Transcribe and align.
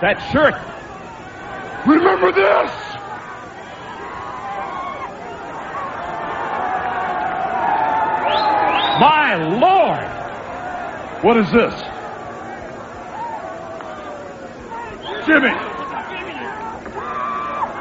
That 0.00 0.20
shirt. 0.30 0.54
Remember 1.84 2.30
this! 2.30 2.70
My 9.00 9.34
Lord! 9.58 10.08
What 11.24 11.36
is 11.36 11.50
this? 11.50 11.74
Jimmy! 15.26 15.50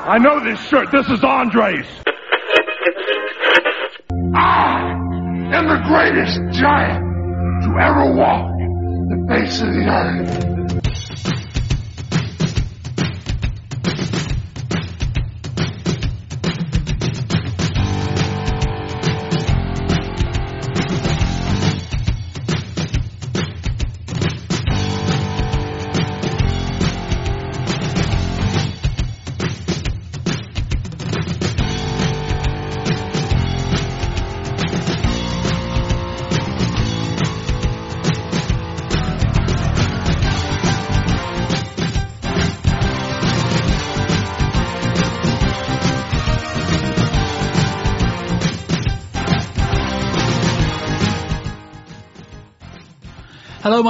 I 0.08 0.18
know 0.20 0.44
this 0.44 0.60
shirt. 0.70 0.92
This 0.92 1.08
is 1.10 1.24
Andre's. 1.24 1.86
I 4.34 4.90
am 5.54 5.68
the 5.68 5.84
greatest 5.86 6.40
giant 6.60 7.04
to 7.64 7.78
ever 7.80 8.12
walk 8.16 8.52
the 9.10 9.28
face 9.30 9.62
of 9.62 9.68
the 9.68 9.86
earth. 9.88 10.57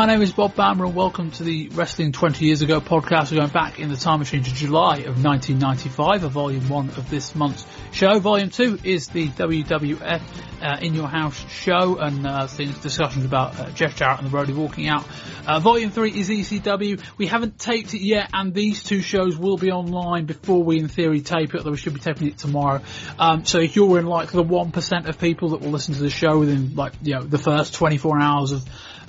Name 0.07 0.21
is 0.21 0.31
Bob 0.31 0.55
Bamber 0.55 0.85
and 0.85 0.95
welcome 0.95 1.31
to 1.31 1.43
the 1.43 1.67
Wrestling 1.67 2.13
20 2.13 2.45
Years 2.45 2.61
Ago 2.61 2.79
podcast. 2.79 3.29
We're 3.29 3.39
going 3.39 3.49
back 3.49 3.77
in 3.77 3.89
the 3.89 3.97
time 3.97 4.19
machine 4.19 4.41
to 4.41 4.53
July 4.55 4.99
of 4.99 5.21
1995, 5.21 6.23
a 6.23 6.29
volume 6.29 6.69
one 6.69 6.87
of 6.91 7.09
this 7.09 7.35
month's 7.35 7.65
show. 7.91 8.17
Volume 8.19 8.49
two 8.49 8.79
is 8.85 9.09
the 9.09 9.27
WWF 9.27 10.21
uh, 10.61 10.77
In 10.81 10.93
Your 10.93 11.09
House 11.09 11.37
show 11.49 11.97
and 11.97 12.25
uh, 12.25 12.47
things, 12.47 12.77
discussions 12.79 13.25
about 13.25 13.59
uh, 13.59 13.69
Jeff 13.71 13.97
Jarrett 13.97 14.21
and 14.21 14.31
the 14.31 14.37
Roadie 14.37 14.55
walking 14.55 14.87
out. 14.87 15.05
Uh, 15.47 15.59
volume 15.59 15.89
three 15.89 16.11
is 16.11 16.29
ECW. 16.29 17.01
We 17.17 17.27
haven't 17.27 17.57
taped 17.57 17.93
it 17.93 18.01
yet 18.01 18.29
and 18.33 18.53
these 18.53 18.83
two 18.83 19.01
shows 19.01 19.37
will 19.37 19.57
be 19.57 19.71
online 19.71 20.25
before 20.25 20.63
we 20.63 20.79
in 20.79 20.89
theory 20.89 21.21
tape 21.21 21.55
it, 21.55 21.59
although 21.59 21.71
we 21.71 21.77
should 21.77 21.93
be 21.93 21.99
taping 21.99 22.27
it 22.27 22.37
tomorrow. 22.37 22.81
Um, 23.17 23.45
so 23.45 23.59
if 23.59 23.75
you're 23.75 23.97
in 23.97 24.05
like 24.05 24.31
the 24.31 24.43
1% 24.43 25.07
of 25.07 25.19
people 25.19 25.49
that 25.49 25.61
will 25.61 25.71
listen 25.71 25.93
to 25.95 26.01
the 26.01 26.09
show 26.09 26.39
within 26.39 26.75
like, 26.75 26.93
you 27.01 27.15
know, 27.15 27.23
the 27.23 27.37
first 27.37 27.73
24 27.73 28.21
hours 28.21 28.51
of 28.51 28.63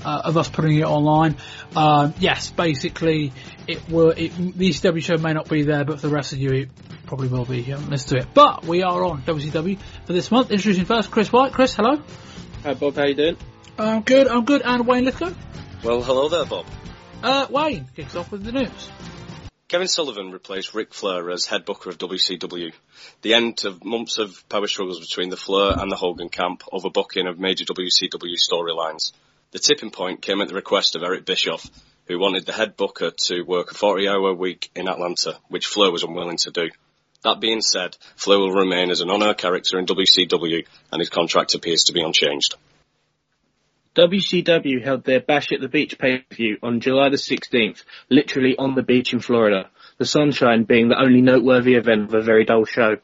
uh, 0.05 0.22
of 0.25 0.36
us 0.36 0.48
putting 0.48 0.78
it 0.78 0.84
online. 0.84 1.36
Um, 1.75 2.14
yes, 2.19 2.50
basically, 2.50 3.33
it 3.67 3.89
will. 3.89 4.11
It, 4.11 4.33
the 4.36 4.70
ECW 4.70 5.02
show 5.02 5.17
may 5.17 5.33
not 5.33 5.48
be 5.48 5.62
there, 5.62 5.84
but 5.84 6.00
for 6.00 6.08
the 6.08 6.14
rest 6.14 6.33
of 6.33 6.39
you, 6.39 6.50
it 6.50 6.69
probably 7.06 7.28
will 7.28 7.45
be. 7.45 7.58
You 7.58 7.75
haven't 7.75 7.91
listened 7.91 8.20
to 8.20 8.27
it, 8.27 8.34
but 8.34 8.64
we 8.64 8.83
are 8.83 9.02
on 9.05 9.23
WCW 9.23 9.78
for 10.06 10.12
this 10.12 10.30
month. 10.30 10.50
Introducing 10.50 10.84
first, 10.84 11.11
Chris 11.11 11.33
White. 11.33 11.52
Chris, 11.52 11.75
hello. 11.75 12.02
Hi 12.62 12.75
Bob, 12.75 12.97
how 12.97 13.06
you 13.06 13.14
doing? 13.14 13.36
I'm 13.78 14.02
good. 14.02 14.28
I'm 14.28 14.45
good. 14.45 14.62
And 14.62 14.86
Wayne 14.86 15.05
Lithgow. 15.05 15.33
Well, 15.84 16.03
hello 16.03 16.29
there, 16.29 16.45
Bob. 16.45 16.67
Uh, 17.23 17.47
Wayne 17.51 17.87
kicks 17.95 18.17
off 18.17 18.33
with 18.33 18.43
the 18.43 18.51
news. 18.51 18.91
Kevin 19.69 19.87
Sullivan 19.87 20.33
replaced 20.33 20.75
Ric 20.75 20.93
Flair 20.93 21.31
as 21.31 21.47
head 21.47 21.65
booker 21.65 21.89
of 21.89 21.98
WCW. 21.98 22.73
The 23.23 23.35
end 23.35 23.65
of 23.65 23.85
months 23.85 24.19
of 24.19 24.43
power 24.48 24.67
struggles 24.67 24.98
between 24.98 25.31
the 25.31 25.37
Flair 25.37 25.79
and 25.79 25.91
the 25.91 25.97
Hogan 25.97 26.31
camp 26.31 26.65
over 26.73 26.91
booking 26.91 27.29
of 27.29 27.39
major 27.39 27.64
WCW 27.64 28.35
storylines. 28.51 29.13
The 29.52 29.61
tipping 29.61 29.92
point 29.92 30.20
came 30.20 30.41
at 30.41 30.48
the 30.48 30.55
request 30.55 30.97
of 30.97 31.05
Eric 31.05 31.25
Bischoff, 31.25 31.70
who 32.08 32.19
wanted 32.19 32.45
the 32.45 32.52
head 32.52 32.77
booker 32.77 33.13
to 33.27 33.42
work 33.42 33.70
a 33.70 33.75
40 33.75 34.08
hour 34.08 34.35
week 34.35 34.73
in 34.75 34.89
Atlanta, 34.89 35.39
which 35.47 35.67
Flair 35.67 35.92
was 35.92 36.02
unwilling 36.02 36.39
to 36.39 36.51
do. 36.51 36.70
That 37.23 37.39
being 37.39 37.61
said, 37.61 37.97
Flair 38.17 38.41
will 38.41 38.51
remain 38.51 38.91
as 38.91 39.01
an 39.01 39.11
on-air 39.11 39.35
character 39.35 39.79
in 39.79 39.86
WCW 39.86 40.67
and 40.91 41.01
his 41.01 41.08
contract 41.08 41.55
appears 41.55 41.85
to 41.85 41.92
be 41.92 42.02
unchanged. 42.02 42.57
WCW 43.98 44.81
held 44.81 45.03
their 45.03 45.19
Bash 45.19 45.51
at 45.51 45.61
the 45.61 45.67
Beach 45.67 45.98
pay-per-view 45.98 46.59
on 46.63 46.79
July 46.79 47.09
the 47.09 47.17
16th, 47.17 47.83
literally 48.09 48.55
on 48.57 48.77
the 48.77 48.83
beach 48.85 49.13
in 49.13 49.19
Florida, 49.19 49.69
the 49.98 50.07
sunshine 50.07 50.63
being 50.63 50.86
the 50.86 51.01
only 51.01 51.20
noteworthy 51.20 51.75
event 51.75 52.05
of 52.05 52.14
a 52.14 52.23
very 52.23 52.45
dull 52.45 52.64
show. 52.64 52.98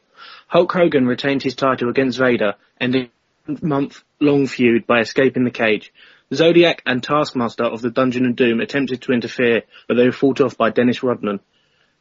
Hulk 0.47 0.71
Hogan 0.71 1.05
retained 1.05 1.43
his 1.43 1.53
title 1.53 1.89
against 1.89 2.17
Vader, 2.17 2.53
ending 2.79 3.09
a 3.45 3.57
month-long 3.61 4.47
feud 4.47 4.87
by 4.87 5.01
escaping 5.01 5.43
the 5.43 5.51
cage. 5.51 5.91
Zodiac 6.33 6.81
and 6.85 7.03
Taskmaster 7.03 7.65
of 7.65 7.81
the 7.81 7.91
Dungeon 7.91 8.27
of 8.27 8.37
Doom 8.37 8.61
attempted 8.61 9.01
to 9.01 9.11
interfere, 9.11 9.63
but 9.89 9.95
they 9.95 10.05
were 10.05 10.13
fought 10.13 10.39
off 10.39 10.57
by 10.57 10.69
Dennis 10.69 11.03
Rodman. 11.03 11.41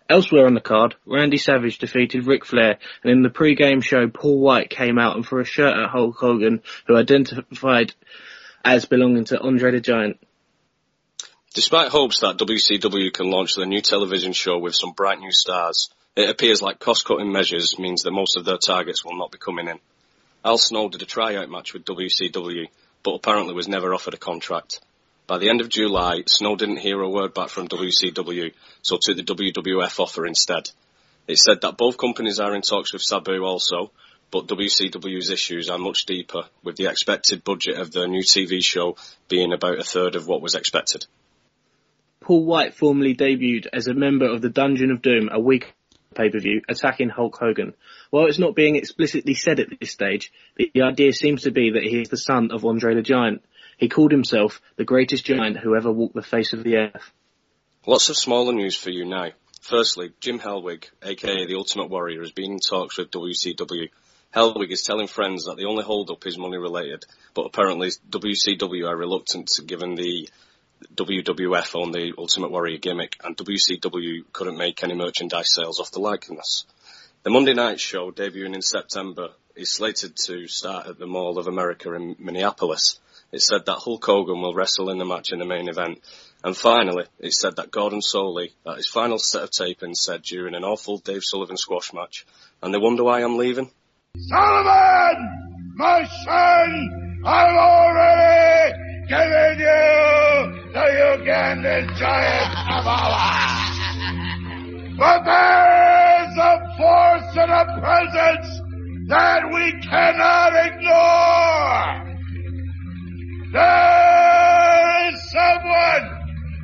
Elsewhere 0.09 0.47
on 0.47 0.55
the 0.55 0.61
card, 0.61 0.95
Randy 1.05 1.39
Savage 1.39 1.79
defeated 1.79 2.29
Ric 2.29 2.45
Flair, 2.45 2.79
and 3.03 3.11
in 3.11 3.23
the 3.23 3.31
pre-game 3.31 3.81
show, 3.81 4.07
Paul 4.07 4.39
White 4.39 4.71
came 4.71 5.01
out 5.01 5.17
and 5.17 5.27
threw 5.27 5.41
a 5.41 5.45
shirt 5.45 5.77
at 5.77 5.91
Hulk 5.91 6.15
Hogan, 6.17 6.63
who 6.87 6.97
identified 6.97 7.93
as 8.65 8.87
belonging 8.87 9.25
to 9.27 9.41
Andre 9.41 9.73
the 9.73 9.81
Giant. 9.81 10.19
Despite 11.55 11.91
hopes 11.91 12.21
that 12.21 12.39
WCW 12.39 13.13
can 13.13 13.31
launch 13.31 13.55
their 13.55 13.67
new 13.67 13.81
television 13.81 14.33
show 14.33 14.59
with 14.59 14.75
some 14.75 14.93
bright 14.93 15.21
new 15.21 15.31
stars, 15.31 15.91
it 16.17 16.31
appears 16.31 16.63
like 16.63 16.81
cost-cutting 16.81 17.31
measures 17.31 17.79
means 17.79 18.03
that 18.03 18.11
most 18.11 18.37
of 18.37 18.45
their 18.45 18.57
targets 18.57 19.05
will 19.05 19.17
not 19.17 19.31
be 19.31 19.39
coming 19.39 19.69
in. 19.69 19.79
Al 20.45 20.59
Snow 20.59 20.89
did 20.89 21.03
a 21.03 21.07
tryout 21.07 21.51
match 21.51 21.73
with 21.73 21.85
WCW, 21.85 22.67
but 23.03 23.15
apparently 23.15 23.55
was 23.55 23.69
never 23.69 23.95
offered 23.95 24.15
a 24.15 24.19
contract. 24.19 24.81
By 25.27 25.39
the 25.39 25.49
end 25.49 25.61
of 25.61 25.69
July, 25.69 26.23
Snow 26.27 26.57
didn't 26.57 26.79
hear 26.79 27.01
a 27.01 27.09
word 27.09 27.35
back 27.35 27.49
from 27.49 27.69
WCW, 27.69 28.53
so 28.83 28.99
took 29.01 29.17
the 29.17 29.23
WWF 29.23 30.01
offer 30.01 30.27
instead. 30.27 30.71
It 31.27 31.39
said 31.39 31.63
that 31.63 31.79
both 31.79 31.97
companies 31.97 32.41
are 32.41 32.55
in 32.55 32.63
talks 32.63 32.93
with 32.93 33.03
Sabu 33.03 33.43
also, 33.43 33.91
but 34.35 34.49
WCW's 34.49 35.31
issues 35.31 35.71
are 35.71 35.79
much 35.79 36.07
deeper, 36.07 36.43
with 36.65 36.75
the 36.75 36.87
expected 36.87 37.45
budget 37.45 37.79
of 37.79 37.93
the 37.93 38.09
new 38.09 38.25
TV 38.25 38.61
show 38.65 38.97
being 39.29 39.53
about 39.53 39.79
a 39.79 39.85
third 39.85 40.17
of 40.17 40.27
what 40.27 40.43
was 40.43 40.57
expected. 40.57 41.07
Paul 42.19 42.45
White 42.45 42.75
formally 42.75 43.15
debuted 43.15 43.69
as 43.73 43.87
a 43.87 43.95
member 43.95 44.29
of 44.29 44.43
the 44.43 44.51
Dungeon 44.51 44.91
of 44.91 45.03
Doom 45.03 45.29
a 45.31 45.39
week 45.39 45.73
pay-per-view, 46.17 46.63
attacking 46.69 47.11
Hulk 47.11 47.37
Hogan. 47.37 47.75
While 48.11 48.27
it's 48.27 48.41
not 48.41 48.57
being 48.57 48.75
explicitly 48.75 49.35
said 49.35 49.61
at 49.61 49.69
this 49.79 49.93
stage, 49.93 50.33
the 50.57 50.83
idea 50.83 51.13
seems 51.13 51.43
to 51.43 51.53
be 51.53 51.71
that 51.71 51.85
he 51.85 52.01
is 52.01 52.09
the 52.09 52.17
son 52.17 52.51
of 52.51 52.65
Andre 52.65 52.97
the 52.97 53.03
Giant. 53.03 53.45
He 53.77 53.89
called 53.89 54.11
himself 54.11 54.61
the 54.75 54.85
greatest 54.85 55.25
giant 55.25 55.59
who 55.59 55.77
ever 55.77 55.93
walked 55.93 56.17
the 56.17 56.23
face 56.23 56.53
of 56.53 56.65
the 56.65 56.77
earth. 56.77 57.13
Lots 57.87 58.09
of 58.09 58.17
smaller 58.17 58.53
news 58.53 58.75
for 58.75 58.91
you 58.91 59.05
now. 59.05 59.29
Firstly, 59.61 60.13
Jim 60.21 60.41
Hellwig, 60.41 60.91
aka 61.05 61.47
the 61.47 61.55
Ultimate 61.55 61.89
Warrior, 61.89 62.21
has 62.21 62.33
been 62.33 62.53
in 62.53 62.59
talks 62.59 62.99
with 62.99 63.13
WCW. 63.13 63.91
Hellwig 64.35 64.73
is 64.73 64.83
telling 64.83 65.07
friends 65.07 65.45
that 65.45 65.57
the 65.57 65.67
only 65.67 65.85
hold-up 65.85 66.27
is 66.27 66.37
money 66.37 66.59
related, 66.59 67.05
but 67.35 67.47
apparently 67.47 67.91
WCW 68.11 68.89
are 68.89 68.97
reluctant 68.97 69.47
to 69.55 69.63
given 69.63 69.95
the 69.95 70.29
WWF 70.93 71.81
on 71.81 71.93
the 71.93 72.13
Ultimate 72.19 72.51
Warrior 72.51 72.79
gimmick, 72.79 73.17
and 73.23 73.37
WCW 73.37 74.25
couldn't 74.33 74.59
make 74.59 74.83
any 74.83 74.95
merchandise 74.95 75.55
sales 75.55 75.79
off 75.79 75.93
the 75.93 76.01
likeness. 76.01 76.65
The 77.23 77.31
Monday 77.31 77.55
night 77.55 77.79
show, 77.79 78.11
debuting 78.11 78.57
in 78.57 78.63
September, 78.63 79.29
is 79.55 79.73
slated 79.73 80.17
to 80.25 80.49
start 80.49 80.89
at 80.89 80.99
the 80.99 81.07
Mall 81.07 81.39
of 81.39 81.47
America 81.47 81.93
in 81.95 82.17
Minneapolis. 82.19 82.99
It 83.31 83.41
said 83.41 83.67
that 83.67 83.79
Hulk 83.79 84.05
Hogan 84.05 84.43
will 84.43 84.53
wrestle 84.53 84.91
in 84.91 84.99
the 84.99 85.05
match 85.05 85.31
in 85.31 85.39
the 85.39 85.45
main 85.45 85.69
event. 85.69 86.01
And 86.43 86.57
finally, 86.57 87.05
it 87.21 87.35
said 87.35 87.55
that 87.57 87.71
Gordon 87.71 88.01
Solie, 88.01 88.53
at 88.67 88.79
his 88.79 88.89
final 88.89 89.19
set 89.19 89.45
of 89.45 89.51
tapings, 89.51 89.99
said 89.99 90.23
during 90.23 90.57
an 90.57 90.65
awful 90.65 90.99
Dave 90.99 91.23
Sullivan 91.23 91.57
squash 91.57 91.93
match, 91.93 92.27
and 92.61 92.75
they 92.75 92.79
wonder 92.79 93.05
why 93.05 93.23
I'm 93.23 93.39
leaving? 93.39 93.71
Sullivan! 94.17 95.29
My 95.75 96.05
son! 96.25 97.21
I've 97.27 97.57
already 97.57 98.73
given 99.09 99.59
you 99.59 99.85
the 100.73 100.87
Ugandan 101.13 101.95
giant 101.99 102.55
Kamala! 102.55 103.35
But 104.97 105.25
there's 105.25 106.37
a 106.39 106.55
force 106.79 107.37
and 107.37 107.53
a 107.53 107.65
presence 107.81 108.61
that 109.09 109.43
we 109.53 109.73
cannot 109.83 110.55
ignore! 110.69 111.85
There 113.53 115.09
is 115.11 115.31
someone 115.33 116.05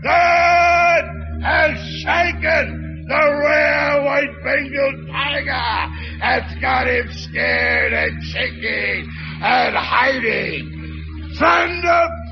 that 0.04 1.02
has 1.42 1.78
shaken 2.00 3.06
the 3.08 3.24
rare 3.42 4.02
white 4.02 4.34
Bengal 4.44 4.92
tiger 5.08 5.79
that's 6.20 6.54
got 6.60 6.86
him 6.86 7.10
scared 7.12 7.92
and 7.92 8.22
shaking 8.24 9.08
and 9.42 9.74
hiding. 9.76 10.76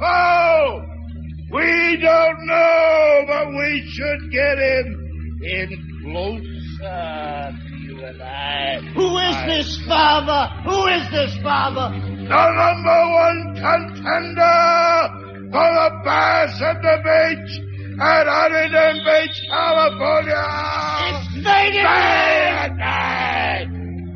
Foe, 0.00 0.84
we 1.50 1.96
don't 1.96 2.46
know, 2.46 3.24
but 3.26 3.48
we 3.48 3.82
should 3.90 4.30
get 4.30 4.58
him 4.58 5.40
in 5.42 6.02
closer 6.04 7.50
to 7.50 7.76
you 7.78 8.04
and 8.04 8.22
I. 8.22 8.80
Who 8.94 9.16
is 9.16 9.36
this 9.46 9.78
father? 9.86 10.52
Who 10.64 10.86
is 10.86 11.10
this 11.10 11.36
father? 11.42 11.90
The 11.98 12.50
number 12.60 13.00
one 13.14 13.54
contender 13.56 14.60
for 15.50 15.68
the 15.72 15.90
Bash 16.04 16.60
at 16.60 16.82
the 16.82 16.98
Beach 17.02 17.64
at 18.00 18.26
Huntington 18.28 18.96
Beach, 19.04 19.42
California. 19.50 20.44
It's 21.08 21.34
Vader! 21.42 21.88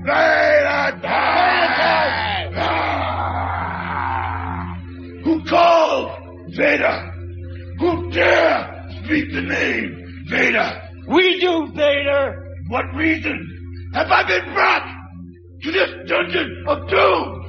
Vader! 0.05 0.99
Vader! 1.01 2.59
Ah! 2.59 3.43
Who 5.25 5.45
called 5.45 6.11
Vader? 6.57 7.13
Who 7.79 8.11
dare 8.11 8.89
speak 9.05 9.33
the 9.33 9.43
name 9.43 10.25
Vader? 10.29 10.83
We 11.09 11.41
do, 11.41 11.69
Vader! 11.75 12.45
What 12.69 12.85
reason 12.97 13.91
have 13.95 14.11
I 14.11 14.23
been 14.27 14.53
brought 14.55 14.87
to 15.63 15.71
this 15.71 15.91
dungeon 16.09 16.65
of 16.67 16.89
doom? 16.89 17.43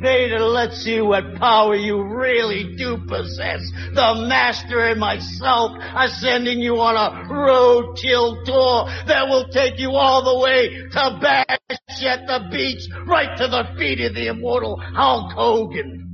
Vader, 0.00 0.40
let's 0.40 0.76
see 0.84 1.00
what 1.00 1.34
power 1.36 1.74
you 1.74 2.02
really 2.02 2.76
do 2.76 2.98
possess. 3.08 3.60
The 3.94 4.26
Master 4.28 4.80
and 4.80 5.00
myself 5.00 5.72
are 5.80 6.08
sending 6.08 6.60
you 6.60 6.80
on 6.80 6.94
a 6.96 7.32
road 7.32 7.96
kill 7.96 8.44
tour 8.44 8.86
that 9.06 9.26
will 9.28 9.48
take 9.48 9.78
you 9.78 9.92
all 9.92 10.22
the 10.22 10.38
way 10.40 10.68
to 10.68 11.18
Bash 11.20 11.58
at 12.04 12.26
the 12.26 12.48
Beach, 12.50 12.86
right 13.06 13.36
to 13.38 13.48
the 13.48 13.64
feet 13.76 14.00
of 14.00 14.14
the 14.14 14.28
immortal 14.28 14.80
Hulk 14.80 15.32
Hogan. 15.32 16.04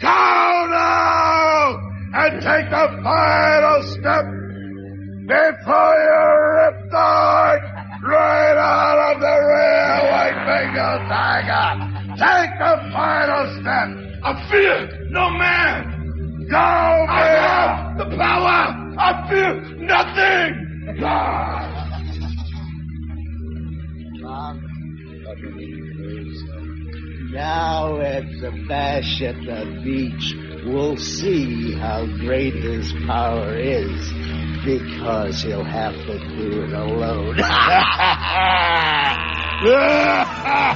Go 0.00 0.08
now 0.08 1.76
and 2.14 2.40
take 2.40 2.70
the 2.70 3.00
final 3.02 3.82
step 3.92 4.45
fear 14.50 15.06
no 15.10 15.30
man. 15.30 16.46
Go, 16.50 16.56
I 16.56 17.26
have 17.40 17.98
the 17.98 18.04
power. 18.16 18.94
I 18.98 19.28
fear 19.28 19.54
nothing. 19.78 20.98
Ah. 21.02 21.72
Now 27.32 28.00
at 28.00 28.24
the 28.40 28.50
Bash 28.68 29.20
at 29.22 29.34
the 29.36 29.80
Beach, 29.84 30.34
we'll 30.64 30.96
see 30.96 31.74
how 31.74 32.06
great 32.20 32.54
his 32.54 32.92
power 33.06 33.54
is. 33.56 34.12
Because 34.64 35.42
he'll 35.42 35.62
have 35.62 35.94
to 35.94 36.18
do 36.18 36.62
it 36.62 36.72
alone. 36.72 37.36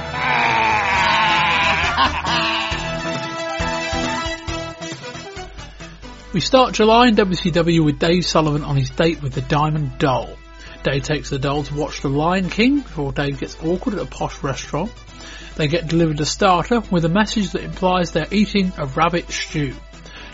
We 6.33 6.39
start 6.39 6.73
July 6.73 7.09
in 7.09 7.15
WCW 7.17 7.83
with 7.83 7.99
Dave 7.99 8.25
Sullivan 8.25 8.63
on 8.63 8.77
his 8.77 8.89
date 8.89 9.21
with 9.21 9.33
the 9.33 9.41
Diamond 9.41 9.97
Doll. 9.97 10.29
Dave 10.81 11.03
takes 11.03 11.29
the 11.29 11.37
doll 11.37 11.63
to 11.63 11.75
watch 11.75 11.99
The 11.99 12.07
Lion 12.07 12.49
King 12.49 12.79
before 12.79 13.11
Dave 13.11 13.37
gets 13.37 13.57
awkward 13.61 13.95
at 13.95 14.01
a 14.01 14.05
posh 14.05 14.41
restaurant. 14.41 14.93
They 15.57 15.67
get 15.67 15.89
delivered 15.89 16.21
a 16.21 16.25
starter 16.25 16.83
with 16.89 17.03
a 17.03 17.09
message 17.09 17.51
that 17.51 17.65
implies 17.65 18.11
they're 18.11 18.27
eating 18.31 18.71
a 18.77 18.85
rabbit 18.85 19.29
stew. 19.29 19.75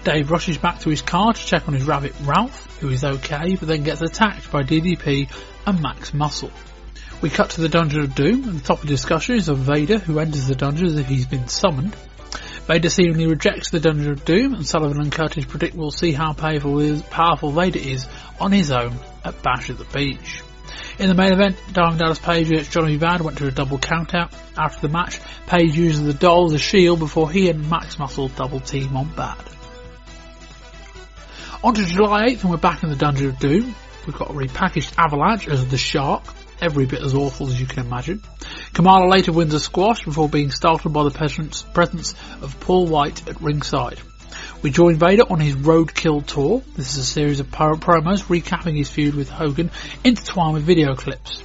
Dave 0.03 0.29
rushes 0.29 0.59
back 0.59 0.81
to 0.81 0.91
his 0.91 1.01
car 1.01 1.33
to 1.33 1.45
check 1.45 1.67
on 1.67 1.73
his 1.73 1.87
rabbit 1.87 2.13
Ralph, 2.21 2.79
who 2.79 2.89
is 2.89 3.03
okay, 3.03 3.55
but 3.55 3.67
then 3.67 3.81
gets 3.81 4.03
attacked 4.03 4.51
by 4.51 4.61
DDP 4.61 5.31
and 5.65 5.81
Max 5.81 6.13
Muscle. 6.13 6.51
We 7.23 7.31
cut 7.31 7.49
to 7.51 7.61
the 7.61 7.69
Dungeon 7.69 8.01
of 8.01 8.13
Doom, 8.13 8.43
and 8.43 8.59
the 8.59 8.63
topic 8.63 8.83
of 8.83 8.89
discussion 8.89 9.35
is 9.37 9.49
of 9.49 9.57
Vader, 9.57 9.97
who 9.97 10.19
enters 10.19 10.45
the 10.45 10.53
dungeon 10.53 10.85
as 10.85 10.99
if 10.99 11.07
he's 11.07 11.25
been 11.25 11.47
summoned. 11.47 11.95
Vader 12.67 12.89
seemingly 12.89 13.27
rejects 13.27 13.69
the 13.69 13.79
Dungeon 13.79 14.11
of 14.11 14.25
Doom, 14.25 14.53
and 14.53 14.67
Sullivan 14.67 14.99
and 14.99 15.11
Curtis 15.11 15.45
predict 15.45 15.73
we'll 15.73 15.89
see 15.89 16.11
how 16.11 16.33
powerful, 16.33 16.79
is, 16.79 17.01
powerful 17.03 17.51
Vader 17.51 17.79
is 17.79 18.05
on 18.41 18.51
his 18.51 18.71
own 18.71 18.99
at 19.23 19.41
Bash 19.41 19.69
at 19.69 19.77
the 19.77 19.85
Beach. 19.85 20.41
In 20.99 21.07
the 21.07 21.15
main 21.15 21.31
event, 21.31 21.55
Diamond 21.71 21.99
Dallas 21.99 22.19
Page 22.19 22.49
against 22.49 22.71
Johnny 22.71 22.97
Badd 22.97 23.21
went 23.21 23.37
to 23.37 23.47
a 23.47 23.51
double 23.51 23.77
countout. 23.77 24.33
After 24.57 24.85
the 24.85 24.91
match, 24.91 25.21
Page 25.45 25.77
uses 25.77 26.03
the 26.03 26.13
doll 26.13 26.47
as 26.47 26.53
a 26.53 26.57
shield 26.57 26.99
before 26.99 27.31
he 27.31 27.49
and 27.49 27.69
Max 27.69 27.97
Muscle 27.99 28.27
double 28.27 28.59
team 28.59 28.97
on 28.97 29.05
Badd. 29.11 29.47
On 31.63 31.73
to 31.73 31.85
July 31.85 32.31
8th 32.31 32.41
and 32.41 32.49
we're 32.51 32.57
back 32.57 32.83
in 32.83 32.89
the 32.89 32.95
Dungeon 32.97 33.29
of 33.29 33.39
Doom. 33.39 33.75
We've 34.05 34.17
got 34.17 34.29
a 34.29 34.33
repackaged 34.33 34.93
Avalanche 34.97 35.47
as 35.47 35.65
the 35.67 35.77
Shark, 35.77 36.23
every 36.61 36.85
bit 36.85 37.01
as 37.01 37.13
awful 37.13 37.47
as 37.47 37.59
you 37.59 37.67
can 37.67 37.85
imagine. 37.85 38.21
Kamala 38.73 39.09
later 39.09 39.31
wins 39.31 39.53
a 39.53 39.59
squash 39.59 40.03
before 40.03 40.29
being 40.29 40.51
startled 40.51 40.93
by 40.93 41.03
the 41.03 41.11
presence 41.11 42.15
of 42.41 42.59
Paul 42.59 42.87
White 42.87 43.27
at 43.27 43.41
ringside. 43.41 43.99
We 44.61 44.71
join 44.71 44.97
Vader 44.97 45.23
on 45.29 45.39
his 45.39 45.55
roadkill 45.55 46.25
tour. 46.25 46.63
This 46.75 46.93
is 46.93 46.97
a 46.97 47.05
series 47.05 47.39
of 47.39 47.47
promos 47.51 48.23
recapping 48.23 48.75
his 48.75 48.89
feud 48.89 49.15
with 49.15 49.29
Hogan, 49.29 49.71
intertwined 50.03 50.55
with 50.55 50.63
video 50.63 50.95
clips. 50.95 51.43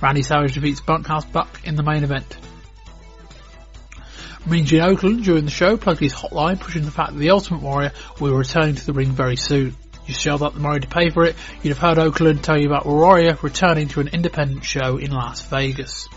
Randy 0.00 0.22
Savage 0.22 0.54
defeats 0.54 0.80
Bunkhouse 0.80 1.24
Buck 1.26 1.60
in 1.64 1.76
the 1.76 1.82
main 1.82 2.04
event. 2.04 2.36
Mean 4.46 4.66
Gene 4.66 4.82
Okerlund 4.82 5.24
during 5.24 5.46
the 5.46 5.50
show 5.50 5.78
plugged 5.78 6.00
his 6.00 6.12
hotline, 6.12 6.60
pushing 6.60 6.84
the 6.84 6.90
fact 6.90 7.14
that 7.14 7.18
the 7.18 7.30
Ultimate 7.30 7.62
Warrior 7.62 7.92
will 8.20 8.30
be 8.30 8.36
returning 8.36 8.74
to 8.74 8.84
the 8.84 8.92
ring 8.92 9.12
very 9.12 9.36
soon. 9.36 9.74
You 10.06 10.14
shelled 10.14 10.42
out 10.42 10.54
the 10.54 10.60
money 10.60 10.80
to 10.80 10.88
pay 10.88 11.10
for 11.10 11.24
it, 11.24 11.36
you'd 11.62 11.76
have 11.76 11.78
heard 11.78 11.98
Okerlund 11.98 12.42
tell 12.42 12.58
you 12.58 12.66
about 12.66 12.86
Warrior 12.86 13.38
returning 13.42 13.88
to 13.88 14.00
an 14.00 14.08
independent 14.08 14.64
show 14.64 14.98
in 14.98 15.10
Las 15.10 15.40
Vegas. 15.42 16.08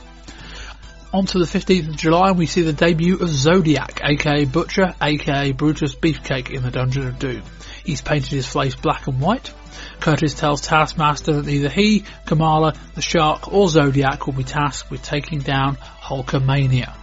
On 1.13 1.25
to 1.25 1.39
the 1.39 1.45
15th 1.45 1.89
of 1.89 1.97
July 1.97 2.31
we 2.31 2.47
see 2.47 2.63
the 2.63 2.73
debut 2.73 3.17
of 3.19 3.29
Zodiac, 3.29 4.01
aka 4.03 4.43
Butcher, 4.43 4.93
aka 5.01 5.53
Brutus 5.53 5.95
Beefcake 5.95 6.49
in 6.51 6.63
the 6.63 6.71
Dungeon 6.71 7.07
of 7.07 7.17
Doom. 7.17 7.43
He's 7.85 8.01
painted 8.01 8.31
his 8.31 8.45
face 8.45 8.75
black 8.75 9.07
and 9.07 9.21
white. 9.21 9.53
Curtis 10.01 10.33
tells 10.33 10.61
Taskmaster 10.61 11.33
that 11.33 11.45
neither 11.45 11.69
he, 11.69 12.03
Kamala, 12.25 12.73
the 12.95 13.01
Shark, 13.01 13.51
or 13.53 13.69
Zodiac 13.69 14.27
will 14.27 14.33
be 14.33 14.43
tasked 14.43 14.91
with 14.91 15.01
taking 15.01 15.39
down 15.39 15.77
Hulkamania. 15.77 16.93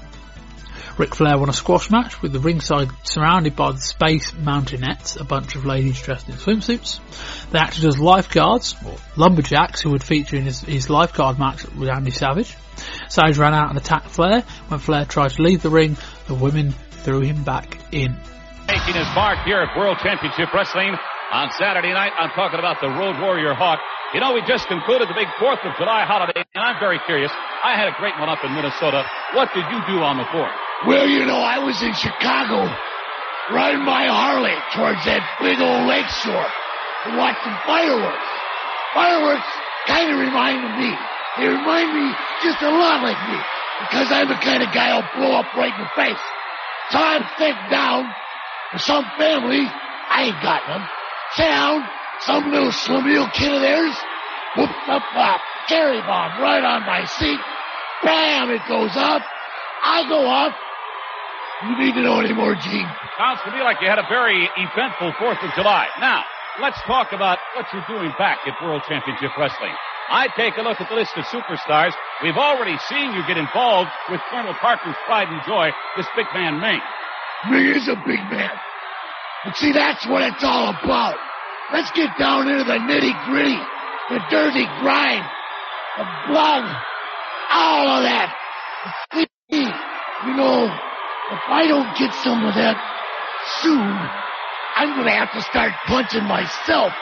Ric 0.96 1.16
Flair 1.16 1.38
won 1.38 1.48
a 1.48 1.52
squash 1.52 1.90
match 1.90 2.22
with 2.22 2.32
the 2.32 2.38
ringside 2.38 2.88
surrounded 3.02 3.56
by 3.56 3.72
the 3.72 3.80
Space 3.80 4.30
Mountainettes, 4.30 5.20
a 5.20 5.24
bunch 5.24 5.56
of 5.56 5.64
ladies 5.64 6.00
dressed 6.00 6.28
in 6.28 6.36
swimsuits. 6.36 7.00
They 7.50 7.58
acted 7.58 7.84
as 7.84 7.98
lifeguards, 7.98 8.76
or 8.86 8.94
lumberjacks, 9.16 9.80
who 9.80 9.90
would 9.90 10.04
feature 10.04 10.36
in 10.36 10.44
his, 10.44 10.60
his 10.60 10.88
lifeguard 10.88 11.38
match 11.38 11.64
with 11.72 11.88
Andy 11.88 12.12
Savage. 12.12 12.56
Savage 13.08 13.38
ran 13.38 13.54
out 13.54 13.70
and 13.70 13.78
attacked 13.78 14.10
Flair. 14.10 14.44
When 14.68 14.78
Flair 14.78 15.04
tried 15.04 15.30
to 15.30 15.42
leave 15.42 15.62
the 15.62 15.70
ring, 15.70 15.96
the 16.28 16.34
women 16.34 16.70
threw 16.70 17.22
him 17.22 17.42
back 17.42 17.76
in. 17.90 18.16
Making 18.68 18.94
his 18.94 19.08
mark 19.16 19.38
here 19.44 19.58
at 19.58 19.76
World 19.76 19.98
Championship 20.00 20.54
Wrestling 20.54 20.96
on 21.34 21.50
Saturday 21.58 21.90
night. 21.90 22.14
I'm 22.14 22.30
talking 22.38 22.62
about 22.62 22.78
the 22.78 22.86
Road 22.94 23.18
Warrior 23.18 23.58
Hawk. 23.58 23.82
You 24.14 24.22
know, 24.22 24.30
we 24.30 24.40
just 24.46 24.70
concluded 24.70 25.10
the 25.10 25.18
big 25.18 25.26
4th 25.42 25.66
of 25.66 25.74
July 25.74 26.06
holiday, 26.06 26.46
and 26.54 26.62
I'm 26.62 26.78
very 26.78 27.02
curious. 27.10 27.34
I 27.66 27.74
had 27.74 27.90
a 27.90 27.94
great 27.98 28.14
one 28.22 28.30
up 28.30 28.38
in 28.46 28.54
Minnesota. 28.54 29.02
What 29.34 29.50
did 29.50 29.66
you 29.66 29.82
do 29.90 29.98
on 29.98 30.22
the 30.22 30.28
4th? 30.30 30.54
Well, 30.86 31.10
you 31.10 31.26
know, 31.26 31.42
I 31.42 31.58
was 31.58 31.82
in 31.82 31.90
Chicago 31.98 32.70
riding 33.50 33.82
my 33.82 34.06
Harley 34.06 34.54
towards 34.78 35.02
that 35.10 35.26
big 35.42 35.58
old 35.58 35.90
lake 35.90 36.06
shore 36.22 36.46
watch 37.12 37.36
some 37.44 37.58
fireworks. 37.68 38.28
Fireworks 38.94 39.50
kind 39.84 40.08
of 40.08 40.16
remind 40.16 40.62
me. 40.80 40.88
They 41.36 41.50
remind 41.50 41.92
me 41.92 42.06
just 42.40 42.62
a 42.62 42.70
lot 42.70 43.02
like 43.02 43.18
me 43.28 43.36
because 43.90 44.08
I'm 44.08 44.28
the 44.28 44.40
kind 44.40 44.62
of 44.62 44.72
guy 44.72 44.94
who'll 44.94 45.04
blow 45.18 45.36
up 45.36 45.50
right 45.52 45.74
in 45.74 45.82
the 45.82 45.92
face. 45.98 46.22
So 46.88 46.96
I'm 46.96 47.26
down 47.68 48.08
for 48.72 48.78
some 48.78 49.04
family. 49.18 49.66
I 50.08 50.30
ain't 50.30 50.40
got 50.40 50.62
none. 50.68 50.86
Down, 51.36 51.82
some 52.20 52.50
little 52.50 52.70
schlemiel 52.70 53.32
kid 53.32 53.52
of 53.52 53.60
theirs 53.60 53.94
whooped 54.56 54.88
up 54.88 55.02
a 55.14 55.36
cherry 55.68 56.00
bomb 56.02 56.40
right 56.40 56.62
on 56.62 56.86
my 56.86 57.04
seat. 57.04 57.40
Bam! 58.02 58.50
It 58.50 58.62
goes 58.68 58.92
up. 58.94 59.22
I 59.82 60.06
go 60.08 60.28
up. 60.30 60.54
You 61.66 61.78
need 61.78 61.94
to 61.94 62.02
know 62.02 62.20
any 62.20 62.32
more, 62.32 62.54
Gene. 62.54 62.88
Sounds 63.18 63.40
to 63.44 63.50
me 63.50 63.62
like 63.62 63.80
you 63.80 63.88
had 63.88 63.98
a 63.98 64.06
very 64.08 64.48
eventful 64.56 65.12
4th 65.12 65.42
of 65.42 65.54
July. 65.54 65.88
Now, 66.00 66.24
let's 66.60 66.80
talk 66.82 67.12
about 67.12 67.38
what 67.56 67.66
you're 67.72 67.86
doing 67.88 68.12
back 68.18 68.38
at 68.46 68.54
World 68.62 68.82
Championship 68.88 69.30
Wrestling. 69.38 69.74
I 70.10 70.28
take 70.36 70.56
a 70.58 70.62
look 70.62 70.80
at 70.80 70.88
the 70.88 70.94
list 70.94 71.16
of 71.16 71.24
superstars. 71.26 71.92
We've 72.22 72.36
already 72.36 72.76
seen 72.90 73.14
you 73.14 73.26
get 73.26 73.38
involved 73.38 73.90
with 74.10 74.20
Colonel 74.30 74.54
Parker's 74.60 74.96
pride 75.06 75.28
and 75.28 75.40
joy, 75.46 75.70
this 75.96 76.06
big 76.14 76.26
man 76.34 76.60
Meng. 76.60 76.80
Meng 77.48 77.74
is 77.74 77.88
a 77.88 77.96
big 78.06 78.20
man. 78.30 78.52
But 79.44 79.56
see, 79.56 79.72
that's 79.72 80.06
what 80.08 80.22
it's 80.22 80.42
all 80.42 80.72
about. 80.72 81.16
Let's 81.72 81.90
get 81.92 82.08
down 82.18 82.48
into 82.48 82.64
the 82.64 82.80
nitty 82.80 83.12
gritty, 83.28 83.60
the 84.08 84.20
dirty 84.30 84.64
grind, 84.80 85.24
the 85.98 86.04
blood, 86.28 86.64
all 87.52 87.88
of 87.88 88.02
that. 88.08 88.32
See, 89.12 89.28
you 89.60 90.34
know, 90.34 90.64
if 90.64 91.42
I 91.48 91.66
don't 91.68 91.92
get 92.00 92.12
some 92.24 92.40
of 92.44 92.54
that 92.56 92.76
soon, 93.60 93.92
I'm 94.76 94.96
gonna 94.96 95.12
have 95.12 95.32
to 95.36 95.42
start 95.52 95.72
punching 95.86 96.24
myself. 96.24 96.92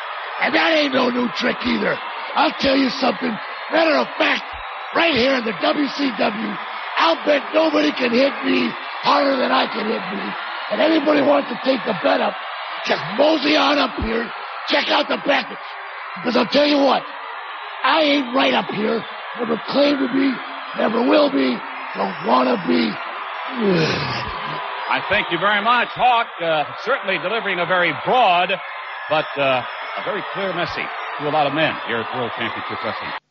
And 0.42 0.54
that 0.54 0.74
ain't 0.74 0.94
no 0.94 1.10
new 1.10 1.28
trick 1.38 1.56
either. 1.62 1.94
I'll 2.34 2.54
tell 2.58 2.76
you 2.76 2.90
something. 2.90 3.30
Matter 3.70 3.94
of 3.94 4.08
fact, 4.18 4.42
right 4.94 5.14
here 5.14 5.34
in 5.38 5.44
the 5.44 5.54
WCW, 5.62 6.58
I'll 6.98 7.18
bet 7.24 7.42
nobody 7.54 7.92
can 7.92 8.10
hit 8.10 8.34
me 8.44 8.66
harder 9.06 9.36
than 9.36 9.52
I 9.52 9.66
can 9.70 9.86
hit 9.86 10.02
me. 10.10 10.51
And 10.72 10.80
anybody 10.80 11.20
wants 11.20 11.52
to 11.52 11.58
take 11.64 11.84
the 11.84 11.92
bet 12.02 12.20
up, 12.20 12.34
just 12.86 13.02
mosey 13.18 13.56
on 13.56 13.76
up 13.76 13.92
here, 14.00 14.24
check 14.68 14.88
out 14.88 15.06
the 15.08 15.18
package. 15.18 15.60
Because 16.16 16.36
I'll 16.36 16.48
tell 16.48 16.66
you 16.66 16.78
what, 16.78 17.02
I 17.84 18.02
ain't 18.02 18.34
right 18.34 18.54
up 18.54 18.70
here, 18.72 19.04
never 19.38 19.60
claim 19.68 19.98
to 19.98 20.08
be, 20.12 20.32
never 20.80 21.04
will 21.04 21.30
be, 21.30 21.56
don't 21.94 22.16
wanna 22.26 22.56
be. 22.66 22.88
I 24.88 25.04
thank 25.08 25.30
you 25.30 25.38
very 25.38 25.62
much, 25.62 25.88
Hawk. 25.88 26.28
Uh, 26.40 26.64
certainly 26.84 27.18
delivering 27.18 27.60
a 27.60 27.66
very 27.66 27.92
broad, 28.04 28.52
but 29.10 29.26
uh, 29.36 29.62
a 29.98 30.04
very 30.04 30.22
clear 30.32 30.54
message 30.54 30.88
to 31.20 31.28
a 31.28 31.32
lot 31.32 31.46
of 31.46 31.52
men 31.52 31.74
here 31.86 32.00
at 32.00 32.16
World 32.16 32.32
Championship 32.36 32.82
Wrestling. 32.82 33.21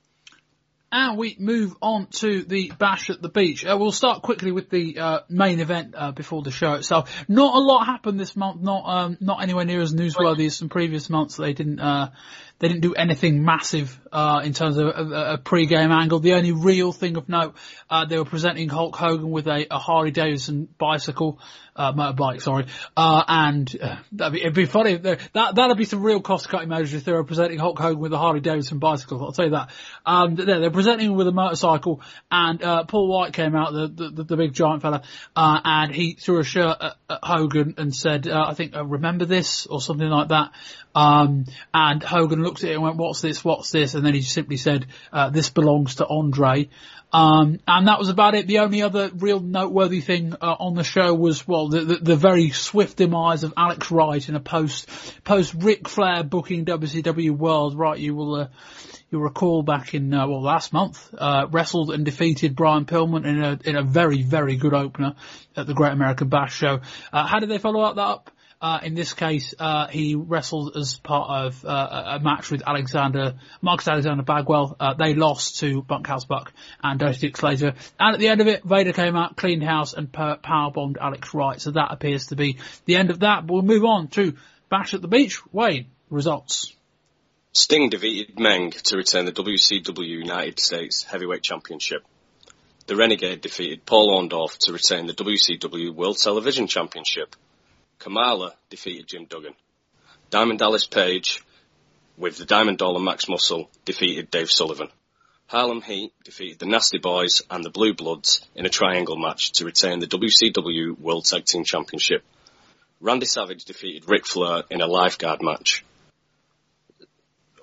And 0.91 1.17
we 1.17 1.37
move 1.39 1.75
on 1.81 2.07
to 2.07 2.43
the 2.43 2.71
bash 2.77 3.09
at 3.09 3.21
the 3.21 3.29
beach. 3.29 3.65
Uh, 3.65 3.77
we'll 3.79 3.93
start 3.93 4.21
quickly 4.21 4.51
with 4.51 4.69
the 4.69 4.99
uh, 4.99 5.19
main 5.29 5.61
event 5.61 5.93
uh, 5.97 6.11
before 6.11 6.41
the 6.41 6.51
show 6.51 6.73
itself. 6.73 7.23
Not 7.29 7.55
a 7.55 7.59
lot 7.59 7.85
happened 7.85 8.19
this 8.19 8.35
month. 8.35 8.61
Not 8.61 8.83
um, 8.85 9.17
not 9.21 9.41
anywhere 9.41 9.63
near 9.63 9.81
as 9.81 9.93
newsworthy 9.93 10.47
as 10.47 10.57
some 10.57 10.67
previous 10.67 11.09
months. 11.09 11.37
They 11.37 11.53
didn't 11.53 11.79
uh, 11.79 12.11
they 12.61 12.67
didn't 12.67 12.81
do 12.81 12.93
anything 12.93 13.43
massive 13.43 13.99
uh, 14.11 14.41
in 14.43 14.53
terms 14.53 14.77
of 14.77 14.87
a, 14.87 15.33
a, 15.33 15.37
pre-game 15.39 15.91
angle. 15.91 16.19
The 16.19 16.33
only 16.33 16.51
real 16.51 16.91
thing 16.91 17.17
of 17.17 17.27
note, 17.27 17.55
uh, 17.89 18.05
they 18.05 18.19
were 18.19 18.25
presenting 18.25 18.69
Hulk 18.69 18.95
Hogan 18.95 19.31
with 19.31 19.47
a, 19.47 19.65
a 19.71 19.79
Harley 19.79 20.11
Davidson 20.11 20.67
bicycle, 20.77 21.39
uh, 21.75 21.91
motorbike, 21.93 22.41
sorry, 22.41 22.67
uh, 22.95 23.23
and 23.27 23.75
uh, 23.81 23.95
that'd 24.11 24.33
be, 24.33 24.41
it'd 24.41 24.53
be 24.53 24.65
funny. 24.65 24.97
That 24.97 25.31
that'd 25.33 25.77
be 25.77 25.85
some 25.85 26.03
real 26.03 26.21
cost-cutting 26.21 26.69
measures 26.69 26.93
if 26.93 27.05
they 27.05 27.13
were 27.13 27.23
presenting 27.23 27.57
Hulk 27.57 27.79
Hogan 27.79 27.99
with 27.99 28.13
a 28.13 28.17
Harley 28.17 28.41
Davidson 28.41 28.77
bicycle. 28.77 29.23
I'll 29.23 29.31
tell 29.31 29.45
you 29.45 29.51
that. 29.51 29.71
Um, 30.05 30.35
they're, 30.35 30.59
they're 30.59 30.69
presenting 30.69 31.07
him 31.07 31.15
with 31.15 31.27
a 31.27 31.31
motorcycle, 31.31 32.01
and 32.29 32.61
uh, 32.61 32.83
Paul 32.83 33.07
White 33.07 33.33
came 33.33 33.55
out, 33.55 33.73
the 33.73 33.87
the, 33.87 34.23
the 34.23 34.37
big 34.37 34.53
giant 34.53 34.83
fella, 34.83 35.01
and 35.35 35.95
he 35.95 36.13
threw 36.13 36.39
a 36.39 36.43
shirt 36.43 36.77
at, 36.79 36.95
at 37.09 37.19
Hogan 37.23 37.73
and 37.77 37.95
said, 37.95 38.27
I 38.27 38.53
think, 38.53 38.75
remember 38.75 39.25
this 39.25 39.65
or 39.65 39.81
something 39.81 40.07
like 40.07 40.27
that. 40.27 40.51
Um, 40.93 41.45
and 41.73 42.03
Hogan 42.03 42.43
looked 42.43 42.50
at 42.59 42.69
it 42.69 42.73
and 42.73 42.83
went, 42.83 42.97
"What's 42.97 43.21
this? 43.21 43.43
What's 43.43 43.71
this?" 43.71 43.93
And 43.93 44.05
then 44.05 44.13
he 44.13 44.21
simply 44.21 44.57
said, 44.57 44.87
uh, 45.11 45.29
"This 45.29 45.49
belongs 45.49 45.95
to 45.95 46.07
Andre." 46.07 46.69
Um, 47.13 47.59
and 47.67 47.87
that 47.87 47.99
was 47.99 48.07
about 48.07 48.35
it. 48.35 48.47
The 48.47 48.59
only 48.59 48.81
other 48.81 49.11
real 49.13 49.41
noteworthy 49.41 49.99
thing 49.99 50.33
uh, 50.33 50.55
on 50.59 50.75
the 50.75 50.83
show 50.83 51.13
was, 51.13 51.45
well, 51.45 51.67
the, 51.67 51.81
the, 51.81 51.95
the, 51.97 52.15
very 52.15 52.51
swift 52.51 52.97
demise 52.97 53.43
of 53.43 53.53
Alex 53.57 53.91
Wright 53.91 54.29
in 54.29 54.35
a 54.35 54.39
post 54.39 54.89
post 55.25 55.53
Ric 55.57 55.89
Flair 55.89 56.23
booking 56.23 56.63
WCW 56.63 57.31
World. 57.31 57.77
Right, 57.77 57.99
you 57.99 58.15
will 58.15 58.35
uh, 58.35 58.47
you'll 59.09 59.21
recall 59.21 59.61
back 59.61 59.93
in 59.93 60.13
uh, 60.13 60.25
well 60.25 60.41
last 60.41 60.71
month 60.71 61.13
uh, 61.17 61.47
wrestled 61.51 61.91
and 61.91 62.05
defeated 62.05 62.55
Brian 62.55 62.85
Pillman 62.85 63.25
in 63.25 63.43
a 63.43 63.59
in 63.65 63.75
a 63.75 63.83
very 63.83 64.21
very 64.21 64.55
good 64.55 64.73
opener 64.73 65.15
at 65.57 65.67
the 65.67 65.73
Great 65.73 65.91
American 65.91 66.29
Bash 66.29 66.55
show. 66.55 66.79
Uh, 67.11 67.27
how 67.27 67.39
did 67.39 67.49
they 67.49 67.57
follow 67.57 67.81
up 67.81 67.95
that 67.95 68.01
up? 68.01 68.31
Uh, 68.61 68.79
in 68.83 68.93
this 68.93 69.13
case, 69.13 69.55
uh, 69.57 69.87
he 69.87 70.13
wrestled 70.13 70.77
as 70.77 70.99
part 70.99 71.47
of 71.47 71.65
uh, 71.65 72.17
a 72.17 72.19
match 72.19 72.51
with 72.51 72.61
Alexander, 72.65 73.39
Marcus 73.59 73.87
Alexander 73.87 74.21
Bagwell. 74.21 74.75
Uh, 74.79 74.93
they 74.93 75.15
lost 75.15 75.59
to 75.61 75.81
Bunkhouse 75.81 76.25
Buck 76.25 76.53
and 76.83 76.99
Dirty 76.99 77.19
Dick 77.19 77.37
Slater. 77.37 77.73
And 77.99 78.13
at 78.13 78.19
the 78.19 78.27
end 78.27 78.39
of 78.39 78.47
it, 78.47 78.63
Vader 78.63 78.93
came 78.93 79.15
out, 79.15 79.35
cleaned 79.35 79.63
house, 79.63 79.93
and 79.93 80.11
power 80.11 80.71
bombed 80.71 80.99
Alex 81.01 81.33
Wright. 81.33 81.59
So 81.59 81.71
that 81.71 81.91
appears 81.91 82.27
to 82.27 82.35
be 82.35 82.59
the 82.85 82.97
end 82.97 83.09
of 83.09 83.21
that. 83.21 83.47
But 83.47 83.53
we'll 83.53 83.63
move 83.63 83.83
on 83.83 84.09
to 84.09 84.35
Bash 84.69 84.93
at 84.93 85.01
the 85.01 85.07
Beach. 85.07 85.41
Wayne, 85.51 85.87
results. 86.11 86.75
Sting 87.53 87.89
defeated 87.89 88.39
Meng 88.39 88.71
to 88.71 88.95
retain 88.95 89.25
the 89.25 89.31
WCW 89.31 90.07
United 90.07 90.59
States 90.59 91.03
Heavyweight 91.03 91.41
Championship. 91.41 92.05
The 92.85 92.95
Renegade 92.95 93.41
defeated 93.41 93.85
Paul 93.85 94.17
Orndorff 94.17 94.57
to 94.59 94.73
retain 94.73 95.07
the 95.07 95.13
WCW 95.13 95.93
World 95.93 96.17
Television 96.17 96.67
Championship. 96.67 97.35
Kamala 98.01 98.55
defeated 98.71 99.07
Jim 99.07 99.25
Duggan. 99.25 99.53
Diamond 100.31 100.57
Dallas 100.57 100.87
Page, 100.87 101.43
with 102.17 102.35
the 102.35 102.45
Diamond 102.45 102.79
Dollar 102.79 102.99
Max 102.99 103.29
Muscle, 103.29 103.69
defeated 103.85 104.31
Dave 104.31 104.49
Sullivan. 104.49 104.89
Harlem 105.45 105.83
Heat 105.83 106.11
defeated 106.23 106.57
the 106.57 106.65
Nasty 106.65 106.97
Boys 106.97 107.43
and 107.51 107.63
the 107.63 107.69
Blue 107.69 107.93
Bloods 107.93 108.41
in 108.55 108.65
a 108.65 108.69
triangle 108.69 109.17
match 109.17 109.51
to 109.53 109.65
retain 109.65 109.99
the 109.99 110.07
WCW 110.07 110.97
World 110.99 111.25
Tag 111.25 111.45
Team 111.45 111.63
Championship. 111.63 112.23
Randy 112.99 113.27
Savage 113.27 113.65
defeated 113.65 114.09
Ric 114.09 114.25
Flair 114.25 114.63
in 114.71 114.81
a 114.81 114.87
lifeguard 114.87 115.43
match. 115.43 115.85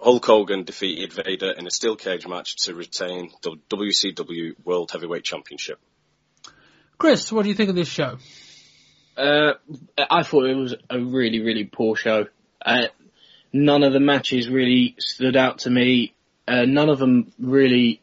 Hulk 0.00 0.24
Hogan 0.24 0.62
defeated 0.62 1.12
Vader 1.12 1.50
in 1.50 1.66
a 1.66 1.70
steel 1.70 1.96
cage 1.96 2.28
match 2.28 2.54
to 2.66 2.74
retain 2.74 3.32
the 3.42 3.56
WCW 3.70 4.54
World 4.64 4.92
Heavyweight 4.92 5.24
Championship. 5.24 5.80
Chris, 6.96 7.32
what 7.32 7.42
do 7.42 7.48
you 7.48 7.56
think 7.56 7.70
of 7.70 7.76
this 7.76 7.88
show? 7.88 8.18
Uh, 9.18 9.54
I 9.98 10.22
thought 10.22 10.44
it 10.44 10.54
was 10.54 10.74
a 10.88 11.00
really, 11.00 11.40
really 11.40 11.64
poor 11.64 11.96
show. 11.96 12.26
Uh, 12.64 12.86
none 13.52 13.82
of 13.82 13.92
the 13.92 14.00
matches 14.00 14.48
really 14.48 14.94
stood 14.98 15.36
out 15.36 15.60
to 15.60 15.70
me. 15.70 16.14
Uh, 16.46 16.64
none 16.66 16.88
of 16.88 16.98
them 16.98 17.32
really, 17.38 18.00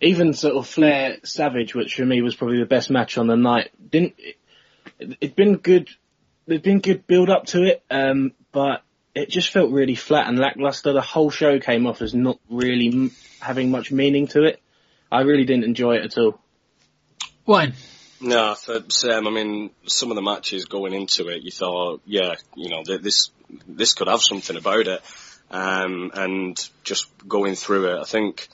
even 0.00 0.32
sort 0.34 0.54
of 0.54 0.68
Flair 0.68 1.16
Savage, 1.24 1.74
which 1.74 1.96
for 1.96 2.06
me 2.06 2.22
was 2.22 2.36
probably 2.36 2.60
the 2.60 2.66
best 2.66 2.88
match 2.88 3.18
on 3.18 3.26
the 3.26 3.36
night, 3.36 3.70
didn't. 3.90 4.14
It, 4.18 4.36
it'd 5.20 5.36
been 5.36 5.56
good. 5.56 5.88
There'd 6.46 6.62
been 6.62 6.80
good 6.80 7.06
build 7.06 7.28
up 7.30 7.46
to 7.46 7.64
it, 7.64 7.82
um, 7.90 8.32
but 8.52 8.82
it 9.14 9.28
just 9.30 9.50
felt 9.50 9.72
really 9.72 9.96
flat 9.96 10.28
and 10.28 10.38
lackluster. 10.38 10.92
The 10.92 11.02
whole 11.02 11.30
show 11.30 11.58
came 11.58 11.86
off 11.86 12.00
as 12.00 12.14
not 12.14 12.38
really 12.48 12.88
m- 12.88 13.10
having 13.40 13.70
much 13.70 13.90
meaning 13.90 14.28
to 14.28 14.44
it. 14.44 14.62
I 15.10 15.22
really 15.22 15.44
didn't 15.44 15.64
enjoy 15.64 15.96
it 15.96 16.04
at 16.04 16.18
all. 16.18 16.38
Wayne. 17.44 17.74
No, 18.20 18.54
for 18.54 18.82
Sam, 18.88 19.26
I 19.26 19.30
mean, 19.30 19.70
some 19.86 20.10
of 20.10 20.16
the 20.16 20.22
matches 20.22 20.64
going 20.64 20.92
into 20.92 21.28
it, 21.28 21.42
you 21.42 21.50
thought, 21.50 22.02
yeah, 22.04 22.34
you 22.56 22.68
know, 22.68 22.82
this 22.84 23.30
this 23.66 23.94
could 23.94 24.08
have 24.08 24.20
something 24.20 24.56
about 24.56 24.86
it, 24.88 25.02
um, 25.50 26.10
and 26.14 26.56
just 26.82 27.06
going 27.26 27.54
through 27.54 27.94
it, 27.94 28.00
I 28.00 28.04
think 28.04 28.48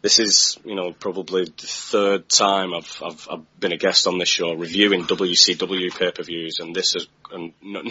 this 0.00 0.18
is, 0.18 0.58
you 0.64 0.74
know, 0.74 0.92
probably 0.92 1.44
the 1.44 1.52
third 1.66 2.28
time 2.28 2.74
I've 2.74 3.02
I've, 3.02 3.28
I've 3.30 3.60
been 3.60 3.72
a 3.72 3.76
guest 3.76 4.06
on 4.06 4.18
this 4.18 4.28
show 4.28 4.54
reviewing 4.54 5.04
WCW 5.04 5.98
pay-per-views, 5.98 6.60
and 6.60 6.74
this 6.74 6.94
is, 6.94 7.06
and 7.30 7.52
none, 7.62 7.86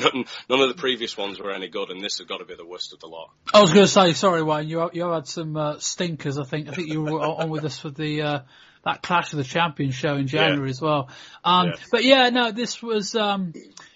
none 0.50 0.60
of 0.62 0.68
the 0.68 0.76
previous 0.78 1.16
ones 1.16 1.40
were 1.40 1.52
any 1.52 1.70
good, 1.70 1.92
and 1.92 2.04
this 2.04 2.18
has 2.18 2.28
got 2.28 2.38
to 2.38 2.46
be 2.46 2.56
the 2.56 2.66
worst 2.66 2.94
of 2.94 3.00
the 3.00 3.08
lot. 3.08 3.30
I 3.54 3.62
was 3.62 3.72
going 3.72 3.86
to 3.86 3.92
say, 3.92 4.14
sorry, 4.14 4.42
Wayne, 4.42 4.68
you 4.68 4.90
you 4.94 5.10
had 5.10 5.28
some 5.28 5.56
uh, 5.58 5.78
stinkers. 5.78 6.40
I 6.40 6.44
think 6.44 6.70
I 6.70 6.72
think 6.72 6.92
you 6.92 7.04
were 7.04 7.22
on 7.22 7.50
with 7.50 7.66
us 7.66 7.78
for 7.78 7.92
the. 7.92 8.22
Uh, 8.22 8.40
that 8.84 9.02
Clash 9.02 9.34
of 9.34 9.38
the 9.38 9.44
Champions 9.44 9.96
show 9.96 10.16
in 10.16 10.28
January 10.28 10.68
yeah. 10.68 10.72
as 10.72 10.82
well. 10.82 11.10
Um, 11.44 11.68
yes. 11.68 11.90
but 11.92 12.04
yeah, 12.04 12.30
no, 12.30 12.52
this 12.52 12.82
was, 12.82 13.16
um, 13.16 13.54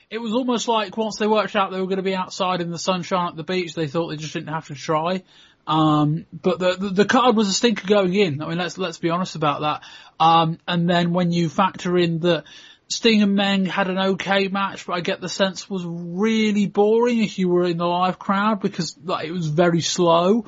it 0.09 0.19
was 0.19 0.33
almost 0.33 0.67
like 0.67 0.95
once 0.95 1.17
they 1.17 1.27
worked 1.27 1.55
out 1.55 1.71
they 1.71 1.79
were 1.79 1.87
going 1.87 1.97
to 1.97 2.03
be 2.03 2.15
outside 2.15 2.61
in 2.61 2.71
the 2.71 2.79
sunshine 2.79 3.29
at 3.29 3.35
the 3.35 3.43
beach, 3.43 3.73
they 3.73 3.87
thought 3.87 4.09
they 4.09 4.15
just 4.15 4.33
didn't 4.33 4.53
have 4.53 4.67
to 4.67 4.75
try. 4.75 5.23
Um, 5.67 6.25
but 6.31 6.59
the, 6.59 6.75
the, 6.75 6.89
the 6.89 7.05
card 7.05 7.35
was 7.35 7.49
a 7.49 7.53
stinker 7.53 7.85
going 7.85 8.13
in. 8.13 8.41
I 8.41 8.47
mean, 8.47 8.57
let's 8.57 8.77
let's 8.77 8.99
be 8.99 9.09
honest 9.09 9.35
about 9.35 9.61
that. 9.61 9.83
Um, 10.17 10.59
and 10.65 10.89
then 10.89 11.11
when 11.11 11.31
you 11.31 11.49
factor 11.49 11.97
in 11.97 12.19
that 12.19 12.45
Sting 12.89 13.21
and 13.21 13.35
Meng 13.35 13.65
had 13.65 13.89
an 13.89 13.97
okay 13.97 14.47
match, 14.47 14.85
but 14.85 14.93
I 14.93 15.01
get 15.01 15.19
the 15.19 15.29
sense 15.29 15.69
was 15.69 15.83
really 15.85 16.67
boring 16.67 17.21
if 17.21 17.37
you 17.37 17.49
were 17.49 17.65
in 17.65 17.77
the 17.77 17.85
live 17.85 18.17
crowd 18.17 18.61
because 18.61 18.97
like, 19.03 19.27
it 19.27 19.31
was 19.31 19.47
very 19.47 19.81
slow. 19.81 20.45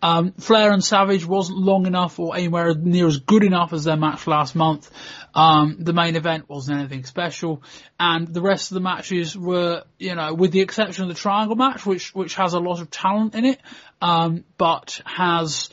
Um, 0.00 0.32
Flair 0.32 0.72
and 0.72 0.82
Savage 0.82 1.24
wasn't 1.24 1.58
long 1.58 1.86
enough 1.86 2.18
or 2.18 2.34
anywhere 2.34 2.74
near 2.74 3.06
as 3.06 3.18
good 3.18 3.44
enough 3.44 3.72
as 3.72 3.84
their 3.84 3.96
match 3.96 4.26
last 4.26 4.56
month. 4.56 4.90
Um, 5.32 5.76
the 5.78 5.92
main 5.92 6.16
event 6.16 6.48
wasn't 6.48 6.80
anything 6.80 7.04
special, 7.04 7.62
and 8.00 8.26
the 8.26 8.42
rest 8.42 8.72
of 8.72 8.74
the 8.74 8.80
matches 8.80 9.38
were, 9.38 9.84
you 9.98 10.16
know, 10.16 10.34
with 10.34 10.50
the 10.50 10.60
exception 10.60 11.04
of 11.04 11.08
the 11.08 11.14
triangle 11.14 11.54
match, 11.54 11.86
which 11.86 12.12
which 12.14 12.34
has 12.34 12.52
a 12.52 12.58
lot 12.58 12.80
of 12.80 12.90
talent 12.90 13.36
in 13.36 13.44
it, 13.44 13.60
um, 14.00 14.44
but 14.58 15.00
has 15.04 15.70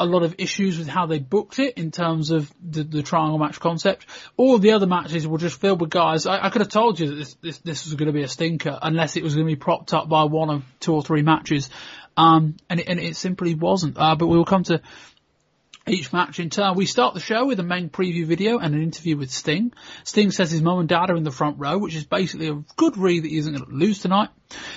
a 0.00 0.06
lot 0.06 0.22
of 0.22 0.36
issues 0.38 0.78
with 0.78 0.88
how 0.88 1.06
they 1.06 1.18
booked 1.18 1.58
it 1.58 1.76
in 1.76 1.90
terms 1.90 2.30
of 2.30 2.52
the, 2.62 2.84
the 2.84 3.02
triangle 3.02 3.38
match 3.38 3.58
concept. 3.58 4.06
All 4.36 4.58
the 4.58 4.72
other 4.72 4.86
matches 4.86 5.26
were 5.26 5.38
just 5.38 5.60
filled 5.60 5.80
with 5.80 5.90
guys. 5.90 6.26
I, 6.26 6.46
I 6.46 6.50
could 6.50 6.60
have 6.60 6.70
told 6.70 7.00
you 7.00 7.08
that 7.08 7.14
this, 7.14 7.34
this, 7.34 7.58
this 7.58 7.84
was 7.84 7.94
going 7.94 8.06
to 8.06 8.12
be 8.12 8.22
a 8.22 8.28
stinker 8.28 8.78
unless 8.80 9.16
it 9.16 9.24
was 9.24 9.34
going 9.34 9.46
to 9.46 9.52
be 9.52 9.56
propped 9.56 9.92
up 9.92 10.08
by 10.08 10.24
one 10.24 10.50
of 10.50 10.64
two 10.78 10.94
or 10.94 11.02
three 11.02 11.22
matches. 11.22 11.68
Um, 12.16 12.56
and 12.68 12.80
it, 12.80 12.88
and 12.88 12.98
it 12.98 13.16
simply 13.16 13.54
wasn't. 13.54 13.96
Uh, 13.96 14.16
but 14.16 14.26
we 14.26 14.36
will 14.36 14.44
come 14.44 14.64
to 14.64 14.80
each 15.90 16.12
match 16.12 16.40
in 16.40 16.50
turn. 16.50 16.74
We 16.74 16.86
start 16.86 17.14
the 17.14 17.20
show 17.20 17.46
with 17.46 17.60
a 17.60 17.64
main 17.64 17.88
preview 17.88 18.26
video 18.26 18.58
and 18.58 18.74
an 18.74 18.82
interview 18.82 19.16
with 19.16 19.30
Sting. 19.30 19.72
Sting 20.04 20.30
says 20.30 20.50
his 20.50 20.62
mum 20.62 20.80
and 20.80 20.88
dad 20.88 21.10
are 21.10 21.16
in 21.16 21.24
the 21.24 21.30
front 21.30 21.58
row, 21.58 21.78
which 21.78 21.94
is 21.94 22.04
basically 22.04 22.48
a 22.48 22.62
good 22.76 22.96
read 22.96 23.24
that 23.24 23.28
he 23.28 23.38
isn't 23.38 23.54
going 23.54 23.64
to 23.64 23.74
lose 23.74 24.00
tonight. 24.00 24.28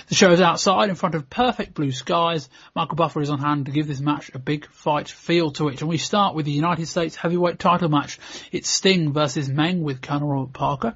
The 0.07 0.15
show 0.15 0.31
is 0.31 0.41
outside 0.41 0.89
in 0.89 0.95
front 0.95 1.15
of 1.15 1.29
perfect 1.29 1.73
blue 1.73 1.91
skies. 1.91 2.49
Michael 2.75 2.95
Buffer 2.95 3.21
is 3.21 3.29
on 3.29 3.39
hand 3.39 3.65
to 3.65 3.71
give 3.71 3.87
this 3.87 3.99
match 3.99 4.31
a 4.33 4.39
big 4.39 4.67
fight 4.71 5.09
feel 5.09 5.51
to 5.53 5.69
it. 5.69 5.81
And 5.81 5.89
we 5.89 5.97
start 5.97 6.35
with 6.35 6.45
the 6.45 6.51
United 6.51 6.87
States 6.87 7.15
heavyweight 7.15 7.59
title 7.59 7.89
match. 7.89 8.19
It's 8.51 8.69
Sting 8.69 9.13
versus 9.13 9.47
Meng 9.47 9.83
with 9.83 10.01
Colonel 10.01 10.27
Robert 10.27 10.53
Parker. 10.53 10.95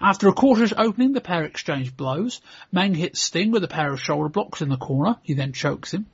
After 0.00 0.28
a 0.28 0.32
cautious 0.32 0.72
opening, 0.76 1.12
the 1.12 1.20
pair 1.20 1.44
exchange 1.44 1.94
blows. 1.96 2.40
Meng 2.72 2.94
hits 2.94 3.20
Sting 3.20 3.50
with 3.50 3.64
a 3.64 3.68
pair 3.68 3.92
of 3.92 4.00
shoulder 4.00 4.28
blocks 4.28 4.62
in 4.62 4.70
the 4.70 4.76
corner. 4.76 5.16
He 5.22 5.34
then 5.34 5.52
chokes 5.52 5.92
him. 5.92 6.06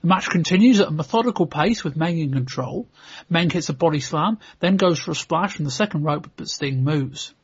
The 0.00 0.06
match 0.06 0.30
continues 0.30 0.80
at 0.80 0.88
a 0.88 0.92
methodical 0.92 1.46
pace 1.46 1.84
with 1.84 1.96
Meng 1.96 2.18
in 2.18 2.32
control. 2.32 2.88
Meng 3.28 3.50
hits 3.50 3.68
a 3.68 3.74
body 3.74 4.00
slam, 4.00 4.38
then 4.60 4.76
goes 4.76 4.98
for 4.98 5.10
a 5.10 5.14
splash 5.14 5.54
from 5.54 5.64
the 5.64 5.70
second 5.70 6.04
rope, 6.04 6.30
but 6.36 6.48
Sting 6.48 6.84
moves. 6.84 7.34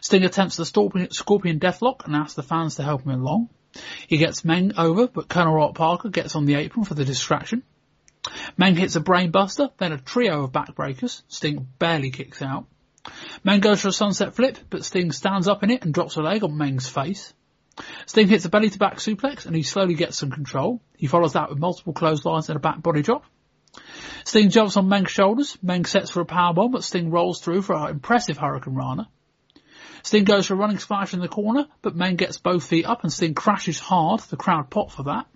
Sting 0.00 0.24
attempts 0.24 0.56
the 0.56 0.64
Scorpion, 0.64 1.58
Deathlock 1.58 2.06
and 2.06 2.14
asks 2.14 2.34
the 2.34 2.42
fans 2.42 2.76
to 2.76 2.82
help 2.82 3.02
him 3.02 3.12
along. 3.12 3.48
He 4.06 4.16
gets 4.16 4.44
Meng 4.44 4.78
over, 4.78 5.06
but 5.06 5.28
Colonel 5.28 5.54
Robert 5.54 5.76
Parker 5.76 6.08
gets 6.08 6.36
on 6.36 6.46
the 6.46 6.54
apron 6.54 6.84
for 6.84 6.94
the 6.94 7.04
distraction. 7.04 7.62
Meng 8.56 8.76
hits 8.76 8.96
a 8.96 9.00
brainbuster, 9.00 9.70
then 9.78 9.92
a 9.92 9.98
trio 9.98 10.44
of 10.44 10.52
backbreakers. 10.52 11.22
Sting 11.28 11.68
barely 11.78 12.10
kicks 12.10 12.42
out. 12.42 12.66
Meng 13.44 13.60
goes 13.60 13.80
for 13.80 13.88
a 13.88 13.92
sunset 13.92 14.34
flip, 14.34 14.58
but 14.70 14.84
Sting 14.84 15.12
stands 15.12 15.46
up 15.46 15.62
in 15.62 15.70
it 15.70 15.84
and 15.84 15.94
drops 15.94 16.16
a 16.16 16.22
leg 16.22 16.42
on 16.42 16.56
Meng's 16.56 16.88
face. 16.88 17.32
Sting 18.06 18.28
hits 18.28 18.44
a 18.44 18.48
belly 18.48 18.70
to 18.70 18.78
back 18.78 18.96
suplex 18.96 19.46
and 19.46 19.54
he 19.54 19.62
slowly 19.62 19.94
gets 19.94 20.16
some 20.16 20.30
control. 20.30 20.80
He 20.96 21.06
follows 21.06 21.34
that 21.34 21.50
with 21.50 21.58
multiple 21.58 21.92
clotheslines 21.92 22.48
and 22.48 22.56
a 22.56 22.60
back 22.60 22.82
body 22.82 23.02
drop. 23.02 23.24
Sting 24.24 24.50
jumps 24.50 24.76
on 24.76 24.88
Meng's 24.88 25.10
shoulders. 25.10 25.58
Meng 25.62 25.84
sets 25.84 26.10
for 26.10 26.20
a 26.20 26.26
powerbomb, 26.26 26.72
but 26.72 26.84
Sting 26.84 27.10
rolls 27.10 27.40
through 27.40 27.62
for 27.62 27.74
an 27.74 27.90
impressive 27.90 28.38
Hurricane 28.38 28.74
Rana. 28.74 29.08
Sting 30.02 30.24
goes 30.24 30.46
for 30.46 30.54
a 30.54 30.56
running 30.56 30.78
splash 30.78 31.14
in 31.14 31.20
the 31.20 31.28
corner, 31.28 31.66
but 31.82 31.96
Meng 31.96 32.16
gets 32.16 32.38
both 32.38 32.66
feet 32.66 32.86
up 32.86 33.02
and 33.02 33.12
Sting 33.12 33.34
crashes 33.34 33.78
hard. 33.78 34.20
The 34.20 34.36
crowd 34.36 34.70
pop 34.70 34.90
for 34.90 35.04
that. 35.04 35.26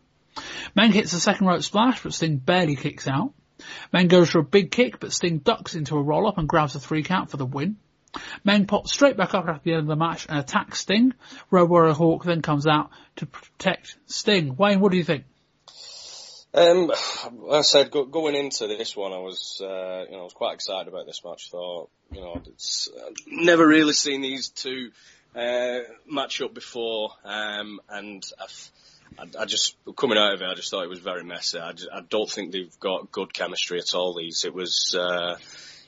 Meng 0.74 0.92
hits 0.92 1.12
a 1.12 1.20
second 1.20 1.46
rope 1.46 1.62
splash, 1.62 2.02
but 2.02 2.14
Sting 2.14 2.36
barely 2.36 2.76
kicks 2.76 3.08
out. 3.08 3.32
Meng 3.92 4.08
goes 4.08 4.30
for 4.30 4.38
a 4.38 4.44
big 4.44 4.70
kick, 4.70 5.00
but 5.00 5.12
Sting 5.12 5.38
ducks 5.38 5.74
into 5.74 5.96
a 5.96 6.02
roll 6.02 6.26
up 6.26 6.38
and 6.38 6.48
grabs 6.48 6.74
a 6.74 6.80
three 6.80 7.02
count 7.02 7.30
for 7.30 7.36
the 7.36 7.44
win. 7.44 7.76
Meng 8.44 8.66
pops 8.66 8.92
straight 8.92 9.16
back 9.16 9.34
up 9.34 9.48
at 9.48 9.62
the 9.62 9.72
end 9.72 9.82
of 9.82 9.86
the 9.86 9.96
match 9.96 10.26
and 10.28 10.38
attacks 10.38 10.80
Sting. 10.80 11.14
Road 11.50 11.70
Warrior 11.70 11.92
Hawk 11.92 12.24
then 12.24 12.42
comes 12.42 12.66
out 12.66 12.90
to 13.16 13.26
protect 13.26 13.96
Sting. 14.06 14.56
Wayne, 14.56 14.80
what 14.80 14.92
do 14.92 14.98
you 14.98 15.04
think? 15.04 15.24
Um, 16.52 16.90
I 17.52 17.60
said, 17.60 17.92
go, 17.92 18.04
going 18.04 18.34
into 18.34 18.66
this 18.66 18.96
one, 18.96 19.12
I 19.12 19.18
was, 19.18 19.60
uh, 19.62 20.04
you 20.06 20.12
know, 20.12 20.20
I 20.20 20.24
was 20.24 20.32
quite 20.32 20.54
excited 20.54 20.88
about 20.88 21.06
this 21.06 21.22
match. 21.24 21.48
Thought, 21.50 21.90
you 22.10 22.20
know, 22.20 22.42
it's 22.46 22.88
uh, 22.88 23.10
never 23.28 23.66
really 23.66 23.92
seen 23.92 24.20
these 24.20 24.48
two 24.48 24.90
uh, 25.36 25.78
match 26.08 26.42
up 26.42 26.52
before, 26.52 27.10
um, 27.24 27.78
and 27.88 28.24
I've, 28.42 28.70
I, 29.16 29.42
I, 29.42 29.44
just 29.44 29.76
coming 29.96 30.18
out 30.18 30.34
of 30.34 30.42
it, 30.42 30.48
I 30.48 30.54
just 30.54 30.72
thought 30.72 30.82
it 30.82 30.90
was 30.90 30.98
very 30.98 31.22
messy. 31.22 31.60
I, 31.60 31.70
just, 31.70 31.88
I 31.92 32.00
don't 32.00 32.28
think 32.28 32.50
they've 32.50 32.80
got 32.80 33.12
good 33.12 33.32
chemistry 33.32 33.78
at 33.78 33.94
all. 33.94 34.16
These, 34.16 34.44
it 34.44 34.54
was. 34.54 34.96
Uh, 34.98 35.36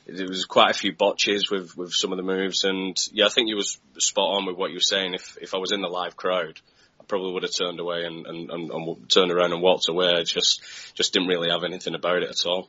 there 0.07 0.29
was 0.29 0.45
quite 0.45 0.71
a 0.71 0.79
few 0.79 0.93
botches 0.93 1.51
with, 1.51 1.77
with 1.77 1.93
some 1.93 2.13
of 2.13 2.17
the 2.17 2.23
moves, 2.23 2.65
and 2.65 2.97
yeah, 3.13 3.27
I 3.27 3.29
think 3.29 3.49
you 3.49 3.57
was 3.57 3.79
spot 3.99 4.37
on 4.37 4.47
with 4.47 4.57
what 4.57 4.71
you 4.71 4.77
were 4.77 4.81
saying. 4.81 5.15
If 5.15 5.39
if 5.41 5.55
I 5.55 5.59
was 5.59 5.73
in 5.73 5.81
the 5.81 5.89
live 5.89 6.17
crowd, 6.17 6.61
I 7.01 7.05
probably 7.05 7.33
would 7.33 7.43
have 7.43 7.55
turned 7.55 7.81
away 7.81 8.05
and, 8.05 8.27
and, 8.27 8.51
and, 8.51 8.71
and 8.71 9.11
turned 9.11 9.33
around 9.33 9.53
and 9.53 9.63
walked 9.63 9.89
away. 9.89 10.09
I 10.09 10.23
just 10.23 10.63
just 10.95 11.13
didn't 11.13 11.29
really 11.29 11.51
have 11.51 11.65
anything 11.65 11.95
about 11.95 12.23
it 12.23 12.31
at 12.31 12.47
all. 12.47 12.69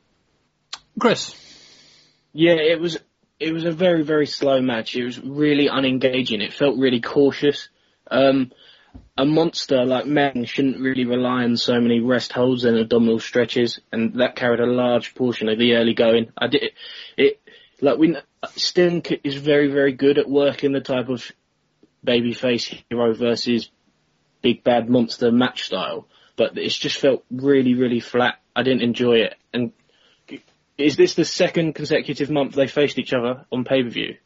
Chris, 0.99 1.35
yeah, 2.33 2.53
it 2.53 2.79
was 2.79 2.97
it 3.39 3.51
was 3.51 3.65
a 3.65 3.71
very 3.71 4.03
very 4.03 4.27
slow 4.27 4.61
match. 4.61 4.95
It 4.95 5.05
was 5.05 5.19
really 5.19 5.67
unengaging. 5.67 6.41
It 6.41 6.53
felt 6.53 6.77
really 6.77 7.01
cautious. 7.01 7.69
Um, 8.09 8.51
a 9.17 9.25
monster 9.25 9.85
like 9.85 10.05
Meng 10.05 10.45
shouldn't 10.45 10.79
really 10.79 11.05
rely 11.05 11.43
on 11.43 11.55
so 11.57 11.79
many 11.79 11.99
rest 11.99 12.33
holds 12.33 12.65
and 12.65 12.77
abdominal 12.77 13.19
stretches, 13.19 13.79
and 13.91 14.15
that 14.15 14.35
carried 14.35 14.59
a 14.59 14.65
large 14.65 15.13
portion 15.13 15.49
of 15.49 15.59
the 15.59 15.75
early 15.75 15.93
going. 15.93 16.31
I 16.37 16.47
did 16.47 16.63
it, 16.63 16.73
it 17.17 17.41
like 17.81 17.97
we 17.97 18.17
Sting 18.55 19.03
is 19.23 19.35
very 19.35 19.67
very 19.67 19.93
good 19.93 20.17
at 20.17 20.29
working 20.29 20.71
the 20.71 20.81
type 20.81 21.09
of 21.09 21.31
babyface 22.05 22.83
hero 22.89 23.13
versus 23.13 23.69
big 24.41 24.63
bad 24.63 24.89
monster 24.89 25.31
match 25.31 25.63
style, 25.63 26.07
but 26.35 26.57
it's 26.57 26.77
just 26.77 26.97
felt 26.97 27.23
really 27.31 27.75
really 27.75 27.99
flat. 27.99 28.39
I 28.55 28.63
didn't 28.63 28.83
enjoy 28.83 29.17
it. 29.17 29.35
And 29.53 29.73
is 30.77 30.95
this 30.95 31.13
the 31.13 31.25
second 31.25 31.73
consecutive 31.73 32.31
month 32.31 32.55
they 32.55 32.67
faced 32.67 32.97
each 32.97 33.13
other 33.13 33.45
on 33.51 33.63
pay 33.63 33.83
per 33.83 33.89
view? 33.89 34.17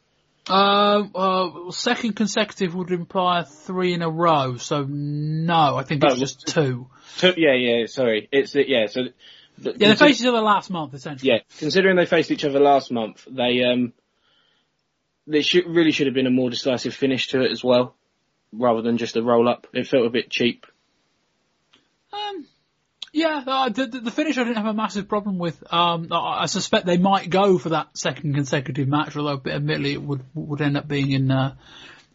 Um, 0.48 1.10
uh, 1.14 1.70
second 1.70 2.14
consecutive 2.14 2.74
would 2.74 2.90
imply 2.90 3.44
three 3.44 3.92
in 3.92 4.02
a 4.02 4.08
row, 4.08 4.56
so 4.56 4.84
no, 4.88 5.76
I 5.76 5.82
think 5.84 6.02
it's 6.04 6.14
oh, 6.14 6.16
just 6.16 6.46
two. 6.46 6.88
two. 7.18 7.34
Yeah, 7.36 7.54
yeah, 7.54 7.86
sorry. 7.86 8.28
It's, 8.32 8.54
yeah, 8.54 8.86
so. 8.86 9.04
The, 9.58 9.74
yeah, 9.76 9.88
they 9.88 9.96
faced 9.96 10.20
each 10.20 10.26
other 10.26 10.40
last 10.40 10.70
month, 10.70 10.94
essentially. 10.94 11.32
Yeah, 11.32 11.38
considering 11.58 11.96
they 11.96 12.06
faced 12.06 12.30
each 12.30 12.44
other 12.44 12.60
last 12.60 12.92
month, 12.92 13.26
they, 13.28 13.64
um, 13.64 13.92
they 15.26 15.42
should, 15.42 15.66
really 15.66 15.90
should 15.90 16.06
have 16.06 16.14
been 16.14 16.26
a 16.26 16.30
more 16.30 16.48
decisive 16.48 16.94
finish 16.94 17.28
to 17.28 17.42
it 17.42 17.50
as 17.50 17.62
well, 17.62 17.94
rather 18.52 18.82
than 18.82 18.98
just 18.98 19.16
a 19.16 19.22
roll 19.22 19.48
up. 19.48 19.66
It 19.74 19.88
felt 19.88 20.06
a 20.06 20.10
bit 20.10 20.30
cheap. 20.30 20.64
Um, 22.12 22.46
yeah, 23.18 23.42
uh, 23.46 23.68
the, 23.68 23.86
the 23.86 24.10
finish 24.10 24.38
I 24.38 24.44
didn't 24.44 24.56
have 24.56 24.66
a 24.66 24.74
massive 24.74 25.08
problem 25.08 25.38
with. 25.38 25.62
Um, 25.72 26.08
I, 26.10 26.42
I 26.42 26.46
suspect 26.46 26.86
they 26.86 26.98
might 26.98 27.28
go 27.28 27.58
for 27.58 27.70
that 27.70 27.96
second 27.96 28.34
consecutive 28.34 28.88
match, 28.88 29.16
although 29.16 29.40
admittedly 29.50 29.92
it 29.92 30.02
would 30.02 30.24
would 30.34 30.60
end 30.60 30.76
up 30.76 30.86
being 30.86 31.10
in 31.10 31.30
uh, 31.30 31.54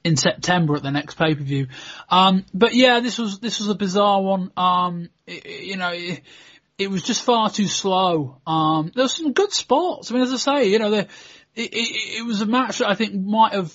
in 0.03 0.15
September 0.15 0.75
at 0.75 0.83
the 0.83 0.91
next 0.91 1.15
pay 1.15 1.35
per 1.35 1.43
view. 1.43 1.67
Um, 2.09 2.45
but 2.53 2.73
yeah, 2.73 3.01
this 3.01 3.17
was 3.17 3.39
this 3.39 3.59
was 3.59 3.69
a 3.69 3.75
bizarre 3.75 4.21
one. 4.21 4.51
Um, 4.57 5.09
it, 5.27 5.45
you 5.45 5.77
know. 5.77 5.91
It, 5.91 6.21
it 6.75 6.89
was 6.89 7.03
just 7.03 7.21
far 7.21 7.51
too 7.51 7.67
slow. 7.67 8.41
Um, 8.47 8.91
there 8.95 9.03
were 9.03 9.09
some 9.09 9.33
good 9.33 9.53
spots. 9.53 10.09
I 10.09 10.15
mean, 10.15 10.23
as 10.23 10.33
I 10.33 10.37
say, 10.37 10.69
you 10.69 10.79
know, 10.79 10.89
the, 10.89 11.01
it, 11.53 11.71
it, 11.71 12.17
it 12.19 12.25
was 12.25 12.41
a 12.41 12.47
match 12.47 12.79
that 12.79 12.89
I 12.89 12.95
think 12.95 13.13
might 13.13 13.53
have 13.53 13.71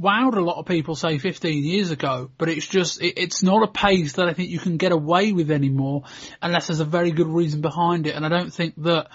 wowed 0.00 0.36
a 0.36 0.40
lot 0.40 0.58
of 0.58 0.66
people, 0.66 0.94
say 0.94 1.18
15 1.18 1.64
years 1.64 1.90
ago, 1.90 2.30
but 2.38 2.48
it's 2.48 2.66
just, 2.66 3.02
it, 3.02 3.18
it's 3.18 3.42
not 3.42 3.62
a 3.62 3.70
pace 3.70 4.14
that 4.14 4.28
I 4.28 4.32
think 4.32 4.50
you 4.50 4.58
can 4.58 4.76
get 4.76 4.92
away 4.92 5.32
with 5.32 5.50
anymore 5.50 6.04
unless 6.40 6.68
there's 6.68 6.80
a 6.80 6.84
very 6.84 7.10
good 7.10 7.26
reason 7.26 7.60
behind 7.60 8.06
it. 8.06 8.14
And 8.14 8.24
I 8.24 8.28
don't 8.28 8.52
think 8.52 8.74
that 8.82 9.08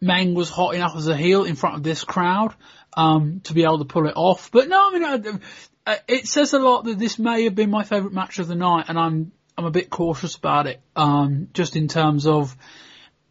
Meng 0.00 0.34
was 0.34 0.50
hot 0.50 0.74
enough 0.74 0.96
as 0.96 1.08
a 1.08 1.16
heel 1.16 1.44
in 1.44 1.56
front 1.56 1.76
of 1.76 1.82
this 1.82 2.04
crowd, 2.04 2.54
um, 2.94 3.40
to 3.44 3.54
be 3.54 3.64
able 3.64 3.78
to 3.78 3.84
pull 3.84 4.06
it 4.06 4.14
off. 4.16 4.50
But 4.50 4.68
no, 4.68 4.88
I 4.88 4.98
mean, 4.98 5.40
I, 5.86 5.98
it 6.08 6.26
says 6.26 6.52
a 6.52 6.58
lot 6.58 6.84
that 6.84 6.98
this 6.98 7.18
may 7.18 7.44
have 7.44 7.54
been 7.54 7.70
my 7.70 7.84
favourite 7.84 8.14
match 8.14 8.38
of 8.38 8.48
the 8.48 8.54
night 8.54 8.86
and 8.88 8.98
I'm, 8.98 9.32
I'm 9.56 9.64
a 9.64 9.70
bit 9.70 9.90
cautious 9.90 10.36
about 10.36 10.66
it, 10.66 10.80
um, 10.96 11.48
just 11.52 11.76
in 11.76 11.88
terms 11.88 12.26
of, 12.26 12.56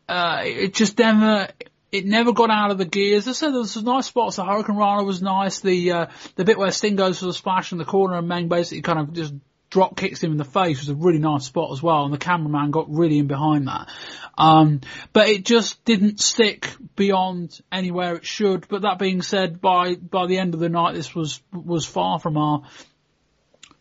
uh, 0.08 0.41
it 0.43 0.73
just 0.73 0.97
never, 0.99 1.47
it 1.91 2.06
never 2.06 2.32
got 2.32 2.49
out 2.49 2.71
of 2.71 2.77
the 2.77 2.86
gears. 2.86 3.27
I 3.27 3.34
said 3.34 3.51
there 3.51 3.60
was 3.60 3.71
some 3.71 3.84
nice 3.84 4.08
spots. 4.08 4.38
The 4.38 4.45
Hurricane 4.45 4.77
Rana 4.77 5.04
was 5.04 5.21
nice. 5.21 5.60
The 5.60 5.91
uh, 5.91 6.06
the 6.36 6.45
bit 6.45 6.58
where 6.58 6.71
Sting 6.71 6.95
goes 6.95 7.19
for 7.19 7.25
the 7.25 7.34
splash 7.34 7.71
in 7.71 7.77
the 7.77 7.86
corner 7.86 8.17
and 8.17 8.27
Meng 8.27 8.47
basically 8.47 8.82
kind 8.82 8.99
of 8.99 9.13
just 9.13 9.34
drop 9.69 9.95
kicks 9.95 10.21
him 10.21 10.32
in 10.32 10.38
the 10.38 10.45
face 10.45 10.80
was 10.80 10.89
a 10.89 10.95
really 10.95 11.17
nice 11.17 11.45
spot 11.45 11.71
as 11.71 11.82
well. 11.82 12.04
And 12.04 12.13
the 12.13 12.17
cameraman 12.17 12.71
got 12.71 12.93
really 12.93 13.19
in 13.19 13.27
behind 13.27 13.67
that. 13.67 13.89
Um, 14.38 14.82
but 15.13 15.30
it 15.30 15.45
just 15.45 15.84
didn't 15.86 16.19
stick 16.19 16.69
beyond 16.95 17.60
anywhere 17.71 18.15
it 18.15 18.25
should. 18.25 18.67
But 18.67 18.84
that 18.84 18.99
being 18.99 19.21
said, 19.21 19.60
by 19.60 19.95
by 19.95 20.27
the 20.27 20.38
end 20.38 20.54
of 20.54 20.60
the 20.60 20.69
night, 20.69 20.95
this 20.95 21.13
was 21.13 21.41
was 21.51 21.86
far 21.86 22.19
from 22.19 22.38
our 22.38 22.63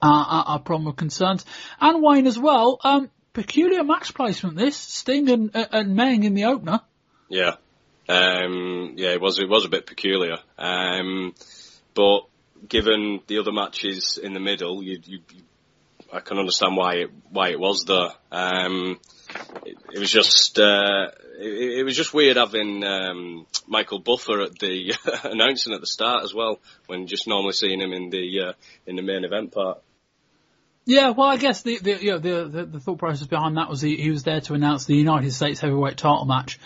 our, 0.02 0.44
our 0.46 0.58
problem 0.58 0.88
of 0.88 0.96
concerns. 0.96 1.44
And 1.80 2.02
Wayne 2.02 2.26
as 2.26 2.38
well. 2.38 2.80
Um, 2.82 3.10
peculiar 3.32 3.84
match 3.84 4.14
placement. 4.14 4.56
This 4.56 4.76
Sting 4.76 5.28
and, 5.28 5.50
and 5.54 5.94
Meng 5.94 6.24
in 6.24 6.34
the 6.34 6.46
opener. 6.46 6.80
Yeah. 7.28 7.56
Um, 8.10 8.94
yeah, 8.96 9.10
it 9.10 9.20
was 9.20 9.38
it 9.38 9.48
was 9.48 9.64
a 9.64 9.68
bit 9.68 9.86
peculiar, 9.86 10.38
um, 10.58 11.32
but 11.94 12.22
given 12.68 13.20
the 13.28 13.38
other 13.38 13.52
matches 13.52 14.18
in 14.20 14.34
the 14.34 14.40
middle, 14.40 14.82
you, 14.82 14.98
you, 15.04 15.20
I 16.12 16.18
can 16.18 16.38
understand 16.38 16.76
why 16.76 16.94
it 16.94 17.10
why 17.30 17.50
it 17.50 17.60
was 17.60 17.84
there. 17.84 18.10
Um, 18.32 18.98
it, 19.64 19.78
it, 19.92 20.00
was 20.00 20.10
just 20.10 20.58
uh, 20.58 21.10
it, 21.38 21.78
it, 21.78 21.84
was 21.84 21.96
just 21.96 22.12
weird 22.12 22.36
having 22.36 22.82
um, 22.82 23.46
Michael 23.68 24.00
Buffer 24.00 24.40
at 24.40 24.58
the 24.58 24.92
announcing 25.24 25.72
at 25.72 25.80
the 25.80 25.86
start 25.86 26.24
as 26.24 26.34
well, 26.34 26.58
when 26.88 27.06
just 27.06 27.28
normally 27.28 27.52
seeing 27.52 27.80
him 27.80 27.92
in 27.92 28.10
the 28.10 28.40
uh, 28.40 28.52
in 28.86 28.96
the 28.96 29.02
main 29.02 29.24
event 29.24 29.52
part. 29.52 29.82
Yeah, 30.84 31.10
well, 31.10 31.28
I 31.28 31.36
guess 31.36 31.62
the 31.62 31.78
the 31.78 32.02
you 32.02 32.10
know, 32.10 32.18
the, 32.18 32.48
the, 32.48 32.64
the 32.64 32.80
thought 32.80 32.98
process 32.98 33.28
behind 33.28 33.56
that 33.56 33.68
was 33.68 33.80
he, 33.80 33.96
he 33.96 34.10
was 34.10 34.24
there 34.24 34.40
to 34.40 34.54
announce 34.54 34.86
the 34.86 34.96
United 34.96 35.32
States 35.32 35.60
heavyweight 35.60 35.96
title 35.96 36.24
match, 36.24 36.58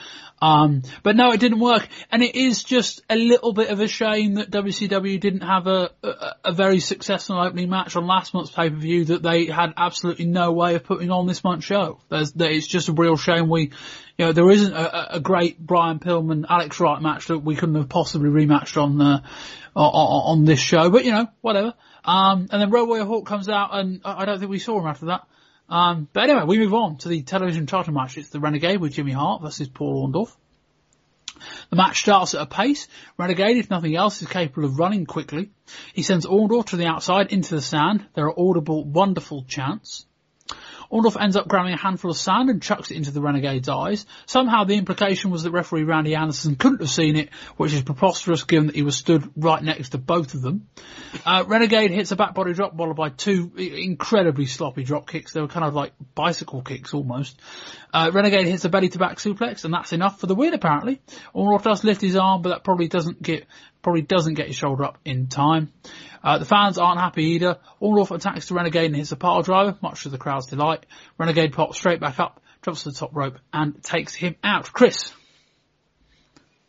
um, 0.44 0.82
but 1.02 1.16
no, 1.16 1.32
it 1.32 1.40
didn't 1.40 1.60
work, 1.60 1.88
and 2.12 2.22
it 2.22 2.36
is 2.36 2.62
just 2.62 3.00
a 3.08 3.16
little 3.16 3.54
bit 3.54 3.70
of 3.70 3.80
a 3.80 3.88
shame 3.88 4.34
that 4.34 4.50
WCW 4.50 5.18
didn't 5.18 5.40
have 5.40 5.66
a 5.66 5.90
a, 6.02 6.34
a 6.44 6.52
very 6.52 6.80
successful 6.80 7.40
opening 7.40 7.70
match 7.70 7.96
on 7.96 8.06
last 8.06 8.34
month's 8.34 8.50
pay 8.50 8.68
per 8.68 8.76
view 8.76 9.06
that 9.06 9.22
they 9.22 9.46
had 9.46 9.72
absolutely 9.78 10.26
no 10.26 10.52
way 10.52 10.74
of 10.74 10.84
putting 10.84 11.10
on 11.10 11.26
this 11.26 11.42
month's 11.42 11.64
show. 11.64 11.98
There's, 12.10 12.32
there, 12.32 12.50
it's 12.50 12.66
just 12.66 12.90
a 12.90 12.92
real 12.92 13.16
shame 13.16 13.48
we, 13.48 13.70
you 14.18 14.26
know, 14.26 14.32
there 14.32 14.50
isn't 14.50 14.74
a, 14.74 15.14
a 15.14 15.20
great 15.20 15.58
Brian 15.58 15.98
Pillman 15.98 16.44
Alex 16.46 16.78
Wright 16.78 17.00
match 17.00 17.28
that 17.28 17.38
we 17.38 17.56
couldn't 17.56 17.76
have 17.76 17.88
possibly 17.88 18.28
rematched 18.28 18.76
on 18.76 19.00
uh, 19.00 19.22
on, 19.74 20.40
on 20.40 20.44
this 20.44 20.60
show, 20.60 20.90
but 20.90 21.06
you 21.06 21.12
know, 21.12 21.26
whatever. 21.40 21.72
Um, 22.04 22.48
and 22.52 22.60
then 22.60 22.68
Road 22.68 22.86
Warrior 22.86 23.06
Hawk 23.06 23.24
comes 23.24 23.48
out, 23.48 23.70
and 23.72 24.02
I 24.04 24.26
don't 24.26 24.38
think 24.40 24.50
we 24.50 24.58
saw 24.58 24.78
him 24.78 24.86
after 24.86 25.06
that. 25.06 25.26
Um, 25.68 26.08
but 26.12 26.24
anyway, 26.24 26.44
we 26.44 26.58
move 26.58 26.74
on 26.74 26.98
to 26.98 27.08
the 27.08 27.22
television 27.22 27.66
title 27.66 27.94
match. 27.94 28.18
It's 28.18 28.30
the 28.30 28.40
Renegade 28.40 28.80
with 28.80 28.92
Jimmy 28.92 29.12
Hart 29.12 29.42
versus 29.42 29.68
Paul 29.68 30.06
Orndorff. 30.08 30.34
The 31.70 31.76
match 31.76 32.00
starts 32.00 32.34
at 32.34 32.42
a 32.42 32.46
pace. 32.46 32.86
Renegade, 33.18 33.56
if 33.56 33.70
nothing 33.70 33.96
else, 33.96 34.22
is 34.22 34.28
capable 34.28 34.64
of 34.64 34.78
running 34.78 35.06
quickly. 35.06 35.50
He 35.92 36.02
sends 36.02 36.26
Orndorff 36.26 36.66
to 36.66 36.76
the 36.76 36.86
outside 36.86 37.32
into 37.32 37.54
the 37.54 37.62
sand. 37.62 38.06
There 38.14 38.26
are 38.26 38.38
audible, 38.38 38.84
Orndorff 38.84 39.46
chants. 39.48 40.06
Orndorff 40.94 41.20
ends 41.20 41.34
up 41.34 41.48
grabbing 41.48 41.74
a 41.74 41.76
handful 41.76 42.12
of 42.12 42.16
sand 42.16 42.50
and 42.50 42.62
chucks 42.62 42.92
it 42.92 42.96
into 42.96 43.10
the 43.10 43.20
Renegade's 43.20 43.68
eyes. 43.68 44.06
Somehow 44.26 44.62
the 44.62 44.76
implication 44.76 45.32
was 45.32 45.42
that 45.42 45.50
referee 45.50 45.82
Randy 45.82 46.14
Anderson 46.14 46.54
couldn't 46.54 46.80
have 46.80 46.90
seen 46.90 47.16
it, 47.16 47.30
which 47.56 47.72
is 47.72 47.82
preposterous 47.82 48.44
given 48.44 48.68
that 48.68 48.76
he 48.76 48.82
was 48.82 48.96
stood 48.96 49.28
right 49.36 49.60
next 49.60 49.88
to 49.90 49.98
both 49.98 50.34
of 50.34 50.42
them. 50.42 50.68
Uh, 51.26 51.42
Renegade 51.48 51.90
hits 51.90 52.12
a 52.12 52.16
back 52.16 52.34
body 52.34 52.52
drop 52.52 52.76
followed 52.76 52.94
by 52.96 53.08
two 53.08 53.50
incredibly 53.56 54.46
sloppy 54.46 54.84
drop 54.84 55.08
kicks. 55.08 55.32
They 55.32 55.40
were 55.40 55.48
kind 55.48 55.66
of 55.66 55.74
like 55.74 55.94
bicycle 56.14 56.62
kicks 56.62 56.94
almost. 56.94 57.40
Uh, 57.92 58.12
Renegade 58.14 58.46
hits 58.46 58.64
a 58.64 58.68
belly 58.68 58.88
to 58.90 58.98
back 58.98 59.18
suplex 59.18 59.64
and 59.64 59.74
that's 59.74 59.92
enough 59.92 60.20
for 60.20 60.28
the 60.28 60.36
win 60.36 60.54
apparently. 60.54 61.00
Orndorff 61.34 61.64
does 61.64 61.82
lift 61.82 62.02
his 62.02 62.14
arm, 62.14 62.42
but 62.42 62.50
that 62.50 62.62
probably 62.62 62.86
doesn't 62.86 63.20
get, 63.20 63.46
probably 63.82 64.02
doesn't 64.02 64.34
get 64.34 64.46
his 64.46 64.56
shoulder 64.56 64.84
up 64.84 64.98
in 65.04 65.26
time. 65.26 65.72
Uh, 66.24 66.38
the 66.38 66.46
fans 66.46 66.78
aren't 66.78 66.98
happy 66.98 67.24
either. 67.34 67.58
Orndorff 67.82 68.10
attacks 68.10 68.48
the 68.48 68.54
Renegade 68.54 68.86
and 68.86 68.96
hits 68.96 69.12
a 69.12 69.16
pile 69.16 69.42
driver, 69.42 69.76
much 69.82 70.04
to 70.04 70.08
the 70.08 70.16
crowd's 70.16 70.46
delight. 70.46 70.86
Renegade 71.18 71.52
pops 71.52 71.76
straight 71.76 72.00
back 72.00 72.18
up, 72.18 72.40
drops 72.62 72.84
to 72.84 72.90
the 72.90 72.96
top 72.96 73.14
rope 73.14 73.38
and 73.52 73.82
takes 73.82 74.14
him 74.14 74.34
out. 74.42 74.72
Chris. 74.72 75.12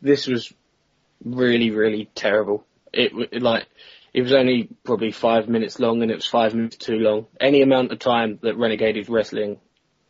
This 0.02 0.26
was 0.26 0.52
really, 1.24 1.70
really 1.70 2.10
terrible. 2.14 2.66
It, 2.92 3.12
it 3.32 3.42
like, 3.42 3.66
it 4.12 4.20
was 4.20 4.34
only 4.34 4.68
probably 4.84 5.10
five 5.10 5.48
minutes 5.48 5.80
long 5.80 6.02
and 6.02 6.10
it 6.10 6.16
was 6.16 6.26
five 6.26 6.54
minutes 6.54 6.76
too 6.76 6.98
long. 6.98 7.26
Any 7.40 7.62
amount 7.62 7.92
of 7.92 7.98
time 7.98 8.38
that 8.42 8.58
Renegade 8.58 8.98
is 8.98 9.08
wrestling 9.08 9.58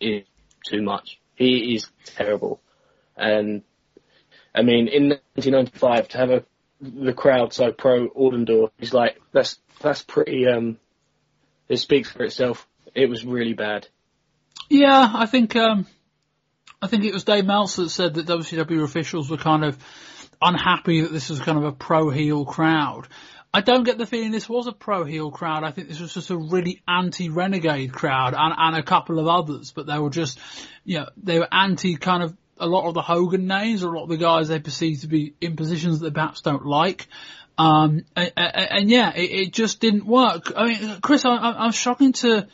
is 0.00 0.24
too 0.68 0.82
much. 0.82 1.20
He 1.36 1.76
is 1.76 1.88
terrible. 2.04 2.60
And, 3.16 3.62
I 4.52 4.62
mean, 4.62 4.88
in 4.88 5.08
1995, 5.36 6.08
to 6.08 6.18
have 6.18 6.30
a, 6.30 6.44
the 6.80 7.12
crowd 7.12 7.52
so 7.52 7.72
pro 7.72 8.08
Orndorff 8.08 8.70
is 8.78 8.92
like, 8.92 9.20
that's, 9.32 9.58
that's 9.80 10.02
pretty, 10.02 10.46
um, 10.46 10.78
it 11.68 11.78
speaks 11.78 12.10
for 12.10 12.24
itself. 12.24 12.66
It 12.94 13.08
was 13.08 13.24
really 13.24 13.54
bad. 13.54 13.88
Yeah, 14.68 15.10
I 15.14 15.26
think, 15.26 15.54
um, 15.56 15.86
I 16.80 16.86
think 16.86 17.04
it 17.04 17.12
was 17.14 17.24
Dave 17.24 17.46
Meltzer 17.46 17.84
that 17.84 17.90
said 17.90 18.14
that 18.14 18.26
WCW 18.26 18.82
officials 18.82 19.30
were 19.30 19.36
kind 19.36 19.64
of 19.64 19.78
unhappy 20.40 21.02
that 21.02 21.12
this 21.12 21.30
was 21.30 21.40
kind 21.40 21.58
of 21.58 21.64
a 21.64 21.72
pro 21.72 22.10
heel 22.10 22.44
crowd. 22.44 23.08
I 23.54 23.62
don't 23.62 23.84
get 23.84 23.96
the 23.96 24.06
feeling 24.06 24.32
this 24.32 24.48
was 24.48 24.66
a 24.66 24.72
pro 24.72 25.04
heel 25.04 25.30
crowd. 25.30 25.64
I 25.64 25.70
think 25.70 25.88
this 25.88 26.00
was 26.00 26.12
just 26.12 26.30
a 26.30 26.36
really 26.36 26.82
anti 26.86 27.30
renegade 27.30 27.92
crowd 27.92 28.34
and, 28.36 28.54
and 28.56 28.76
a 28.76 28.82
couple 28.82 29.18
of 29.18 29.28
others, 29.28 29.72
but 29.72 29.86
they 29.86 29.98
were 29.98 30.10
just, 30.10 30.38
you 30.84 30.98
know, 30.98 31.08
they 31.16 31.38
were 31.38 31.48
anti 31.50 31.96
kind 31.96 32.22
of 32.22 32.36
a 32.58 32.66
lot 32.66 32.86
of 32.86 32.94
the 32.94 33.02
Hogan 33.02 33.46
names 33.46 33.82
or 33.82 33.92
a 33.92 33.96
lot 33.96 34.04
of 34.04 34.08
the 34.08 34.16
guys 34.16 34.48
they 34.48 34.58
perceive 34.58 35.00
to 35.00 35.06
be 35.06 35.34
in 35.40 35.56
positions 35.56 36.00
that 36.00 36.10
they 36.10 36.14
perhaps 36.14 36.40
don't 36.40 36.66
like. 36.66 37.06
Um, 37.58 38.04
and, 38.14 38.32
and, 38.36 38.70
and 38.70 38.90
yeah, 38.90 39.14
it, 39.14 39.30
it, 39.30 39.52
just 39.52 39.80
didn't 39.80 40.06
work. 40.06 40.52
I 40.54 40.66
mean, 40.66 41.00
Chris, 41.00 41.24
I, 41.24 41.36
I'm 41.36 41.72
struggling 41.72 42.12
to 42.14 42.48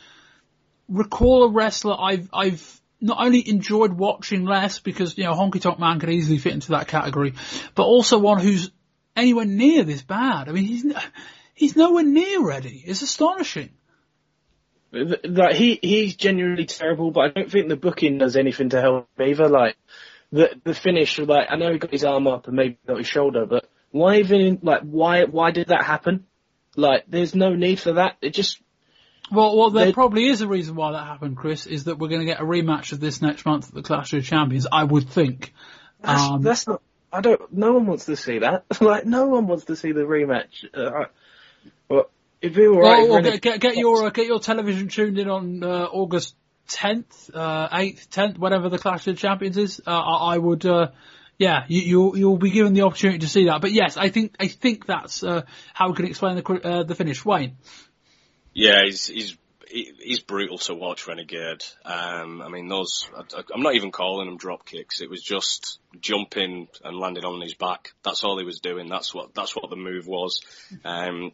recall 0.87 1.43
a 1.43 1.49
wrestler 1.49 1.95
I've, 1.99 2.29
I've 2.31 2.81
not 3.01 3.17
only 3.23 3.47
enjoyed 3.47 3.93
watching 3.93 4.45
less 4.45 4.79
because, 4.79 5.17
you 5.17 5.25
know, 5.25 5.33
Honky 5.33 5.61
Tonk 5.61 5.77
Man 5.77 5.99
could 5.99 6.09
easily 6.09 6.37
fit 6.37 6.53
into 6.53 6.71
that 6.71 6.87
category, 6.87 7.33
but 7.75 7.83
also 7.83 8.17
one 8.17 8.39
who's 8.39 8.71
anywhere 9.15 9.45
near 9.45 9.83
this 9.83 10.01
bad. 10.01 10.47
I 10.47 10.53
mean, 10.53 10.63
he's 10.63 10.85
he's 11.53 11.75
nowhere 11.75 12.03
near 12.03 12.41
ready. 12.41 12.81
It's 12.85 13.01
astonishing. 13.01 13.69
Like 14.93 15.55
he 15.55 15.79
he's 15.81 16.15
genuinely 16.15 16.65
terrible, 16.65 17.11
but 17.11 17.21
I 17.21 17.27
don't 17.29 17.51
think 17.51 17.67
the 17.67 17.75
booking 17.75 18.19
does 18.19 18.35
anything 18.35 18.69
to 18.69 18.81
help 18.81 19.09
either. 19.19 19.49
Like 19.49 19.75
the 20.31 20.59
the 20.63 20.73
finish, 20.73 21.17
like 21.19 21.47
I 21.49 21.55
know 21.55 21.71
he 21.71 21.79
got 21.79 21.91
his 21.91 22.05
arm 22.05 22.27
up 22.27 22.47
and 22.47 22.55
maybe 22.55 22.77
not 22.87 22.99
his 22.99 23.07
shoulder, 23.07 23.45
but 23.45 23.67
why 23.91 24.17
even 24.17 24.59
like 24.61 24.81
why 24.81 25.23
why 25.23 25.51
did 25.51 25.69
that 25.69 25.83
happen? 25.83 26.25
Like 26.75 27.05
there's 27.07 27.33
no 27.33 27.55
need 27.55 27.79
for 27.79 27.93
that. 27.93 28.17
It 28.21 28.33
just 28.35 28.61
well, 29.31 29.57
well, 29.57 29.69
there 29.71 29.93
probably 29.93 30.27
is 30.27 30.41
a 30.41 30.47
reason 30.47 30.75
why 30.75 30.91
that 30.91 31.05
happened, 31.05 31.37
Chris. 31.37 31.65
Is 31.65 31.85
that 31.85 31.97
we're 31.97 32.09
going 32.09 32.21
to 32.21 32.25
get 32.25 32.41
a 32.41 32.45
rematch 32.45 32.91
of 32.91 32.99
this 32.99 33.21
next 33.21 33.45
month 33.45 33.69
at 33.69 33.73
the 33.73 33.81
Clash 33.81 34.13
of 34.13 34.23
Champions? 34.23 34.67
I 34.71 34.83
would 34.83 35.09
think. 35.09 35.53
That's, 36.01 36.21
um, 36.21 36.41
that's 36.41 36.67
not 36.67 36.81
I 37.13 37.21
don't. 37.21 37.53
No 37.53 37.73
one 37.73 37.85
wants 37.85 38.05
to 38.05 38.15
see 38.15 38.39
that. 38.39 38.65
like 38.81 39.05
no 39.05 39.27
one 39.27 39.47
wants 39.47 39.65
to 39.65 39.75
see 39.75 39.91
the 39.91 40.01
rematch. 40.01 40.65
Uh, 40.73 41.05
but 42.43 42.51
if 42.51 42.57
you 42.57 42.75
were 42.75 42.81
well, 42.83 43.09
well 43.09 43.21
get, 43.21 43.41
get, 43.41 43.59
get 43.61 43.77
your 43.77 44.05
uh, 44.05 44.09
get 44.09 44.27
your 44.27 44.39
television 44.39 44.89
tuned 44.89 45.17
in 45.17 45.29
on 45.29 45.63
uh, 45.63 45.87
August 45.91 46.35
tenth, 46.67 47.33
uh, 47.33 47.69
eighth, 47.71 48.09
tenth, 48.09 48.37
whatever 48.37 48.69
the 48.69 48.77
Clash 48.77 49.07
of 49.07 49.17
Champions 49.17 49.57
is. 49.57 49.81
Uh, 49.85 49.91
I, 49.91 50.35
I, 50.35 50.37
would. 50.37 50.65
Uh, 50.65 50.91
yeah, 51.37 51.63
you, 51.67 51.81
you'll 51.81 52.17
you'll 52.17 52.37
be 52.37 52.51
given 52.51 52.73
the 52.73 52.81
opportunity 52.81 53.19
to 53.19 53.27
see 53.27 53.45
that. 53.45 53.61
But 53.61 53.71
yes, 53.71 53.97
I 53.97 54.09
think 54.09 54.35
I 54.39 54.47
think 54.47 54.85
that's 54.85 55.21
how 55.21 55.89
we 55.89 55.95
can 55.95 56.05
explain 56.05 56.35
the 56.35 56.83
the 56.85 56.95
finish. 56.95 57.23
Wayne. 57.23 57.57
Yeah, 58.53 58.83
he's 58.83 59.07
he's 59.07 59.37
he's 59.73 60.19
brutal 60.19 60.57
to 60.59 60.75
watch, 60.75 61.07
Renegade. 61.07 61.63
Um, 61.83 62.41
I 62.41 62.49
mean, 62.49 62.67
those, 62.67 63.09
I'm 63.53 63.61
not 63.61 63.75
even 63.75 63.91
calling 63.91 64.27
them 64.27 64.37
drop 64.37 64.65
kicks. 64.65 65.01
It 65.01 65.09
was 65.09 65.21
just 65.21 65.79
jumping 65.99 66.67
and 66.83 66.97
landing 66.97 67.25
on 67.25 67.41
his 67.41 67.55
back. 67.55 67.93
That's 68.03 68.23
all 68.23 68.37
he 68.37 68.45
was 68.45 68.59
doing. 68.59 68.87
That's 68.87 69.13
what, 69.13 69.33
that's 69.33 69.55
what 69.55 69.69
the 69.69 69.75
move 69.75 70.07
was. 70.07 70.41
Um, 70.85 71.31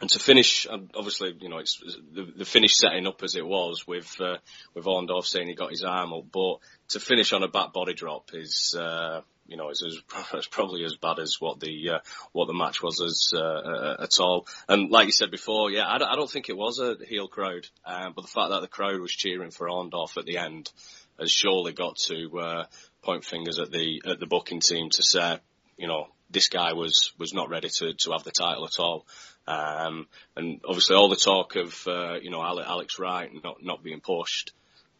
and 0.00 0.08
to 0.10 0.18
finish, 0.18 0.66
obviously, 0.70 1.36
you 1.40 1.48
know, 1.48 1.58
it's 1.58 1.80
the, 2.12 2.32
the 2.36 2.44
finish 2.44 2.76
setting 2.76 3.06
up 3.06 3.22
as 3.22 3.34
it 3.34 3.46
was 3.46 3.86
with, 3.86 4.14
uh, 4.20 4.36
with 4.74 4.84
Orndorff 4.84 5.26
saying 5.26 5.48
he 5.48 5.54
got 5.54 5.70
his 5.70 5.82
arm 5.82 6.12
up, 6.12 6.24
but 6.32 6.58
to 6.90 7.00
finish 7.00 7.32
on 7.32 7.42
a 7.42 7.48
back 7.48 7.72
body 7.72 7.94
drop 7.94 8.30
is, 8.32 8.76
uh, 8.78 9.22
you 9.48 9.56
know, 9.56 9.70
it's, 9.70 9.82
it's 10.34 10.46
probably 10.46 10.84
as 10.84 10.94
bad 10.94 11.18
as 11.18 11.36
what 11.40 11.58
the 11.58 11.90
uh, 11.90 11.98
what 12.32 12.46
the 12.46 12.54
match 12.54 12.82
was 12.82 13.00
as 13.00 13.32
uh, 13.34 13.40
uh, 13.40 13.96
at 14.00 14.20
all. 14.20 14.46
And 14.68 14.90
like 14.90 15.06
you 15.06 15.12
said 15.12 15.30
before, 15.30 15.70
yeah, 15.70 15.88
I 15.88 15.98
don't, 15.98 16.08
I 16.08 16.14
don't 16.14 16.30
think 16.30 16.48
it 16.48 16.56
was 16.56 16.78
a 16.78 16.96
heel 17.04 17.26
crowd, 17.26 17.66
um, 17.84 18.12
but 18.14 18.22
the 18.22 18.28
fact 18.28 18.50
that 18.50 18.60
the 18.60 18.68
crowd 18.68 19.00
was 19.00 19.12
cheering 19.12 19.50
for 19.50 19.68
Orndorff 19.68 20.16
at 20.16 20.26
the 20.26 20.36
end 20.36 20.70
has 21.18 21.32
surely 21.32 21.72
got 21.72 21.96
to 21.96 22.38
uh, 22.38 22.64
point 23.02 23.24
fingers 23.24 23.58
at 23.58 23.72
the 23.72 24.02
at 24.06 24.20
the 24.20 24.26
booking 24.26 24.60
team 24.60 24.90
to 24.90 25.02
say, 25.02 25.38
you 25.76 25.88
know, 25.88 26.06
this 26.30 26.48
guy 26.48 26.72
was 26.72 27.12
was 27.18 27.32
not 27.32 27.48
ready 27.48 27.68
to 27.68 27.94
to 27.94 28.12
have 28.12 28.24
the 28.24 28.30
title 28.30 28.66
at 28.66 28.78
all. 28.78 29.06
Um, 29.46 30.06
and 30.36 30.60
obviously 30.66 30.96
all 30.96 31.08
the 31.08 31.16
talk 31.16 31.56
of 31.56 31.86
uh, 31.86 32.14
you 32.20 32.30
know 32.30 32.42
Alex 32.42 32.98
Wright 32.98 33.30
not 33.42 33.56
not 33.62 33.82
being 33.82 34.00
pushed, 34.00 34.52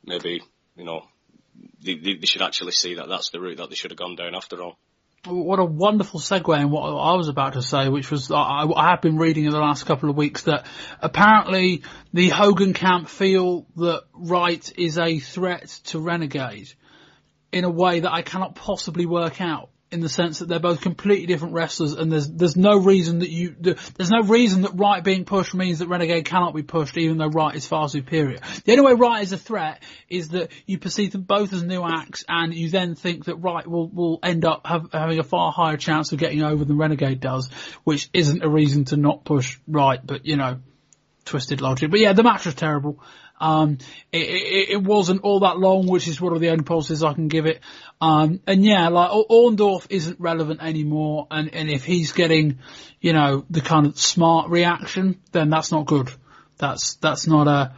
maybe 0.04 0.42
you 0.76 0.84
know 0.84 1.02
they, 1.82 1.94
they, 1.94 2.26
should 2.26 2.42
actually 2.42 2.72
see 2.72 2.94
that 2.94 3.08
that's 3.08 3.30
the 3.30 3.40
route 3.40 3.58
that 3.58 3.68
they 3.68 3.74
should 3.74 3.90
have 3.90 3.98
gone 3.98 4.16
down 4.16 4.34
after 4.34 4.62
all. 4.62 4.78
What 5.26 5.58
a 5.58 5.64
wonderful 5.64 6.20
segue 6.20 6.58
in 6.60 6.70
what 6.70 6.82
I 6.82 7.16
was 7.16 7.28
about 7.28 7.54
to 7.54 7.62
say, 7.62 7.88
which 7.88 8.10
was 8.10 8.30
I, 8.30 8.64
I 8.64 8.90
have 8.90 9.02
been 9.02 9.18
reading 9.18 9.44
in 9.44 9.50
the 9.50 9.58
last 9.58 9.84
couple 9.84 10.08
of 10.08 10.16
weeks 10.16 10.42
that 10.42 10.64
apparently 11.02 11.82
the 12.14 12.28
Hogan 12.28 12.72
camp 12.72 13.08
feel 13.08 13.66
that 13.76 14.04
Wright 14.14 14.72
is 14.78 14.96
a 14.96 15.18
threat 15.18 15.68
to 15.86 15.98
Renegade 15.98 16.72
in 17.50 17.64
a 17.64 17.70
way 17.70 18.00
that 18.00 18.12
I 18.12 18.22
cannot 18.22 18.54
possibly 18.54 19.06
work 19.06 19.40
out 19.40 19.70
in 19.90 20.01
the 20.01 20.09
sense 20.09 20.40
that 20.40 20.48
they're 20.48 20.59
both 20.59 20.81
completely 20.81 21.27
different 21.27 21.55
wrestlers, 21.55 21.94
and 21.94 22.12
there's 22.12 22.29
there's 22.29 22.57
no 22.57 22.77
reason 22.79 23.20
that 23.20 23.31
you 23.31 23.55
there's 23.59 24.11
no 24.11 24.22
reason 24.22 24.62
that 24.62 24.72
Wright 24.74 25.03
being 25.03 25.24
pushed 25.24 25.55
means 25.55 25.79
that 25.79 25.88
Renegade 25.88 26.27
cannot 26.27 26.55
be 26.55 26.62
pushed, 26.62 26.98
even 26.98 27.18
though 27.18 27.29
Wright 27.29 27.55
is 27.55 27.66
far 27.66 27.88
superior. 27.88 28.38
The 28.64 28.72
only 28.72 28.85
way 28.85 28.94
Wright 28.94 29.22
is 29.22 29.33
a 29.33 29.38
threat 29.38 29.83
is 30.09 30.31
that 30.31 30.51
you 30.66 30.79
perceive 30.79 31.12
them 31.12 31.22
both 31.22 31.53
as 31.53 31.62
new 31.62 31.83
acts, 31.83 32.24
and 32.29 32.55
you 32.55 32.68
then 32.68 32.94
think 32.94 33.24
that 33.27 33.37
Wright 33.37 33.66
will 33.66 33.88
will 33.88 34.18
end 34.22 34.44
up 34.44 34.66
have, 34.66 34.88
having 34.92 35.18
a 35.18 35.24
far 35.24 35.53
higher 35.53 35.77
chance 35.77 36.12
of 36.12 36.18
getting 36.18 36.42
over 36.42 36.64
than 36.64 36.77
Renegade 36.77 37.20
does, 37.20 37.48
which 37.85 38.11
isn't 38.12 38.44
a 38.44 38.48
reason 38.48 38.85
to 38.87 38.96
not 38.96 39.24
push 39.24 39.59
Wright, 39.66 40.01
but 40.05 40.27
you 40.27 40.37
know, 40.37 40.59
twisted 41.28 41.60
logic. 41.60 41.90
But 41.90 42.00
yeah, 42.00 42.12
the 42.12 42.22
match 42.22 42.46
was 42.46 42.54
terrible. 42.54 43.00
Um, 43.40 43.78
it, 44.10 44.22
it, 44.22 44.68
it, 44.70 44.82
wasn't 44.82 45.22
all 45.22 45.40
that 45.40 45.58
long, 45.58 45.86
which 45.86 46.08
is 46.08 46.20
one 46.20 46.32
of 46.32 46.40
the 46.40 46.48
only 46.48 46.64
positives 46.64 47.04
I 47.04 47.14
can 47.14 47.28
give 47.28 47.46
it. 47.46 47.60
Um, 48.00 48.40
and 48.48 48.64
yeah, 48.64 48.88
like 48.88 49.10
Orndorff 49.10 49.86
isn't 49.90 50.18
relevant 50.18 50.60
anymore, 50.60 51.28
and, 51.30 51.54
and 51.54 51.70
if 51.70 51.84
he's 51.84 52.10
getting, 52.10 52.58
you 53.00 53.12
know, 53.12 53.44
the 53.48 53.60
kind 53.60 53.86
of 53.86 53.96
smart 53.96 54.50
reaction, 54.50 55.20
then 55.30 55.50
that's 55.50 55.70
not 55.70 55.86
good. 55.86 56.10
That's 56.56 56.94
that's 56.94 57.28
not 57.28 57.46
a 57.46 57.74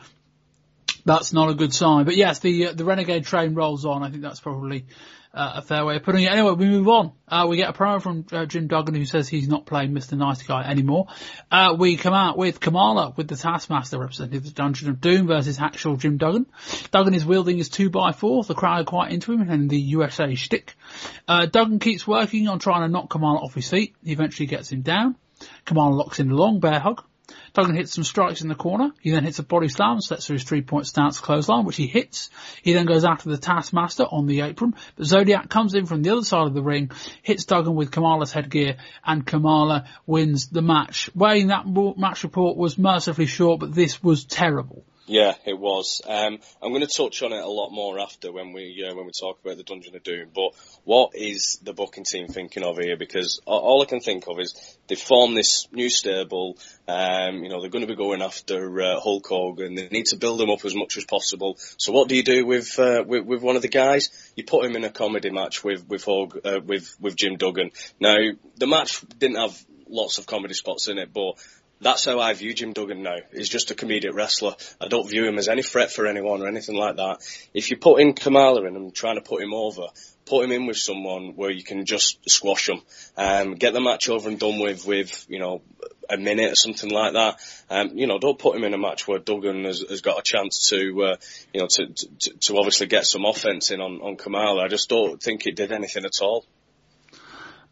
that's 1.04 1.34
not 1.34 1.50
a 1.50 1.54
good 1.54 1.74
sign. 1.74 2.06
But 2.06 2.16
yes, 2.16 2.38
the 2.38 2.68
uh, 2.68 2.72
the 2.72 2.84
renegade 2.86 3.26
train 3.26 3.54
rolls 3.54 3.84
on. 3.84 4.02
I 4.02 4.10
think 4.10 4.22
that's 4.22 4.40
probably 4.40 4.86
uh, 5.32 5.52
a 5.56 5.62
fair 5.62 5.84
way 5.84 5.96
of 5.96 6.02
putting 6.02 6.24
it. 6.24 6.32
Anyway, 6.32 6.52
we 6.52 6.66
move 6.66 6.88
on. 6.88 7.12
Uh, 7.28 7.46
we 7.48 7.56
get 7.56 7.70
a 7.70 7.72
promo 7.72 8.02
from 8.02 8.26
uh, 8.32 8.46
Jim 8.46 8.66
Duggan 8.66 8.94
who 8.94 9.04
says 9.04 9.28
he's 9.28 9.48
not 9.48 9.64
playing 9.64 9.92
Mr. 9.92 10.18
Nice 10.18 10.42
Guy 10.42 10.68
anymore. 10.68 11.06
Uh, 11.50 11.76
we 11.78 11.96
come 11.96 12.14
out 12.14 12.36
with 12.36 12.58
Kamala 12.58 13.14
with 13.16 13.28
the 13.28 13.36
Taskmaster 13.36 13.98
representing 13.98 14.40
the 14.40 14.50
Dungeon 14.50 14.90
of 14.90 15.00
Doom 15.00 15.28
versus 15.28 15.60
actual 15.60 15.96
Jim 15.96 16.16
Duggan. 16.16 16.46
Duggan 16.90 17.14
is 17.14 17.24
wielding 17.24 17.58
his 17.58 17.70
2x4. 17.70 18.46
The 18.46 18.54
crowd 18.54 18.80
are 18.80 18.84
quite 18.84 19.12
into 19.12 19.32
him 19.32 19.48
and 19.48 19.70
the 19.70 19.80
USA 19.80 20.34
shtick. 20.34 20.74
Uh, 21.28 21.46
Duggan 21.46 21.78
keeps 21.78 22.06
working 22.06 22.48
on 22.48 22.58
trying 22.58 22.82
to 22.82 22.88
knock 22.88 23.10
Kamala 23.10 23.38
off 23.38 23.54
his 23.54 23.68
feet. 23.68 23.94
He 24.02 24.12
eventually 24.12 24.46
gets 24.46 24.72
him 24.72 24.82
down. 24.82 25.16
Kamala 25.64 25.94
locks 25.94 26.18
in 26.18 26.30
a 26.30 26.34
long 26.34 26.58
bear 26.60 26.80
hug. 26.80 27.04
Duggan 27.52 27.74
hits 27.74 27.92
some 27.92 28.04
strikes 28.04 28.42
in 28.42 28.48
the 28.48 28.54
corner. 28.54 28.92
He 29.00 29.10
then 29.10 29.24
hits 29.24 29.38
a 29.38 29.42
body 29.42 29.68
slam, 29.68 30.00
sets 30.00 30.26
through 30.26 30.34
his 30.34 30.44
three 30.44 30.62
point 30.62 30.86
stance 30.86 31.18
clothesline, 31.18 31.64
which 31.64 31.76
he 31.76 31.86
hits. 31.86 32.30
He 32.62 32.72
then 32.72 32.86
goes 32.86 33.04
after 33.04 33.28
the 33.28 33.38
Taskmaster 33.38 34.04
on 34.04 34.26
the 34.26 34.42
apron, 34.42 34.74
but 34.96 35.06
Zodiac 35.06 35.48
comes 35.48 35.74
in 35.74 35.86
from 35.86 36.02
the 36.02 36.10
other 36.10 36.22
side 36.22 36.46
of 36.46 36.54
the 36.54 36.62
ring, 36.62 36.90
hits 37.22 37.44
Duggan 37.44 37.74
with 37.74 37.90
Kamala's 37.90 38.32
headgear, 38.32 38.76
and 39.04 39.26
Kamala 39.26 39.86
wins 40.06 40.48
the 40.48 40.62
match. 40.62 41.10
Wayne, 41.14 41.48
that 41.48 41.66
match 41.96 42.22
report 42.22 42.56
was 42.56 42.78
mercifully 42.78 43.26
short, 43.26 43.60
but 43.60 43.74
this 43.74 44.02
was 44.02 44.24
terrible. 44.24 44.84
Yeah, 45.10 45.34
it 45.44 45.58
was. 45.58 46.00
Um, 46.06 46.38
I'm 46.62 46.70
going 46.70 46.86
to 46.86 46.86
touch 46.86 47.20
on 47.24 47.32
it 47.32 47.42
a 47.42 47.48
lot 47.48 47.70
more 47.70 47.98
after 47.98 48.30
when 48.30 48.52
we 48.52 48.86
uh, 48.88 48.94
when 48.94 49.06
we 49.06 49.10
talk 49.10 49.40
about 49.44 49.56
the 49.56 49.64
Dungeon 49.64 49.96
of 49.96 50.04
Doom. 50.04 50.28
But 50.32 50.52
what 50.84 51.16
is 51.16 51.58
the 51.64 51.72
booking 51.72 52.04
team 52.04 52.28
thinking 52.28 52.62
of 52.62 52.78
here? 52.78 52.96
Because 52.96 53.40
all 53.44 53.82
I 53.82 53.86
can 53.86 53.98
think 53.98 54.28
of 54.28 54.38
is 54.38 54.78
they 54.86 54.94
formed 54.94 55.36
this 55.36 55.66
new 55.72 55.88
stable. 55.88 56.58
Um, 56.86 57.42
you 57.42 57.48
know, 57.48 57.60
they're 57.60 57.70
going 57.70 57.84
to 57.84 57.92
be 57.92 57.96
going 57.96 58.22
after 58.22 58.80
uh, 58.80 59.00
Hulk 59.00 59.26
Hogan. 59.26 59.74
They 59.74 59.88
need 59.88 60.06
to 60.06 60.16
build 60.16 60.40
him 60.40 60.50
up 60.50 60.64
as 60.64 60.76
much 60.76 60.96
as 60.96 61.04
possible. 61.06 61.56
So 61.76 61.90
what 61.90 62.08
do 62.08 62.14
you 62.14 62.22
do 62.22 62.46
with 62.46 62.78
uh, 62.78 63.02
with, 63.04 63.24
with, 63.24 63.42
one 63.42 63.56
of 63.56 63.62
the 63.62 63.68
guys? 63.68 64.10
You 64.36 64.44
put 64.44 64.64
him 64.64 64.76
in 64.76 64.84
a 64.84 64.90
comedy 64.90 65.30
match 65.30 65.64
with 65.64 65.88
with 65.88 66.04
Hog, 66.04 66.38
uh, 66.44 66.60
with 66.64 66.94
with 67.00 67.16
Jim 67.16 67.34
Duggan. 67.34 67.72
Now 67.98 68.16
the 68.58 68.68
match 68.68 69.04
didn't 69.18 69.38
have 69.38 69.60
lots 69.88 70.18
of 70.18 70.26
comedy 70.26 70.54
spots 70.54 70.86
in 70.86 70.98
it, 70.98 71.12
but 71.12 71.34
that's 71.80 72.04
how 72.04 72.20
I 72.20 72.34
view 72.34 72.52
Jim 72.52 72.72
Duggan 72.72 73.02
now. 73.02 73.16
He's 73.32 73.48
just 73.48 73.70
a 73.70 73.74
comedic 73.74 74.12
wrestler. 74.12 74.54
I 74.80 74.88
don't 74.88 75.08
view 75.08 75.24
him 75.24 75.38
as 75.38 75.48
any 75.48 75.62
threat 75.62 75.90
for 75.90 76.06
anyone 76.06 76.42
or 76.42 76.48
anything 76.48 76.76
like 76.76 76.96
that. 76.96 77.18
If 77.54 77.70
you 77.70 77.76
put 77.76 78.00
in 78.00 78.12
Kamala 78.12 78.66
in 78.66 78.76
and 78.76 78.94
trying 78.94 79.16
to 79.16 79.22
put 79.22 79.42
him 79.42 79.54
over, 79.54 79.86
put 80.26 80.44
him 80.44 80.52
in 80.52 80.66
with 80.66 80.76
someone 80.76 81.36
where 81.36 81.50
you 81.50 81.62
can 81.62 81.86
just 81.86 82.18
squash 82.28 82.68
him, 82.68 82.82
um, 83.16 83.54
get 83.54 83.72
the 83.72 83.80
match 83.80 84.08
over 84.08 84.28
and 84.28 84.38
done 84.38 84.60
with 84.60 84.86
with 84.86 85.26
you 85.28 85.38
know 85.38 85.62
a 86.08 86.16
minute 86.16 86.52
or 86.52 86.56
something 86.56 86.90
like 86.90 87.14
that. 87.14 87.40
Um, 87.70 87.96
you 87.96 88.06
know, 88.06 88.18
don't 88.18 88.38
put 88.38 88.56
him 88.56 88.64
in 88.64 88.74
a 88.74 88.78
match 88.78 89.08
where 89.08 89.18
Duggan 89.18 89.64
has, 89.64 89.84
has 89.88 90.00
got 90.02 90.18
a 90.18 90.22
chance 90.22 90.68
to 90.68 91.04
uh, 91.04 91.16
you 91.54 91.60
know 91.60 91.66
to, 91.68 91.86
to 91.86 92.38
to 92.40 92.58
obviously 92.58 92.88
get 92.88 93.06
some 93.06 93.24
offense 93.24 93.70
in 93.70 93.80
on 93.80 94.00
on 94.02 94.16
Kamala. 94.16 94.64
I 94.64 94.68
just 94.68 94.88
don't 94.88 95.20
think 95.22 95.46
it 95.46 95.56
did 95.56 95.72
anything 95.72 96.04
at 96.04 96.20
all. 96.20 96.44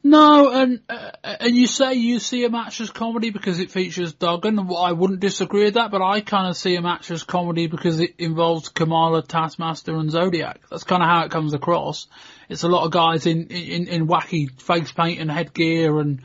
No, 0.02 0.52
and 0.52 0.80
uh, 0.88 1.10
and 1.24 1.56
you 1.56 1.66
say 1.66 1.94
you 1.94 2.20
see 2.20 2.44
a 2.44 2.50
match 2.50 2.80
as 2.80 2.90
comedy 2.90 3.30
because 3.30 3.58
it 3.58 3.72
features 3.72 4.12
Duggan. 4.12 4.58
I 4.58 4.92
wouldn't 4.92 5.18
disagree 5.18 5.64
with 5.64 5.74
that, 5.74 5.90
but 5.90 6.02
I 6.02 6.20
kind 6.20 6.48
of 6.48 6.56
see 6.56 6.76
a 6.76 6.82
match 6.82 7.10
as 7.10 7.24
comedy 7.24 7.66
because 7.66 7.98
it 7.98 8.14
involves 8.18 8.68
Kamala, 8.68 9.22
Taskmaster, 9.22 9.96
and 9.96 10.10
Zodiac. 10.10 10.60
That's 10.70 10.84
kind 10.84 11.02
of 11.02 11.08
how 11.08 11.24
it 11.24 11.32
comes 11.32 11.52
across. 11.52 12.06
It's 12.48 12.62
a 12.62 12.68
lot 12.68 12.84
of 12.84 12.92
guys 12.92 13.26
in 13.26 13.48
in, 13.48 13.88
in 13.88 14.06
wacky 14.06 14.48
face 14.60 14.92
paint 14.92 15.20
and 15.20 15.30
headgear 15.30 15.98
and 15.98 16.22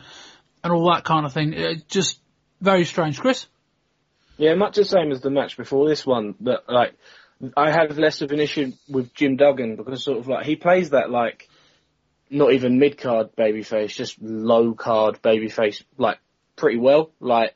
and 0.63 0.71
all 0.71 0.91
that 0.93 1.03
kind 1.03 1.25
of 1.25 1.33
thing. 1.33 1.53
It's 1.53 1.83
just 1.83 2.19
very 2.61 2.85
strange, 2.85 3.19
Chris. 3.19 3.47
Yeah, 4.37 4.53
much 4.53 4.75
the 4.75 4.85
same 4.85 5.11
as 5.11 5.21
the 5.21 5.31
match 5.31 5.57
before 5.57 5.89
this 5.89 6.05
one. 6.05 6.35
That 6.41 6.69
like 6.69 6.93
I 7.57 7.71
have 7.71 7.97
less 7.97 8.21
of 8.21 8.31
an 8.31 8.39
issue 8.39 8.73
with 8.87 9.13
Jim 9.15 9.35
Duggan 9.35 9.77
because 9.77 10.03
sort 10.03 10.19
of 10.19 10.27
like 10.27 10.45
he 10.45 10.55
plays 10.55 10.91
that 10.91 11.09
like 11.09 11.49
not 12.33 12.53
even 12.53 12.79
mid 12.79 12.97
card 12.97 13.35
babyface, 13.35 13.95
just 13.95 14.21
low 14.21 14.73
card 14.73 15.21
babyface, 15.21 15.83
like 15.97 16.17
pretty 16.55 16.77
well. 16.77 17.11
Like, 17.19 17.55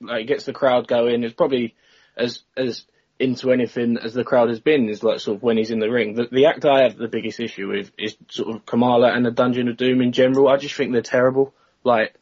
like 0.00 0.26
gets 0.26 0.44
the 0.44 0.52
crowd 0.52 0.88
going. 0.88 1.22
It's 1.22 1.34
probably 1.34 1.74
as 2.16 2.40
as 2.56 2.84
into 3.18 3.50
anything 3.50 3.96
as 3.96 4.12
the 4.12 4.24
crowd 4.24 4.50
has 4.50 4.60
been 4.60 4.88
is 4.90 5.02
like 5.02 5.20
sort 5.20 5.36
of 5.36 5.42
when 5.42 5.56
he's 5.56 5.70
in 5.70 5.78
the 5.78 5.90
ring. 5.90 6.14
The, 6.14 6.28
the 6.30 6.46
act 6.46 6.66
I 6.66 6.82
have 6.82 6.96
the 6.96 7.08
biggest 7.08 7.40
issue 7.40 7.68
with 7.68 7.92
is 7.96 8.16
sort 8.28 8.54
of 8.54 8.66
Kamala 8.66 9.12
and 9.12 9.24
the 9.24 9.30
Dungeon 9.30 9.68
of 9.68 9.76
Doom 9.76 10.02
in 10.02 10.12
general. 10.12 10.48
I 10.48 10.56
just 10.56 10.74
think 10.74 10.92
they're 10.92 11.00
terrible. 11.00 11.54
Like, 11.84 12.14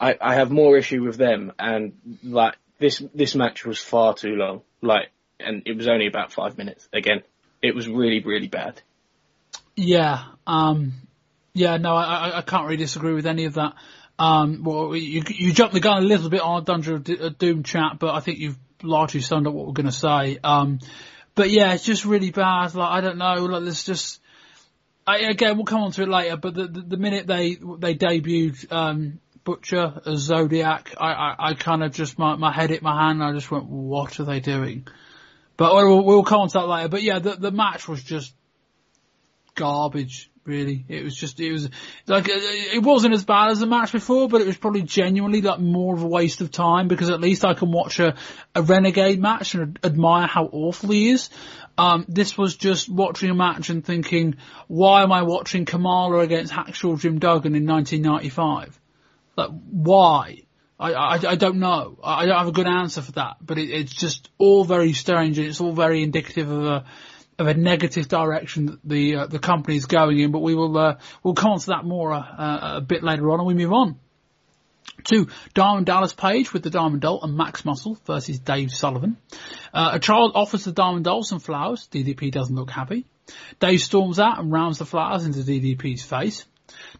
I 0.00 0.16
I 0.20 0.34
have 0.34 0.50
more 0.50 0.76
issue 0.76 1.02
with 1.02 1.16
them, 1.16 1.52
and 1.58 2.18
like 2.22 2.56
this 2.78 3.02
this 3.14 3.34
match 3.34 3.64
was 3.64 3.78
far 3.78 4.14
too 4.14 4.36
long. 4.36 4.60
Like, 4.82 5.10
and 5.40 5.62
it 5.64 5.76
was 5.76 5.88
only 5.88 6.06
about 6.06 6.32
five 6.32 6.58
minutes. 6.58 6.86
Again, 6.92 7.22
it 7.62 7.74
was 7.74 7.88
really 7.88 8.20
really 8.20 8.48
bad. 8.48 8.82
Yeah, 9.76 10.22
um, 10.46 10.92
yeah, 11.54 11.76
no, 11.76 11.94
I, 11.94 12.38
I 12.38 12.42
can't 12.42 12.64
really 12.64 12.76
disagree 12.76 13.14
with 13.14 13.26
any 13.26 13.44
of 13.46 13.54
that. 13.54 13.74
Um, 14.18 14.62
well, 14.62 14.94
you, 14.94 15.22
you 15.28 15.52
jumped 15.52 15.74
the 15.74 15.80
gun 15.80 16.02
a 16.02 16.06
little 16.06 16.30
bit 16.30 16.40
on 16.40 16.64
Dungeon 16.64 17.04
of 17.20 17.38
Doom 17.38 17.62
chat, 17.62 17.98
but 17.98 18.14
I 18.14 18.20
think 18.20 18.38
you've 18.38 18.58
largely 18.82 19.20
summed 19.20 19.46
up 19.46 19.54
what 19.54 19.66
we're 19.66 19.72
going 19.72 19.86
to 19.86 19.92
say. 19.92 20.38
Um, 20.44 20.80
but 21.34 21.50
yeah, 21.50 21.72
it's 21.72 21.84
just 21.84 22.04
really 22.04 22.30
bad. 22.30 22.74
Like, 22.74 22.90
I 22.90 23.00
don't 23.00 23.18
know, 23.18 23.44
like, 23.46 23.62
there's 23.64 23.84
just, 23.84 24.20
I, 25.06 25.18
again, 25.18 25.56
we'll 25.56 25.64
come 25.64 25.82
on 25.82 25.92
to 25.92 26.02
it 26.02 26.08
later, 26.08 26.36
but 26.36 26.54
the, 26.54 26.66
the, 26.66 26.80
the 26.82 26.96
minute 26.96 27.26
they, 27.26 27.54
they 27.54 27.94
debuted, 27.94 28.70
um, 28.70 29.18
Butcher 29.44 30.00
as 30.06 30.20
Zodiac, 30.20 30.94
I, 30.98 31.12
I, 31.12 31.34
I 31.48 31.54
kind 31.54 31.82
of 31.82 31.92
just, 31.92 32.18
my, 32.18 32.36
my 32.36 32.52
head 32.52 32.70
hit 32.70 32.82
my 32.82 33.06
hand 33.06 33.20
and 33.20 33.30
I 33.30 33.32
just 33.32 33.50
went, 33.50 33.64
what 33.64 34.20
are 34.20 34.24
they 34.24 34.38
doing? 34.38 34.86
But 35.56 35.74
we'll, 35.74 36.04
we'll 36.04 36.22
come 36.22 36.42
on 36.42 36.48
to 36.48 36.58
that 36.58 36.68
later. 36.68 36.88
But 36.88 37.02
yeah, 37.02 37.18
the, 37.18 37.34
the 37.34 37.50
match 37.50 37.88
was 37.88 38.02
just 38.02 38.34
garbage. 39.54 40.30
Really, 40.44 40.84
it 40.88 41.04
was 41.04 41.14
just 41.14 41.38
it 41.38 41.52
was 41.52 41.70
like 42.08 42.28
uh, 42.28 42.32
it 42.34 42.82
wasn't 42.82 43.14
as 43.14 43.24
bad 43.24 43.52
as 43.52 43.60
the 43.60 43.66
match 43.66 43.92
before, 43.92 44.28
but 44.28 44.40
it 44.40 44.46
was 44.48 44.56
probably 44.56 44.82
genuinely 44.82 45.40
like 45.40 45.60
more 45.60 45.94
of 45.94 46.02
a 46.02 46.06
waste 46.06 46.40
of 46.40 46.50
time 46.50 46.88
because 46.88 47.10
at 47.10 47.20
least 47.20 47.44
I 47.44 47.54
can 47.54 47.70
watch 47.70 48.00
a, 48.00 48.16
a 48.52 48.60
renegade 48.60 49.20
match 49.20 49.54
and 49.54 49.78
admire 49.84 50.26
how 50.26 50.46
awful 50.46 50.90
he 50.90 51.10
is. 51.10 51.30
Um, 51.78 52.06
this 52.08 52.36
was 52.36 52.56
just 52.56 52.88
watching 52.88 53.30
a 53.30 53.34
match 53.34 53.70
and 53.70 53.84
thinking, 53.84 54.34
why 54.66 55.04
am 55.04 55.12
I 55.12 55.22
watching 55.22 55.64
Kamala 55.64 56.18
against 56.18 56.52
Hacksaw 56.52 56.98
Jim 56.98 57.20
Duggan 57.20 57.54
in 57.54 57.64
1995? 57.64 58.80
Like, 59.36 59.50
why? 59.70 60.42
I, 60.78 60.92
I, 60.92 61.14
I 61.14 61.36
don't 61.36 61.58
know. 61.58 61.98
I 62.02 62.26
don't 62.26 62.36
have 62.36 62.48
a 62.48 62.52
good 62.52 62.66
answer 62.66 63.02
for 63.02 63.12
that, 63.12 63.36
but 63.40 63.58
it, 63.58 63.70
it's 63.70 63.92
just 63.92 64.28
all 64.38 64.64
very 64.64 64.92
strange 64.92 65.38
and 65.38 65.46
it's 65.46 65.60
all 65.60 65.72
very 65.72 66.02
indicative 66.02 66.50
of 66.50 66.64
a, 66.64 66.84
of 67.38 67.46
a 67.46 67.54
negative 67.54 68.08
direction 68.08 68.66
that 68.66 68.78
the 68.84 69.16
uh, 69.16 69.26
the 69.26 69.38
company 69.38 69.76
is 69.76 69.86
going 69.86 70.18
in, 70.18 70.32
but 70.32 70.40
we 70.40 70.54
will 70.54 70.76
uh, 70.76 70.98
we'll 71.22 71.34
come 71.34 71.52
on 71.52 71.60
to 71.60 71.66
that 71.66 71.84
more 71.84 72.12
uh, 72.12 72.76
a 72.76 72.80
bit 72.80 73.02
later 73.02 73.30
on, 73.30 73.40
and 73.40 73.46
we 73.46 73.54
move 73.54 73.72
on 73.72 73.98
to 75.04 75.28
Diamond 75.54 75.86
Dallas 75.86 76.12
Page 76.12 76.52
with 76.52 76.62
the 76.62 76.70
Diamond 76.70 77.02
Doll 77.02 77.20
and 77.22 77.36
Max 77.36 77.64
Muscle 77.64 77.98
versus 78.06 78.38
Dave 78.38 78.72
Sullivan. 78.72 79.16
Uh, 79.72 79.90
a 79.94 79.98
child 79.98 80.32
offers 80.34 80.64
the 80.64 80.72
Diamond 80.72 81.04
Doll 81.04 81.22
some 81.22 81.40
flowers. 81.40 81.88
DDP 81.90 82.30
doesn't 82.30 82.54
look 82.54 82.70
happy. 82.70 83.06
Dave 83.60 83.80
storms 83.80 84.18
out 84.18 84.38
and 84.38 84.52
rounds 84.52 84.78
the 84.78 84.86
flowers 84.86 85.24
into 85.24 85.40
DDP's 85.40 86.02
face. 86.02 86.44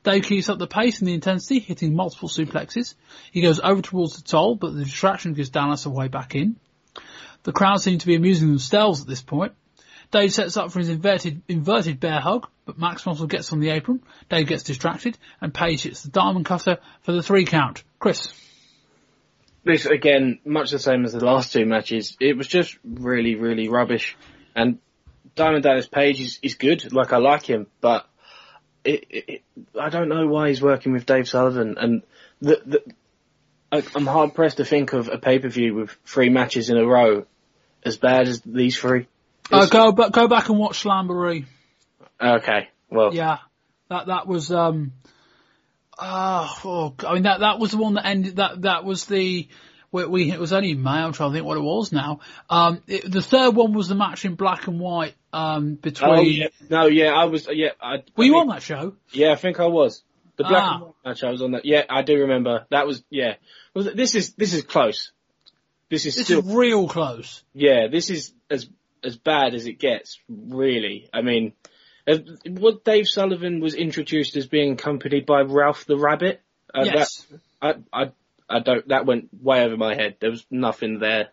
Dave 0.02 0.24
keeps 0.24 0.48
up 0.48 0.58
the 0.58 0.66
pace 0.66 0.98
and 0.98 1.08
the 1.08 1.14
intensity, 1.14 1.58
hitting 1.58 1.94
multiple 1.94 2.28
suplexes. 2.28 2.94
He 3.30 3.40
goes 3.40 3.60
over 3.60 3.80
towards 3.80 4.16
the 4.16 4.22
toll, 4.22 4.56
but 4.56 4.74
the 4.74 4.84
distraction 4.84 5.32
gives 5.34 5.50
Dallas 5.50 5.86
a 5.86 5.90
way 5.90 6.08
back 6.08 6.34
in. 6.34 6.56
The 7.44 7.52
crowd 7.52 7.80
seem 7.80 7.98
to 7.98 8.06
be 8.06 8.14
amusing 8.14 8.48
themselves 8.48 9.00
at 9.00 9.06
this 9.06 9.22
point. 9.22 9.52
Dave 10.12 10.32
sets 10.32 10.58
up 10.58 10.70
for 10.70 10.78
his 10.78 10.90
inverted, 10.90 11.42
inverted 11.48 11.98
bear 11.98 12.20
hug, 12.20 12.46
but 12.66 12.78
Max 12.78 13.04
Muscle 13.06 13.26
gets 13.26 13.52
on 13.52 13.60
the 13.60 13.70
apron. 13.70 14.02
Dave 14.28 14.46
gets 14.46 14.62
distracted, 14.62 15.16
and 15.40 15.52
Page 15.52 15.82
hits 15.82 16.02
the 16.02 16.10
diamond 16.10 16.44
cutter 16.44 16.78
for 17.00 17.12
the 17.12 17.22
three 17.22 17.46
count. 17.46 17.82
Chris. 17.98 18.32
This 19.64 19.86
again, 19.86 20.38
much 20.44 20.70
the 20.70 20.78
same 20.78 21.04
as 21.04 21.12
the 21.12 21.24
last 21.24 21.52
two 21.52 21.64
matches. 21.64 22.16
It 22.20 22.36
was 22.36 22.46
just 22.46 22.76
really, 22.84 23.36
really 23.36 23.68
rubbish. 23.68 24.16
And 24.54 24.78
Diamond 25.34 25.62
Dallas 25.62 25.86
Page 25.86 26.20
is, 26.20 26.38
is 26.42 26.56
good. 26.56 26.92
Like 26.92 27.12
I 27.12 27.16
like 27.16 27.48
him, 27.48 27.68
but 27.80 28.06
it, 28.84 29.06
it, 29.08 29.42
I 29.80 29.88
don't 29.88 30.08
know 30.08 30.26
why 30.26 30.48
he's 30.48 30.60
working 30.60 30.92
with 30.92 31.06
Dave 31.06 31.28
Sullivan. 31.28 31.76
And 31.78 32.02
the, 32.40 32.60
the, 32.66 32.82
I, 33.70 33.82
I'm 33.94 34.06
hard 34.06 34.34
pressed 34.34 34.58
to 34.58 34.64
think 34.66 34.92
of 34.92 35.08
a 35.08 35.16
pay 35.16 35.38
per 35.38 35.48
view 35.48 35.74
with 35.74 35.96
three 36.04 36.28
matches 36.28 36.68
in 36.68 36.76
a 36.76 36.84
row 36.84 37.24
as 37.82 37.96
bad 37.96 38.28
as 38.28 38.42
these 38.42 38.76
three. 38.76 39.06
Uh, 39.52 39.66
go, 39.66 39.92
but 39.92 40.12
go 40.12 40.28
back 40.28 40.48
and 40.48 40.58
watch 40.58 40.82
Slamboree. 40.82 41.46
Okay. 42.20 42.68
Well. 42.90 43.14
Yeah. 43.14 43.38
That, 43.88 44.06
that 44.06 44.26
was, 44.26 44.50
um, 44.50 44.92
uh, 45.98 46.48
oh, 46.64 46.94
I 47.06 47.14
mean, 47.14 47.24
that, 47.24 47.40
that 47.40 47.58
was 47.58 47.72
the 47.72 47.76
one 47.76 47.94
that 47.94 48.06
ended, 48.06 48.36
that, 48.36 48.62
that 48.62 48.84
was 48.84 49.04
the, 49.04 49.48
we, 49.90 50.06
we 50.06 50.32
it 50.32 50.40
was 50.40 50.52
only 50.54 50.72
May, 50.74 50.90
I'm 50.90 51.12
trying 51.12 51.30
to 51.30 51.36
think 51.36 51.46
what 51.46 51.58
it 51.58 51.62
was 51.62 51.92
now. 51.92 52.20
Um, 52.48 52.82
it, 52.86 53.10
the 53.10 53.20
third 53.20 53.54
one 53.54 53.74
was 53.74 53.88
the 53.88 53.94
match 53.94 54.24
in 54.24 54.34
black 54.34 54.66
and 54.66 54.80
white, 54.80 55.14
um, 55.34 55.74
between. 55.74 56.10
Oh, 56.10 56.20
yeah. 56.22 56.46
No, 56.70 56.86
yeah, 56.86 57.12
I 57.12 57.24
was, 57.26 57.46
yeah, 57.50 57.70
I. 57.80 57.96
Were 58.16 58.24
I 58.24 58.26
you 58.26 58.32
think, 58.32 58.40
on 58.40 58.48
that 58.48 58.62
show? 58.62 58.94
Yeah, 59.12 59.32
I 59.32 59.36
think 59.36 59.60
I 59.60 59.66
was. 59.66 60.02
The 60.36 60.44
black 60.44 60.62
Ah. 60.62 60.74
and 60.76 60.82
white 60.84 60.94
match, 61.04 61.24
I 61.24 61.30
was 61.30 61.42
on 61.42 61.50
that. 61.52 61.66
Yeah, 61.66 61.82
I 61.90 62.00
do 62.00 62.20
remember. 62.20 62.64
That 62.70 62.86
was, 62.86 63.02
yeah. 63.10 63.34
Was 63.74 63.92
This 63.94 64.14
is, 64.14 64.32
this 64.32 64.54
is 64.54 64.62
close. 64.62 65.12
This 65.90 66.06
is 66.06 66.14
This 66.16 66.24
still, 66.24 66.38
is 66.38 66.46
real 66.46 66.88
close. 66.88 67.42
yeah, 67.52 67.88
this 67.88 68.08
is 68.08 68.32
as, 68.48 68.66
as 69.04 69.16
bad 69.16 69.54
as 69.54 69.66
it 69.66 69.78
gets, 69.78 70.18
really. 70.28 71.08
I 71.12 71.22
mean, 71.22 71.52
what 72.46 72.84
Dave 72.84 73.08
Sullivan 73.08 73.60
was 73.60 73.74
introduced 73.74 74.36
as 74.36 74.46
being 74.46 74.72
accompanied 74.72 75.26
by 75.26 75.42
Ralph 75.42 75.84
the 75.86 75.98
Rabbit. 75.98 76.40
Uh, 76.74 76.84
yes. 76.84 77.26
That, 77.60 77.80
I, 77.92 78.02
I, 78.02 78.12
I 78.48 78.60
don't, 78.60 78.88
that 78.88 79.06
went 79.06 79.28
way 79.40 79.64
over 79.64 79.76
my 79.76 79.94
head. 79.94 80.16
There 80.20 80.30
was 80.30 80.44
nothing 80.50 80.98
there. 80.98 81.28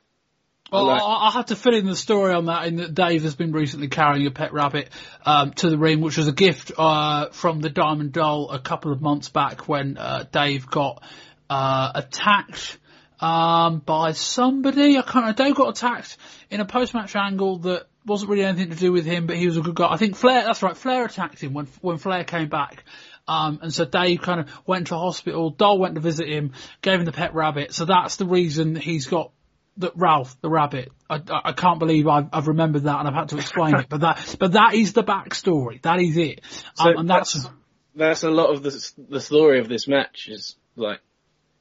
Well. 0.72 0.90
I, 0.90 1.30
I 1.30 1.32
had 1.32 1.48
to 1.48 1.56
fill 1.56 1.74
in 1.74 1.88
the 1.88 1.96
story 1.96 2.34
on 2.34 2.46
that 2.46 2.68
in 2.68 2.76
that 2.76 2.94
Dave 2.94 3.24
has 3.24 3.34
been 3.34 3.52
recently 3.52 3.88
carrying 3.88 4.28
a 4.28 4.32
pet 4.32 4.54
rabbit 4.54 4.90
um, 5.26 5.52
to 5.54 5.70
the 5.70 5.80
ring, 5.80 6.00
which 6.00 6.18
was 6.18 6.28
a 6.28 6.32
gift 6.32 6.72
uh, 6.78 7.30
from 7.30 7.60
the 7.60 7.72
Diamond 7.72 8.12
Doll 8.12 8.52
a 8.52 8.60
couple 8.60 8.92
of 8.92 9.02
months 9.02 9.30
back 9.30 9.68
when 9.68 9.98
uh, 9.98 10.26
Dave 10.32 10.68
got 10.68 11.02
uh, 11.50 11.92
attacked 11.96 12.78
um, 13.20 13.80
by 13.80 14.14
somebody. 14.14 14.98
I 14.98 15.02
can't. 15.02 15.36
Dave 15.36 15.56
got 15.56 15.70
attacked 15.70 16.18
in 16.50 16.62
a 16.62 16.66
post-match 16.66 17.16
angle 17.16 17.60
that 17.60 17.88
wasn't 18.06 18.32
really 18.32 18.46
anything 18.46 18.70
to 18.72 18.76
do 18.78 18.92
with 18.92 19.06
him, 19.06 19.28
but 19.28 19.36
he 19.38 19.46
was 19.46 19.58
a 19.58 19.62
good 19.62 19.76
guy. 19.76 19.92
I 19.92 19.98
think 19.98 20.16
Flair. 20.16 20.44
That's 20.44 20.62
right. 20.64 20.76
Flair 20.76 21.06
attacked 21.06 21.42
him 21.42 21.54
when 21.54 21.68
when 21.82 21.98
Flair 21.98 22.24
came 22.24 22.50
back. 22.50 22.84
Um, 23.28 23.60
and 23.62 23.72
so 23.72 23.86
Dave 23.86 24.22
kind 24.22 24.40
of 24.40 24.50
went 24.66 24.88
to 24.88 24.98
hospital. 24.98 25.52
Doll 25.52 25.78
went 25.78 25.96
to 25.96 26.02
visit 26.02 26.28
him, 26.28 26.54
gave 26.82 27.00
him 27.00 27.06
the 27.06 27.12
pet 27.12 27.36
rabbit. 27.36 27.74
So 27.74 27.86
that's 27.86 28.16
the 28.16 28.26
reason 28.26 28.76
he's 28.76 29.06
got 29.06 29.32
the 29.78 29.92
Ralph, 29.96 30.36
the 30.42 30.50
rabbit. 30.50 30.92
I, 31.08 31.16
I, 31.16 31.42
I 31.46 31.52
can't 31.54 31.78
believe 31.78 32.08
I've, 32.08 32.28
I've 32.34 32.48
remembered 32.48 32.84
that 32.84 32.98
and 32.98 33.08
I've 33.08 33.14
had 33.14 33.30
to 33.30 33.38
explain 33.38 33.76
it, 33.76 33.86
but 33.88 34.02
that, 34.02 34.36
but 34.40 34.54
that 34.54 34.74
is 34.74 34.94
the 34.94 35.04
backstory. 35.04 35.80
That 35.84 36.02
is 36.02 36.18
it. 36.18 36.42
So 36.74 36.90
Um, 36.90 36.98
and 36.98 37.10
that's, 37.10 37.34
that's 37.34 37.50
that's 37.96 38.24
a 38.24 38.32
lot 38.32 38.50
of 38.50 38.64
the 38.64 38.92
the 39.10 39.22
story 39.22 39.60
of 39.60 39.70
this 39.70 39.88
match 39.88 40.28
is 40.28 40.56
like 40.76 41.00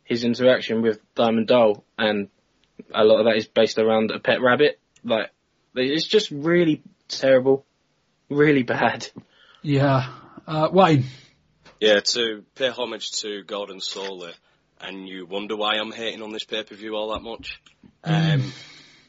his 0.08 0.24
interaction 0.24 0.80
with 0.82 0.98
Diamond 1.14 1.46
Doll, 1.48 1.84
and 1.98 2.28
a 2.94 3.04
lot 3.04 3.20
of 3.20 3.26
that 3.26 3.36
is 3.36 3.46
based 3.46 3.78
around 3.78 4.10
a 4.10 4.18
pet 4.18 4.40
rabbit. 4.40 4.80
Like 5.04 5.30
it's 5.74 6.06
just 6.06 6.30
really 6.30 6.82
terrible, 7.08 7.66
really 8.30 8.62
bad. 8.62 9.06
yeah. 9.62 10.08
Uh, 10.46 10.68
Wayne. 10.72 11.04
Yeah, 11.78 12.00
to 12.00 12.42
pay 12.54 12.70
homage 12.70 13.12
to 13.20 13.44
Gordon 13.44 13.78
Solie, 13.80 14.32
and 14.80 15.06
you 15.06 15.26
wonder 15.26 15.56
why 15.56 15.74
I'm 15.76 15.92
hating 15.92 16.22
on 16.22 16.32
this 16.32 16.44
pay 16.44 16.62
per 16.64 16.74
view 16.74 16.96
all 16.96 17.12
that 17.12 17.20
much. 17.20 17.60
Um, 18.02 18.50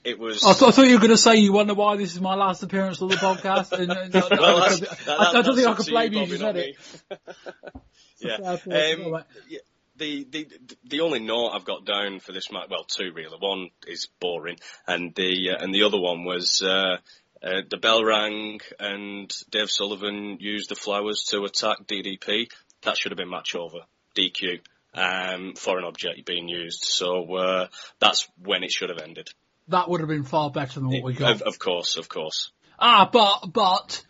it 0.03 0.19
was. 0.19 0.43
I, 0.43 0.51
th- 0.51 0.63
I 0.63 0.71
thought 0.71 0.85
you 0.87 0.93
were 0.95 0.99
going 0.99 1.11
to 1.11 1.17
say 1.17 1.37
you 1.37 1.53
wonder 1.53 1.73
why 1.73 1.95
this 1.95 2.13
is 2.13 2.19
my 2.21 2.35
last 2.35 2.61
appearance 2.61 3.01
on 3.01 3.07
the 3.07 3.15
podcast. 3.15 3.71
and, 3.71 3.89
and, 3.91 4.13
Well, 4.13 4.63
I, 4.63 4.69
that's- 4.69 4.81
I- 4.81 5.05
that- 5.05 5.19
I 5.35 5.41
don't 5.41 5.55
think 5.55 5.67
I 5.67 5.71
up 5.71 5.77
could 5.77 5.87
blame 5.87 6.13
you 6.13 6.21
if 6.23 6.29
you 6.29 6.37
said 6.37 6.57
it. 6.57 6.75
yeah. 8.19 8.35
Um, 8.35 9.23
yeah, 9.47 9.59
the, 9.99 10.27
the 10.29 10.47
the 10.85 11.01
only 11.01 11.19
note 11.19 11.51
I've 11.53 11.65
got 11.65 11.85
down 11.85 12.19
for 12.19 12.31
this 12.31 12.51
match, 12.51 12.67
well, 12.69 12.85
two 12.85 13.11
really. 13.13 13.37
One 13.37 13.69
is 13.87 14.07
boring, 14.19 14.57
and 14.87 15.13
the 15.13 15.51
uh, 15.51 15.63
and 15.63 15.73
the 15.73 15.83
other 15.83 15.99
one 15.99 16.23
was 16.23 16.61
uh, 16.63 16.97
uh, 17.43 17.61
the 17.69 17.77
bell 17.77 18.03
rang, 18.03 18.59
and 18.79 19.31
Dave 19.49 19.69
Sullivan 19.69 20.37
used 20.39 20.69
the 20.69 20.75
flowers 20.75 21.23
to 21.29 21.43
attack 21.43 21.85
DDP. 21.85 22.51
That 22.83 22.97
should 22.97 23.11
have 23.11 23.17
been 23.17 23.29
match 23.29 23.55
over, 23.55 23.79
DQ, 24.15 24.59
um, 24.93 25.53
for 25.55 25.77
an 25.77 25.85
object 25.85 26.25
being 26.25 26.47
used. 26.47 26.83
So 26.83 27.35
uh, 27.35 27.67
that's 27.99 28.27
when 28.43 28.63
it 28.63 28.71
should 28.71 28.89
have 28.89 28.99
ended. 28.99 29.29
That 29.67 29.89
would 29.89 29.99
have 29.99 30.09
been 30.09 30.23
far 30.23 30.49
better 30.49 30.79
than 30.79 30.89
what 30.89 31.03
we 31.03 31.13
got. 31.13 31.35
Of, 31.35 31.41
of 31.43 31.59
course, 31.59 31.97
of 31.97 32.09
course. 32.09 32.51
Ah, 32.79 33.09
but, 33.11 33.51
but, 33.53 34.03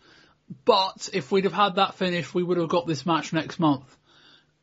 but, 0.64 1.10
if 1.12 1.30
we'd 1.30 1.44
have 1.44 1.52
had 1.52 1.74
that 1.74 1.94
finish, 1.94 2.32
we 2.32 2.42
would 2.42 2.56
have 2.56 2.68
got 2.68 2.86
this 2.86 3.04
match 3.04 3.32
next 3.32 3.58
month. 3.58 3.84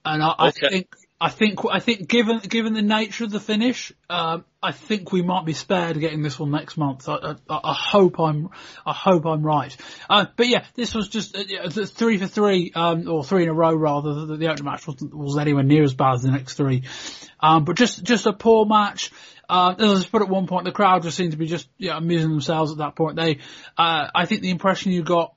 And 0.03 0.23
I, 0.23 0.33
I 0.39 0.51
think, 0.51 0.95
I 1.19 1.29
think, 1.29 1.59
I 1.71 1.79
think 1.79 2.07
given, 2.07 2.39
given 2.39 2.73
the 2.73 2.83
nature 2.83 3.23
of 3.23 3.31
the 3.31 3.39
finish, 3.39 3.91
um, 4.07 4.45
I 4.61 4.71
think 4.71 5.11
we 5.11 5.23
might 5.23 5.45
be 5.45 5.53
spared 5.53 5.99
getting 5.99 6.21
this 6.21 6.37
one 6.39 6.51
next 6.51 6.77
month. 6.77 7.09
I, 7.09 7.35
I, 7.49 7.59
I 7.63 7.73
hope 7.73 8.19
I'm, 8.19 8.49
I 8.85 8.93
hope 8.93 9.25
I'm 9.25 9.41
right. 9.41 9.75
Uh, 10.07 10.25
but 10.35 10.47
yeah, 10.47 10.65
this 10.75 10.93
was 10.93 11.09
just 11.09 11.35
uh, 11.35 11.69
three 11.69 12.19
for 12.19 12.27
three, 12.27 12.71
um, 12.75 13.09
or 13.09 13.23
three 13.23 13.43
in 13.43 13.49
a 13.49 13.53
row 13.53 13.73
rather. 13.73 14.25
The, 14.27 14.37
the 14.37 14.47
opening 14.47 14.65
match 14.65 14.87
wasn't, 14.87 15.15
was 15.15 15.39
anywhere 15.39 15.63
near 15.63 15.83
as 15.83 15.95
bad 15.95 16.15
as 16.15 16.21
the 16.21 16.31
next 16.31 16.53
three. 16.53 16.83
Um, 17.39 17.65
but 17.65 17.77
just, 17.77 18.03
just 18.03 18.27
a 18.27 18.33
poor 18.33 18.65
match. 18.65 19.11
Uh, 19.49 19.73
as 19.79 20.05
I 20.05 20.07
put 20.09 20.21
at 20.21 20.29
one 20.29 20.45
point, 20.45 20.65
the 20.65 20.71
crowd 20.71 21.03
just 21.03 21.17
seemed 21.17 21.31
to 21.31 21.37
be 21.37 21.47
just, 21.47 21.67
yeah, 21.77 21.97
amusing 21.97 22.29
themselves 22.29 22.71
at 22.71 22.79
that 22.79 22.95
point. 22.95 23.15
They, 23.15 23.39
uh, 23.77 24.07
I 24.13 24.25
think 24.25 24.41
the 24.41 24.51
impression 24.51 24.91
you 24.91 25.03
got 25.03 25.33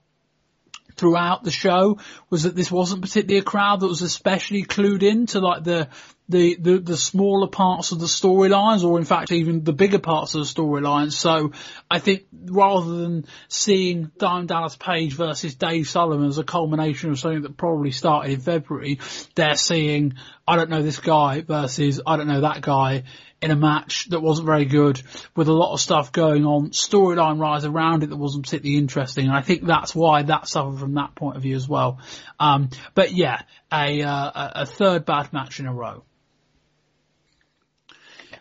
throughout 0.96 1.44
the 1.44 1.50
show 1.50 1.98
was 2.28 2.44
that 2.44 2.56
this 2.56 2.70
wasn't 2.70 3.02
particularly 3.02 3.40
a 3.40 3.44
crowd 3.44 3.80
that 3.80 3.86
was 3.86 4.02
especially 4.02 4.64
clued 4.64 5.02
in 5.02 5.26
to 5.26 5.40
like 5.40 5.64
the 5.64 5.88
the 6.28 6.56
the, 6.60 6.78
the 6.78 6.96
smaller 6.96 7.48
parts 7.48 7.92
of 7.92 7.98
the 7.98 8.06
storylines 8.06 8.84
or 8.84 8.98
in 8.98 9.04
fact 9.04 9.32
even 9.32 9.64
the 9.64 9.72
bigger 9.72 9.98
parts 9.98 10.34
of 10.34 10.40
the 10.40 10.46
storylines. 10.46 11.12
So 11.12 11.52
I 11.90 11.98
think 11.98 12.26
rather 12.32 12.96
than 12.98 13.26
seeing 13.48 14.12
Diamond 14.18 14.48
Dallas 14.48 14.76
Page 14.76 15.14
versus 15.14 15.56
Dave 15.56 15.88
Sullivan 15.88 16.28
as 16.28 16.38
a 16.38 16.44
culmination 16.44 17.10
of 17.10 17.18
something 17.18 17.42
that 17.42 17.56
probably 17.56 17.90
started 17.90 18.32
in 18.32 18.40
February, 18.40 19.00
they're 19.34 19.56
seeing 19.56 20.14
I 20.46 20.56
don't 20.56 20.70
know 20.70 20.82
this 20.82 21.00
guy 21.00 21.42
versus 21.42 22.00
I 22.06 22.16
don't 22.16 22.28
know 22.28 22.42
that 22.42 22.60
guy 22.60 23.04
in 23.42 23.50
a 23.50 23.56
match 23.56 24.06
that 24.10 24.20
wasn't 24.20 24.46
very 24.46 24.66
good 24.66 25.00
with 25.34 25.48
a 25.48 25.52
lot 25.52 25.72
of 25.72 25.80
stuff 25.80 26.12
going 26.12 26.44
on, 26.44 26.70
storyline 26.70 27.40
rise 27.40 27.64
around 27.64 28.02
it 28.02 28.10
that 28.10 28.16
wasn't 28.16 28.44
particularly 28.44 28.78
interesting. 28.78 29.26
And 29.26 29.34
I 29.34 29.40
think 29.40 29.64
that's 29.64 29.94
why 29.94 30.22
that 30.22 30.46
suffered 30.46 30.78
from 30.78 30.94
that 30.94 31.14
point 31.14 31.36
of 31.36 31.42
view 31.42 31.56
as 31.56 31.68
well. 31.68 32.00
Um, 32.38 32.68
but 32.94 33.12
yeah, 33.12 33.42
a, 33.72 34.02
uh, 34.02 34.50
a- 34.54 34.66
third 34.66 35.06
bad 35.06 35.32
match 35.32 35.58
in 35.58 35.66
a 35.66 35.72
row. 35.72 36.04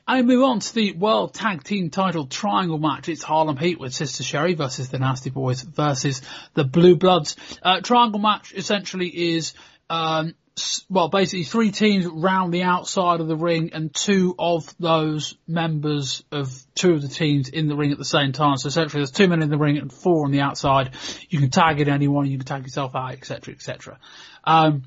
I 0.06 0.22
move 0.24 0.44
on 0.44 0.60
to 0.60 0.74
the 0.74 0.94
World 0.94 1.34
Tag 1.36 1.64
Team 1.64 1.92
Title 1.92 2.26
Triangle 2.26 2.80
match. 2.80 3.10
It's 3.10 3.22
Harlem 3.22 3.58
Heat 3.58 3.80
with 3.80 3.94
Sister 3.94 4.24
Sherri 4.24 4.56
versus 4.56 4.90
the 4.90 4.98
Nasty 4.98 5.30
Boys 5.30 5.62
versus 5.62 6.22
the 6.56 6.64
Blue 6.64 6.96
Bloods. 6.96 7.36
Uh, 7.62 7.82
triangle 7.82 8.20
match 8.20 8.54
essentially 8.56 9.36
is, 9.36 9.54
um, 9.90 10.34
well, 10.90 11.10
basically 11.10 11.44
three 11.44 11.72
teams 11.72 12.06
round 12.06 12.54
the 12.54 12.64
outside 12.64 13.20
of 13.20 13.28
the 13.28 13.36
ring 13.36 13.72
and 13.74 13.94
two 13.94 14.36
of 14.38 14.74
those 14.80 15.36
members 15.48 16.24
of 16.32 16.52
two 16.76 16.94
of 16.94 17.02
the 17.02 17.08
teams 17.08 17.50
in 17.50 17.68
the 17.68 17.76
ring 17.76 17.92
at 17.92 17.98
the 17.98 18.06
same 18.06 18.32
time. 18.32 18.58
So 18.58 18.68
essentially 18.68 19.02
there's 19.02 19.12
two 19.12 19.28
men 19.28 19.42
in 19.42 19.50
the 19.50 19.58
ring 19.58 19.78
and 19.78 19.92
four 19.92 20.26
on 20.26 20.32
the 20.32 20.42
outside. 20.42 20.92
You 21.30 21.40
can 21.40 21.50
tag 21.50 21.80
in 21.80 21.90
anyone, 21.90 22.26
you 22.26 22.38
can 22.38 22.46
tag 22.46 22.64
yourself 22.64 22.96
out, 22.96 23.14
etc., 23.14 23.54
etc. 23.54 24.00
Um, 24.44 24.84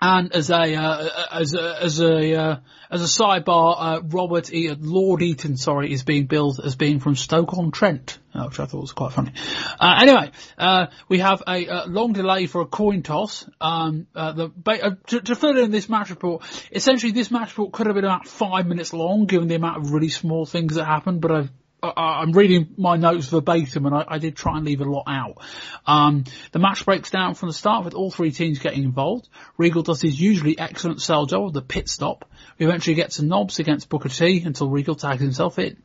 and 0.00 0.34
as 0.34 0.50
a 0.50 0.74
uh, 0.74 1.08
as 1.30 1.54
a 1.54 1.82
as 1.82 2.00
a 2.00 2.34
uh, 2.34 2.56
as 2.90 3.02
a 3.02 3.22
sidebar, 3.22 3.76
uh, 3.78 4.00
Robert 4.02 4.52
e- 4.52 4.74
Lord 4.78 5.22
Eaton, 5.22 5.56
sorry, 5.56 5.92
is 5.92 6.02
being 6.02 6.26
billed 6.26 6.60
as 6.64 6.74
being 6.74 7.00
from 7.00 7.14
Stoke 7.14 7.56
on 7.56 7.70
Trent, 7.70 8.18
uh, 8.34 8.44
which 8.46 8.58
I 8.58 8.66
thought 8.66 8.80
was 8.80 8.92
quite 8.92 9.12
funny. 9.12 9.32
Uh, 9.78 9.98
anyway, 10.00 10.30
uh, 10.58 10.86
we 11.08 11.18
have 11.18 11.42
a, 11.46 11.68
uh 11.68 11.86
long 11.86 12.12
delay 12.12 12.46
for 12.46 12.62
a 12.62 12.66
coin 12.66 13.02
toss. 13.02 13.48
Um, 13.60 14.06
uh, 14.14 14.32
the 14.32 14.50
uh, 14.66 14.90
to, 15.08 15.20
to 15.20 15.34
fill 15.34 15.58
in 15.58 15.70
this 15.70 15.88
match 15.88 16.10
report, 16.10 16.44
essentially 16.72 17.12
this 17.12 17.30
match 17.30 17.50
report 17.50 17.72
could 17.72 17.86
have 17.86 17.94
been 17.94 18.04
about 18.04 18.26
five 18.26 18.66
minutes 18.66 18.92
long, 18.92 19.26
given 19.26 19.48
the 19.48 19.56
amount 19.56 19.84
of 19.84 19.92
really 19.92 20.08
small 20.08 20.46
things 20.46 20.76
that 20.76 20.86
happened. 20.86 21.20
But 21.20 21.30
I've 21.32 21.50
I, 21.82 22.20
I'm 22.22 22.32
reading 22.32 22.74
my 22.76 22.96
notes 22.96 23.26
verbatim, 23.26 23.86
and 23.86 23.94
I, 23.94 24.04
I 24.08 24.18
did 24.18 24.36
try 24.36 24.56
and 24.56 24.66
leave 24.66 24.80
a 24.80 24.84
lot 24.84 25.04
out. 25.06 25.38
Um, 25.86 26.24
the 26.52 26.58
match 26.58 26.84
breaks 26.84 27.10
down 27.10 27.34
from 27.34 27.48
the 27.48 27.54
start 27.54 27.84
with 27.84 27.94
all 27.94 28.10
three 28.10 28.30
teams 28.30 28.58
getting 28.58 28.84
involved. 28.84 29.28
Regal 29.56 29.82
does 29.82 30.02
his 30.02 30.20
usually 30.20 30.58
excellent 30.58 31.00
sell 31.00 31.26
job 31.26 31.46
of 31.46 31.52
the 31.52 31.62
pit 31.62 31.88
stop. 31.88 32.30
We 32.58 32.66
eventually 32.66 32.94
get 32.94 33.12
to 33.12 33.24
Knobbs 33.24 33.58
against 33.58 33.88
Booker 33.88 34.08
T 34.08 34.42
until 34.44 34.68
Regal 34.68 34.94
tags 34.94 35.22
himself 35.22 35.58
in. 35.58 35.82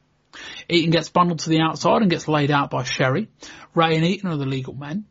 Eaton 0.70 0.92
gets 0.92 1.10
bundled 1.10 1.40
to 1.40 1.50
the 1.50 1.62
outside 1.62 2.02
and 2.02 2.12
gets 2.12 2.28
laid 2.28 2.52
out 2.52 2.70
by 2.70 2.84
Sherri. 2.84 3.30
Ray 3.74 3.96
and 3.96 4.06
Eaton 4.06 4.30
are 4.30 4.38
the 4.38 4.46
legal 4.46 4.74
men. 4.74 5.06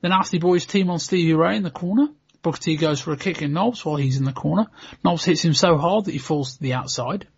The 0.00 0.08
Nasty 0.08 0.38
Boys 0.38 0.66
team 0.66 0.90
on 0.90 0.98
Stevie 0.98 1.34
Ray 1.34 1.56
in 1.56 1.62
the 1.62 1.70
corner. 1.70 2.08
Booker 2.42 2.58
T 2.58 2.76
goes 2.76 3.00
for 3.00 3.12
a 3.12 3.16
kick 3.16 3.40
in 3.42 3.52
Knobbs 3.52 3.84
while 3.84 3.96
he's 3.96 4.18
in 4.18 4.24
the 4.24 4.32
corner. 4.32 4.66
Knobbs 5.04 5.24
hits 5.24 5.44
him 5.44 5.54
so 5.54 5.78
hard 5.78 6.06
that 6.06 6.12
he 6.12 6.18
falls 6.18 6.56
to 6.56 6.62
the 6.62 6.74
outside. 6.74 7.28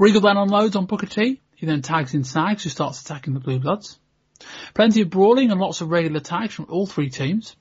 Regal 0.00 0.22
then 0.22 0.38
unloads 0.38 0.76
on 0.76 0.86
Booker 0.86 1.04
T. 1.04 1.42
He 1.56 1.66
then 1.66 1.82
tags 1.82 2.14
in 2.14 2.24
Sags, 2.24 2.64
who 2.64 2.70
starts 2.70 3.02
attacking 3.02 3.34
the 3.34 3.40
Blue 3.40 3.58
Bloods. 3.58 3.98
Plenty 4.72 5.02
of 5.02 5.10
brawling 5.10 5.50
and 5.50 5.60
lots 5.60 5.82
of 5.82 5.90
regular 5.90 6.20
tags 6.20 6.54
from 6.54 6.68
all 6.70 6.86
three 6.86 7.10
teams. 7.10 7.54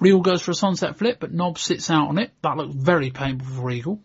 Regal 0.00 0.20
goes 0.20 0.42
for 0.42 0.50
a 0.50 0.54
sunset 0.54 0.98
flip, 0.98 1.18
but 1.20 1.32
Knob 1.32 1.58
sits 1.58 1.88
out 1.88 2.08
on 2.08 2.18
it. 2.18 2.32
That 2.42 2.56
looked 2.56 2.74
very 2.74 3.12
painful 3.12 3.54
for 3.54 3.62
Regal. 3.62 4.00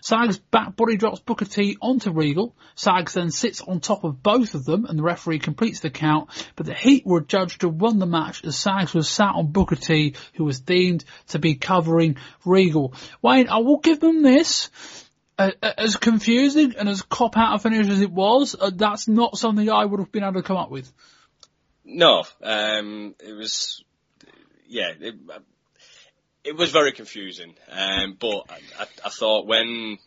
Sags 0.00 0.38
back 0.38 0.74
body 0.74 0.96
drops 0.96 1.20
Booker 1.20 1.44
T 1.44 1.76
onto 1.80 2.10
Regal. 2.10 2.56
Sags 2.74 3.14
then 3.14 3.30
sits 3.30 3.60
on 3.60 3.78
top 3.78 4.02
of 4.02 4.20
both 4.20 4.56
of 4.56 4.64
them 4.64 4.84
and 4.84 4.98
the 4.98 5.04
referee 5.04 5.38
completes 5.38 5.78
the 5.78 5.90
count, 5.90 6.30
but 6.56 6.66
the 6.66 6.74
Heat 6.74 7.06
were 7.06 7.20
judged 7.20 7.60
to 7.60 7.68
run 7.68 8.00
the 8.00 8.06
match 8.06 8.44
as 8.44 8.56
Sags 8.56 8.92
was 8.92 9.08
sat 9.08 9.36
on 9.36 9.52
Booker 9.52 9.76
T, 9.76 10.16
who 10.34 10.44
was 10.44 10.58
deemed 10.58 11.04
to 11.28 11.38
be 11.38 11.54
covering 11.54 12.16
Regal. 12.44 12.92
Wayne, 13.22 13.48
I 13.48 13.58
will 13.58 13.78
give 13.78 14.00
them 14.00 14.22
this. 14.22 14.68
Uh, 15.36 15.50
as 15.62 15.96
confusing 15.96 16.74
and 16.78 16.88
as 16.88 17.02
cop 17.02 17.36
out 17.36 17.56
a 17.56 17.58
finish 17.58 17.88
as 17.88 18.00
it 18.00 18.12
was, 18.12 18.54
uh, 18.58 18.70
that's 18.72 19.08
not 19.08 19.36
something 19.36 19.68
I 19.68 19.84
would 19.84 19.98
have 19.98 20.12
been 20.12 20.22
able 20.22 20.34
to 20.34 20.42
come 20.42 20.56
up 20.56 20.70
with. 20.70 20.92
No, 21.84 22.22
um, 22.42 23.16
it 23.18 23.32
was, 23.32 23.82
yeah, 24.68 24.92
it, 24.98 25.16
it 26.44 26.56
was 26.56 26.70
very 26.70 26.92
confusing. 26.92 27.54
Um, 27.70 28.16
but 28.18 28.44
I, 28.78 28.86
I 29.04 29.08
thought 29.08 29.46
when 29.46 29.98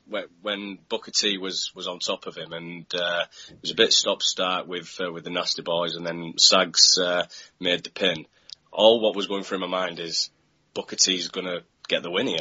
when, 0.41 0.77
Booker 0.87 1.11
T 1.11 1.37
was, 1.37 1.71
was 1.75 1.87
on 1.87 1.99
top 1.99 2.25
of 2.25 2.37
him, 2.37 2.53
and 2.53 2.85
uh, 2.95 3.25
it 3.49 3.61
was 3.61 3.71
a 3.71 3.75
bit 3.75 3.91
stop 3.91 4.21
start 4.21 4.67
with 4.67 4.95
uh, 5.01 5.11
with 5.11 5.23
the 5.23 5.29
Nasty 5.29 5.61
Boys, 5.61 5.95
and 5.95 6.05
then 6.05 6.33
Sags 6.37 6.97
uh, 6.97 7.25
made 7.59 7.83
the 7.83 7.89
pin. 7.89 8.25
All 8.71 9.01
what 9.01 9.15
was 9.15 9.27
going 9.27 9.43
through 9.43 9.59
my 9.59 9.67
mind 9.67 9.99
is 9.99 10.29
Booker 10.73 10.95
T's 10.95 11.29
to 11.29 11.63
get 11.87 12.03
the 12.03 12.11
win 12.11 12.27
here. 12.27 12.39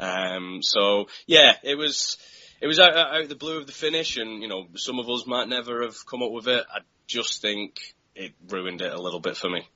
Um, 0.00 0.60
so 0.62 1.06
yeah, 1.26 1.54
it 1.62 1.76
was 1.76 2.16
it 2.60 2.66
was 2.66 2.80
out, 2.80 2.96
out 2.96 3.20
of 3.20 3.28
the 3.28 3.36
blue 3.36 3.58
of 3.58 3.66
the 3.66 3.72
finish, 3.72 4.16
and 4.16 4.42
you 4.42 4.48
know 4.48 4.66
some 4.76 4.98
of 4.98 5.08
us 5.08 5.26
might 5.26 5.48
never 5.48 5.82
have 5.82 6.06
come 6.06 6.22
up 6.22 6.32
with 6.32 6.48
it. 6.48 6.64
I 6.72 6.80
just 7.06 7.42
think 7.42 7.78
it 8.14 8.32
ruined 8.48 8.80
it 8.80 8.92
a 8.92 9.00
little 9.00 9.20
bit 9.20 9.36
for 9.36 9.48
me. 9.50 9.68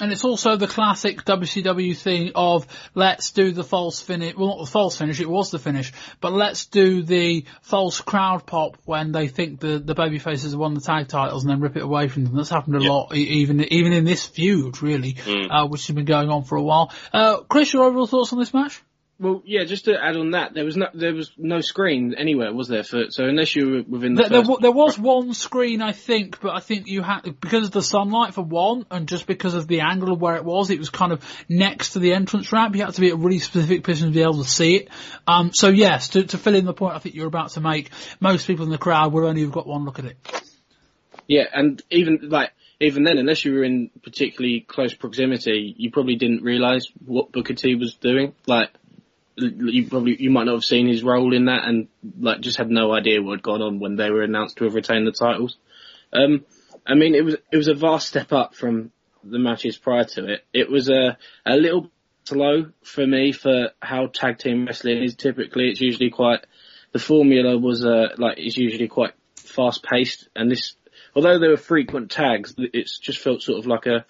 And 0.00 0.12
it's 0.12 0.22
also 0.22 0.54
the 0.54 0.68
classic 0.68 1.24
WCW 1.24 1.96
thing 1.96 2.30
of 2.36 2.68
let's 2.94 3.32
do 3.32 3.50
the 3.50 3.64
false 3.64 4.00
finish, 4.00 4.36
well 4.36 4.48
not 4.56 4.64
the 4.64 4.70
false 4.70 4.96
finish, 4.96 5.18
it 5.18 5.28
was 5.28 5.50
the 5.50 5.58
finish, 5.58 5.92
but 6.20 6.32
let's 6.32 6.66
do 6.66 7.02
the 7.02 7.44
false 7.62 8.00
crowd 8.00 8.46
pop 8.46 8.76
when 8.84 9.10
they 9.10 9.26
think 9.26 9.58
the, 9.58 9.80
the 9.80 9.96
baby 9.96 10.20
faces 10.20 10.52
have 10.52 10.60
won 10.60 10.74
the 10.74 10.80
tag 10.80 11.08
titles 11.08 11.42
and 11.42 11.50
then 11.50 11.60
rip 11.60 11.76
it 11.76 11.82
away 11.82 12.06
from 12.06 12.22
them. 12.24 12.36
That's 12.36 12.48
happened 12.48 12.76
a 12.76 12.84
Yeah. 12.84 12.90
lot, 12.90 13.16
even, 13.16 13.60
even 13.72 13.92
in 13.92 14.04
this 14.04 14.24
feud 14.24 14.82
really, 14.82 15.16
uh, 15.50 15.66
which 15.66 15.88
has 15.88 15.96
been 15.96 16.04
going 16.04 16.28
on 16.30 16.44
for 16.44 16.54
a 16.54 16.62
while. 16.62 16.92
Uh, 17.12 17.38
Chris, 17.48 17.72
your 17.72 17.82
overall 17.82 18.06
thoughts 18.06 18.32
on 18.32 18.38
this 18.38 18.54
match? 18.54 18.80
Well, 19.20 19.42
yeah, 19.44 19.64
just 19.64 19.86
to 19.86 19.94
add 20.00 20.16
on 20.16 20.30
that, 20.30 20.54
there 20.54 20.64
was 20.64 20.76
no 20.76 20.86
there 20.94 21.12
was 21.12 21.32
no 21.36 21.60
screen 21.60 22.14
anywhere, 22.16 22.52
was 22.52 22.68
there? 22.68 22.84
For 22.84 23.10
so 23.10 23.24
unless 23.24 23.56
you 23.56 23.68
were 23.68 23.82
within 23.82 24.14
the 24.14 24.22
There, 24.22 24.30
there, 24.30 24.40
first, 24.42 24.50
wa- 24.50 24.58
there 24.60 24.70
was 24.70 24.96
one 24.96 25.34
screen, 25.34 25.82
I 25.82 25.90
think, 25.90 26.40
but 26.40 26.54
I 26.54 26.60
think 26.60 26.86
you 26.86 27.02
had 27.02 27.22
because 27.22 27.64
of 27.64 27.72
the 27.72 27.82
sunlight 27.82 28.34
for 28.34 28.42
one, 28.42 28.86
and 28.92 29.08
just 29.08 29.26
because 29.26 29.54
of 29.54 29.66
the 29.66 29.80
angle 29.80 30.12
of 30.12 30.20
where 30.20 30.36
it 30.36 30.44
was, 30.44 30.70
it 30.70 30.78
was 30.78 30.90
kind 30.90 31.10
of 31.10 31.24
next 31.48 31.94
to 31.94 31.98
the 31.98 32.12
entrance 32.12 32.52
ramp. 32.52 32.76
You 32.76 32.84
had 32.84 32.94
to 32.94 33.00
be 33.00 33.08
at 33.08 33.14
a 33.14 33.16
really 33.16 33.40
specific 33.40 33.82
position 33.82 34.06
to 34.06 34.14
be 34.14 34.22
able 34.22 34.44
to 34.44 34.48
see 34.48 34.76
it. 34.76 34.88
Um, 35.26 35.50
so 35.52 35.68
yes, 35.68 36.10
to, 36.10 36.22
to 36.22 36.38
fill 36.38 36.54
in 36.54 36.64
the 36.64 36.72
point 36.72 36.94
I 36.94 37.00
think 37.00 37.16
you're 37.16 37.26
about 37.26 37.50
to 37.50 37.60
make, 37.60 37.90
most 38.20 38.46
people 38.46 38.66
in 38.66 38.70
the 38.70 38.78
crowd 38.78 39.12
will 39.12 39.26
only 39.26 39.42
have 39.42 39.50
got 39.50 39.66
one 39.66 39.84
look 39.84 39.98
at 39.98 40.04
it. 40.04 40.42
yeah, 41.26 41.44
and 41.52 41.82
even 41.90 42.28
like 42.28 42.52
even 42.78 43.02
then, 43.02 43.18
unless 43.18 43.44
you 43.44 43.54
were 43.54 43.64
in 43.64 43.90
particularly 44.04 44.60
close 44.60 44.94
proximity, 44.94 45.74
you 45.76 45.90
probably 45.90 46.14
didn't 46.14 46.44
realise 46.44 46.86
what 47.04 47.32
Booker 47.32 47.54
T 47.54 47.74
was 47.74 47.94
doing. 47.94 48.34
Like 48.46 48.70
you 49.38 49.88
probably 49.88 50.16
you 50.20 50.30
might 50.30 50.44
not 50.44 50.54
have 50.54 50.64
seen 50.64 50.88
his 50.88 51.02
role 51.02 51.34
in 51.34 51.46
that, 51.46 51.66
and 51.66 51.88
like 52.18 52.40
just 52.40 52.58
had 52.58 52.70
no 52.70 52.92
idea 52.92 53.22
what 53.22 53.38
had 53.38 53.42
gone 53.42 53.62
on 53.62 53.78
when 53.78 53.96
they 53.96 54.10
were 54.10 54.22
announced 54.22 54.56
to 54.56 54.64
have 54.64 54.74
retained 54.74 55.06
the 55.06 55.12
titles. 55.12 55.56
Um, 56.12 56.44
I 56.86 56.94
mean, 56.94 57.14
it 57.14 57.24
was 57.24 57.36
it 57.52 57.56
was 57.56 57.68
a 57.68 57.74
vast 57.74 58.08
step 58.08 58.32
up 58.32 58.54
from 58.54 58.92
the 59.24 59.38
matches 59.38 59.76
prior 59.76 60.04
to 60.04 60.32
it. 60.32 60.44
It 60.52 60.70
was 60.70 60.88
a 60.88 61.16
a 61.46 61.56
little 61.56 61.90
slow 62.24 62.70
for 62.82 63.06
me 63.06 63.32
for 63.32 63.70
how 63.80 64.06
tag 64.06 64.38
team 64.38 64.66
wrestling 64.66 65.02
is. 65.02 65.14
Typically, 65.14 65.68
it's 65.68 65.80
usually 65.80 66.10
quite 66.10 66.44
the 66.92 66.98
formula 66.98 67.56
was 67.56 67.84
uh, 67.84 68.08
like 68.16 68.38
it's 68.38 68.56
usually 68.56 68.88
quite 68.88 69.14
fast 69.36 69.82
paced, 69.82 70.28
and 70.34 70.50
this 70.50 70.74
although 71.14 71.38
there 71.38 71.50
were 71.50 71.56
frequent 71.56 72.10
tags, 72.10 72.54
it's 72.58 72.98
just 72.98 73.20
felt 73.20 73.42
sort 73.42 73.58
of 73.58 73.66
like 73.66 73.86
a 73.86 74.04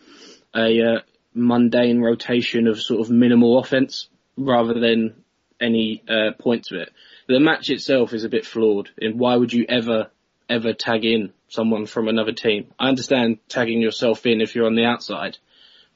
a 0.55 0.83
uh, 0.83 1.01
mundane 1.35 2.01
rotation 2.01 2.67
of 2.67 2.81
sort 2.81 3.01
of 3.01 3.11
minimal 3.11 3.59
offense 3.59 4.09
rather 4.39 4.75
than 4.75 5.25
any 5.61 6.03
uh, 6.09 6.33
point 6.39 6.65
to 6.67 6.81
it. 6.81 6.93
The 7.29 7.41
match 7.41 7.69
itself 7.69 8.13
is 8.13 8.25
a 8.25 8.29
bit 8.29 8.47
flawed. 8.47 8.91
In 8.97 9.19
why 9.19 9.37
would 9.37 9.53
you 9.53 9.67
ever 9.69 10.11
ever 10.49 10.73
tag 10.73 11.05
in 11.05 11.33
someone 11.49 11.87
from 11.87 12.09
another 12.09 12.33
team? 12.33 12.73
I 12.79 12.89
understand 12.89 13.39
tagging 13.49 13.83
yourself 13.83 14.25
in 14.25 14.41
if 14.41 14.55
you're 14.55 14.67
on 14.67 14.77
the 14.77 14.85
outside, 14.85 15.39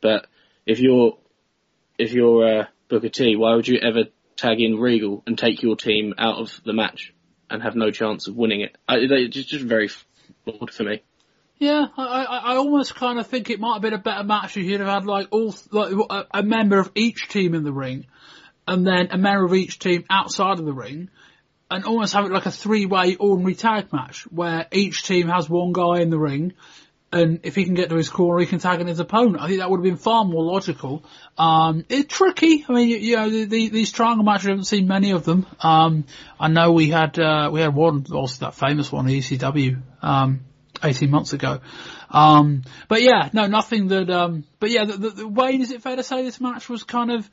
but 0.01 0.26
if 0.66 0.80
you're 0.80 1.16
if 1.99 2.12
you're 2.12 2.61
uh, 2.61 2.66
Booker 2.88 3.09
T, 3.09 3.36
why 3.36 3.55
would 3.55 3.68
you 3.68 3.78
ever 3.78 4.05
tag 4.36 4.61
in 4.61 4.78
Regal 4.78 5.22
and 5.26 5.38
take 5.38 5.62
your 5.62 5.76
team 5.76 6.14
out 6.18 6.38
of 6.38 6.61
the 6.64 6.72
match 6.72 7.14
and 7.49 7.62
have 7.62 7.76
no 7.76 7.90
chance 7.90 8.26
of 8.26 8.36
winning 8.36 8.62
it? 8.62 8.76
I, 8.88 8.97
it's 8.97 9.47
just 9.47 9.64
very 9.64 9.88
flawed 10.45 10.72
for 10.72 10.84
me. 10.84 11.03
Yeah, 11.63 11.87
I, 11.97 12.03
I, 12.03 12.39
I 12.39 12.57
almost 12.57 12.97
kind 12.97 13.21
of 13.21 13.29
think 13.29 13.49
it 13.49 13.61
might 13.61 13.75
have 13.75 13.83
been 13.83 13.93
a 13.93 13.99
better 13.99 14.25
match 14.25 14.57
if 14.57 14.65
you'd 14.65 14.81
have 14.81 14.89
had 14.89 15.07
like 15.07 15.29
all 15.31 15.55
like 15.71 15.93
a, 16.11 16.41
a 16.41 16.43
member 16.43 16.81
of 16.81 16.91
each 16.97 17.29
team 17.29 17.55
in 17.55 17.63
the 17.63 17.73
ring, 17.73 18.07
and 18.67 18.85
then 18.85 19.11
a 19.13 19.17
member 19.17 19.45
of 19.45 19.55
each 19.55 19.79
team 19.79 20.05
outside 20.11 20.59
of 20.59 20.65
the 20.65 20.73
ring, 20.73 21.09
and 21.71 21.85
almost 21.85 22.15
have 22.15 22.25
it 22.25 22.33
like 22.33 22.47
a 22.47 22.51
three-way 22.51 23.15
ordinary 23.15 23.55
tag 23.55 23.93
match 23.93 24.23
where 24.23 24.67
each 24.73 25.05
team 25.05 25.29
has 25.29 25.49
one 25.49 25.73
guy 25.73 26.01
in 26.01 26.11
the 26.11 26.19
ring, 26.19 26.55
and 27.13 27.39
if 27.45 27.55
he 27.55 27.65
can 27.65 27.75
get 27.75 27.91
to 27.91 27.95
his 27.95 28.11
corner, 28.11 28.41
he 28.41 28.47
can 28.47 28.59
tag 28.59 28.81
in 28.81 28.89
his 28.89 28.99
opponent. 28.99 29.41
I 29.41 29.47
think 29.47 29.61
that 29.61 29.71
would 29.71 29.79
have 29.79 29.85
been 29.85 29.97
far 29.99 30.25
more 30.25 30.43
logical. 30.43 31.05
Um, 31.39 31.85
it's 31.89 32.13
tricky. 32.13 32.65
I 32.69 32.73
mean, 32.73 32.89
you, 32.89 32.97
you 32.97 33.17
know, 33.17 33.31
the, 33.31 33.45
the, 33.45 33.69
these 33.69 33.93
triangle 33.93 34.25
matches, 34.25 34.47
I 34.47 34.51
haven't 34.51 34.65
seen 34.65 34.89
many 34.89 35.13
of 35.13 35.25
them. 35.25 35.47
Um, 35.61 36.07
I 36.41 36.49
know 36.49 36.73
we 36.73 36.89
had, 36.89 37.21
uh, 37.21 37.51
we 37.53 37.61
had 37.61 37.73
one, 37.73 38.05
also 38.13 38.47
that 38.47 38.55
famous 38.55 38.91
one, 38.91 39.07
ECW, 39.07 39.81
um, 40.03 40.41
18 40.83 41.11
months 41.11 41.33
ago. 41.33 41.61
Um, 42.11 42.62
but 42.89 43.03
yeah, 43.03 43.30
no, 43.33 43.47
nothing 43.47 43.89
that, 43.89 44.11
um, 44.11 44.45
but 44.61 44.70
yeah, 44.70 44.85
the, 44.85 44.97
the, 44.97 45.11
the 45.11 45.28
Wayne, 45.28 45.62
is 45.62 45.70
it 45.70 45.83
fair 45.83 45.97
to 45.97 46.03
say 46.03 46.22
this 46.22 46.41
match 46.41 46.68
was 46.68 46.85
kind 46.85 47.11
of, 47.11 47.28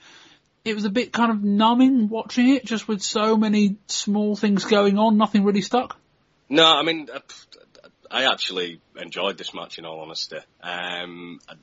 it 0.65 0.75
was 0.75 0.85
a 0.85 0.89
bit 0.89 1.11
kind 1.11 1.31
of 1.31 1.43
numbing 1.43 2.09
watching 2.09 2.49
it, 2.49 2.65
just 2.65 2.87
with 2.87 3.01
so 3.01 3.37
many 3.37 3.77
small 3.87 4.35
things 4.35 4.65
going 4.65 4.97
on, 4.97 5.17
nothing 5.17 5.43
really 5.43 5.61
stuck? 5.61 5.97
No, 6.49 6.65
I 6.65 6.83
mean, 6.83 7.07
I, 7.13 8.23
I 8.23 8.31
actually 8.31 8.81
enjoyed 8.95 9.37
this 9.37 9.53
match 9.53 9.77
in 9.77 9.85
all 9.85 10.01
honesty. 10.01 10.37
Um, 10.61 11.39
I- 11.47 11.55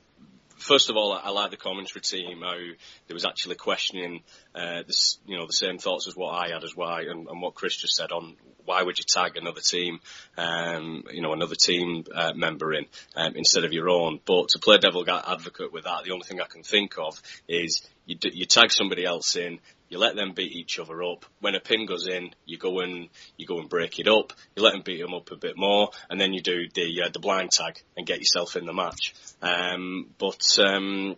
first 0.57 0.89
of 0.89 0.95
all, 0.95 1.13
I, 1.13 1.19
I 1.25 1.29
like 1.29 1.51
the 1.51 1.57
commentary 1.57 2.01
team 2.01 2.41
how 2.41 2.55
there 2.57 3.13
was 3.13 3.25
actually 3.25 3.55
questioning, 3.55 4.23
uh, 4.55 4.83
this, 4.85 5.19
you 5.25 5.37
know, 5.37 5.45
the 5.45 5.53
same 5.53 5.77
thoughts 5.77 6.07
as 6.07 6.15
what 6.15 6.31
I 6.31 6.49
had 6.49 6.63
as 6.63 6.75
why, 6.75 7.01
and, 7.01 7.27
and 7.27 7.41
what 7.41 7.55
Chris 7.55 7.75
just 7.75 7.95
said 7.95 8.11
on 8.11 8.35
why 8.67 8.83
would 8.83 8.99
you 8.99 9.05
tag 9.07 9.37
another 9.37 9.61
team, 9.61 9.99
um, 10.37 11.03
you 11.11 11.21
know, 11.21 11.31
another 11.31 11.55
team 11.55 12.03
uh, 12.13 12.33
member 12.35 12.73
in 12.73 12.85
um, 13.15 13.33
instead 13.35 13.63
of 13.63 13.71
your 13.71 13.89
own. 13.89 14.19
But 14.25 14.49
to 14.49 14.59
play 14.59 14.77
devil 14.77 15.05
advocate 15.07 15.71
with 15.71 15.85
that, 15.85 16.03
the 16.03 16.11
only 16.11 16.25
thing 16.27 16.41
I 16.41 16.47
can 16.47 16.63
think 16.63 16.97
of 16.97 17.19
is 17.47 17.87
you, 18.05 18.17
you 18.21 18.45
tag 18.45 18.71
somebody 18.71 19.05
else 19.05 19.37
in, 19.37 19.59
you 19.89 19.99
let 19.99 20.17
them 20.17 20.33
beat 20.33 20.51
each 20.51 20.79
other 20.79 21.01
up. 21.01 21.25
When 21.39 21.55
a 21.55 21.61
pin 21.61 21.85
goes 21.85 22.07
in, 22.07 22.31
you 22.45 22.57
go 22.57 22.81
and 22.81 23.07
you 23.37 23.45
go 23.45 23.59
and 23.59 23.69
break 23.69 23.99
it 23.99 24.07
up. 24.09 24.33
You 24.55 24.63
let 24.63 24.73
them 24.73 24.81
beat 24.83 25.01
them 25.01 25.13
up 25.13 25.31
a 25.31 25.37
bit 25.37 25.57
more, 25.57 25.91
and 26.09 26.19
then 26.19 26.33
you 26.33 26.41
do 26.41 26.67
the 26.73 27.03
uh, 27.05 27.09
the 27.09 27.19
blind 27.19 27.51
tag 27.51 27.81
and 27.95 28.05
get 28.05 28.19
yourself 28.19 28.57
in 28.57 28.65
the 28.65 28.73
match. 28.73 29.13
Um, 29.41 30.09
but 30.17 30.59
um, 30.59 31.15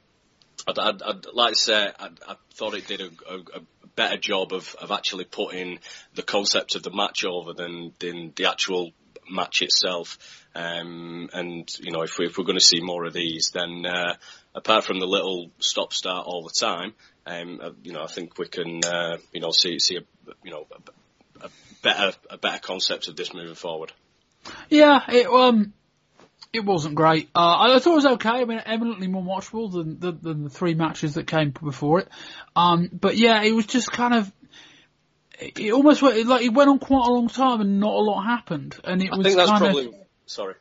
I'd, 0.67 0.79
I'd, 0.79 1.01
I'd 1.01 1.25
like 1.33 1.53
to 1.53 1.59
say 1.59 1.89
I, 1.99 2.09
I 2.27 2.35
thought 2.53 2.73
it 2.73 2.87
did 2.87 3.01
a, 3.01 3.09
a, 3.29 3.37
a 3.37 3.61
better 3.95 4.17
job 4.17 4.53
of, 4.53 4.75
of 4.81 4.91
actually 4.91 5.25
putting 5.25 5.79
the 6.15 6.23
concept 6.23 6.75
of 6.75 6.83
the 6.83 6.91
match 6.91 7.25
over 7.25 7.53
than 7.53 7.93
than 7.99 8.33
the 8.35 8.49
actual 8.49 8.91
match 9.29 9.61
itself. 9.61 10.17
Um, 10.55 11.29
and 11.33 11.69
you 11.79 11.91
know, 11.91 12.01
if, 12.01 12.17
we, 12.17 12.25
if 12.25 12.37
we're 12.37 12.45
going 12.45 12.57
to 12.57 12.63
see 12.63 12.81
more 12.81 13.05
of 13.05 13.13
these, 13.13 13.51
then 13.53 13.85
uh, 13.85 14.15
apart 14.55 14.83
from 14.83 14.99
the 14.99 15.05
little 15.05 15.51
stop 15.59 15.93
start 15.93 16.25
all 16.25 16.43
the 16.43 16.53
time, 16.57 16.93
um, 17.25 17.59
uh, 17.61 17.71
you 17.83 17.93
know, 17.93 18.03
I 18.03 18.07
think 18.07 18.37
we 18.37 18.47
can 18.47 18.83
uh, 18.83 19.17
you 19.31 19.41
know 19.41 19.51
see 19.51 19.79
see 19.79 19.97
a 19.97 20.01
you 20.43 20.51
know 20.51 20.65
a, 20.71 21.45
a 21.45 21.49
better 21.83 22.17
a 22.29 22.37
better 22.37 22.59
concept 22.59 23.07
of 23.07 23.15
this 23.15 23.33
moving 23.33 23.55
forward. 23.55 23.91
Yeah, 24.69 25.01
it 25.09 25.27
um, 25.27 25.73
it 26.51 26.65
wasn't 26.65 26.95
great. 26.95 27.29
Uh, 27.35 27.39
I, 27.39 27.75
I 27.75 27.79
thought 27.79 27.91
it 27.91 27.95
was 27.95 28.05
okay. 28.05 28.29
I 28.29 28.45
mean, 28.45 28.61
eminently 28.65 29.07
more 29.07 29.23
watchable 29.23 29.71
than, 29.71 29.99
than 29.99 30.19
than 30.21 30.43
the 30.43 30.49
three 30.49 30.73
matches 30.73 31.15
that 31.15 31.27
came 31.27 31.51
before 31.51 31.99
it. 31.99 32.09
Um, 32.55 32.89
but 32.91 33.17
yeah, 33.17 33.43
it 33.43 33.53
was 33.53 33.65
just 33.65 33.91
kind 33.91 34.13
of. 34.13 34.31
It 35.39 35.59
it 35.59 35.71
almost 35.71 36.01
went, 36.01 36.25
like 36.27 36.43
it 36.43 36.53
went 36.53 36.69
on 36.69 36.79
quite 36.79 37.07
a 37.07 37.11
long 37.11 37.27
time 37.29 37.61
and 37.61 37.79
not 37.79 37.93
a 37.93 37.99
lot 37.99 38.23
happened, 38.23 38.77
and 38.83 39.01
it 39.01 39.09
I 39.11 39.17
was 39.17 39.25
think 39.25 39.37
that's 39.37 39.49
kind 39.51 39.63
probably 39.63 39.87
of. 39.87 39.95
sorry. 40.25 40.55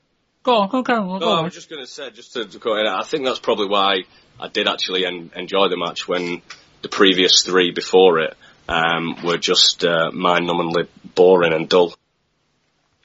Go 0.44 0.54
on, 0.56 0.68
go 0.68 0.78
on, 0.78 0.90
on, 0.90 1.20
go 1.20 1.26
No, 1.26 1.32
I 1.32 1.42
was 1.42 1.52
just 1.52 1.68
going 1.68 1.84
to 1.84 1.90
say, 1.90 2.10
just 2.10 2.32
to, 2.34 2.46
to 2.46 2.58
go 2.58 2.78
in, 2.78 2.86
I 2.86 3.02
think 3.02 3.24
that's 3.24 3.40
probably 3.40 3.68
why 3.68 4.04
I 4.40 4.48
did 4.48 4.68
actually 4.68 5.04
en- 5.04 5.30
enjoy 5.34 5.68
the 5.68 5.76
match 5.76 6.06
when 6.06 6.42
the 6.80 6.88
previous 6.88 7.42
three 7.42 7.72
before 7.72 8.20
it 8.20 8.34
um, 8.68 9.16
were 9.24 9.36
just 9.36 9.84
uh, 9.84 10.10
mind-numbingly 10.12 10.88
boring 11.14 11.52
and 11.52 11.68
dull. 11.68 11.92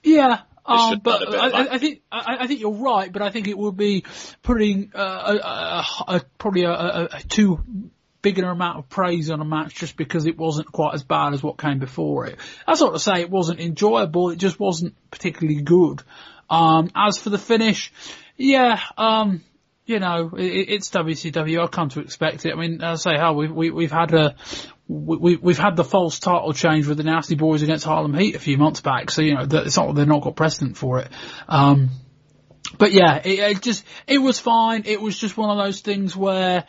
Yeah, 0.03 0.41
um, 0.65 0.99
but 1.03 1.21
add 1.21 1.27
a 1.27 1.31
bit 1.31 1.39
I, 1.39 1.75
I. 1.75 1.77
Think 1.77 2.01
I, 2.11 2.37
I 2.41 2.47
think 2.47 2.59
you're 2.59 2.71
right, 2.71 3.11
but 3.11 3.21
I 3.21 3.29
think 3.29 3.47
it 3.47 3.57
would 3.57 3.77
be 3.77 4.05
putting 4.41 4.91
uh, 4.95 4.99
a, 4.99 5.47
a, 5.47 6.15
a, 6.15 6.21
probably 6.37 6.63
a 6.63 7.09
too 7.27 7.59
big 8.21 8.39
an 8.39 8.45
amount 8.45 8.79
of 8.79 8.89
praise 8.89 9.29
on 9.29 9.41
a 9.41 9.45
match 9.45 9.75
just 9.75 9.97
because 9.97 10.25
it 10.25 10.37
wasn't 10.37 10.71
quite 10.71 10.95
as 10.95 11.03
bad 11.03 11.33
as 11.33 11.43
what 11.43 11.57
came 11.59 11.77
before 11.77 12.25
it. 12.25 12.39
That's 12.65 12.79
not 12.79 12.93
to 12.93 12.99
say 12.99 13.21
it 13.21 13.29
wasn't 13.29 13.59
enjoyable; 13.59 14.31
it 14.31 14.37
just 14.37 14.59
wasn't 14.59 14.95
particularly 15.11 15.61
good. 15.61 16.01
Um, 16.49 16.89
as 16.95 17.17
for 17.17 17.29
the 17.29 17.37
finish, 17.37 17.91
yeah, 18.37 18.79
um, 18.97 19.43
you 19.85 19.99
know, 19.99 20.31
it, 20.37 20.43
it's 20.69 20.89
WCW. 20.89 21.61
I've 21.61 21.71
come 21.71 21.89
to 21.89 21.99
expect 21.99 22.45
it. 22.45 22.53
I 22.53 22.55
mean, 22.55 22.81
I 22.83 22.95
say, 22.95 23.17
how 23.17 23.33
we've 23.33 23.51
we, 23.51 23.69
we've 23.69 23.91
had 23.91 24.13
a 24.13 24.35
we, 24.87 25.17
we- 25.17 25.35
we've 25.37 25.57
had 25.57 25.75
the 25.75 25.83
false 25.83 26.19
title 26.19 26.53
change 26.53 26.87
with 26.87 26.97
the 26.97 27.03
Nasty 27.03 27.35
Boys 27.35 27.61
against 27.63 27.85
Harlem 27.85 28.13
Heat 28.13 28.35
a 28.35 28.39
few 28.39 28.57
months 28.57 28.81
back, 28.81 29.11
so 29.11 29.21
you 29.21 29.35
know 29.35 29.45
it's 29.49 29.77
not 29.77 29.93
they've 29.93 30.07
not 30.07 30.21
got 30.21 30.35
precedent 30.35 30.77
for 30.77 30.99
it. 30.99 31.09
Um, 31.47 31.89
but 32.77 32.91
yeah, 32.91 33.17
it, 33.23 33.39
it 33.39 33.61
just 33.61 33.83
it 34.07 34.19
was 34.19 34.39
fine. 34.39 34.83
It 34.85 35.01
was 35.01 35.17
just 35.17 35.37
one 35.37 35.49
of 35.57 35.63
those 35.63 35.81
things 35.81 36.15
where 36.15 36.65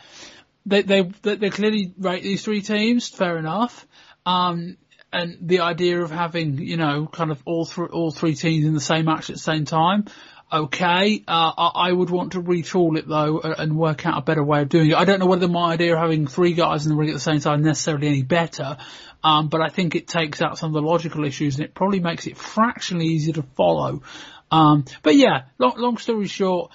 they 0.65 0.81
they, 0.81 1.01
they 1.01 1.49
clearly 1.49 1.93
rate 1.97 2.23
these 2.23 2.43
three 2.43 2.61
teams. 2.61 3.07
Fair 3.07 3.37
enough. 3.37 3.87
Um, 4.25 4.77
and 5.13 5.37
the 5.41 5.61
idea 5.61 6.01
of 6.01 6.11
having 6.11 6.57
you 6.57 6.77
know 6.77 7.07
kind 7.07 7.31
of 7.31 7.41
all 7.45 7.65
three 7.65 7.87
all 7.87 8.11
three 8.11 8.35
teams 8.35 8.65
in 8.65 8.73
the 8.73 8.81
same 8.81 9.05
match 9.05 9.29
at 9.29 9.37
the 9.37 9.41
same 9.41 9.63
time. 9.65 10.05
Okay, 10.53 11.23
uh, 11.27 11.71
I, 11.75 11.91
would 11.91 12.11
want 12.11 12.33
to 12.33 12.41
retool 12.41 12.97
it 12.97 13.07
though 13.07 13.39
and 13.39 13.75
work 13.75 14.05
out 14.05 14.19
a 14.19 14.21
better 14.21 14.43
way 14.43 14.61
of 14.61 14.69
doing 14.69 14.91
it. 14.91 14.95
I 14.95 15.03
don't 15.03 15.19
know 15.19 15.25
whether 15.25 15.47
my 15.47 15.73
idea 15.73 15.93
of 15.93 15.99
having 15.99 16.27
three 16.27 16.53
guys 16.53 16.85
in 16.85 16.91
the 16.91 16.95
ring 16.95 17.09
at 17.09 17.13
the 17.13 17.19
same 17.19 17.39
time 17.39 17.61
is 17.61 17.65
necessarily 17.65 18.07
any 18.07 18.21
better, 18.21 18.77
um, 19.23 19.49
but 19.49 19.61
I 19.61 19.69
think 19.69 19.95
it 19.95 20.07
takes 20.07 20.43
out 20.43 20.59
some 20.59 20.73
of 20.73 20.81
the 20.81 20.87
logical 20.87 21.25
issues 21.25 21.55
and 21.55 21.65
it 21.65 21.73
probably 21.73 21.99
makes 21.99 22.27
it 22.27 22.37
fractionally 22.37 23.07
easier 23.07 23.33
to 23.33 23.41
follow. 23.41 24.03
Um, 24.51 24.85
but 25.01 25.15
yeah, 25.15 25.45
long, 25.57 25.73
long 25.77 25.97
story 25.97 26.27
short, 26.27 26.71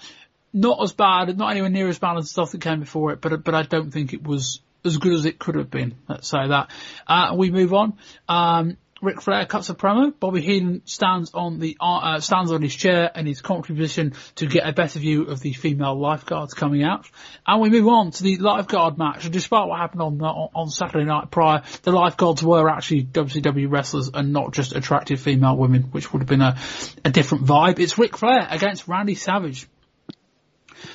not 0.52 0.82
as 0.82 0.92
bad, 0.92 1.38
not 1.38 1.52
anywhere 1.52 1.70
near 1.70 1.88
as 1.88 2.00
bad 2.00 2.16
as 2.16 2.28
stuff 2.28 2.50
that 2.50 2.60
came 2.60 2.80
before 2.80 3.12
it, 3.12 3.20
but 3.20 3.44
but 3.44 3.54
I 3.54 3.62
don't 3.62 3.92
think 3.92 4.12
it 4.12 4.24
was 4.24 4.60
as 4.84 4.96
good 4.96 5.12
as 5.12 5.26
it 5.26 5.38
could 5.38 5.54
have 5.54 5.70
been. 5.70 5.94
Let's 6.08 6.28
say 6.28 6.48
that. 6.48 6.70
Uh, 7.06 7.34
we 7.36 7.50
move 7.50 7.72
on. 7.72 7.98
Um, 8.28 8.76
Ric 9.02 9.22
Flair 9.22 9.46
cuts 9.46 9.70
a 9.70 9.74
promo. 9.74 10.12
Bobby 10.18 10.42
Heenan 10.42 10.82
stands 10.84 11.30
on 11.32 11.58
the 11.58 11.76
uh, 11.80 12.20
stands 12.20 12.52
on 12.52 12.60
his 12.60 12.74
chair 12.74 13.10
in 13.14 13.24
his 13.26 13.40
commentary 13.40 13.78
position 13.78 14.14
to 14.36 14.46
get 14.46 14.68
a 14.68 14.72
better 14.72 14.98
view 14.98 15.24
of 15.24 15.40
the 15.40 15.52
female 15.52 15.98
lifeguards 15.98 16.52
coming 16.52 16.82
out. 16.82 17.06
And 17.46 17.62
we 17.62 17.70
move 17.70 17.88
on 17.88 18.10
to 18.10 18.22
the 18.22 18.36
lifeguard 18.36 18.98
match. 18.98 19.24
And 19.24 19.32
despite 19.32 19.68
what 19.68 19.78
happened 19.78 20.02
on 20.02 20.20
on 20.20 20.68
Saturday 20.68 21.06
night 21.06 21.30
prior, 21.30 21.62
the 21.82 21.92
lifeguards 21.92 22.42
were 22.42 22.68
actually 22.68 23.04
WCW 23.04 23.70
wrestlers 23.70 24.10
and 24.12 24.32
not 24.32 24.52
just 24.52 24.74
attractive 24.74 25.20
female 25.20 25.56
women, 25.56 25.84
which 25.84 26.12
would 26.12 26.20
have 26.20 26.28
been 26.28 26.42
a, 26.42 26.58
a 27.04 27.10
different 27.10 27.46
vibe. 27.46 27.78
It's 27.78 27.96
Ric 27.96 28.16
Flair 28.16 28.46
against 28.50 28.86
Randy 28.86 29.14
Savage. 29.14 29.66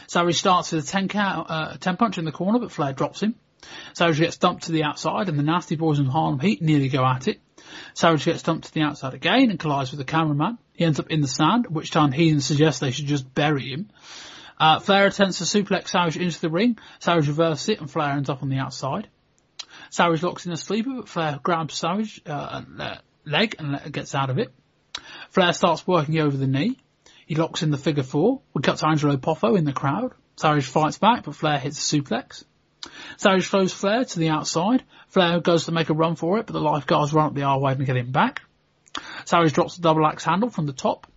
Savage 0.07 0.37
starts 0.37 0.71
with 0.71 0.83
a 0.83 0.87
10 0.87 1.07
count, 1.07 1.49
uh, 1.49 1.77
10 1.77 1.97
punch 1.97 2.17
in 2.17 2.25
the 2.25 2.31
corner, 2.31 2.59
but 2.59 2.71
Flair 2.71 2.93
drops 2.93 3.21
him. 3.21 3.35
Savage 3.93 4.19
gets 4.19 4.37
dumped 4.37 4.63
to 4.63 4.71
the 4.71 4.83
outside 4.83 5.27
and 5.27 5.39
the 5.39 5.43
Nasty 5.43 5.75
Boys 5.75 5.97
and 5.97 6.07
Harlem 6.07 6.39
Heat 6.39 6.61
nearly 6.61 6.89
go 6.89 7.03
at 7.03 7.27
it. 7.27 7.39
Savage 7.95 8.25
gets 8.25 8.43
dumped 8.43 8.67
to 8.67 8.73
the 8.73 8.81
outside 8.81 9.13
again 9.13 9.49
and 9.49 9.59
collides 9.59 9.91
with 9.91 9.99
the 9.99 10.05
cameraman. 10.05 10.57
He 10.73 10.83
ends 10.83 10.99
up 10.99 11.09
in 11.09 11.21
the 11.21 11.27
sand, 11.27 11.67
which 11.67 11.91
time 11.91 12.11
Heenan 12.11 12.41
suggests 12.41 12.81
they 12.81 12.91
should 12.91 13.07
just 13.07 13.33
bury 13.33 13.69
him. 13.69 13.89
Uh, 14.59 14.79
Flair 14.79 15.07
attempts 15.07 15.37
to 15.37 15.45
suplex 15.45 15.87
Savage 15.87 16.17
into 16.17 16.39
the 16.41 16.49
ring. 16.49 16.77
Savage 16.99 17.29
reverses 17.29 17.69
it 17.69 17.79
and 17.79 17.89
Flair 17.89 18.11
ends 18.11 18.29
up 18.29 18.43
on 18.43 18.49
the 18.49 18.57
outside. 18.57 19.07
Savage 19.89 20.23
locks 20.23 20.45
in 20.45 20.51
a 20.51 20.57
sleeper, 20.57 20.91
but 20.97 21.07
Flair 21.07 21.39
grabs 21.41 21.75
Savage 21.75 22.21
uh, 22.25 22.63
leg 23.25 23.55
and 23.59 23.93
gets 23.93 24.13
out 24.13 24.29
of 24.29 24.39
it. 24.39 24.53
Flair 25.29 25.53
starts 25.53 25.87
working 25.87 26.19
over 26.19 26.35
the 26.35 26.47
knee. 26.47 26.77
He 27.25 27.35
locks 27.35 27.63
in 27.63 27.71
the 27.71 27.77
figure 27.77 28.03
four. 28.03 28.41
We 28.53 28.61
cut 28.61 28.77
to 28.79 28.87
Angelo 28.87 29.15
Poffo 29.15 29.57
in 29.57 29.63
the 29.63 29.73
crowd. 29.73 30.11
Savage 30.35 30.65
fights 30.65 30.97
back, 30.97 31.23
but 31.23 31.35
Flair 31.35 31.57
hits 31.57 31.93
a 31.93 31.97
suplex. 31.97 32.43
Savage 33.17 33.47
throws 33.47 33.73
Flair 33.73 34.03
to 34.03 34.19
the 34.19 34.29
outside. 34.29 34.83
Flair 35.15 35.39
goes 35.39 35.63
to 35.63 35.71
make 35.71 35.89
a 35.89 35.93
run 35.93 36.17
for 36.17 36.39
it, 36.39 36.45
but 36.45 36.51
the 36.51 36.59
lifeguards 36.59 37.13
run 37.13 37.27
up 37.27 37.33
the 37.33 37.43
R 37.43 37.57
wave 37.57 37.77
and 37.77 37.85
get 37.85 37.95
him 37.95 38.11
back. 38.11 38.41
Savage 39.23 39.53
drops 39.53 39.77
the 39.77 39.81
double 39.81 40.05
axe 40.05 40.25
handle 40.25 40.49
from 40.49 40.65
the 40.65 40.73
top. 40.73 41.07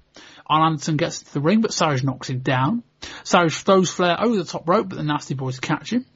Arn 0.46 0.62
Anderson 0.62 0.96
gets 0.96 1.18
to 1.18 1.34
the 1.34 1.40
ring, 1.40 1.62
but 1.62 1.74
Savage 1.74 2.04
knocks 2.04 2.30
him 2.30 2.38
down. 2.38 2.84
Savage 3.24 3.56
throws 3.56 3.90
Flair 3.90 4.16
over 4.22 4.36
the 4.36 4.44
top 4.44 4.68
rope, 4.68 4.88
but 4.88 4.98
the 4.98 5.02
Nasty 5.02 5.34
Boys 5.34 5.58
catch 5.58 5.92
him. 5.92 6.06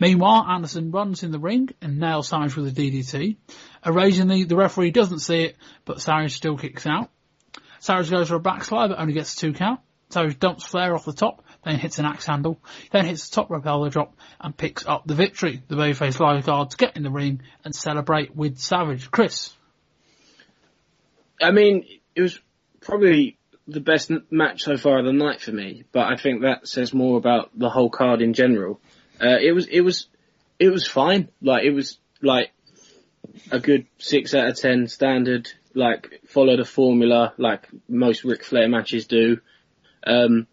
Meanwhile, 0.00 0.46
Anderson 0.48 0.90
runs 0.90 1.22
in 1.22 1.30
the 1.30 1.38
ring 1.38 1.68
and 1.82 1.98
nails 1.98 2.28
Savage 2.28 2.56
with 2.56 2.68
a 2.68 2.70
DDT. 2.70 3.36
Occasionally, 3.82 4.44
the 4.44 4.56
referee 4.56 4.92
doesn't 4.92 5.18
see 5.18 5.42
it, 5.42 5.56
but 5.84 6.00
Savage 6.00 6.34
still 6.34 6.56
kicks 6.56 6.86
out. 6.86 7.10
Savage 7.80 8.10
goes 8.10 8.28
for 8.28 8.36
a 8.36 8.40
backslide, 8.40 8.88
but 8.88 8.98
only 8.98 9.12
gets 9.12 9.34
a 9.34 9.36
two 9.36 9.52
count. 9.52 9.80
Savage 10.08 10.38
dumps 10.38 10.64
Flair 10.64 10.94
off 10.94 11.04
the 11.04 11.12
top, 11.12 11.44
then 11.66 11.78
hits 11.78 11.98
an 11.98 12.06
axe 12.06 12.24
handle, 12.24 12.60
then 12.92 13.04
hits 13.04 13.28
the 13.28 13.34
top 13.34 13.50
rope 13.50 13.66
elbow 13.66 13.88
drop 13.88 14.14
and 14.40 14.56
picks 14.56 14.86
up 14.86 15.02
the 15.04 15.16
victory. 15.16 15.62
The 15.66 15.74
babyface 15.74 16.20
lifeguards 16.20 16.76
get 16.76 16.96
in 16.96 17.02
the 17.02 17.10
ring 17.10 17.42
and 17.64 17.74
celebrate 17.74 18.34
with 18.34 18.58
Savage. 18.58 19.10
Chris. 19.10 19.52
I 21.42 21.50
mean, 21.50 21.84
it 22.14 22.22
was 22.22 22.38
probably 22.80 23.36
the 23.66 23.80
best 23.80 24.12
match 24.30 24.62
so 24.62 24.76
far 24.76 25.00
of 25.00 25.04
the 25.04 25.12
night 25.12 25.40
for 25.40 25.50
me, 25.50 25.82
but 25.90 26.06
I 26.06 26.16
think 26.16 26.42
that 26.42 26.68
says 26.68 26.94
more 26.94 27.18
about 27.18 27.50
the 27.58 27.68
whole 27.68 27.90
card 27.90 28.22
in 28.22 28.32
general. 28.32 28.80
Uh, 29.20 29.38
it 29.42 29.52
was, 29.52 29.66
it 29.66 29.80
was, 29.80 30.06
it 30.60 30.68
was 30.68 30.86
fine. 30.86 31.28
Like, 31.42 31.64
it 31.64 31.72
was 31.72 31.98
like 32.22 32.52
a 33.50 33.58
good 33.58 33.86
six 33.98 34.34
out 34.34 34.46
of 34.46 34.56
ten 34.56 34.86
standard, 34.86 35.50
like, 35.74 36.20
followed 36.28 36.60
a 36.60 36.64
formula 36.64 37.34
like 37.38 37.66
most 37.88 38.22
Ric 38.22 38.44
Flair 38.44 38.68
matches 38.68 39.08
do. 39.08 39.40
Um, 40.06 40.46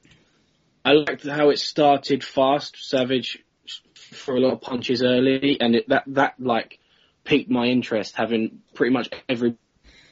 I 0.85 0.93
liked 0.93 1.25
how 1.25 1.49
it 1.49 1.59
started 1.59 2.23
fast, 2.23 2.75
Savage 2.77 3.43
for 3.95 4.35
a 4.35 4.39
lot 4.39 4.53
of 4.53 4.61
punches 4.61 5.01
early, 5.01 5.59
and 5.59 5.75
it, 5.75 5.89
that 5.89 6.03
that 6.07 6.35
like 6.39 6.79
piqued 7.23 7.49
my 7.49 7.67
interest. 7.67 8.15
Having 8.15 8.61
pretty 8.73 8.93
much 8.93 9.09
every 9.29 9.55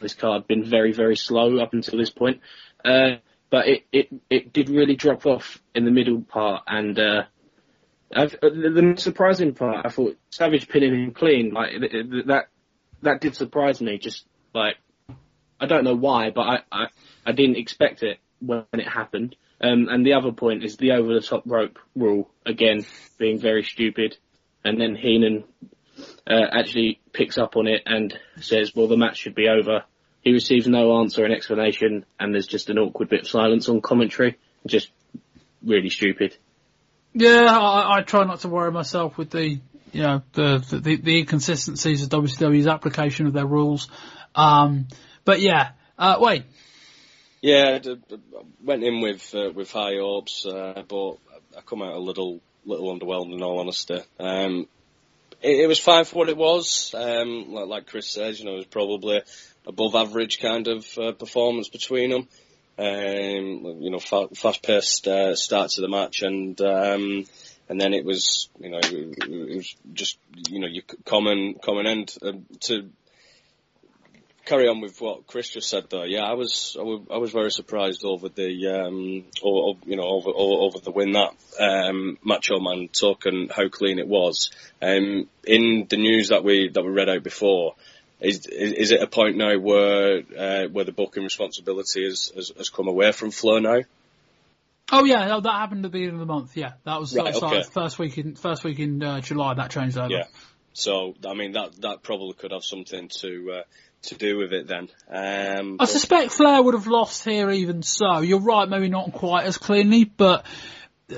this 0.01 0.13
card 0.13 0.47
been 0.47 0.63
very 0.63 0.93
very 0.93 1.15
slow 1.15 1.59
up 1.59 1.73
until 1.73 1.99
this 1.99 2.09
point, 2.09 2.39
uh, 2.85 3.17
but 3.49 3.67
it, 3.67 3.83
it 3.91 4.09
it 4.29 4.53
did 4.53 4.69
really 4.69 4.95
drop 4.95 5.25
off 5.25 5.61
in 5.75 5.85
the 5.85 5.91
middle 5.91 6.21
part, 6.21 6.63
and 6.67 6.97
uh, 6.97 7.23
I've, 8.13 8.33
uh, 8.35 8.49
the 8.49 8.95
surprising 8.97 9.53
part, 9.53 9.85
I 9.85 9.89
thought 9.89 10.17
Savage 10.29 10.69
pinning 10.69 10.93
him 10.93 11.11
clean, 11.11 11.51
like 11.51 11.71
that 12.27 12.47
that 13.01 13.21
did 13.21 13.35
surprise 13.35 13.81
me. 13.81 13.97
Just 13.97 14.25
like 14.53 14.77
I 15.59 15.65
don't 15.65 15.83
know 15.83 15.95
why, 15.95 16.29
but 16.29 16.41
I 16.41 16.59
I, 16.71 16.87
I 17.25 17.31
didn't 17.33 17.57
expect 17.57 18.03
it 18.03 18.19
when 18.39 18.65
it 18.73 18.87
happened. 18.87 19.35
Um, 19.63 19.87
and 19.89 20.05
the 20.05 20.13
other 20.13 20.31
point 20.31 20.63
is 20.63 20.77
the 20.77 20.93
over 20.93 21.13
the 21.13 21.21
top 21.21 21.43
rope 21.45 21.77
rule, 21.95 22.29
again, 22.45 22.85
being 23.17 23.39
very 23.39 23.63
stupid. 23.63 24.17
And 24.63 24.79
then 24.79 24.95
Heenan 24.95 25.43
uh, 26.27 26.45
actually 26.51 26.99
picks 27.13 27.37
up 27.37 27.55
on 27.55 27.67
it 27.67 27.83
and 27.85 28.17
says, 28.39 28.73
well, 28.75 28.87
the 28.87 28.97
match 28.97 29.17
should 29.17 29.35
be 29.35 29.47
over. 29.47 29.83
He 30.21 30.31
receives 30.31 30.67
no 30.67 30.99
answer 30.99 31.25
and 31.25 31.33
explanation, 31.33 32.05
and 32.19 32.33
there's 32.33 32.47
just 32.47 32.69
an 32.69 32.77
awkward 32.77 33.09
bit 33.09 33.21
of 33.21 33.27
silence 33.27 33.69
on 33.69 33.81
commentary. 33.81 34.37
Just 34.65 34.91
really 35.63 35.89
stupid. 35.89 36.37
Yeah, 37.13 37.47
I, 37.47 37.97
I 37.97 38.01
try 38.03 38.23
not 38.23 38.41
to 38.41 38.47
worry 38.47 38.71
myself 38.71 39.17
with 39.17 39.31
the, 39.31 39.59
you 39.91 40.01
know, 40.01 40.21
the, 40.33 40.79
the, 40.81 40.95
the 40.95 41.19
inconsistencies 41.19 42.03
of 42.03 42.09
WCW's 42.09 42.67
application 42.67 43.27
of 43.27 43.33
their 43.33 43.47
rules. 43.47 43.89
Um, 44.35 44.87
but 45.25 45.41
yeah, 45.41 45.71
uh, 45.97 46.17
wait, 46.19 46.45
yeah, 47.41 47.79
I 47.83 48.17
went 48.63 48.83
in 48.83 49.01
with 49.01 49.33
uh, 49.33 49.51
with 49.53 49.71
high 49.71 49.97
hopes, 49.99 50.45
uh, 50.45 50.83
but 50.87 51.15
I 51.57 51.61
come 51.65 51.81
out 51.81 51.93
a 51.93 51.99
little 51.99 52.39
little 52.65 52.97
underwhelmed 52.97 53.33
in 53.33 53.41
all 53.41 53.59
honesty. 53.59 53.99
Um, 54.19 54.67
it, 55.41 55.61
it, 55.61 55.67
was 55.67 55.79
fine 55.79 56.05
for 56.05 56.17
what 56.17 56.29
it 56.29 56.37
was. 56.37 56.93
Um, 56.95 57.51
like, 57.51 57.67
like, 57.67 57.87
Chris 57.87 58.07
says, 58.07 58.39
you 58.39 58.45
know, 58.45 58.53
it 58.53 58.57
was 58.57 58.65
probably 58.67 59.21
above 59.65 59.95
average 59.95 60.39
kind 60.39 60.67
of 60.67 60.97
uh, 60.97 61.11
performance 61.13 61.69
between 61.69 62.11
them. 62.11 62.27
Um, 62.77 63.77
you 63.81 63.89
know, 63.89 63.99
fa- 63.99 64.29
fast 64.35 64.63
paced 64.63 65.07
uh, 65.07 65.35
start 65.35 65.71
to 65.71 65.81
the 65.81 65.89
match, 65.89 66.21
and 66.21 66.59
um, 66.61 67.25
and 67.69 67.81
then 67.81 67.93
it 67.93 68.05
was, 68.05 68.49
you 68.59 68.69
know, 68.69 68.79
it, 68.79 69.17
it 69.17 69.55
was 69.55 69.75
just, 69.93 70.17
you 70.49 70.59
know, 70.59 70.67
your 70.67 70.83
common 71.05 71.55
common 71.55 71.87
end 71.87 72.15
um, 72.21 72.45
to 72.61 72.89
carry 74.45 74.67
on 74.67 74.81
with 74.81 74.99
what 75.01 75.27
Chris 75.27 75.49
just 75.49 75.69
said 75.69 75.85
though, 75.89 76.03
yeah, 76.03 76.23
I 76.23 76.33
was 76.33 76.75
I 76.79 76.83
was, 76.83 77.01
I 77.11 77.17
was 77.17 77.31
very 77.31 77.51
surprised 77.51 78.03
over 78.03 78.29
the 78.29 78.67
um, 78.67 79.25
over, 79.41 79.79
you 79.85 79.95
know 79.95 80.03
over 80.03 80.31
over 80.35 80.79
the 80.79 80.91
win 80.91 81.13
that 81.13 81.33
um, 81.59 82.17
Macho 82.23 82.59
Man 82.59 82.89
took 82.91 83.25
and 83.25 83.51
how 83.51 83.69
clean 83.69 83.99
it 83.99 84.07
was. 84.07 84.51
Um, 84.81 85.27
in 85.45 85.87
the 85.89 85.97
news 85.97 86.29
that 86.29 86.43
we 86.43 86.69
that 86.69 86.83
we 86.83 86.89
read 86.89 87.09
out 87.09 87.23
before, 87.23 87.75
is 88.19 88.45
is, 88.45 88.73
is 88.73 88.91
it 88.91 89.01
a 89.01 89.07
point 89.07 89.37
now 89.37 89.57
where 89.57 90.21
uh, 90.37 90.67
where 90.67 90.85
the 90.85 90.91
booking 90.91 91.23
responsibility 91.23 92.05
has, 92.05 92.31
has, 92.35 92.51
has 92.57 92.69
come 92.69 92.87
away 92.87 93.11
from 93.11 93.31
Flo 93.31 93.59
now? 93.59 93.81
Oh 94.91 95.05
yeah, 95.05 95.27
no, 95.27 95.39
that 95.39 95.51
happened 95.51 95.85
at 95.85 95.91
the 95.91 95.97
beginning 95.97 96.15
of 96.15 96.27
the 96.27 96.33
month. 96.33 96.57
Yeah, 96.57 96.73
that 96.83 96.99
was, 96.99 97.15
right, 97.15 97.33
okay. 97.33 97.63
first 97.63 97.97
week 97.97 98.17
in 98.17 98.35
first 98.35 98.63
week 98.63 98.79
in 98.79 99.01
uh, 99.01 99.21
July. 99.21 99.53
That 99.53 99.71
changed 99.71 99.97
over. 99.97 100.11
Yeah. 100.11 100.25
So 100.73 101.15
I 101.25 101.33
mean 101.33 101.53
that 101.53 101.81
that 101.81 102.03
probably 102.03 102.33
could 102.33 102.51
have 102.51 102.63
something 102.63 103.09
to 103.19 103.51
uh, 103.51 103.63
to 104.03 104.15
do 104.15 104.37
with 104.37 104.53
it 104.53 104.67
then. 104.67 104.89
Um, 105.09 105.77
I 105.79 105.85
suspect 105.85 106.31
Flair 106.31 106.61
would 106.61 106.73
have 106.73 106.87
lost 106.87 107.23
here 107.23 107.49
even 107.49 107.83
so. 107.83 108.19
You're 108.19 108.39
right, 108.39 108.67
maybe 108.67 108.89
not 108.89 109.13
quite 109.13 109.45
as 109.45 109.57
cleanly, 109.57 110.05
but 110.05 110.45
uh, 111.11 111.15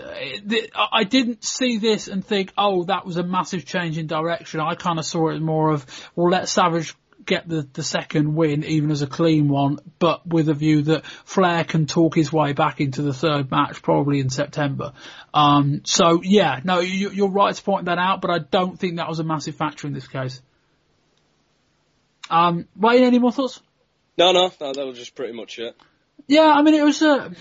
I 0.92 1.04
didn't 1.04 1.44
see 1.44 1.78
this 1.78 2.08
and 2.08 2.26
think, 2.26 2.52
oh, 2.58 2.84
that 2.86 3.06
was 3.06 3.18
a 3.18 3.24
massive 3.24 3.66
change 3.66 3.98
in 3.98 4.08
direction. 4.08 4.60
I 4.60 4.76
kind 4.76 5.00
of 5.00 5.06
saw 5.06 5.30
it 5.30 5.40
more 5.42 5.72
of, 5.72 5.86
well, 6.16 6.30
let 6.30 6.50
Savage 6.50 6.96
get 7.26 7.48
the, 7.48 7.68
the 7.74 7.84
second 7.84 8.36
win, 8.36 8.64
even 8.66 8.92
as 8.92 9.02
a 9.02 9.08
clean 9.08 9.48
one, 9.48 9.80
but 10.00 10.28
with 10.28 10.50
a 10.50 10.54
view 10.54 10.82
that 10.84 11.06
Flair 11.06 11.64
can 11.64 11.86
talk 11.86 12.16
his 12.16 12.34
way 12.34 12.54
back 12.54 12.82
into 12.82 13.02
the 13.02 13.14
third 13.14 13.50
match 13.50 13.82
probably 13.82 14.20
in 14.20 14.30
September. 14.30 14.94
Um, 15.34 15.82
so 15.86 16.22
yeah, 16.22 16.60
no, 16.64 16.80
you, 16.80 17.26
are 17.26 17.30
right 17.30 17.56
to 17.56 17.64
point 17.64 17.86
that 17.86 17.98
out, 17.98 18.22
but 18.22 18.32
I 18.32 18.40
don't 18.40 18.78
think 18.78 18.98
that 18.98 19.08
was 19.08 19.20
a 19.20 19.24
massive 19.24 19.56
factor 19.56 19.88
in 19.88 19.94
this 19.94 20.08
case. 20.08 20.42
Um, 22.30 22.68
Wayne, 22.76 23.04
any 23.04 23.20
more 23.20 23.32
thoughts? 23.32 23.62
No, 24.18 24.32
no, 24.32 24.52
no, 24.60 24.74
that 24.74 24.86
was 24.86 24.98
just 24.98 25.16
pretty 25.16 25.34
much 25.34 25.60
it. 25.60 25.76
Yeah, 26.28 26.52
I 26.52 26.62
mean, 26.62 26.76
it 26.76 26.84
was, 26.84 27.02
uh, 27.02 27.32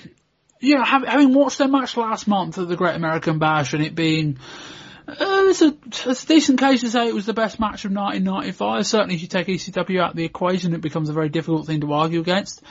you 0.60 0.76
know, 0.76 0.84
having 0.84 1.34
watched 1.34 1.58
their 1.58 1.68
match 1.68 1.96
last 1.96 2.26
month 2.26 2.58
at 2.58 2.68
the 2.68 2.76
Great 2.76 2.96
American 2.96 3.38
Bash 3.38 3.74
and 3.74 3.84
it 3.84 3.94
being, 3.94 4.38
uh, 5.06 5.14
it's 5.18 5.62
a, 5.62 5.76
it's 5.86 6.24
a 6.24 6.26
decent 6.26 6.58
case 6.58 6.80
to 6.80 6.90
say 6.90 7.08
it 7.08 7.14
was 7.14 7.26
the 7.26 7.34
best 7.34 7.60
match 7.60 7.84
of 7.84 7.92
1995. 7.92 8.86
Certainly 8.86 9.14
if 9.16 9.22
you 9.22 9.28
take 9.28 9.48
ECW 9.48 10.00
out 10.00 10.10
of 10.10 10.16
the 10.16 10.24
equation, 10.24 10.74
it 10.74 10.80
becomes 10.80 11.08
a 11.08 11.12
very 11.12 11.28
difficult 11.28 11.66
thing 11.66 11.80
to 11.82 11.92
argue 11.92 12.20
against. 12.20 12.62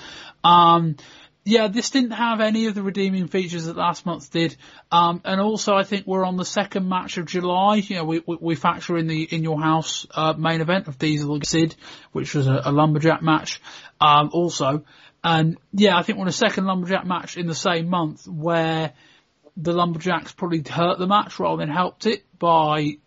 Um, 0.43 0.95
yeah, 1.43 1.67
this 1.67 1.89
didn't 1.89 2.11
have 2.11 2.39
any 2.39 2.67
of 2.67 2.75
the 2.75 2.83
redeeming 2.83 3.27
features 3.27 3.65
that 3.65 3.75
last 3.75 4.05
month 4.05 4.31
did. 4.31 4.55
Um, 4.91 5.21
and 5.25 5.41
also 5.41 5.73
I 5.73 5.83
think 5.83 6.05
we're 6.05 6.25
on 6.25 6.37
the 6.37 6.45
second 6.45 6.87
match 6.87 7.17
of 7.17 7.25
July. 7.25 7.75
You 7.75 7.95
know, 7.97 8.03
we, 8.03 8.21
we, 8.25 8.37
we 8.39 8.55
factor 8.55 8.97
in 8.97 9.07
the 9.07 9.23
In 9.23 9.43
Your 9.43 9.59
House, 9.59 10.05
uh, 10.11 10.33
main 10.37 10.61
event 10.61 10.87
of 10.87 10.99
Diesel 10.99 11.33
and 11.33 11.45
Sid, 11.45 11.75
which 12.11 12.35
was 12.35 12.47
a, 12.47 12.61
a 12.65 12.71
lumberjack 12.71 13.23
match, 13.23 13.59
um, 13.99 14.29
also. 14.33 14.83
And 15.23 15.57
yeah, 15.73 15.97
I 15.97 16.03
think 16.03 16.17
we're 16.17 16.23
on 16.23 16.29
a 16.29 16.33
second 16.33 16.65
lumberjack 16.65 17.05
match 17.05 17.37
in 17.37 17.47
the 17.47 17.55
same 17.55 17.89
month 17.89 18.27
where 18.27 18.93
the 19.57 19.73
lumberjacks 19.73 20.31
probably 20.31 20.63
hurt 20.67 20.99
the 20.99 21.07
match 21.07 21.39
rather 21.39 21.57
than 21.57 21.73
helped 21.73 22.05
it 22.05 22.23
by 22.37 22.97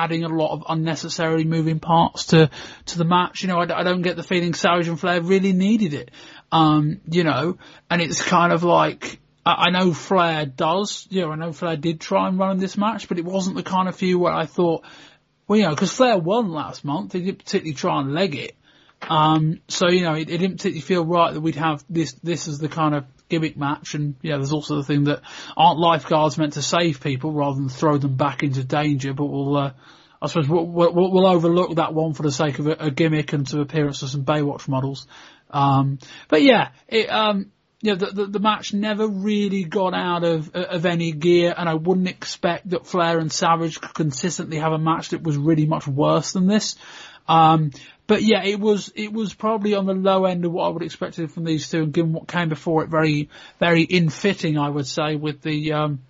adding 0.00 0.24
a 0.24 0.28
lot 0.28 0.52
of 0.52 0.64
unnecessarily 0.68 1.44
moving 1.44 1.80
parts 1.80 2.26
to 2.26 2.50
to 2.86 2.98
the 2.98 3.04
match. 3.04 3.42
You 3.42 3.48
know, 3.48 3.58
I, 3.58 3.80
I 3.80 3.82
don't 3.82 4.02
get 4.02 4.16
the 4.16 4.22
feeling 4.22 4.54
Savage 4.54 4.88
and 4.88 4.98
Flair 4.98 5.20
really 5.20 5.52
needed 5.52 5.94
it. 5.94 6.10
Um, 6.50 7.00
you 7.08 7.24
know, 7.24 7.58
and 7.90 8.00
it's 8.00 8.22
kind 8.22 8.52
of 8.52 8.62
like 8.64 9.20
I, 9.44 9.70
know 9.70 9.92
Flair 9.92 10.46
does. 10.46 11.06
You 11.10 11.22
know, 11.22 11.32
I 11.32 11.36
know 11.36 11.52
Flair 11.52 11.76
did 11.76 12.00
try 12.00 12.28
and 12.28 12.38
run 12.38 12.58
this 12.58 12.76
match, 12.76 13.08
but 13.08 13.18
it 13.18 13.24
wasn't 13.24 13.56
the 13.56 13.62
kind 13.62 13.88
of 13.88 13.96
feud 13.96 14.20
where 14.20 14.32
I 14.32 14.46
thought, 14.46 14.84
well, 15.46 15.58
you 15.58 15.64
know, 15.64 15.70
because 15.70 15.92
Flair 15.92 16.18
won 16.18 16.50
last 16.50 16.84
month, 16.84 17.12
he 17.12 17.20
didn't 17.20 17.44
particularly 17.44 17.74
try 17.74 18.00
and 18.00 18.14
leg 18.14 18.34
it. 18.36 18.56
Um, 19.02 19.60
so 19.68 19.88
you 19.88 20.02
know, 20.02 20.14
it, 20.14 20.28
it 20.28 20.38
didn't 20.38 20.56
particularly 20.58 20.82
feel 20.82 21.04
right 21.04 21.32
that 21.32 21.40
we'd 21.40 21.56
have 21.56 21.84
this. 21.88 22.12
This 22.22 22.48
is 22.48 22.58
the 22.58 22.68
kind 22.68 22.94
of 22.94 23.04
gimmick 23.30 23.56
match, 23.56 23.94
and 23.94 24.16
yeah, 24.20 24.36
there's 24.36 24.52
also 24.52 24.76
the 24.76 24.84
thing 24.84 25.04
that 25.04 25.22
aren't 25.56 25.78
lifeguards 25.78 26.36
meant 26.36 26.54
to 26.54 26.62
save 26.62 27.00
people 27.00 27.32
rather 27.32 27.56
than 27.56 27.68
throw 27.68 27.96
them 27.96 28.16
back 28.16 28.42
into 28.42 28.64
danger, 28.64 29.14
but 29.14 29.26
we'll. 29.26 29.56
Uh, 29.56 29.72
I 30.22 30.26
suppose 30.26 30.50
we'll, 30.50 30.66
we'll, 30.66 30.92
we'll, 30.92 31.26
overlook 31.26 31.76
that 31.76 31.94
one 31.94 32.12
for 32.12 32.22
the 32.22 32.30
sake 32.30 32.58
of 32.58 32.66
a, 32.66 32.72
a 32.72 32.90
gimmick 32.90 33.32
and 33.32 33.46
to 33.46 33.62
appearance 33.62 34.02
of 34.02 34.10
some 34.10 34.22
Baywatch 34.22 34.68
models. 34.68 35.06
Um, 35.48 35.98
but 36.28 36.42
yeah, 36.42 36.72
it, 36.88 37.08
um, 37.08 37.50
you 37.80 37.92
know, 37.92 37.96
the, 37.96 38.06
the, 38.12 38.26
the, 38.26 38.38
match 38.38 38.74
never 38.74 39.08
really 39.08 39.64
got 39.64 39.94
out 39.94 40.22
of, 40.22 40.54
of 40.54 40.84
any 40.84 41.12
gear 41.12 41.54
and 41.56 41.68
I 41.68 41.74
wouldn't 41.74 42.08
expect 42.08 42.68
that 42.70 42.86
Flair 42.86 43.18
and 43.18 43.32
Savage 43.32 43.80
could 43.80 43.94
consistently 43.94 44.58
have 44.58 44.72
a 44.72 44.78
match 44.78 45.10
that 45.10 45.22
was 45.22 45.38
really 45.38 45.66
much 45.66 45.88
worse 45.88 46.32
than 46.32 46.46
this. 46.46 46.76
Um, 47.26 47.70
but 48.10 48.24
yeah, 48.24 48.42
it 48.42 48.58
was 48.58 48.92
it 48.96 49.12
was 49.12 49.34
probably 49.34 49.76
on 49.76 49.86
the 49.86 49.94
low 49.94 50.24
end 50.24 50.44
of 50.44 50.50
what 50.50 50.64
I 50.64 50.70
would 50.70 50.82
expect 50.82 51.14
from 51.14 51.44
these 51.44 51.70
two, 51.70 51.84
and 51.84 51.92
given 51.92 52.12
what 52.12 52.26
came 52.26 52.48
before 52.48 52.82
it, 52.82 52.90
very 52.90 53.28
very 53.60 53.84
in 53.84 54.08
fitting, 54.08 54.58
I 54.58 54.68
would 54.68 54.88
say, 54.88 55.14
with 55.14 55.42
the 55.42 55.74
um, 55.74 56.00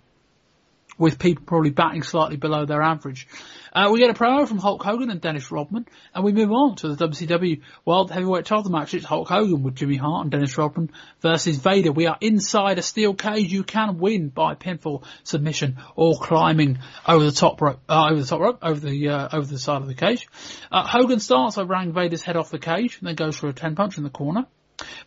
with 0.97 1.19
people 1.19 1.43
probably 1.45 1.69
batting 1.69 2.01
slightly 2.01 2.37
below 2.37 2.65
their 2.65 2.81
average. 2.81 3.27
Uh, 3.73 3.89
we 3.91 3.99
get 3.99 4.09
a 4.09 4.13
promo 4.13 4.45
from 4.45 4.57
Hulk 4.57 4.83
Hogan 4.83 5.09
and 5.09 5.21
Dennis 5.21 5.49
Rodman, 5.49 5.87
and 6.13 6.25
we 6.25 6.33
move 6.33 6.51
on 6.51 6.75
to 6.77 6.93
the 6.93 7.07
WCW 7.07 7.61
World 7.85 8.11
Heavyweight 8.11 8.45
Title 8.45 8.69
match. 8.69 8.93
It's 8.93 9.05
Hulk 9.05 9.29
Hogan 9.29 9.63
with 9.63 9.75
Jimmy 9.75 9.95
Hart 9.95 10.23
and 10.23 10.31
Dennis 10.31 10.57
Rodman 10.57 10.91
versus 11.21 11.55
Vader. 11.55 11.93
We 11.93 12.07
are 12.07 12.17
inside 12.19 12.79
a 12.79 12.81
steel 12.81 13.13
cage. 13.13 13.53
You 13.53 13.63
can 13.63 13.97
win 13.97 14.27
by 14.27 14.55
pinfall, 14.55 15.05
submission, 15.23 15.77
or 15.95 16.15
climbing 16.15 16.79
over 17.07 17.23
the 17.23 17.31
top 17.31 17.61
rope, 17.61 17.79
uh, 17.87 18.09
over 18.11 18.19
the 18.19 18.27
top 18.27 18.41
rope, 18.41 18.59
over 18.61 18.79
the 18.79 19.07
uh, 19.07 19.29
over 19.31 19.47
the 19.47 19.59
side 19.59 19.81
of 19.81 19.87
the 19.87 19.95
cage. 19.95 20.27
Uh, 20.69 20.85
Hogan 20.85 21.21
starts 21.21 21.55
by 21.55 21.63
ramming 21.63 21.93
Vader's 21.93 22.23
head 22.23 22.35
off 22.35 22.49
the 22.49 22.59
cage, 22.59 22.97
and 22.99 23.07
then 23.07 23.15
goes 23.15 23.37
for 23.37 23.47
a 23.47 23.53
ten 23.53 23.75
punch 23.75 23.97
in 23.97 24.03
the 24.03 24.09
corner. 24.09 24.47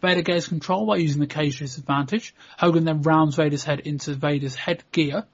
Vader 0.01 0.23
gains 0.23 0.49
control 0.49 0.87
by 0.87 0.97
using 0.97 1.21
the 1.21 1.27
cage 1.27 1.59
to 1.59 1.65
his 1.65 1.79
advantage. 1.79 2.35
Hogan 2.59 2.85
then 2.85 3.03
rounds 3.03 3.37
Vader's 3.37 3.65
head 3.65 3.81
into 3.81 4.15
Vader's 4.15 4.55
headgear. 4.55 5.27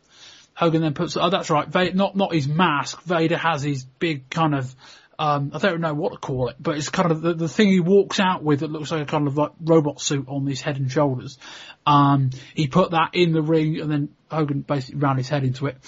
Hogan 0.61 0.83
then 0.83 0.93
puts, 0.93 1.17
oh, 1.17 1.31
that's 1.31 1.49
right, 1.49 1.67
Vader, 1.67 1.97
not, 1.97 2.15
not 2.15 2.35
his 2.35 2.47
mask. 2.47 3.01
Vader 3.05 3.39
has 3.39 3.63
his 3.63 3.83
big 3.83 4.29
kind 4.29 4.55
of, 4.55 4.77
um, 5.19 5.53
I 5.55 5.59
don't 5.59 5.81
know 5.81 5.95
what 5.95 6.13
to 6.13 6.19
call 6.19 6.51
it, 6.51 6.57
but 6.61 6.77
it's 6.77 6.91
kind 6.91 7.11
of 7.11 7.23
the, 7.23 7.33
the 7.33 7.49
thing 7.49 7.69
he 7.69 7.81
walks 7.81 8.21
out 8.21 8.43
with 8.43 8.61
that 8.61 8.71
looks 8.71 8.91
like 8.91 9.01
a 9.01 9.07
kind 9.07 9.27
of 9.27 9.39
like 9.39 9.53
robot 9.59 10.03
suit 10.03 10.27
on 10.29 10.47
his 10.47 10.61
head 10.61 10.77
and 10.77 10.93
shoulders. 10.93 11.39
Um, 11.87 12.29
he 12.55 12.67
put 12.67 12.91
that 12.91 13.15
in 13.15 13.33
the 13.33 13.41
ring 13.41 13.81
and 13.81 13.91
then 13.91 14.09
Hogan 14.31 14.61
basically 14.61 15.01
ran 15.01 15.17
his 15.17 15.31
head 15.31 15.45
into 15.45 15.67
it. 15.67 15.79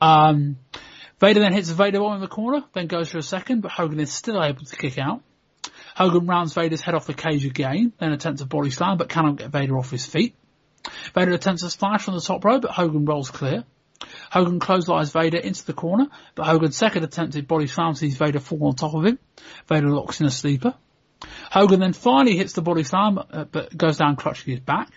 Um, 0.00 0.56
Vader 1.20 1.38
then 1.38 1.52
hits 1.52 1.68
the 1.68 1.74
Vader 1.74 2.00
bomb 2.00 2.16
in 2.16 2.20
the 2.20 2.26
corner, 2.26 2.64
then 2.74 2.88
goes 2.88 3.08
for 3.08 3.18
a 3.18 3.22
second, 3.22 3.60
but 3.60 3.70
Hogan 3.70 4.00
is 4.00 4.12
still 4.12 4.42
able 4.42 4.64
to 4.64 4.76
kick 4.76 4.98
out. 4.98 5.22
Hogan 5.94 6.26
rounds 6.26 6.52
Vader's 6.52 6.80
head 6.80 6.96
off 6.96 7.06
the 7.06 7.14
cage 7.14 7.46
again, 7.46 7.92
then 8.00 8.10
attempts 8.10 8.42
a 8.42 8.46
body 8.46 8.70
slam, 8.70 8.96
but 8.96 9.08
cannot 9.08 9.36
get 9.36 9.50
Vader 9.50 9.78
off 9.78 9.92
his 9.92 10.04
feet. 10.04 10.34
Vader 11.14 11.32
attempts 11.32 11.62
a 11.62 11.70
splash 11.70 12.02
from 12.02 12.14
the 12.14 12.20
top 12.20 12.44
rope, 12.44 12.62
but 12.62 12.72
Hogan 12.72 13.04
rolls 13.04 13.30
clear. 13.30 13.62
Hogan 14.30 14.60
clotheslines 14.60 15.10
Vader 15.10 15.38
into 15.38 15.64
the 15.64 15.72
corner, 15.72 16.08
but 16.34 16.46
Hogan's 16.46 16.76
second 16.76 17.04
attempted 17.04 17.48
body 17.48 17.66
slam 17.66 17.94
sees 17.94 18.16
Vader 18.16 18.40
fall 18.40 18.66
on 18.68 18.74
top 18.74 18.94
of 18.94 19.04
him. 19.04 19.18
Vader 19.68 19.88
locks 19.88 20.20
in 20.20 20.26
a 20.26 20.30
sleeper. 20.30 20.74
Hogan 21.50 21.80
then 21.80 21.92
finally 21.92 22.36
hits 22.36 22.52
the 22.52 22.62
body 22.62 22.82
slam, 22.82 23.18
uh, 23.18 23.44
but 23.44 23.76
goes 23.76 23.98
down 23.98 24.16
clutching 24.16 24.52
his 24.52 24.60
back. 24.60 24.90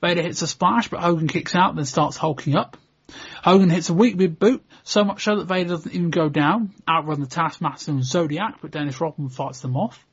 Vader 0.00 0.22
hits 0.22 0.42
a 0.42 0.46
splash, 0.46 0.88
but 0.88 1.00
Hogan 1.00 1.28
kicks 1.28 1.54
out, 1.54 1.76
then 1.76 1.84
starts 1.84 2.16
hulking 2.16 2.56
up. 2.56 2.76
Hogan 3.44 3.70
hits 3.70 3.88
a 3.90 3.94
weak 3.94 4.16
boot, 4.38 4.64
so 4.82 5.04
much 5.04 5.24
so 5.24 5.36
that 5.36 5.46
Vader 5.46 5.70
doesn't 5.70 5.92
even 5.92 6.10
go 6.10 6.28
down, 6.28 6.72
outrun 6.88 7.20
the 7.20 7.26
Taskmaster 7.26 7.92
and 7.92 8.04
Zodiac, 8.04 8.58
but 8.60 8.70
Dennis 8.70 9.00
Rodman 9.00 9.28
fights 9.28 9.60
them 9.60 9.76
off. 9.76 10.04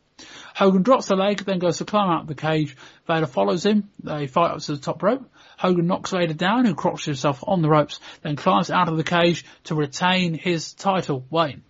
Hogan 0.56 0.84
drops 0.84 1.08
the 1.08 1.16
leg, 1.16 1.40
then 1.46 1.60
goes 1.60 1.78
to 1.78 1.86
climb 1.86 2.10
out 2.10 2.24
of 2.24 2.28
the 2.28 2.36
cage. 2.36 2.76
Vader 3.08 3.26
follows 3.26 3.66
him. 3.66 3.90
They 4.04 4.28
fight 4.28 4.52
up 4.52 4.60
to 4.60 4.76
the 4.76 4.82
top 4.82 5.02
rope. 5.02 5.30
Hogan 5.60 5.88
knocks 5.88 6.12
Vader 6.12 6.34
down, 6.34 6.64
who 6.64 6.74
crotches 6.74 7.06
himself 7.06 7.44
on 7.46 7.62
the 7.62 7.68
ropes, 7.68 8.00
then 8.22 8.38
climbs 8.38 8.72
out 8.72 8.88
of 8.88 8.96
the 8.96 9.04
cage 9.04 9.44
to 9.66 9.76
retain 9.76 10.34
his 10.34 10.72
title. 10.72 11.26
Wayne. 11.30 11.64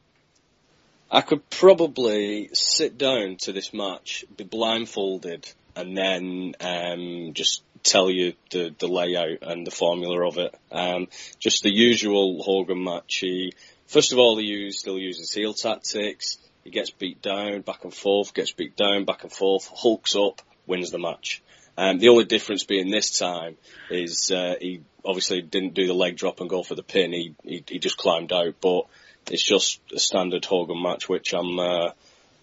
I 1.09 1.21
could 1.21 1.49
probably 1.49 2.51
sit 2.53 2.99
down 2.99 3.37
to 3.37 3.51
this 3.51 3.73
match, 3.73 4.25
be 4.37 4.43
blindfolded, 4.43 5.51
and 5.75 5.97
then 5.97 6.53
um, 6.59 7.33
just 7.33 7.63
tell 7.81 8.11
you 8.11 8.33
the, 8.51 8.75
the 8.77 8.87
layout 8.87 9.39
and 9.41 9.65
the 9.65 9.71
formula 9.71 10.27
of 10.27 10.37
it. 10.37 10.53
Um, 10.71 11.07
just 11.39 11.63
the 11.63 11.73
usual 11.73 12.43
Hogan 12.43 12.83
match. 12.83 13.15
He, 13.15 13.53
first 13.87 14.13
of 14.13 14.19
all, 14.19 14.37
he 14.37 14.45
use, 14.45 14.77
still 14.77 14.99
uses 14.99 15.33
heel 15.33 15.55
tactics. 15.55 16.37
He 16.63 16.69
gets 16.69 16.91
beat 16.91 17.23
down, 17.23 17.61
back 17.61 17.85
and 17.85 17.93
forth, 17.93 18.35
gets 18.35 18.51
beat 18.51 18.75
down, 18.75 19.05
back 19.05 19.23
and 19.23 19.33
forth, 19.33 19.67
hulks 19.73 20.15
up, 20.15 20.43
wins 20.67 20.91
the 20.91 20.99
match. 20.99 21.41
Um, 21.79 21.97
the 21.97 22.09
only 22.09 22.25
difference 22.25 22.65
being 22.65 22.91
this 22.91 23.17
time 23.17 23.55
is 23.89 24.31
uh, 24.31 24.55
he 24.59 24.81
obviously 25.05 25.41
didn't 25.41 25.75
do 25.75 25.87
the 25.87 25.93
leg 25.93 26.17
drop 26.17 26.41
and 26.41 26.49
go 26.49 26.61
for 26.61 26.75
the 26.75 26.83
pin. 26.83 27.13
He, 27.13 27.35
he, 27.41 27.63
he 27.65 27.79
just 27.79 27.95
climbed 27.95 28.33
out, 28.33 28.55
but 28.59 28.87
it's 29.31 29.45
just 29.45 29.79
a 29.95 29.97
standard 29.99 30.43
Hogan 30.43 30.83
match, 30.83 31.07
which 31.07 31.33
I'm 31.33 31.57
uh, 31.57 31.91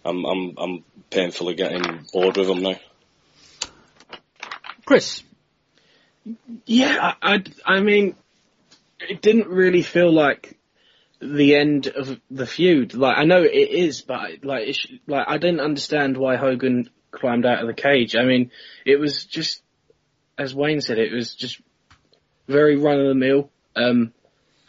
I'm, 0.06 0.24
I'm 0.24 0.54
I'm 0.56 0.84
painfully 1.10 1.54
getting 1.54 2.06
bored 2.14 2.38
with 2.38 2.48
him 2.48 2.62
now. 2.62 2.76
Chris. 4.86 5.22
Yeah, 6.64 7.12
I, 7.20 7.34
I, 7.34 7.44
I 7.66 7.80
mean, 7.80 8.16
it 9.00 9.20
didn't 9.20 9.48
really 9.48 9.82
feel 9.82 10.10
like 10.10 10.58
the 11.20 11.56
end 11.56 11.88
of 11.88 12.18
the 12.30 12.46
feud. 12.46 12.94
Like 12.94 13.18
I 13.18 13.24
know 13.24 13.42
it 13.42 13.52
is, 13.52 14.00
but 14.00 14.42
like 14.44 14.66
it's, 14.66 14.86
like 15.06 15.26
I 15.28 15.36
didn't 15.36 15.60
understand 15.60 16.16
why 16.16 16.36
Hogan 16.36 16.88
climbed 17.16 17.46
out 17.46 17.60
of 17.60 17.66
the 17.66 17.74
cage. 17.74 18.14
I 18.14 18.24
mean, 18.24 18.50
it 18.84 19.00
was 19.00 19.24
just, 19.24 19.62
as 20.38 20.54
Wayne 20.54 20.80
said, 20.80 20.98
it 20.98 21.12
was 21.12 21.34
just 21.34 21.60
very 22.46 22.76
run 22.76 23.00
of 23.00 23.08
the 23.08 23.14
mill. 23.14 23.50
Um, 23.74 24.12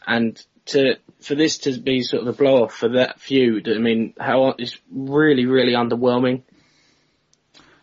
and 0.05 0.41
to, 0.67 0.95
for 1.19 1.35
this 1.35 1.59
to 1.59 1.79
be 1.79 2.01
sort 2.01 2.23
of 2.23 2.27
a 2.29 2.33
blow 2.33 2.63
off 2.63 2.73
for 2.73 2.89
that 2.89 3.19
feud, 3.19 3.69
I 3.69 3.77
mean, 3.77 4.13
how, 4.19 4.55
it's 4.57 4.77
really, 4.91 5.45
really 5.45 5.73
underwhelming. 5.73 6.43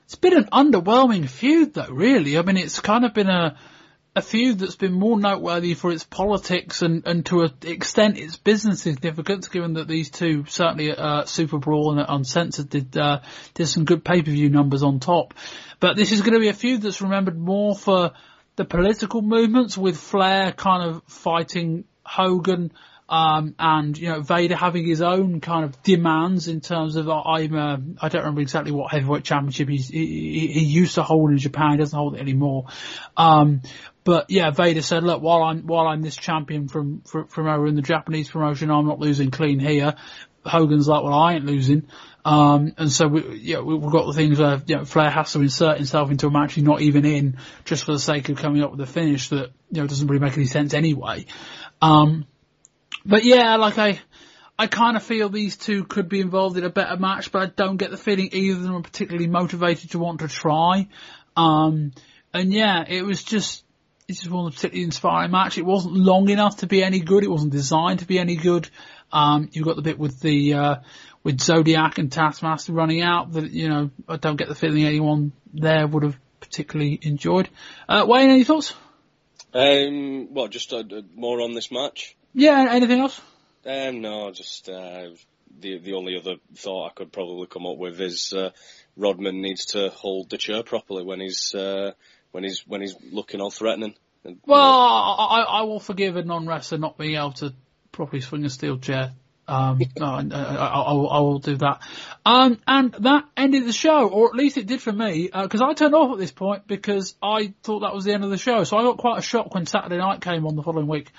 It's 0.04 0.16
been 0.16 0.36
an 0.36 0.48
underwhelming 0.52 1.28
feud 1.28 1.74
though, 1.74 1.88
really. 1.90 2.36
I 2.38 2.42
mean, 2.42 2.56
it's 2.56 2.80
kind 2.80 3.04
of 3.04 3.14
been 3.14 3.30
a, 3.30 3.56
a 4.16 4.22
feud 4.22 4.60
that's 4.60 4.76
been 4.76 4.92
more 4.92 5.18
noteworthy 5.18 5.74
for 5.74 5.90
its 5.90 6.04
politics 6.04 6.82
and, 6.82 7.06
and 7.06 7.26
to 7.26 7.42
an 7.42 7.52
extent 7.62 8.16
its 8.16 8.36
business 8.36 8.82
significance, 8.82 9.48
given 9.48 9.74
that 9.74 9.88
these 9.88 10.10
two 10.10 10.44
certainly 10.46 10.92
uh, 10.92 11.22
SuperBrawl 11.22 11.92
and 11.92 12.06
Uncensored 12.08 12.68
did 12.68 12.96
uh, 12.96 13.20
did 13.54 13.66
some 13.66 13.84
good 13.84 14.04
pay 14.04 14.22
per 14.22 14.30
view 14.30 14.50
numbers 14.50 14.82
on 14.82 15.00
top. 15.00 15.34
But 15.80 15.96
this 15.96 16.12
is 16.12 16.20
going 16.20 16.34
to 16.34 16.40
be 16.40 16.48
a 16.48 16.54
feud 16.54 16.82
that's 16.82 17.02
remembered 17.02 17.38
more 17.38 17.74
for 17.74 18.12
the 18.56 18.64
political 18.64 19.20
movements, 19.20 19.76
with 19.76 19.96
Flair 19.96 20.52
kind 20.52 20.88
of 20.88 21.02
fighting 21.08 21.84
Hogan. 22.04 22.72
Um, 23.14 23.54
and 23.58 23.96
you 23.96 24.08
know 24.08 24.22
Vader 24.22 24.56
having 24.56 24.84
his 24.86 25.00
own 25.00 25.40
kind 25.40 25.64
of 25.64 25.80
demands 25.82 26.48
in 26.48 26.60
terms 26.60 26.96
of 26.96 27.08
I'm 27.08 27.54
uh, 27.54 27.76
I 28.00 28.08
don't 28.08 28.22
remember 28.22 28.40
exactly 28.40 28.72
what 28.72 28.90
heavyweight 28.90 29.22
championship 29.22 29.68
he's, 29.68 29.88
he, 29.88 30.48
he 30.48 30.64
used 30.64 30.96
to 30.96 31.02
hold 31.02 31.30
in 31.30 31.38
Japan 31.38 31.72
he 31.72 31.76
doesn't 31.76 31.96
hold 31.96 32.16
it 32.16 32.20
anymore 32.20 32.66
um, 33.16 33.60
but 34.04 34.26
yeah, 34.28 34.50
Vader 34.50 34.82
said, 34.82 35.02
look, 35.02 35.22
while 35.22 35.42
I'm, 35.42 35.66
while 35.66 35.86
I'm 35.86 36.02
this 36.02 36.16
champion 36.16 36.68
from, 36.68 37.00
from, 37.00 37.26
from 37.26 37.48
over 37.48 37.66
in 37.66 37.74
the 37.74 37.82
Japanese 37.82 38.30
promotion, 38.30 38.70
I'm 38.70 38.86
not 38.86 39.00
losing 39.00 39.30
clean 39.30 39.58
here. 39.58 39.94
Hogan's 40.44 40.86
like, 40.86 41.02
well, 41.02 41.14
I 41.14 41.34
ain't 41.34 41.46
losing. 41.46 41.88
Um, 42.22 42.74
and 42.76 42.92
so 42.92 43.08
we, 43.08 43.38
yeah, 43.38 43.60
we've 43.60 43.90
got 43.90 44.06
the 44.06 44.12
things 44.12 44.38
where, 44.38 44.60
you 44.66 44.76
know, 44.76 44.84
Flair 44.84 45.10
has 45.10 45.32
to 45.32 45.40
insert 45.40 45.78
himself 45.78 46.10
into 46.10 46.26
a 46.26 46.30
match 46.30 46.54
he's 46.54 46.64
not 46.64 46.82
even 46.82 47.06
in 47.06 47.38
just 47.64 47.84
for 47.84 47.92
the 47.92 47.98
sake 47.98 48.28
of 48.28 48.36
coming 48.36 48.62
up 48.62 48.72
with 48.72 48.80
a 48.80 48.86
finish 48.86 49.30
that, 49.30 49.52
you 49.70 49.80
know, 49.80 49.86
doesn't 49.86 50.06
really 50.06 50.20
make 50.20 50.36
any 50.36 50.46
sense 50.46 50.74
anyway. 50.74 51.24
Um, 51.80 52.26
but 53.04 53.24
yeah, 53.24 53.56
like 53.56 53.78
I, 53.78 54.00
I 54.58 54.66
kind 54.66 54.96
of 54.96 55.02
feel 55.02 55.28
these 55.28 55.56
two 55.56 55.84
could 55.84 56.08
be 56.08 56.20
involved 56.20 56.56
in 56.56 56.64
a 56.64 56.70
better 56.70 56.96
match, 56.96 57.32
but 57.32 57.42
I 57.42 57.46
don't 57.46 57.76
get 57.76 57.90
the 57.90 57.96
feeling 57.96 58.30
either 58.32 58.56
of 58.56 58.62
them 58.62 58.76
are 58.76 58.82
particularly 58.82 59.26
motivated 59.26 59.90
to 59.90 59.98
want 59.98 60.20
to 60.20 60.28
try. 60.28 60.88
Um, 61.36 61.92
and 62.32 62.52
yeah, 62.52 62.84
it 62.86 63.02
was 63.02 63.22
just, 63.24 63.64
this 64.06 64.22
is 64.22 64.30
one 64.30 64.50
particularly 64.50 64.84
inspiring 64.84 65.30
match. 65.30 65.58
It 65.58 65.64
wasn't 65.64 65.96
long 65.96 66.28
enough 66.28 66.58
to 66.58 66.66
be 66.66 66.82
any 66.82 67.00
good. 67.00 67.24
It 67.24 67.30
wasn't 67.30 67.52
designed 67.52 68.00
to 68.00 68.06
be 68.06 68.18
any 68.18 68.36
good. 68.36 68.68
Um, 69.12 69.48
you've 69.52 69.64
got 69.64 69.76
the 69.76 69.82
bit 69.82 69.98
with 69.98 70.20
the, 70.20 70.54
uh, 70.54 70.76
with 71.22 71.40
Zodiac 71.40 71.98
and 71.98 72.12
Taskmaster 72.12 72.72
running 72.72 73.02
out 73.02 73.32
that, 73.32 73.50
you 73.50 73.68
know, 73.68 73.90
I 74.08 74.16
don't 74.16 74.36
get 74.36 74.48
the 74.48 74.54
feeling 74.54 74.84
anyone 74.84 75.32
there 75.52 75.86
would 75.86 76.02
have 76.04 76.18
particularly 76.40 76.98
enjoyed. 77.02 77.48
Uh, 77.88 78.04
Wayne, 78.06 78.30
any 78.30 78.44
thoughts? 78.44 78.74
Um, 79.52 80.32
well, 80.34 80.48
just 80.48 80.72
uh, 80.72 80.82
more 81.14 81.40
on 81.40 81.54
this 81.54 81.70
match. 81.70 82.16
Yeah, 82.34 82.66
anything 82.70 83.00
else? 83.00 83.20
Um, 83.66 84.00
no, 84.00 84.30
just 84.32 84.68
uh, 84.68 85.08
the 85.60 85.78
the 85.78 85.94
only 85.94 86.16
other 86.18 86.36
thought 86.56 86.90
I 86.90 86.92
could 86.94 87.12
probably 87.12 87.46
come 87.46 87.66
up 87.66 87.78
with 87.78 88.00
is 88.00 88.32
uh, 88.32 88.50
Rodman 88.96 89.40
needs 89.40 89.66
to 89.66 89.88
hold 89.90 90.30
the 90.30 90.38
chair 90.38 90.62
properly 90.62 91.04
when 91.04 91.20
he's 91.20 91.54
uh, 91.54 91.92
when 92.32 92.44
he's 92.44 92.64
when 92.66 92.80
he's 92.80 92.94
looking 93.10 93.40
all 93.40 93.50
threatening. 93.50 93.94
And, 94.24 94.38
Well, 94.46 94.60
I, 94.60 95.44
I 95.48 95.62
will 95.62 95.80
forgive 95.80 96.16
a 96.16 96.24
non-wrestler 96.24 96.78
not 96.78 96.96
being 96.96 97.14
able 97.16 97.32
to 97.34 97.54
properly 97.92 98.22
swing 98.22 98.44
a 98.44 98.50
steel 98.50 98.78
chair. 98.78 99.12
Um, 99.46 99.78
no, 99.98 100.06
I, 100.06 100.22
I, 100.32 100.66
I, 100.66 100.92
will- 100.92 101.10
I 101.10 101.20
will 101.20 101.38
do 101.38 101.56
that. 101.58 101.80
Um, 102.24 102.58
and 102.66 102.92
that 103.00 103.24
ended 103.36 103.66
the 103.66 103.72
show, 103.72 104.08
or 104.08 104.28
at 104.28 104.34
least 104.34 104.56
it 104.56 104.66
did 104.66 104.80
for 104.80 104.92
me, 104.92 105.28
because 105.32 105.60
I 105.60 105.74
turned 105.74 105.94
off 105.94 106.12
at 106.12 106.18
this 106.18 106.32
point 106.32 106.66
because 106.66 107.14
I 107.22 107.52
thought 107.62 107.80
that 107.80 107.94
was 107.94 108.04
the 108.04 108.12
end 108.14 108.24
of 108.24 108.30
the 108.30 108.38
show. 108.38 108.64
So 108.64 108.78
I 108.78 108.82
got 108.82 108.96
quite 108.96 109.18
a 109.18 109.22
shock 109.22 109.54
when 109.54 109.66
Saturday 109.66 109.98
night 109.98 110.22
came 110.22 110.46
on 110.46 110.56
the 110.56 110.62
following 110.62 110.86
week, 110.86 111.10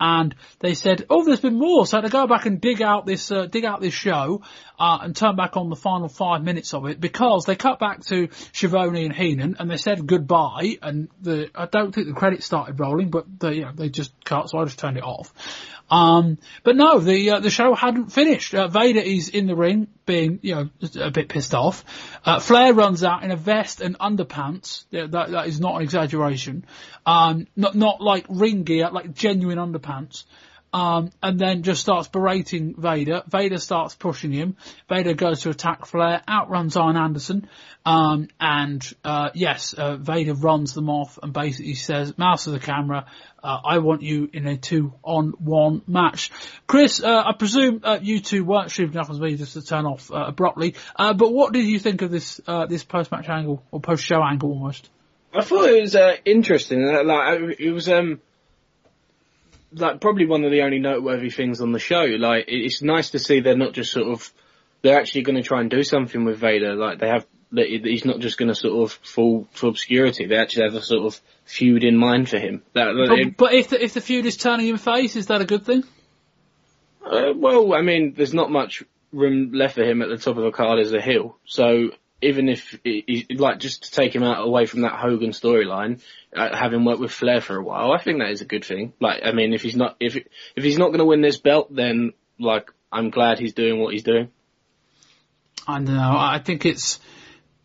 and 0.00 0.34
they 0.60 0.74
said, 0.74 1.06
"Oh, 1.08 1.24
there's 1.24 1.40
been 1.40 1.58
more." 1.58 1.86
So 1.86 1.96
I 1.96 2.00
had 2.00 2.06
to 2.06 2.12
go 2.12 2.26
back 2.26 2.46
and 2.46 2.60
dig 2.60 2.82
out 2.82 3.06
this, 3.06 3.30
uh, 3.30 3.46
dig 3.46 3.64
out 3.64 3.80
this 3.80 3.94
show, 3.94 4.42
uh, 4.78 4.98
and 5.02 5.14
turn 5.14 5.36
back 5.36 5.56
on 5.56 5.70
the 5.70 5.76
final 5.76 6.08
five 6.08 6.42
minutes 6.42 6.74
of 6.74 6.86
it 6.86 7.00
because 7.00 7.44
they 7.44 7.56
cut 7.56 7.78
back 7.78 8.04
to 8.06 8.28
Schiavone 8.52 9.04
and 9.04 9.14
Heenan, 9.14 9.56
and 9.58 9.70
they 9.70 9.76
said 9.76 10.06
goodbye, 10.06 10.78
and 10.82 11.08
the 11.20 11.50
I 11.54 11.66
don't 11.66 11.94
think 11.94 12.08
the 12.08 12.14
credits 12.14 12.44
started 12.44 12.78
rolling, 12.80 13.10
but 13.10 13.26
they, 13.38 13.54
you 13.54 13.62
know, 13.62 13.72
they 13.74 13.88
just 13.88 14.12
cut, 14.24 14.50
so 14.50 14.58
I 14.58 14.64
just 14.64 14.78
turned 14.78 14.96
it 14.96 15.04
off. 15.04 15.32
Um, 15.90 16.38
but 16.62 16.76
no, 16.76 16.98
the 16.98 17.30
uh, 17.30 17.40
the 17.40 17.50
show 17.50 17.74
hadn't 17.74 18.10
finished. 18.10 18.54
Uh, 18.54 18.68
Vader 18.68 19.00
is 19.00 19.28
in 19.28 19.46
the 19.46 19.54
ring, 19.54 19.88
being 20.06 20.38
you 20.42 20.54
know 20.54 20.70
a 21.00 21.10
bit 21.10 21.28
pissed 21.28 21.54
off. 21.54 21.84
Uh, 22.24 22.40
Flair 22.40 22.72
runs 22.72 23.04
out 23.04 23.22
in 23.22 23.30
a 23.30 23.36
vest 23.36 23.80
and 23.80 23.98
underpants. 23.98 24.84
Yeah, 24.90 25.06
that 25.06 25.30
that 25.30 25.46
is 25.46 25.60
not 25.60 25.76
an 25.76 25.82
exaggeration. 25.82 26.64
Um, 27.04 27.46
not 27.54 27.74
not 27.74 28.00
like 28.00 28.24
ring 28.28 28.64
gear, 28.64 28.90
like 28.90 29.14
genuine 29.14 29.58
underpants. 29.58 30.24
Um, 30.74 31.12
and 31.22 31.38
then 31.38 31.62
just 31.62 31.80
starts 31.82 32.08
berating 32.08 32.74
Vader. 32.76 33.22
Vader 33.28 33.58
starts 33.58 33.94
pushing 33.94 34.32
him. 34.32 34.56
Vader 34.88 35.14
goes 35.14 35.42
to 35.42 35.50
attack 35.50 35.86
Flair, 35.86 36.20
outruns 36.28 36.76
Arn 36.76 36.96
Anderson, 36.96 37.48
um, 37.86 38.26
and 38.40 38.82
uh, 39.04 39.30
yes, 39.34 39.72
uh, 39.74 39.94
Vader 39.94 40.34
runs 40.34 40.74
them 40.74 40.90
off 40.90 41.16
and 41.22 41.32
basically 41.32 41.74
says, 41.74 42.18
"Mouse 42.18 42.44
to 42.44 42.50
the 42.50 42.58
camera, 42.58 43.06
uh, 43.40 43.60
I 43.64 43.78
want 43.78 44.02
you 44.02 44.28
in 44.32 44.48
a 44.48 44.56
two-on-one 44.56 45.82
match." 45.86 46.32
Chris, 46.66 47.00
uh, 47.00 47.22
I 47.24 47.34
presume 47.38 47.82
uh, 47.84 48.00
you 48.02 48.18
two 48.18 48.44
weren't 48.44 48.72
stupid 48.72 48.96
enough 48.96 49.10
as 49.10 49.20
me 49.20 49.36
just 49.36 49.52
to 49.52 49.62
turn 49.62 49.86
off 49.86 50.10
uh, 50.10 50.24
abruptly, 50.26 50.74
but 50.98 51.32
what 51.32 51.52
did 51.52 51.66
you 51.66 51.78
think 51.78 52.02
of 52.02 52.10
this 52.10 52.40
this 52.68 52.82
post-match 52.82 53.28
angle 53.28 53.62
or 53.70 53.78
post-show 53.78 54.20
angle 54.20 54.50
almost? 54.50 54.90
I 55.32 55.42
thought 55.44 55.68
it 55.68 55.80
was 55.80 55.96
interesting. 56.24 56.84
Like 56.84 57.60
it 57.60 57.70
was 57.70 57.88
um 57.88 58.20
like 59.74 60.00
probably 60.00 60.26
one 60.26 60.44
of 60.44 60.50
the 60.50 60.62
only 60.62 60.78
noteworthy 60.78 61.30
things 61.30 61.60
on 61.60 61.72
the 61.72 61.78
show. 61.78 62.02
Like 62.04 62.44
it's 62.48 62.82
nice 62.82 63.10
to 63.10 63.18
see 63.18 63.40
they're 63.40 63.56
not 63.56 63.72
just 63.72 63.92
sort 63.92 64.06
of 64.08 64.32
they're 64.82 64.98
actually 64.98 65.22
going 65.22 65.36
to 65.36 65.42
try 65.42 65.60
and 65.60 65.70
do 65.70 65.82
something 65.82 66.24
with 66.24 66.38
Vader. 66.38 66.74
Like 66.74 66.98
they 66.98 67.08
have 67.08 67.26
that 67.52 67.68
he's 67.68 68.04
not 68.04 68.18
just 68.18 68.36
going 68.36 68.48
to 68.48 68.54
sort 68.54 68.82
of 68.82 68.92
fall 69.06 69.46
to 69.56 69.68
obscurity. 69.68 70.26
They 70.26 70.36
actually 70.36 70.64
have 70.64 70.74
a 70.74 70.82
sort 70.82 71.06
of 71.06 71.20
feud 71.44 71.84
in 71.84 71.96
mind 71.96 72.28
for 72.28 72.38
him. 72.38 72.62
That 72.72 72.88
But, 73.08 73.18
it- 73.18 73.36
but 73.36 73.54
if 73.54 73.68
the, 73.68 73.82
if 73.82 73.94
the 73.94 74.00
feud 74.00 74.26
is 74.26 74.36
turning 74.36 74.66
him 74.66 74.76
face, 74.76 75.14
is 75.16 75.26
that 75.26 75.40
a 75.40 75.44
good 75.44 75.64
thing? 75.64 75.84
Uh, 77.04 77.32
well, 77.36 77.74
I 77.74 77.82
mean, 77.82 78.14
there's 78.16 78.34
not 78.34 78.50
much 78.50 78.82
room 79.12 79.52
left 79.52 79.76
for 79.76 79.84
him 79.84 80.02
at 80.02 80.08
the 80.08 80.16
top 80.16 80.36
of 80.36 80.42
the 80.42 80.50
card 80.50 80.80
as 80.80 80.92
a 80.92 81.00
heel. 81.00 81.36
So 81.44 81.90
even 82.24 82.48
if, 82.48 82.78
like, 83.38 83.58
just 83.60 83.84
to 83.84 83.90
take 83.90 84.14
him 84.14 84.22
out 84.22 84.46
away 84.46 84.66
from 84.66 84.82
that 84.82 84.92
Hogan 84.92 85.30
storyline, 85.30 86.00
uh, 86.34 86.56
having 86.56 86.84
worked 86.84 87.00
with 87.00 87.12
Flair 87.12 87.40
for 87.40 87.56
a 87.56 87.62
while, 87.62 87.92
I 87.92 87.98
think 87.98 88.18
that 88.18 88.30
is 88.30 88.40
a 88.40 88.46
good 88.46 88.64
thing. 88.64 88.92
Like, 89.00 89.22
I 89.24 89.32
mean, 89.32 89.52
if 89.52 89.62
he's 89.62 89.76
not, 89.76 89.96
if 90.00 90.16
if 90.16 90.64
he's 90.64 90.78
not 90.78 90.88
going 90.88 90.98
to 90.98 91.04
win 91.04 91.20
this 91.20 91.38
belt, 91.38 91.74
then 91.74 92.12
like, 92.38 92.70
I'm 92.90 93.10
glad 93.10 93.38
he's 93.38 93.54
doing 93.54 93.80
what 93.80 93.92
he's 93.92 94.02
doing. 94.02 94.30
I 95.66 95.74
don't 95.74 95.86
know. 95.86 96.16
I 96.16 96.40
think 96.44 96.66
it's 96.66 97.00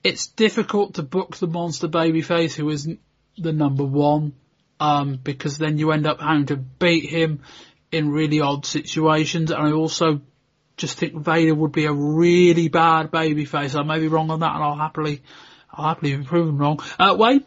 it's 0.03 0.27
difficult 0.27 0.95
to 0.95 1.03
book 1.03 1.37
the 1.37 1.47
monster 1.47 1.87
babyface 1.87 2.55
who 2.55 2.69
isn't 2.69 2.99
the 3.37 3.53
number 3.53 3.83
one, 3.83 4.33
um, 4.79 5.19
because 5.21 5.57
then 5.57 5.77
you 5.77 5.91
end 5.91 6.07
up 6.07 6.19
having 6.19 6.45
to 6.47 6.55
beat 6.55 7.09
him 7.09 7.41
in 7.91 8.09
really 8.09 8.39
odd 8.39 8.65
situations. 8.65 9.51
And 9.51 9.61
I 9.61 9.71
also 9.71 10.21
just 10.79 10.97
think 10.97 11.13
Vader 11.13 11.53
would 11.53 11.71
be 11.71 11.85
a 11.85 11.93
really 11.93 12.69
bad 12.69 13.11
babyface. 13.11 13.77
I 13.77 13.83
may 13.83 13.99
be 13.99 14.07
wrong 14.07 14.31
on 14.31 14.39
that, 14.39 14.55
and 14.55 14.63
I'll 14.63 14.77
happily 14.77 15.21
I'll 15.71 15.85
happily 15.85 16.15
be 16.15 16.23
proven 16.23 16.57
wrong. 16.57 16.79
Uh, 16.97 17.15
Wade, 17.19 17.45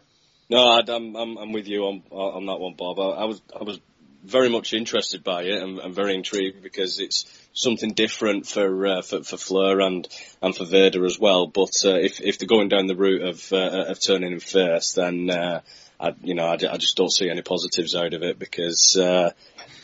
No, 0.49 0.59
I, 0.59 0.81
I'm, 0.87 1.15
I'm 1.15 1.37
I'm 1.37 1.51
with 1.51 1.67
you 1.67 1.83
on 1.83 2.03
on 2.11 2.45
that 2.45 2.59
one, 2.59 2.75
Bob. 2.75 2.99
I, 2.99 3.23
I 3.23 3.25
was 3.25 3.41
I 3.59 3.63
was 3.63 3.79
very 4.23 4.49
much 4.49 4.73
interested 4.73 5.23
by 5.23 5.43
it 5.43 5.61
and, 5.61 5.79
and 5.79 5.93
very 5.93 6.15
intrigued 6.15 6.63
because 6.63 6.99
it's 6.99 7.25
something 7.53 7.91
different 7.91 8.47
for 8.47 8.87
uh, 8.87 9.01
for, 9.01 9.23
for 9.23 9.37
Flair 9.37 9.81
and 9.81 10.07
and 10.41 10.55
for 10.55 10.65
Vader 10.65 11.05
as 11.05 11.19
well. 11.19 11.47
But 11.47 11.73
uh, 11.83 11.95
if 11.95 12.21
if 12.21 12.37
they're 12.37 12.47
going 12.47 12.69
down 12.69 12.87
the 12.87 12.95
route 12.95 13.23
of 13.23 13.51
uh, 13.51 13.85
of 13.89 13.99
turning 13.99 14.31
him 14.31 14.39
first, 14.39 14.95
then 14.95 15.29
uh, 15.29 15.61
I 15.99 16.13
you 16.21 16.35
know 16.35 16.45
I, 16.45 16.53
I 16.53 16.77
just 16.77 16.95
don't 16.95 17.11
see 17.11 17.29
any 17.29 17.41
positives 17.41 17.95
out 17.95 18.13
of 18.13 18.23
it 18.23 18.37
because 18.39 18.95
uh, 18.95 19.31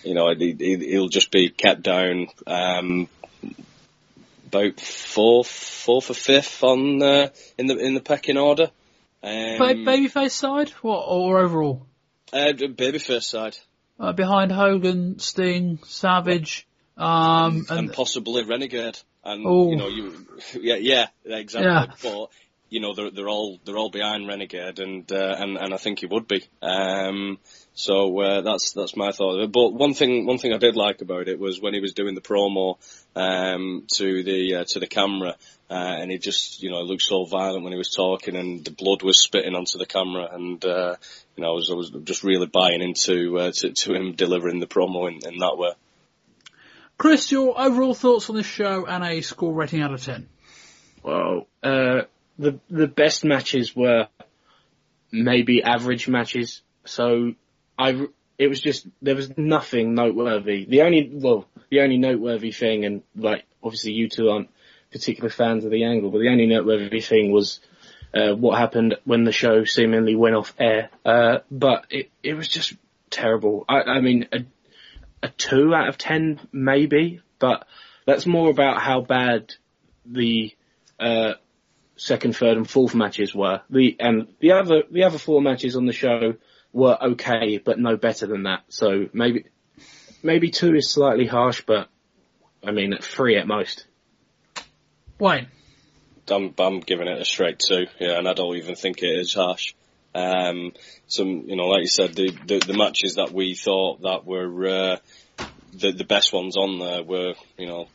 you 0.03 0.13
know 0.13 0.33
he, 0.35 0.53
he'll 0.53 1.09
just 1.09 1.31
be 1.31 1.49
kept 1.49 1.81
down. 1.81 2.27
Um, 2.45 3.09
about 4.49 4.79
fourth, 4.79 5.47
fourth 5.47 6.09
or 6.09 6.13
fifth 6.13 6.63
on 6.63 7.01
uh, 7.01 7.29
in 7.57 7.67
the 7.67 7.77
in 7.77 7.93
the 7.93 8.01
pecking 8.01 8.37
order. 8.37 8.71
Um, 9.21 9.57
ba- 9.57 9.75
babyface 9.75 10.31
side, 10.31 10.69
what 10.81 11.03
or 11.07 11.39
overall? 11.39 11.85
uh, 12.33 12.53
babyface 12.53 13.23
side. 13.23 13.57
Uh, 13.99 14.13
behind 14.13 14.51
Hogan, 14.51 15.19
Sting, 15.19 15.79
Savage, 15.85 16.65
um, 16.97 17.65
and, 17.69 17.79
and 17.79 17.93
possibly 17.93 18.43
Renegade. 18.43 18.97
And 19.23 19.45
Oh. 19.45 19.69
you 19.69 19.75
know, 19.75 19.87
you 19.87 20.25
yeah, 20.59 20.75
yeah, 20.75 21.07
exactly. 21.25 21.69
Yeah. 21.69 21.85
But 22.01 22.29
you 22.69 22.79
know, 22.79 22.93
they're 22.93 23.11
they're 23.11 23.29
all 23.29 23.59
they're 23.65 23.77
all 23.77 23.89
behind 23.89 24.27
Renegade, 24.27 24.79
and 24.79 25.11
uh, 25.11 25.35
and 25.37 25.57
and 25.57 25.73
I 25.73 25.77
think 25.77 25.99
he 25.99 26.05
would 26.05 26.27
be. 26.27 26.45
Um, 26.61 27.39
so 27.73 28.19
uh, 28.19 28.41
that's 28.41 28.73
that's 28.73 28.95
my 28.95 29.11
thought. 29.11 29.51
But 29.51 29.73
one 29.73 29.93
thing 29.93 30.25
one 30.25 30.37
thing 30.37 30.53
I 30.53 30.57
did 30.57 30.75
like 30.75 31.01
about 31.01 31.27
it 31.27 31.39
was 31.39 31.61
when 31.61 31.73
he 31.73 31.79
was 31.79 31.93
doing 31.93 32.15
the 32.15 32.21
promo 32.21 32.77
um, 33.15 33.85
to 33.95 34.23
the 34.23 34.55
uh, 34.55 34.63
to 34.65 34.79
the 34.79 34.87
camera. 34.87 35.35
Uh, 35.71 35.97
and 35.99 36.09
he 36.09 36.17
just, 36.17 36.63
you 36.63 36.71
know, 36.71 36.81
looked 36.81 37.03
so 37.03 37.25
violent 37.25 37.63
when 37.63 37.71
he 37.71 37.77
was 37.77 37.91
talking, 37.91 38.35
and 38.35 38.65
the 38.65 38.71
blood 38.71 39.03
was 39.03 39.21
spitting 39.21 39.53
onto 39.53 39.77
the 39.77 39.85
camera. 39.85 40.27
And 40.31 40.65
uh, 40.65 40.95
you 41.35 41.43
know, 41.43 41.51
I 41.51 41.53
was, 41.53 41.69
I 41.71 41.75
was 41.75 41.91
just 42.05 42.23
really 42.23 42.47
buying 42.47 42.81
into 42.81 43.37
uh, 43.37 43.51
to, 43.51 43.71
to 43.71 43.93
him 43.93 44.13
delivering 44.13 44.59
the 44.59 44.65
promo 44.65 45.07
in, 45.07 45.19
in 45.31 45.37
that 45.37 45.57
way. 45.59 45.73
Chris, 46.97 47.31
your 47.31 47.59
overall 47.59 47.93
thoughts 47.93 48.31
on 48.31 48.35
this 48.35 48.47
show 48.47 48.85
and 48.87 49.03
a 49.03 49.21
score 49.21 49.53
rating 49.53 49.81
out 49.83 49.93
of 49.93 50.03
ten. 50.03 50.27
Well, 51.03 51.47
uh, 51.61 52.01
the 52.39 52.59
the 52.69 52.87
best 52.87 53.23
matches 53.23 53.75
were 53.75 54.07
maybe 55.11 55.61
average 55.61 56.07
matches. 56.07 56.61
So 56.85 57.33
I, 57.77 58.07
it 58.37 58.47
was 58.47 58.61
just 58.61 58.87
there 59.01 59.15
was 59.15 59.37
nothing 59.37 59.93
noteworthy. 59.93 60.65
The 60.65 60.81
only 60.81 61.11
well, 61.13 61.45
the 61.69 61.81
only 61.81 61.97
noteworthy 61.97 62.51
thing, 62.51 62.85
and 62.85 63.03
like 63.15 63.45
obviously 63.61 63.91
you 63.91 64.09
two 64.09 64.29
aren't 64.29 64.49
particular 64.91 65.29
fans 65.29 65.65
of 65.65 65.71
the 65.71 65.83
angle, 65.83 66.09
but 66.09 66.19
the 66.19 66.29
only 66.29 66.47
noteworthy 66.47 67.01
thing 67.01 67.31
was 67.31 67.59
uh, 68.13 68.33
what 68.33 68.57
happened 68.57 68.95
when 69.03 69.25
the 69.25 69.31
show 69.31 69.65
seemingly 69.65 70.15
went 70.15 70.35
off 70.35 70.55
air. 70.57 70.89
Uh, 71.05 71.39
but 71.51 71.85
it 71.89 72.09
it 72.23 72.35
was 72.35 72.47
just 72.47 72.73
terrible. 73.09 73.65
I, 73.67 73.81
I 73.81 74.01
mean, 74.01 74.27
a, 74.31 74.45
a 75.21 75.29
two 75.29 75.73
out 75.75 75.89
of 75.89 75.97
ten 75.97 76.39
maybe, 76.53 77.21
but 77.37 77.67
that's 78.05 78.25
more 78.25 78.49
about 78.49 78.81
how 78.81 79.01
bad 79.01 79.53
the 80.05 80.55
uh, 80.99 81.33
second, 81.99 82.35
third, 82.35 82.57
and 82.57 82.69
fourth 82.69 82.95
matches 82.95 83.35
were. 83.35 83.61
The 83.69 83.95
and 83.99 84.27
the 84.39 84.53
other 84.53 84.83
the 84.89 85.03
other 85.03 85.17
four 85.17 85.41
matches 85.41 85.75
on 85.75 85.85
the 85.85 85.93
show 85.93 86.35
were 86.73 86.97
okay, 87.11 87.57
but 87.57 87.79
no 87.79 87.97
better 87.97 88.27
than 88.27 88.43
that. 88.43 88.63
So 88.69 89.07
maybe 89.13 89.45
maybe 90.23 90.49
two 90.49 90.75
is 90.75 90.91
slightly 90.91 91.27
harsh, 91.27 91.63
but 91.65 91.89
I 92.63 92.71
mean 92.71 92.97
three 93.01 93.37
at 93.37 93.47
most. 93.47 93.85
Wayne. 95.19 95.47
I'm, 96.31 96.53
I'm 96.59 96.79
giving 96.79 97.07
it 97.07 97.19
a 97.19 97.25
straight 97.25 97.59
two, 97.59 97.87
yeah, 97.99 98.17
and 98.17 98.27
I 98.27 98.33
don't 98.33 98.55
even 98.57 98.75
think 98.75 99.01
it 99.01 99.19
is 99.19 99.33
harsh. 99.33 99.73
Um, 100.13 100.73
some, 101.07 101.45
you 101.47 101.55
know, 101.55 101.67
like 101.67 101.81
you 101.81 101.87
said, 101.87 102.13
the, 102.13 102.29
the, 102.45 102.59
the 102.59 102.77
matches 102.77 103.15
that 103.15 103.31
we 103.31 103.55
thought 103.55 104.01
that 104.01 104.25
were, 104.25 104.67
uh, 104.67 104.97
the, 105.73 105.91
the 105.91 106.03
best 106.03 106.33
ones 106.33 106.55
on 106.57 106.79
there 106.79 107.03
were, 107.03 107.33
you 107.57 107.67
know, 107.67 107.87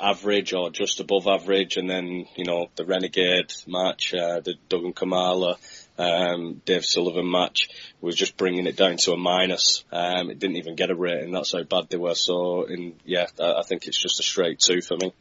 average 0.00 0.52
or 0.52 0.70
just 0.70 1.00
above 1.00 1.26
average, 1.26 1.76
and 1.76 1.88
then, 1.88 2.26
you 2.36 2.44
know, 2.44 2.68
the 2.76 2.84
Renegade 2.84 3.52
match, 3.66 4.14
uh, 4.14 4.40
the 4.40 4.54
Duggan 4.68 4.92
Kamala, 4.92 5.56
um, 5.98 6.60
Dave 6.64 6.84
Sullivan 6.84 7.30
match 7.30 7.68
was 8.00 8.16
just 8.16 8.36
bringing 8.36 8.66
it 8.66 8.76
down 8.76 8.96
to 8.98 9.12
a 9.12 9.16
minus. 9.16 9.84
Um, 9.92 10.30
it 10.30 10.38
didn't 10.38 10.56
even 10.56 10.74
get 10.74 10.90
a 10.90 10.94
rating. 10.94 11.32
That's 11.32 11.52
how 11.52 11.62
bad 11.62 11.88
they 11.88 11.96
were. 11.96 12.14
So, 12.14 12.64
in, 12.64 12.94
yeah, 13.04 13.26
I, 13.40 13.60
I 13.60 13.62
think 13.62 13.86
it's 13.86 14.00
just 14.00 14.20
a 14.20 14.22
straight 14.22 14.58
two 14.58 14.80
for 14.80 14.96
me. 14.96 15.12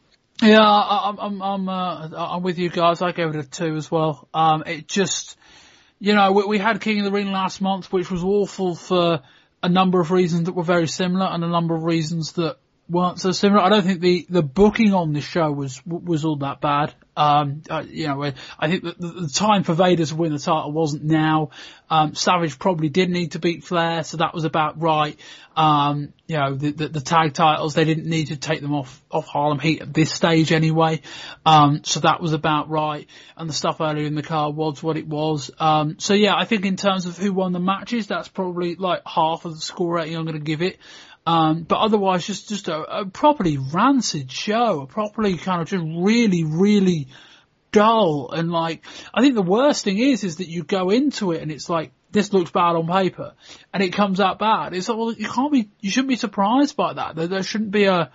Yeah, 0.41 0.62
I, 0.62 1.14
I'm 1.20 1.41
I'm 1.41 1.70
uh, 1.70 2.10
I'm 2.18 2.43
with 2.43 2.58
you 2.58 2.70
guys. 2.70 3.01
I 3.01 3.12
gave 3.12 3.30
it 3.30 3.36
a 3.36 3.43
two 3.43 3.76
as 3.76 3.91
well. 3.91 4.28
Um, 4.34 4.64
it 4.66 4.88
just, 4.88 5.38
you 5.99 6.16
know, 6.16 6.32
we, 6.32 6.45
we 6.45 6.58
had 6.58 6.82
King 6.82 6.99
of 6.99 7.06
the 7.06 7.12
Ring 7.12 7.32
last 7.32 7.62
month, 7.62 7.93
which 7.93 8.10
was 8.10 8.24
awful 8.24 8.76
for 8.76 9.22
a 9.62 9.70
number 9.70 10.01
of 10.01 10.12
reasons 10.12 10.45
that 10.45 10.54
were 10.54 10.64
very 10.64 10.88
similar, 10.88 11.28
and 11.28 11.43
a 11.43 11.47
number 11.47 11.76
of 11.76 11.84
reasons 11.84 12.34
that 12.34 12.58
weren't 12.90 13.20
so 13.20 13.32
similar. 13.32 13.62
I 13.62 13.70
don't 13.70 13.84
think 13.84 14.02
the, 14.02 14.26
the 14.30 14.44
booking 14.44 14.94
on 14.94 15.14
this 15.14 15.24
show 15.24 15.52
was 15.52 15.86
was 15.86 16.26
all 16.26 16.38
that 16.38 16.62
bad. 16.62 16.94
Um, 17.16 17.62
uh, 17.70 17.84
you 17.88 18.08
know, 18.08 18.24
I 18.58 18.68
think 18.68 18.84
the, 18.84 18.94
the, 18.94 19.28
time 19.28 19.64
for 19.64 19.76
Vader 19.76 20.04
to 20.04 20.16
win 20.16 20.34
the 20.34 20.40
title 20.40 20.72
wasn't 20.72 21.04
now. 21.04 21.52
Um, 21.88 22.16
Savage 22.16 22.58
probably 22.58 22.90
did 22.90 23.12
need 23.12 23.34
to 23.34 23.40
beat 23.40 23.64
Flair, 23.64 24.04
so 24.04 24.18
that 24.18 24.34
was 24.34 24.46
about 24.46 24.82
right. 24.82 25.20
Um, 25.56 26.14
you 26.26 26.38
know, 26.38 26.56
the, 26.56 26.72
the, 26.72 26.88
the, 26.88 27.02
tag 27.02 27.34
titles, 27.34 27.76
they 27.76 27.86
didn't 27.86 28.08
need 28.08 28.30
to 28.30 28.36
take 28.36 28.62
them 28.62 28.74
off, 28.74 29.04
off 29.12 29.28
Harlem 29.28 29.60
Heat 29.60 29.84
at 29.84 29.94
this 29.94 30.12
stage 30.12 30.52
anyway. 30.52 31.02
Um, 31.46 31.84
so 31.84 32.00
that 32.00 32.20
was 32.20 32.34
about 32.34 32.72
right. 32.72 33.08
And 33.38 33.48
the 33.48 33.54
stuff 33.54 33.80
earlier 33.80 34.08
in 34.08 34.16
the 34.16 34.24
card 34.24 34.56
was 34.56 34.82
what 34.82 34.98
it 34.98 35.08
was. 35.08 35.52
Um, 35.60 36.00
so 36.00 36.16
yeah, 36.16 36.36
I 36.36 36.46
think 36.46 36.66
in 36.66 36.78
terms 36.78 37.06
of 37.06 37.18
who 37.18 37.32
won 37.32 37.52
the 37.52 37.60
matches, 37.60 38.08
that's 38.08 38.28
probably 38.28 38.74
like 38.74 39.04
half 39.06 39.46
of 39.46 39.54
the 39.54 39.62
score 39.62 39.94
rating 39.94 40.18
I'm 40.18 40.26
going 40.26 40.40
to 40.40 40.44
give 40.44 40.64
it. 40.64 40.80
Um, 41.26 41.64
but 41.64 41.80
otherwise, 41.80 42.28
just 42.28 42.50
just 42.50 42.68
a, 42.68 43.00
a 43.00 43.06
properly 43.06 43.58
rancid 43.58 44.32
show, 44.32 44.82
a 44.82 44.88
properly 44.88 45.38
kind 45.38 45.62
of 45.62 45.70
just 45.70 45.84
really, 45.84 46.44
really 46.44 47.08
dull. 47.72 48.32
And 48.32 48.52
like, 48.52 48.84
I 49.14 49.22
think 49.22 49.36
the 49.36 49.42
worst 49.42 49.86
thing 49.86 50.00
is, 50.00 50.24
is 50.24 50.38
that 50.38 50.50
you 50.50 50.64
go 50.64 50.90
into 50.90 51.32
it 51.32 51.42
and 51.42 51.52
it's 51.52 51.70
like, 51.70 51.92
this 52.12 52.34
looks 52.34 52.52
bad 52.52 52.76
on 52.76 52.88
paper, 52.88 53.34
and 53.74 53.82
it 53.82 53.94
comes 53.94 54.20
out 54.20 54.38
bad. 54.38 54.74
It's 54.74 54.90
like, 54.90 54.98
well, 54.98 55.14
you 55.14 55.30
can't 55.30 55.52
be, 55.52 55.70
you 55.80 55.90
shouldn't 55.90 56.10
be 56.10 56.18
surprised 56.18 56.76
by 56.76 56.94
that. 56.94 57.16
There, 57.16 57.28
there 57.28 57.44
shouldn't 57.44 57.72
be 57.72 57.86
a, 57.86 58.12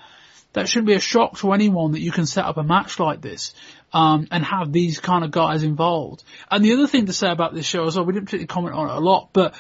that 0.52 0.68
shouldn't 0.68 0.86
be 0.86 0.94
a 0.94 1.00
shock 1.00 1.38
to 1.38 1.52
anyone 1.52 1.92
that 1.92 2.00
you 2.00 2.12
can 2.12 2.26
set 2.26 2.44
up 2.44 2.58
a 2.58 2.62
match 2.62 3.00
like 3.00 3.22
this. 3.22 3.54
Um, 3.90 4.28
and 4.30 4.44
have 4.44 4.70
these 4.70 5.00
kind 5.00 5.24
of 5.24 5.30
guys 5.30 5.62
involved. 5.62 6.22
And 6.50 6.62
the 6.62 6.74
other 6.74 6.86
thing 6.86 7.06
to 7.06 7.14
say 7.14 7.30
about 7.30 7.54
this 7.54 7.64
show 7.64 7.86
as 7.86 7.96
well, 7.96 8.04
we 8.04 8.12
didn't 8.12 8.26
particularly 8.26 8.46
comment 8.46 8.74
on 8.74 8.90
it 8.90 8.94
a 8.94 9.00
lot, 9.00 9.30
but 9.32 9.54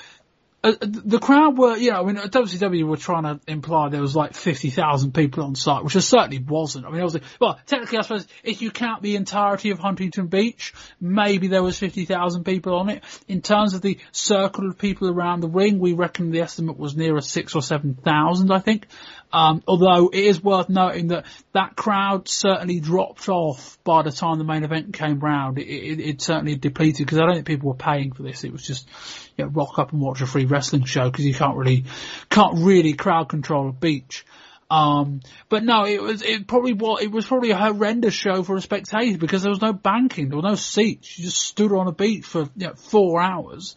uh, 0.64 0.72
the 0.80 1.20
crowd 1.20 1.56
were, 1.56 1.76
you 1.76 1.92
know, 1.92 2.02
I 2.02 2.04
mean, 2.04 2.16
WCW 2.16 2.84
were 2.84 2.96
trying 2.96 3.22
to 3.22 3.40
imply 3.46 3.90
there 3.90 4.00
was 4.00 4.16
like 4.16 4.34
50,000 4.34 5.14
people 5.14 5.44
on 5.44 5.54
site, 5.54 5.84
which 5.84 5.92
there 5.92 6.02
certainly 6.02 6.40
wasn't. 6.40 6.84
I 6.84 6.90
mean, 6.90 7.00
I 7.00 7.04
was 7.04 7.16
well, 7.40 7.60
technically, 7.66 7.98
I 7.98 8.02
suppose 8.02 8.26
if 8.42 8.60
you 8.60 8.72
count 8.72 9.02
the 9.02 9.14
entirety 9.14 9.70
of 9.70 9.78
Huntington 9.78 10.26
Beach, 10.26 10.74
maybe 11.00 11.46
there 11.46 11.62
was 11.62 11.78
50,000 11.78 12.42
people 12.42 12.74
on 12.74 12.88
it. 12.88 13.04
In 13.28 13.40
terms 13.40 13.74
of 13.74 13.82
the 13.82 13.98
circle 14.10 14.68
of 14.68 14.78
people 14.78 15.08
around 15.08 15.40
the 15.40 15.48
ring, 15.48 15.78
we 15.78 15.92
reckon 15.92 16.32
the 16.32 16.40
estimate 16.40 16.76
was 16.76 16.96
nearer 16.96 17.20
six 17.20 17.54
or 17.54 17.62
7,000, 17.62 18.50
I 18.50 18.58
think. 18.58 18.88
Um, 19.30 19.62
although 19.68 20.08
it 20.08 20.24
is 20.24 20.42
worth 20.42 20.70
noting 20.70 21.08
that 21.08 21.26
that 21.52 21.76
crowd 21.76 22.28
certainly 22.28 22.80
dropped 22.80 23.28
off 23.28 23.78
by 23.84 24.02
the 24.02 24.10
time 24.10 24.38
the 24.38 24.44
main 24.44 24.64
event 24.64 24.94
came 24.94 25.20
round. 25.20 25.58
It, 25.58 25.66
it, 25.66 26.00
it 26.00 26.22
certainly 26.22 26.56
depleted 26.56 27.04
because 27.04 27.18
I 27.18 27.26
don't 27.26 27.34
think 27.34 27.46
people 27.46 27.68
were 27.68 27.76
paying 27.76 28.12
for 28.12 28.22
this. 28.22 28.44
It 28.44 28.52
was 28.52 28.66
just 28.66 28.88
you 29.36 29.44
know, 29.44 29.50
rock 29.50 29.78
up 29.78 29.92
and 29.92 30.00
watch 30.00 30.22
a 30.22 30.26
free 30.26 30.46
wrestling 30.46 30.84
show 30.84 31.10
because 31.10 31.26
you 31.26 31.34
can't 31.34 31.56
really 31.56 31.84
can't 32.30 32.58
really 32.58 32.94
crowd 32.94 33.28
control 33.28 33.68
a 33.68 33.72
beach. 33.72 34.24
Um, 34.70 35.20
but 35.48 35.64
no, 35.64 35.86
it 35.86 36.02
was, 36.02 36.22
it 36.22 36.46
probably 36.46 36.74
was, 36.74 37.02
it 37.02 37.10
was 37.10 37.26
probably 37.26 37.50
a 37.52 37.56
horrendous 37.56 38.12
show 38.12 38.42
for 38.42 38.56
a 38.56 38.60
spectator 38.60 39.16
because 39.16 39.42
there 39.42 39.50
was 39.50 39.62
no 39.62 39.72
banking, 39.72 40.28
there 40.28 40.36
were 40.36 40.48
no 40.48 40.56
seats. 40.56 41.18
You 41.18 41.24
just 41.24 41.40
stood 41.40 41.72
on 41.72 41.88
a 41.88 41.92
beach 41.92 42.26
for, 42.26 42.48
you 42.54 42.66
know, 42.66 42.74
four 42.74 43.20
hours. 43.20 43.76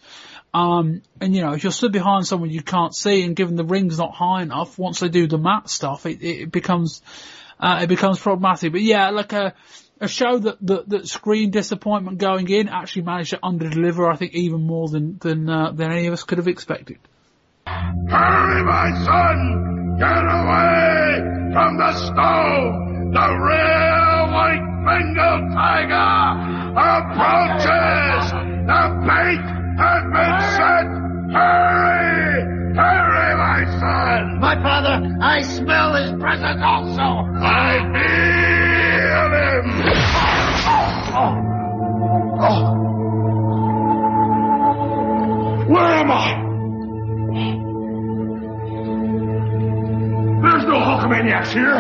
Um, 0.54 1.02
and 1.22 1.34
you 1.36 1.42
know, 1.42 1.54
if 1.54 1.64
you're 1.64 1.72
stood 1.72 1.94
behind 1.94 2.28
someone 2.28 2.50
you 2.50 2.62
can't 2.62 2.94
see 2.94 3.24
and 3.24 3.36
given 3.36 3.56
the 3.56 3.64
ring's 3.64 3.98
not 3.98 4.14
high 4.14 4.42
enough, 4.42 4.78
once 4.78 5.00
they 5.00 5.10
do 5.10 5.28
the 5.28 5.38
mat 5.38 5.70
stuff, 5.70 6.06
it, 6.06 6.22
it 6.22 6.52
becomes, 6.52 7.02
uh, 7.60 7.80
it 7.84 7.88
becomes 7.88 8.20
problematic. 8.20 8.74
But 8.74 8.82
yeah, 8.82 9.12
like 9.12 9.32
a, 9.32 9.54
a 10.02 10.08
show 10.10 10.40
that, 10.40 10.58
that, 10.68 10.90
that 10.90 11.08
screened 11.08 11.54
disappointment 11.54 12.18
going 12.18 12.50
in 12.50 12.68
actually 12.68 13.04
managed 13.04 13.30
to 13.30 13.38
underdeliver, 13.38 14.12
I 14.12 14.18
think, 14.18 14.34
even 14.34 14.62
more 14.62 14.90
than, 14.90 15.18
than, 15.20 15.50
uh, 15.50 15.72
than 15.72 15.92
any 15.92 16.08
of 16.08 16.14
us 16.14 16.24
could 16.24 16.38
have 16.38 16.50
expected. 16.50 17.00
Hurry, 17.66 18.64
my 18.64 18.92
son! 19.06 19.98
Get 20.00 20.26
away 20.26 21.54
from 21.54 21.78
the 21.78 21.94
stove! 21.94 22.90
The 23.14 23.28
real 23.40 24.32
white 24.34 24.68
Bengal 24.84 25.54
tiger 25.54 26.12
approaches! 26.76 27.71
Here! 51.50 51.74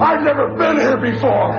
I've 0.00 0.22
never 0.22 0.54
been 0.56 0.76
here 0.78 0.98
before! 0.98 1.54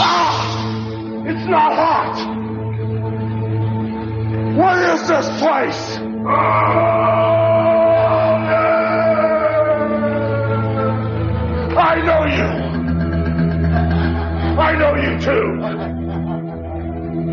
Ah! 0.00 1.24
It's 1.24 1.46
not 1.48 1.72
hot. 1.72 2.16
What 4.56 4.78
is 4.90 5.08
this 5.08 5.28
place? 5.38 5.98
I 11.78 12.02
know 12.04 12.24
you. 12.26 12.50
I 14.58 14.76
know 14.76 14.94
you 14.96 15.18
too. 15.20 15.48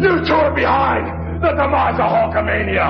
You 0.01 0.23
two 0.25 0.33
are 0.33 0.53
behind 0.53 1.14
the 1.41 1.51
demise 1.51 1.99
of 1.99 2.09
Hulkamania. 2.11 2.89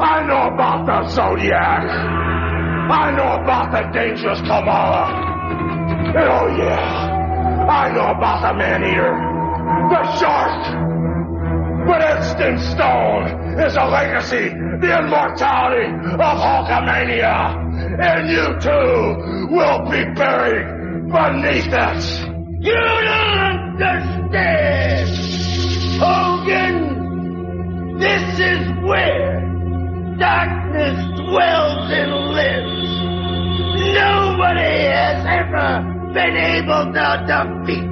I 0.00 0.26
know 0.26 0.54
about 0.54 0.86
the 0.86 1.08
Zodiac. 1.10 1.84
I 2.90 3.10
know 3.16 3.42
about 3.42 3.72
the 3.72 3.82
dangerous 3.92 4.40
Kamala. 4.40 5.04
oh 6.16 6.46
yeah, 6.56 7.66
I 7.68 7.92
know 7.92 8.06
about 8.16 8.42
the 8.42 8.58
Man-Eater 8.58 9.28
the 9.90 10.02
shark. 10.18 10.86
But 11.86 12.02
etched 12.02 12.40
in 12.40 12.58
stone 12.58 13.58
is 13.60 13.74
a 13.76 13.86
legacy, 13.86 14.48
the 14.80 14.98
immortality 14.98 15.88
of 15.88 16.36
Hulkamania. 16.44 17.56
And 17.98 18.28
you 18.28 18.58
too 18.60 19.48
will 19.54 19.88
be 19.90 20.04
buried 20.14 20.66
beneath 21.08 21.72
it. 21.72 22.02
You 22.60 22.74
don't 22.74 23.80
understand. 23.80 25.08
Hogan, 26.00 26.77
this 27.98 28.38
is 28.38 28.68
where 28.84 29.40
darkness 30.18 30.98
dwells 31.18 31.90
and 31.90 32.12
lives. 32.30 32.88
Nobody 33.94 34.86
has 34.86 35.26
ever 35.26 36.12
been 36.14 36.36
able 36.36 36.92
to 36.94 37.08
defeat 37.26 37.90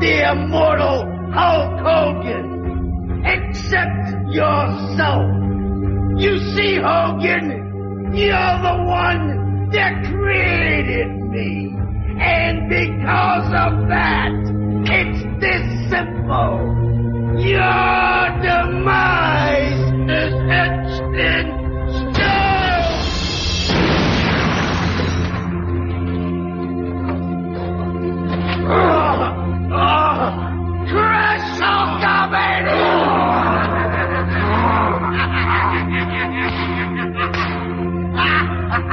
the 0.00 0.30
immortal 0.32 1.04
Hulk 1.32 1.80
Hogan, 1.80 3.22
except 3.24 4.32
yourself. 4.32 5.28
You 6.16 6.38
see, 6.54 6.76
Hogan, 6.76 8.12
you're 8.14 8.58
the 8.62 8.84
one 8.86 9.68
that 9.72 10.04
created 10.04 11.08
me. 11.30 11.76
And 12.18 12.68
because 12.70 13.46
of 13.46 13.88
that, 13.88 14.30
it's 14.86 15.22
this 15.40 15.90
simple. 15.90 16.93
Your 17.36 18.40
demise 18.42 19.80
is 20.08 20.34
etched 20.48 21.02
in 21.18 21.44
stone. 21.90 22.44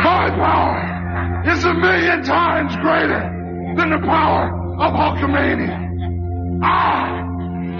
My 0.03 0.29
power 0.35 1.43
is 1.45 1.63
a 1.63 1.73
million 1.75 2.23
times 2.23 2.75
greater 2.77 3.21
than 3.77 3.91
the 3.91 3.99
power 3.99 4.49
of 4.79 4.93
Hulkamania. 4.93 5.77
I 6.63 7.30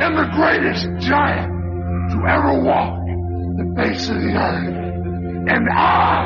am 0.01 0.15
the 0.15 0.25
greatest 0.33 0.87
giant 1.07 1.51
to 2.11 2.17
ever 2.27 2.59
walk 2.63 2.97
the 3.57 3.73
face 3.77 4.09
of 4.09 4.15
the 4.15 4.33
earth. 4.33 4.75
And 5.47 5.69
I 5.69 6.23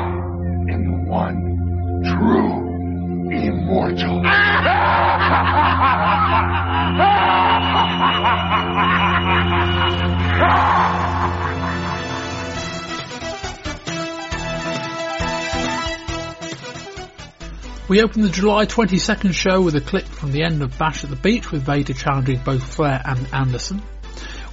am 0.72 0.84
the 0.84 0.96
one 1.10 2.02
true 2.04 2.64
immortal. 3.30 4.22
We 17.88 18.02
open 18.02 18.22
the 18.22 18.28
July 18.28 18.66
22nd 18.66 19.32
show 19.32 19.62
with 19.62 19.76
a 19.76 19.80
clip 19.80 20.06
from 20.06 20.32
the 20.32 20.42
end 20.42 20.60
of 20.60 20.76
Bash 20.76 21.04
at 21.04 21.10
the 21.10 21.14
Beach 21.14 21.52
with 21.52 21.62
Vader 21.62 21.92
challenging 21.92 22.40
both 22.44 22.74
Flair 22.74 23.00
and 23.04 23.28
Anderson. 23.32 23.80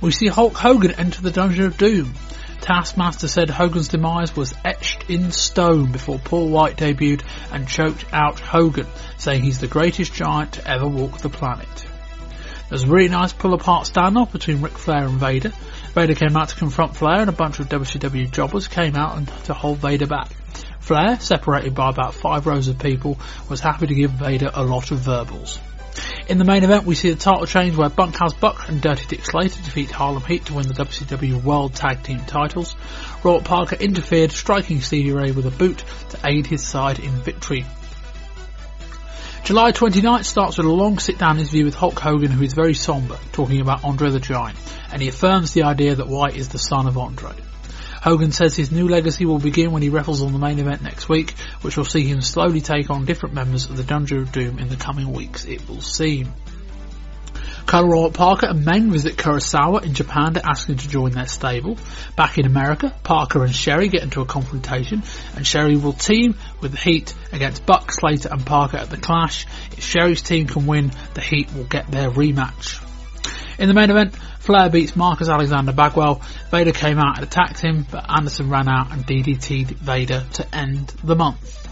we 0.02 0.12
see 0.12 0.28
Hulk 0.28 0.54
Hogan 0.56 0.92
enter 0.92 1.20
the 1.20 1.32
Dungeon 1.32 1.66
of 1.66 1.76
Doom. 1.76 2.14
Taskmaster 2.62 3.28
said 3.28 3.50
Hogan's 3.50 3.88
demise 3.88 4.36
was 4.36 4.54
etched 4.64 5.10
in 5.10 5.32
stone 5.32 5.92
before 5.92 6.20
Paul 6.20 6.50
White 6.50 6.78
debuted 6.78 7.24
and 7.52 7.68
choked 7.68 8.06
out 8.14 8.40
Hogan, 8.40 8.86
saying 9.18 9.42
he's 9.42 9.60
the 9.60 9.66
greatest 9.66 10.14
giant 10.14 10.52
to 10.54 10.68
ever 10.68 10.88
walk 10.88 11.18
the 11.18 11.30
planet. 11.30 11.88
There's 12.70 12.84
a 12.84 12.88
really 12.88 13.10
nice 13.10 13.34
pull 13.34 13.56
apart 13.56 13.88
standoff 13.88 14.32
between 14.32 14.62
Ric 14.62 14.78
Flair 14.78 15.08
and 15.08 15.20
Vader. 15.20 15.54
Vader 15.96 16.14
came 16.14 16.38
out 16.38 16.50
to 16.50 16.56
confront 16.56 16.96
Flair 16.96 17.22
and 17.22 17.30
a 17.30 17.34
bunch 17.34 17.60
of 17.60 17.68
WCW 17.68 18.32
jobbers 18.32 18.68
came 18.68 18.96
out 18.96 19.26
to 19.46 19.56
hold 19.56 19.80
Vader 19.80 20.06
back. 20.06 20.30
Flair, 20.84 21.18
separated 21.22 21.74
by 21.74 21.90
about 21.90 22.14
five 22.14 22.46
rows 22.46 22.68
of 22.68 22.78
people, 22.78 23.18
was 23.50 23.62
happy 23.62 23.88
to 23.88 23.96
give 23.96 24.12
Vader 24.12 24.52
a 24.54 24.66
lot 24.66 24.92
of 24.92 25.00
verbals. 25.00 25.58
In 26.28 26.40
the 26.40 26.44
main 26.44 26.66
event, 26.66 26.86
we 26.86 26.94
see 26.94 27.10
the 27.10 27.16
title 27.16 27.46
change 27.46 27.78
where 27.78 27.88
Bunkhouse 27.88 28.34
Buck 28.34 28.68
and 28.68 28.82
Dirty 28.82 29.06
Dick 29.08 29.26
Slater 29.26 29.64
defeat 29.64 29.92
Harlem 29.92 30.24
Heat 30.24 30.46
to 30.48 30.56
win 30.56 30.68
the 30.68 30.74
WCW 30.74 31.42
World 31.42 31.74
Tag 31.74 32.04
Team 32.04 32.20
titles. 32.26 32.76
Robert 33.24 33.46
Parker 33.46 33.78
interfered, 33.78 34.34
striking 34.34 34.82
Stevie 34.82 35.14
Ray 35.14 35.32
with 35.32 35.46
a 35.46 35.52
boot 35.52 35.86
to 36.10 36.20
aid 36.26 36.48
his 36.48 36.62
side 36.62 37.00
in 37.00 37.12
victory. 37.12 37.66
July 39.46 39.72
29th 39.72 40.26
starts 40.26 40.58
with 40.58 40.66
a 40.66 40.70
long 40.70 41.00
sit-down 41.00 41.40
interview 41.40 41.64
with 41.64 41.76
Hulk 41.76 41.98
Hogan 41.98 42.32
who 42.32 42.44
is 42.44 42.52
very 42.52 42.74
somber, 42.74 43.18
talking 43.32 43.62
about 43.62 43.86
Andre 43.86 44.10
the 44.10 44.20
Giant, 44.20 44.58
and 44.92 45.02
he 45.02 45.08
affirms 45.08 45.54
the 45.54 45.64
idea 45.64 45.96
that 45.96 46.10
White 46.10 46.36
is 46.36 46.50
the 46.50 46.60
son 46.60 46.88
of 46.88 46.98
Andre. 46.98 47.32
Hogan 48.04 48.34
says 48.34 48.54
his 48.54 48.70
new 48.70 48.90
legacy 48.90 49.26
will 49.26 49.40
begin 49.40 49.72
when 49.72 49.82
he 49.82 49.88
wrestles 49.88 50.22
on 50.22 50.34
the 50.34 50.38
main 50.38 50.60
event 50.60 50.82
next 50.82 51.08
week, 51.08 51.32
which 51.62 51.78
will 51.78 51.86
see 51.86 52.04
him 52.04 52.20
slowly 52.22 52.60
take 52.60 52.90
on 52.90 53.06
different 53.06 53.34
members 53.34 53.70
of 53.70 53.78
the 53.78 53.84
Dungeon 53.84 54.18
of 54.18 54.34
Doom 54.34 54.60
in 54.60 54.68
the 54.68 54.76
coming 54.76 55.14
weeks, 55.14 55.46
it 55.46 55.70
will 55.70 55.80
seem. 55.80 56.34
Colonel 57.66 57.92
Robert 57.92 58.14
Parker 58.14 58.48
and 58.48 58.66
Meng 58.66 58.92
visit 58.92 59.16
Kurasawa 59.16 59.86
in 59.86 59.94
Japan 59.94 60.34
to 60.34 60.46
ask 60.46 60.68
him 60.68 60.76
to 60.76 60.90
join 60.90 61.12
their 61.12 61.28
stable. 61.28 61.78
Back 62.18 62.38
in 62.38 62.46
America, 62.46 62.94
Parker 63.04 63.46
and 63.46 63.56
Sherri 63.56 63.88
get 63.88 64.04
into 64.04 64.20
a 64.20 64.26
confrontation, 64.26 65.02
and 65.38 65.48
Sherri 65.48 65.78
will 65.78 65.94
team 65.94 66.36
with 66.60 66.74
the 66.74 66.78
Heat 66.78 67.14
against 67.32 67.66
Buck, 67.66 67.90
Slater 67.94 68.28
and 68.30 68.46
Parker 68.46 68.76
at 68.76 68.90
the 68.90 68.98
Clash. 68.98 69.48
If 69.72 69.82
Sherri's 69.82 70.22
team 70.22 70.48
can 70.48 70.68
win, 70.68 70.92
the 71.14 71.22
Heat 71.22 71.54
will 71.54 71.64
get 71.64 71.90
their 71.90 72.12
rematch. 72.12 72.84
In 73.58 73.70
the 73.70 73.74
main 73.74 73.90
event, 73.92 74.16
Flair 74.44 74.70
beats 74.70 74.94
Marcus 74.94 75.30
Alexander 75.30 75.72
Bagwell. 75.72 76.22
Vader 76.52 76.74
came 76.74 77.00
out 77.00 77.18
and 77.18 77.26
attacked 77.26 77.62
him, 77.62 77.88
but 77.90 78.04
Anderson 78.10 78.50
ran 78.50 78.68
out 78.68 78.92
and 78.92 79.08
DDT'd 79.08 79.70
Vader 79.80 80.26
to 80.34 80.54
end 80.54 80.90
the 81.02 81.16
month. 81.16 81.66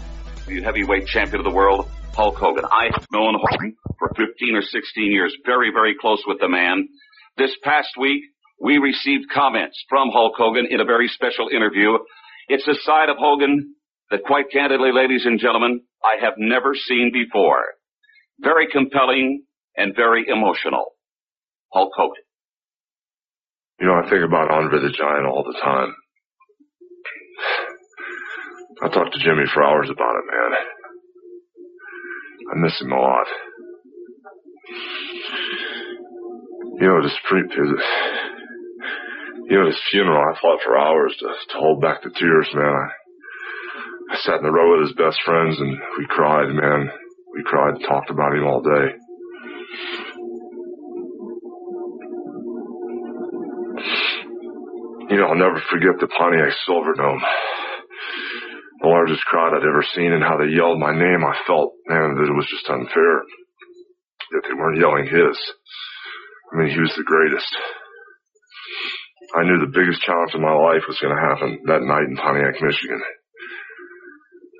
The 0.46 0.62
heavyweight 0.62 1.06
champion 1.06 1.40
of 1.40 1.44
the 1.44 1.54
world, 1.54 1.86
Hulk 2.14 2.36
Hogan. 2.36 2.64
I 2.64 2.88
have 2.94 3.06
known 3.12 3.34
Hulk 3.36 3.74
for 3.98 4.08
15 4.16 4.56
or 4.56 4.62
16 4.62 5.12
years, 5.12 5.36
very, 5.44 5.70
very 5.70 5.94
close 6.00 6.24
with 6.26 6.40
the 6.40 6.48
man. 6.48 6.88
This 7.36 7.54
past 7.62 7.90
week, 8.00 8.22
we 8.58 8.78
received 8.78 9.28
comments 9.28 9.84
from 9.90 10.08
Hulk 10.10 10.32
Hogan 10.38 10.66
in 10.70 10.80
a 10.80 10.86
very 10.86 11.08
special 11.08 11.48
interview. 11.54 11.98
It's 12.48 12.66
a 12.66 12.74
side 12.84 13.10
of 13.10 13.18
Hogan 13.18 13.74
that 14.10 14.24
quite 14.24 14.50
candidly, 14.50 14.92
ladies 14.94 15.26
and 15.26 15.38
gentlemen, 15.38 15.82
I 16.02 16.24
have 16.24 16.34
never 16.38 16.74
seen 16.74 17.10
before. 17.12 17.74
Very 18.40 18.66
compelling 18.72 19.44
and 19.76 19.94
very 19.94 20.24
emotional. 20.26 20.92
Hulk 21.70 21.92
Hogan. 21.94 22.22
You 23.82 23.88
know, 23.88 23.98
I 23.98 24.08
think 24.08 24.22
about 24.22 24.48
Andre 24.48 24.78
the 24.78 24.94
Giant 24.94 25.26
all 25.26 25.42
the 25.42 25.58
time. 25.58 25.92
I 28.80 28.88
talked 28.94 29.12
to 29.12 29.18
Jimmy 29.18 29.42
for 29.52 29.64
hours 29.64 29.90
about 29.90 30.14
it, 30.14 30.24
man. 30.30 30.52
I 32.52 32.58
miss 32.62 32.80
him 32.80 32.92
a 32.92 33.00
lot. 33.00 33.26
You 36.78 36.86
know, 36.86 37.00
pre, 37.28 37.42
you 39.50 39.58
know, 39.58 39.66
this 39.66 39.82
funeral, 39.90 40.32
I 40.32 40.40
fought 40.40 40.60
for 40.64 40.78
hours 40.78 41.16
to, 41.18 41.26
to 41.26 41.58
hold 41.58 41.80
back 41.80 42.04
the 42.04 42.10
tears, 42.10 42.48
man. 42.54 42.64
I, 42.64 44.14
I 44.14 44.16
sat 44.22 44.36
in 44.36 44.44
the 44.44 44.52
row 44.52 44.78
with 44.78 44.86
his 44.86 44.96
best 44.96 45.18
friends 45.24 45.58
and 45.58 45.76
we 45.98 46.06
cried, 46.08 46.54
man. 46.54 46.88
We 47.34 47.42
cried 47.42 47.74
and 47.74 47.84
talked 47.84 48.10
about 48.10 48.32
him 48.32 48.46
all 48.46 48.62
day. 48.62 48.94
You 55.12 55.20
know, 55.20 55.28
I'll 55.28 55.36
never 55.36 55.60
forget 55.68 56.00
the 56.00 56.08
Pontiac 56.08 56.56
Silverdome. 56.64 57.20
The 58.80 58.88
largest 58.88 59.20
crowd 59.28 59.52
I'd 59.52 59.60
ever 59.60 59.84
seen 59.92 60.10
and 60.10 60.24
how 60.24 60.38
they 60.40 60.48
yelled 60.48 60.80
my 60.80 60.96
name. 60.96 61.20
I 61.20 61.36
felt, 61.46 61.76
man, 61.84 62.16
that 62.16 62.32
it 62.32 62.32
was 62.32 62.48
just 62.48 62.64
unfair. 62.72 63.20
That 64.32 64.48
they 64.48 64.56
weren't 64.56 64.80
yelling 64.80 65.04
his. 65.04 65.36
I 66.48 66.56
mean, 66.56 66.72
he 66.72 66.80
was 66.80 66.96
the 66.96 67.04
greatest. 67.04 67.44
I 69.36 69.44
knew 69.44 69.60
the 69.60 69.76
biggest 69.76 70.00
challenge 70.00 70.32
of 70.32 70.40
my 70.40 70.56
life 70.56 70.88
was 70.88 70.96
going 70.96 71.12
to 71.12 71.20
happen 71.20 71.60
that 71.68 71.84
night 71.84 72.08
in 72.08 72.16
Pontiac, 72.16 72.56
Michigan. 72.64 73.02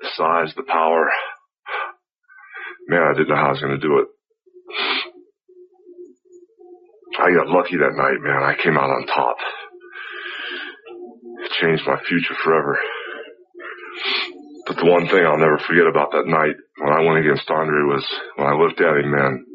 The 0.05 0.09
size, 0.13 0.53
the 0.53 0.69
power. 0.69 1.09
Man, 2.89 3.01
I 3.01 3.17
didn't 3.17 3.29
know 3.29 3.41
how 3.41 3.49
I 3.49 3.57
was 3.57 3.61
going 3.61 3.73
to 3.73 3.81
do 3.81 4.05
it. 4.05 4.07
I 7.17 7.33
got 7.41 7.49
lucky 7.49 7.77
that 7.81 7.97
night, 7.97 8.21
man. 8.21 8.45
I 8.45 8.53
came 8.53 8.77
out 8.77 8.93
on 8.93 9.07
top 9.07 9.37
changed 11.63 11.87
my 11.87 11.97
future 12.07 12.35
forever. 12.43 12.77
But 14.67 14.77
the 14.77 14.91
one 14.91 15.07
thing 15.07 15.23
I'll 15.25 15.37
never 15.37 15.59
forget 15.67 15.87
about 15.87 16.11
that 16.11 16.27
night 16.27 16.55
when 16.79 16.91
I 16.91 17.01
went 17.01 17.19
against 17.19 17.49
Andre 17.49 17.83
was 17.87 18.05
when 18.35 18.47
I 18.47 18.55
looked 18.55 18.81
at 18.81 18.97
him, 18.97 19.11
man. 19.11 19.45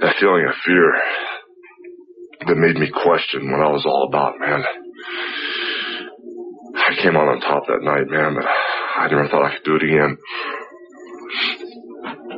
That 0.00 0.16
feeling 0.20 0.44
of 0.44 0.54
fear 0.64 0.92
that 2.46 2.56
made 2.56 2.76
me 2.76 2.90
question 2.92 3.50
what 3.50 3.64
I 3.64 3.72
was 3.72 3.84
all 3.86 4.08
about, 4.08 4.38
man. 4.38 4.62
I 6.76 7.02
came 7.02 7.16
out 7.16 7.28
on 7.28 7.40
top 7.40 7.66
that 7.66 7.82
night, 7.82 8.06
man, 8.08 8.34
but 8.36 8.44
I 8.44 9.08
never 9.08 9.28
thought 9.28 9.46
I 9.46 9.56
could 9.56 9.64
do 9.64 9.76
it 9.76 9.82
again. 9.82 10.18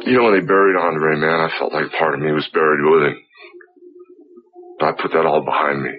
You 0.07 0.17
know, 0.17 0.25
when 0.25 0.35
they 0.35 0.47
buried 0.47 0.79
Andre, 0.79 1.17
man, 1.19 1.41
I 1.41 1.51
felt 1.59 1.73
like 1.73 1.91
part 1.99 2.15
of 2.15 2.21
me 2.21 2.33
was 2.33 2.49
buried 2.55 2.81
with 2.81 3.13
him. 3.13 3.28
I 4.81 4.93
put 4.93 5.13
that 5.13 5.27
all 5.27 5.45
behind 5.45 5.83
me. 5.83 5.91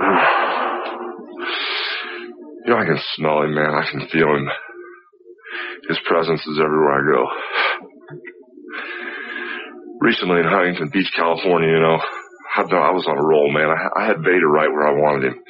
You 2.64 2.70
know, 2.74 2.78
I 2.78 2.84
can 2.84 2.98
smell 3.16 3.42
him, 3.42 3.56
man. 3.56 3.74
I 3.74 3.90
can 3.90 4.06
feel 4.06 4.36
him. 4.36 4.48
His 5.88 5.98
presence 6.06 6.46
is 6.46 6.60
everywhere 6.62 6.94
I 6.94 7.02
go. 7.10 7.26
Recently 10.00 10.38
in 10.38 10.46
Huntington 10.46 10.90
Beach, 10.92 11.10
California, 11.16 11.70
you 11.70 11.80
know, 11.80 11.98
I, 12.54 12.92
was 12.92 13.06
on 13.08 13.18
a 13.18 13.26
roll, 13.26 13.50
man. 13.52 13.68
I, 13.68 14.02
I 14.02 14.06
had 14.06 14.22
Vader 14.22 14.48
right 14.48 14.70
where 14.70 14.86
I 14.86 14.92
wanted 14.92 15.32
him. 15.32 15.42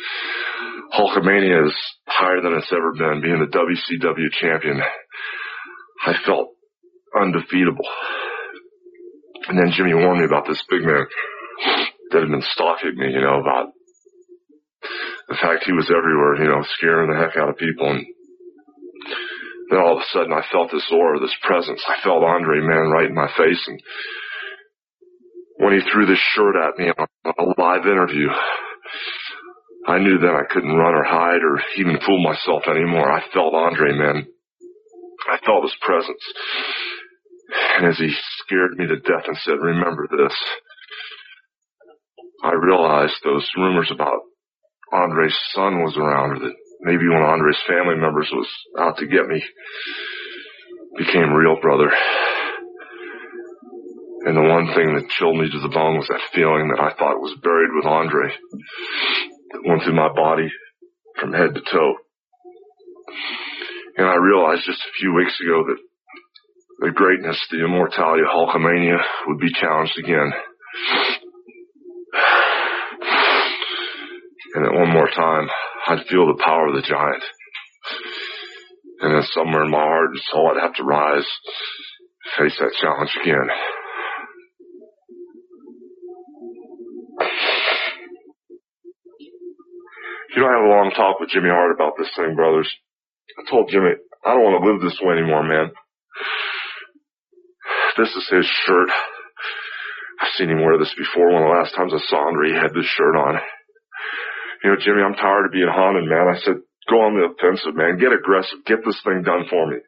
Hulkamania 0.96 1.66
is 1.66 1.76
higher 2.06 2.40
than 2.40 2.54
it's 2.54 2.72
ever 2.72 2.92
been, 2.92 3.20
being 3.22 3.40
the 3.40 3.58
WCW 3.58 4.30
champion. 4.40 4.80
I 6.06 6.14
felt 6.24 6.48
undefeatable. 7.18 7.84
And 9.48 9.58
then 9.58 9.72
Jimmy 9.74 9.94
warned 9.94 10.20
me 10.20 10.26
about 10.26 10.46
this 10.46 10.62
big 10.70 10.82
man 10.82 11.06
that 12.10 12.20
had 12.20 12.30
been 12.30 12.44
stalking 12.54 12.96
me, 12.96 13.12
you 13.12 13.20
know, 13.20 13.40
about 13.40 13.72
the 15.28 15.38
fact 15.40 15.64
he 15.64 15.72
was 15.72 15.90
everywhere, 15.90 16.36
you 16.36 16.48
know, 16.48 16.64
scaring 16.76 17.10
the 17.10 17.18
heck 17.18 17.36
out 17.36 17.48
of 17.48 17.56
people. 17.56 17.90
And 17.90 18.06
then 19.70 19.80
all 19.80 19.96
of 19.96 20.02
a 20.02 20.12
sudden 20.12 20.32
I 20.32 20.44
felt 20.52 20.70
this 20.70 20.86
aura, 20.92 21.18
this 21.18 21.36
presence. 21.42 21.82
I 21.88 22.02
felt 22.02 22.22
Andre, 22.22 22.60
man, 22.60 22.92
right 22.92 23.08
in 23.08 23.14
my 23.14 23.28
face. 23.36 23.62
And 23.66 23.80
when 25.58 25.72
he 25.72 25.80
threw 25.90 26.06
this 26.06 26.22
shirt 26.34 26.56
at 26.56 26.78
me 26.78 26.90
on 26.90 27.06
a 27.38 27.60
live 27.60 27.86
interview, 27.86 28.28
I 29.86 29.98
knew 29.98 30.18
then 30.18 30.36
I 30.36 30.46
couldn't 30.48 30.76
run 30.76 30.94
or 30.94 31.04
hide 31.04 31.42
or 31.42 31.60
even 31.78 31.98
fool 32.06 32.22
myself 32.22 32.62
anymore. 32.68 33.10
I 33.10 33.22
felt 33.32 33.54
Andre, 33.54 33.92
man. 33.96 34.26
I 35.30 35.38
felt 35.44 35.64
his 35.64 35.76
presence. 35.80 36.22
And 37.78 37.86
as 37.86 37.98
he 37.98 38.12
scared 38.44 38.76
me 38.76 38.86
to 38.86 38.96
death 38.96 39.26
and 39.26 39.36
said, 39.38 39.58
remember 39.60 40.06
this, 40.10 40.36
I 42.42 42.52
realized 42.52 43.14
those 43.22 43.48
rumors 43.56 43.90
about 43.90 44.20
Andre's 44.92 45.38
son 45.54 45.82
was 45.82 45.96
around, 45.96 46.32
or 46.32 46.38
that 46.40 46.54
maybe 46.82 47.08
one 47.08 47.22
of 47.22 47.28
Andre's 47.28 47.62
family 47.66 47.96
members 47.96 48.28
was 48.32 48.48
out 48.78 48.98
to 48.98 49.06
get 49.06 49.26
me, 49.26 49.42
became 50.98 51.32
real, 51.32 51.60
brother. 51.60 51.90
And 54.24 54.36
the 54.36 54.42
one 54.42 54.74
thing 54.74 54.94
that 54.94 55.08
chilled 55.08 55.38
me 55.38 55.50
to 55.50 55.60
the 55.60 55.72
bone 55.72 55.96
was 55.96 56.08
that 56.08 56.20
feeling 56.34 56.68
that 56.68 56.80
I 56.80 56.92
thought 56.94 57.20
was 57.20 57.34
buried 57.42 57.70
with 57.74 57.86
Andre 57.86 58.32
that 59.52 59.66
went 59.66 59.82
through 59.82 59.96
my 59.96 60.12
body 60.12 60.48
from 61.18 61.32
head 61.32 61.54
to 61.54 61.60
toe. 61.60 61.94
And 63.96 64.06
I 64.06 64.16
realized 64.16 64.64
just 64.64 64.80
a 64.80 64.92
few 64.98 65.14
weeks 65.14 65.40
ago 65.40 65.64
that 65.66 65.78
the 66.82 66.90
greatness, 66.90 67.38
the 67.50 67.64
immortality 67.64 68.22
of 68.22 68.34
Hulkamania 68.34 68.98
would 69.28 69.38
be 69.38 69.52
challenged 69.54 69.96
again. 69.98 70.32
And 74.54 74.66
then 74.66 74.74
one 74.74 74.90
more 74.92 75.08
time, 75.08 75.48
I'd 75.86 76.06
feel 76.10 76.26
the 76.26 76.42
power 76.44 76.66
of 76.68 76.74
the 76.74 76.82
giant. 76.82 77.22
And 79.00 79.14
then 79.14 79.22
somewhere 79.30 79.64
in 79.64 79.70
my 79.70 79.78
heart, 79.78 80.10
so 80.30 80.46
I'd 80.46 80.60
have 80.60 80.74
to 80.74 80.84
rise 80.84 81.26
face 82.38 82.56
that 82.58 82.74
challenge 82.80 83.10
again. 83.22 83.48
You 90.34 90.42
know, 90.42 90.48
I 90.48 90.52
had 90.52 90.66
a 90.66 90.68
long 90.68 90.92
talk 90.96 91.20
with 91.20 91.30
Jimmy 91.30 91.50
Hart 91.50 91.74
about 91.74 91.92
this 91.98 92.10
thing, 92.16 92.34
brothers. 92.34 92.70
I 93.38 93.50
told 93.50 93.70
Jimmy, 93.70 93.90
I 94.24 94.34
don't 94.34 94.42
want 94.42 94.62
to 94.62 94.70
live 94.70 94.80
this 94.82 94.98
way 95.02 95.18
anymore, 95.18 95.42
man. 95.42 95.70
This 97.96 98.08
is 98.16 98.28
his 98.30 98.46
shirt. 98.66 98.88
I've 100.20 100.32
seen 100.36 100.50
him 100.50 100.64
wear 100.64 100.78
this 100.78 100.94
before. 100.96 101.32
One 101.32 101.42
of 101.42 101.48
the 101.48 101.56
last 101.58 101.74
times 101.74 101.92
I 101.92 102.00
saw 102.06 102.28
Andre, 102.28 102.50
he 102.50 102.56
had 102.56 102.72
this 102.72 102.86
shirt 102.86 103.16
on. 103.16 103.40
You 104.64 104.70
know, 104.70 104.76
Jimmy, 104.78 105.02
I'm 105.02 105.18
tired 105.18 105.46
of 105.46 105.52
being 105.52 105.68
haunted, 105.68 106.08
man. 106.08 106.30
I 106.30 106.38
said, 106.40 106.62
go 106.88 107.02
on 107.02 107.18
the 107.18 107.26
offensive, 107.28 107.74
man. 107.74 107.98
Get 107.98 108.14
aggressive. 108.14 108.64
Get 108.64 108.84
this 108.84 109.00
thing 109.02 109.22
done 109.22 109.44
for 109.50 109.66
me. 109.66 109.78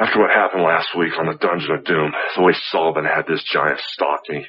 After 0.00 0.20
what 0.20 0.30
happened 0.30 0.62
last 0.62 0.96
week 0.96 1.12
on 1.18 1.26
the 1.26 1.36
Dungeon 1.36 1.76
of 1.76 1.84
Doom, 1.84 2.12
the 2.36 2.42
way 2.42 2.54
Sullivan 2.72 3.04
had 3.04 3.26
this 3.28 3.44
giant 3.52 3.80
stalk 3.92 4.20
me, 4.30 4.46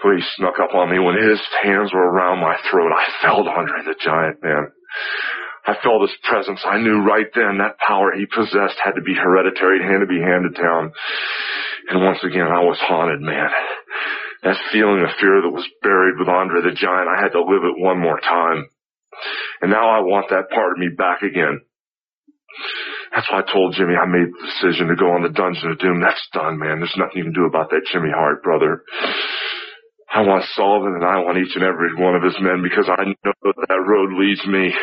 the 0.00 0.08
way 0.08 0.16
he 0.16 0.24
snuck 0.36 0.56
up 0.58 0.74
on 0.74 0.90
me 0.90 0.98
when 0.98 1.20
his 1.20 1.40
hands 1.62 1.92
were 1.92 2.08
around 2.08 2.40
my 2.40 2.56
throat, 2.70 2.90
I 2.96 3.04
felt 3.20 3.46
Andre 3.46 3.84
the 3.84 3.94
Giant, 4.00 4.42
man. 4.42 4.72
I 5.66 5.76
felt 5.82 6.02
his 6.02 6.16
presence. 6.24 6.60
I 6.64 6.78
knew 6.78 7.04
right 7.04 7.28
then 7.34 7.58
that 7.58 7.78
power 7.78 8.12
he 8.12 8.26
possessed 8.26 8.80
had 8.82 8.96
to 8.96 9.02
be 9.02 9.14
hereditary. 9.14 9.80
It 9.80 9.90
had 9.90 10.00
to 10.00 10.06
be 10.06 10.20
handed 10.20 10.54
down. 10.54 10.92
And 11.88 12.04
once 12.04 12.18
again, 12.24 12.48
I 12.48 12.64
was 12.64 12.78
haunted, 12.80 13.20
man. 13.20 13.50
That 14.42 14.56
feeling 14.72 15.02
of 15.02 15.12
fear 15.20 15.42
that 15.42 15.52
was 15.52 15.68
buried 15.82 16.16
with 16.18 16.28
Andre 16.28 16.62
the 16.62 16.72
Giant, 16.72 17.08
I 17.08 17.20
had 17.20 17.32
to 17.32 17.44
live 17.44 17.64
it 17.64 17.76
one 17.82 18.00
more 18.00 18.18
time. 18.20 18.68
And 19.60 19.70
now 19.70 19.90
I 19.90 20.00
want 20.00 20.30
that 20.30 20.48
part 20.48 20.72
of 20.72 20.78
me 20.78 20.88
back 20.88 21.22
again. 21.22 21.60
That's 23.12 23.30
why 23.30 23.40
I 23.40 23.52
told 23.52 23.74
Jimmy 23.74 23.94
I 23.94 24.06
made 24.06 24.32
the 24.32 24.46
decision 24.46 24.88
to 24.88 24.96
go 24.96 25.12
on 25.12 25.22
the 25.22 25.34
Dungeon 25.34 25.70
of 25.70 25.78
Doom. 25.78 26.00
That's 26.00 26.26
done, 26.32 26.58
man. 26.58 26.78
There's 26.78 26.96
nothing 26.96 27.18
you 27.18 27.24
can 27.24 27.32
do 27.34 27.44
about 27.44 27.70
that 27.70 27.86
Jimmy 27.92 28.10
Hart, 28.14 28.42
brother. 28.42 28.82
I 30.10 30.22
want 30.22 30.42
Sullivan 30.58 30.98
and 30.98 31.06
I 31.06 31.22
want 31.22 31.38
each 31.38 31.54
and 31.54 31.62
every 31.62 31.94
one 31.94 32.16
of 32.18 32.22
his 32.26 32.34
men 32.42 32.66
because 32.66 32.90
I 32.90 33.14
know 33.14 33.34
that 33.46 33.66
that 33.68 33.86
road 33.86 34.10
leads 34.18 34.44
me 34.44 34.74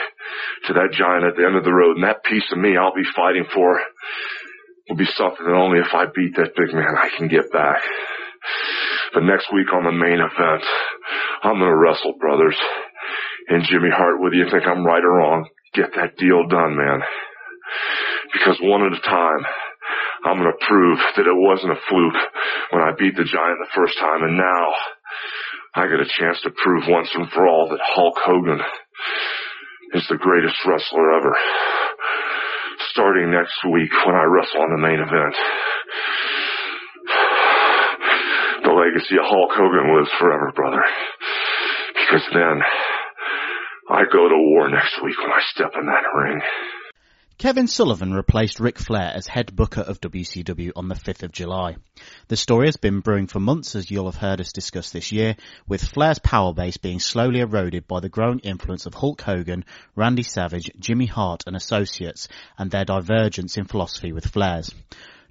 to 0.67 0.73
that 0.73 0.95
giant 0.95 1.27
at 1.27 1.35
the 1.35 1.43
end 1.43 1.57
of 1.59 1.65
the 1.67 1.73
road. 1.73 1.99
And 1.99 2.05
that 2.07 2.23
piece 2.23 2.47
of 2.51 2.57
me 2.57 2.77
I'll 2.77 2.95
be 2.95 3.03
fighting 3.13 3.45
for 3.53 3.75
will 4.87 4.95
be 4.95 5.09
something 5.19 5.43
that 5.43 5.51
only 5.51 5.79
if 5.79 5.91
I 5.91 6.07
beat 6.15 6.35
that 6.39 6.55
big 6.55 6.73
man 6.73 6.95
I 6.95 7.11
can 7.17 7.27
get 7.27 7.51
back. 7.51 7.83
But 9.13 9.23
next 9.23 9.51
week 9.51 9.67
on 9.73 9.83
the 9.83 9.91
main 9.91 10.23
event, 10.23 10.63
I'm 11.43 11.59
gonna 11.59 11.75
wrestle, 11.75 12.15
brothers. 12.19 12.57
And 13.49 13.67
Jimmy 13.67 13.89
Hart, 13.91 14.21
whether 14.21 14.35
you 14.35 14.47
think 14.49 14.63
I'm 14.63 14.85
right 14.85 15.03
or 15.03 15.19
wrong, 15.19 15.49
get 15.73 15.91
that 15.95 16.15
deal 16.15 16.47
done, 16.47 16.75
man. 16.75 17.03
Because 18.31 18.59
one 18.61 18.85
at 18.85 18.97
a 18.97 19.01
time, 19.01 19.43
I'm 20.23 20.37
gonna 20.37 20.59
prove 20.67 20.99
that 21.15 21.27
it 21.27 21.35
wasn't 21.35 21.73
a 21.73 21.83
fluke 21.87 22.21
when 22.71 22.81
I 22.81 22.91
beat 22.97 23.15
the 23.15 23.27
giant 23.27 23.59
the 23.59 23.75
first 23.75 23.97
time 23.99 24.23
and 24.23 24.37
now 24.37 24.71
I 25.75 25.87
get 25.87 25.99
a 25.99 26.09
chance 26.19 26.41
to 26.41 26.49
prove 26.49 26.83
once 26.87 27.09
and 27.13 27.29
for 27.29 27.47
all 27.47 27.69
that 27.69 27.79
Hulk 27.83 28.15
Hogan 28.17 28.59
is 29.93 30.05
the 30.09 30.17
greatest 30.17 30.55
wrestler 30.65 31.13
ever. 31.13 31.35
Starting 32.91 33.31
next 33.31 33.57
week 33.71 33.91
when 34.05 34.15
I 34.15 34.23
wrestle 34.23 34.61
on 34.61 34.71
the 34.71 34.77
main 34.77 34.99
event. 34.99 35.35
The 38.63 38.73
legacy 38.73 39.17
of 39.17 39.25
Hulk 39.25 39.51
Hogan 39.53 39.95
lives 39.95 40.11
forever, 40.19 40.51
brother. 40.55 40.83
Because 41.93 42.25
then 42.33 42.61
I 43.89 44.03
go 44.11 44.27
to 44.27 44.35
war 44.35 44.69
next 44.69 45.01
week 45.03 45.17
when 45.19 45.31
I 45.31 45.41
step 45.53 45.71
in 45.79 45.85
that 45.85 46.03
ring. 46.17 46.41
Kevin 47.37 47.67
Sullivan 47.67 48.15
replaced 48.15 48.59
Ric 48.59 48.79
Flair 48.79 49.11
as 49.13 49.27
head 49.27 49.55
booker 49.55 49.81
of 49.81 50.01
WCW 50.01 50.71
on 50.75 50.87
the 50.87 50.95
5th 50.95 51.21
of 51.21 51.31
July. 51.31 51.75
The 52.29 52.35
story 52.35 52.65
has 52.65 52.77
been 52.77 53.01
brewing 53.01 53.27
for 53.27 53.39
months 53.39 53.75
as 53.75 53.91
you'll 53.91 54.09
have 54.09 54.19
heard 54.19 54.41
us 54.41 54.51
discuss 54.51 54.89
this 54.89 55.11
year, 55.11 55.35
with 55.67 55.87
Flair's 55.87 56.17
power 56.17 56.51
base 56.51 56.77
being 56.77 56.99
slowly 56.99 57.41
eroded 57.41 57.87
by 57.87 57.99
the 57.99 58.09
growing 58.09 58.39
influence 58.39 58.87
of 58.87 58.95
Hulk 58.95 59.21
Hogan, 59.21 59.65
Randy 59.95 60.23
Savage, 60.23 60.71
Jimmy 60.79 61.05
Hart 61.05 61.43
and 61.45 61.55
associates, 61.55 62.27
and 62.57 62.71
their 62.71 62.85
divergence 62.85 63.55
in 63.55 63.65
philosophy 63.65 64.11
with 64.11 64.25
Flair's. 64.25 64.73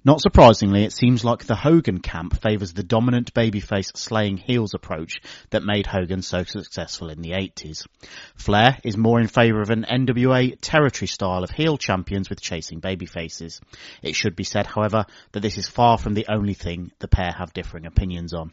Not 0.05 0.21
surprisingly, 0.21 0.83
it 0.83 0.93
seems 0.93 1.25
like 1.25 1.45
the 1.45 1.55
Hogan 1.55 1.99
camp 1.99 2.39
favours 2.39 2.71
the 2.71 2.83
dominant 2.83 3.33
babyface 3.33 3.97
slaying 3.97 4.37
heels 4.37 4.73
approach 4.73 5.19
that 5.49 5.63
made 5.63 5.87
Hogan 5.87 6.21
so 6.21 6.43
successful 6.43 7.09
in 7.09 7.21
the 7.21 7.31
80s. 7.31 7.85
Flair 8.35 8.77
is 8.83 8.95
more 8.95 9.19
in 9.19 9.27
favour 9.27 9.61
of 9.61 9.69
an 9.69 9.85
NWA 9.89 10.57
territory 10.61 11.07
style 11.07 11.43
of 11.43 11.49
heel 11.49 11.77
champions 11.77 12.29
with 12.29 12.41
chasing 12.41 12.79
babyfaces. 12.79 13.59
It 14.01 14.15
should 14.15 14.35
be 14.35 14.43
said, 14.43 14.67
however, 14.67 15.05
that 15.31 15.41
this 15.41 15.57
is 15.57 15.67
far 15.67 15.97
from 15.97 16.13
the 16.13 16.27
only 16.29 16.53
thing 16.53 16.91
the 16.99 17.07
pair 17.07 17.31
have 17.31 17.53
differing 17.53 17.85
opinions 17.85 18.33
on. 18.33 18.51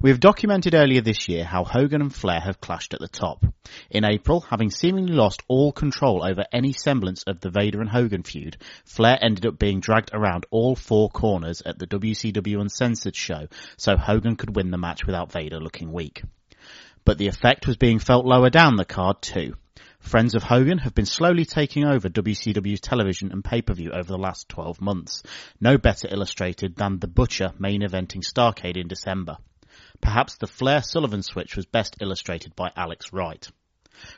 We 0.00 0.10
have 0.10 0.20
documented 0.20 0.76
earlier 0.76 1.00
this 1.00 1.28
year 1.28 1.42
how 1.44 1.64
Hogan 1.64 2.00
and 2.00 2.14
Flair 2.14 2.38
have 2.38 2.60
clashed 2.60 2.94
at 2.94 3.00
the 3.00 3.08
top. 3.08 3.44
In 3.90 4.04
April, 4.04 4.42
having 4.42 4.70
seemingly 4.70 5.12
lost 5.12 5.42
all 5.48 5.72
control 5.72 6.24
over 6.24 6.44
any 6.52 6.72
semblance 6.72 7.24
of 7.24 7.40
the 7.40 7.50
Vader 7.50 7.80
and 7.80 7.90
Hogan 7.90 8.22
feud, 8.22 8.58
Flair 8.84 9.18
ended 9.20 9.44
up 9.44 9.58
being 9.58 9.80
dragged 9.80 10.10
around 10.12 10.46
all 10.52 10.76
four 10.76 11.10
corners 11.10 11.62
at 11.66 11.80
the 11.80 11.88
WCW 11.88 12.60
Uncensored 12.60 13.16
show 13.16 13.48
so 13.76 13.96
Hogan 13.96 14.36
could 14.36 14.54
win 14.54 14.70
the 14.70 14.78
match 14.78 15.04
without 15.04 15.32
Vader 15.32 15.58
looking 15.58 15.90
weak. 15.90 16.22
But 17.04 17.18
the 17.18 17.26
effect 17.26 17.66
was 17.66 17.76
being 17.76 17.98
felt 17.98 18.24
lower 18.24 18.50
down 18.50 18.76
the 18.76 18.84
card 18.84 19.20
too. 19.20 19.54
Friends 19.98 20.36
of 20.36 20.44
Hogan 20.44 20.78
have 20.78 20.94
been 20.94 21.06
slowly 21.06 21.44
taking 21.44 21.84
over 21.84 22.08
WCW's 22.08 22.80
television 22.80 23.32
and 23.32 23.42
pay-per-view 23.42 23.90
over 23.90 24.12
the 24.12 24.16
last 24.16 24.48
12 24.48 24.80
months. 24.80 25.24
No 25.60 25.76
better 25.76 26.06
illustrated 26.08 26.76
than 26.76 27.00
The 27.00 27.08
Butcher 27.08 27.52
main 27.58 27.82
eventing 27.82 28.22
Starcade 28.22 28.76
in 28.76 28.86
December. 28.86 29.38
Perhaps 30.00 30.36
the 30.36 30.46
Flair 30.46 30.82
Sullivan 30.82 31.22
switch 31.22 31.54
was 31.54 31.66
best 31.66 31.96
illustrated 32.00 32.56
by 32.56 32.70
Alex 32.76 33.12
Wright. 33.12 33.48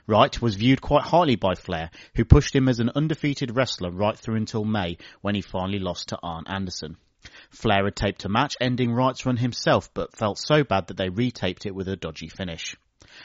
Wright 0.06 0.40
was 0.40 0.54
viewed 0.54 0.80
quite 0.80 1.02
highly 1.02 1.36
by 1.36 1.54
Flair, 1.54 1.90
who 2.14 2.24
pushed 2.24 2.54
him 2.54 2.68
as 2.68 2.80
an 2.80 2.90
undefeated 2.94 3.56
wrestler 3.56 3.90
right 3.90 4.16
through 4.16 4.36
until 4.36 4.64
May 4.64 4.98
when 5.20 5.34
he 5.34 5.40
finally 5.40 5.78
lost 5.78 6.08
to 6.08 6.18
Arn 6.22 6.44
Anderson. 6.46 6.96
Flair 7.50 7.84
had 7.84 7.96
taped 7.96 8.24
a 8.24 8.28
match 8.28 8.54
ending 8.60 8.92
Wright's 8.92 9.26
run 9.26 9.36
himself, 9.36 9.92
but 9.92 10.16
felt 10.16 10.38
so 10.38 10.64
bad 10.64 10.86
that 10.86 10.96
they 10.96 11.08
retaped 11.08 11.66
it 11.66 11.74
with 11.74 11.88
a 11.88 11.96
dodgy 11.96 12.28
finish. 12.28 12.76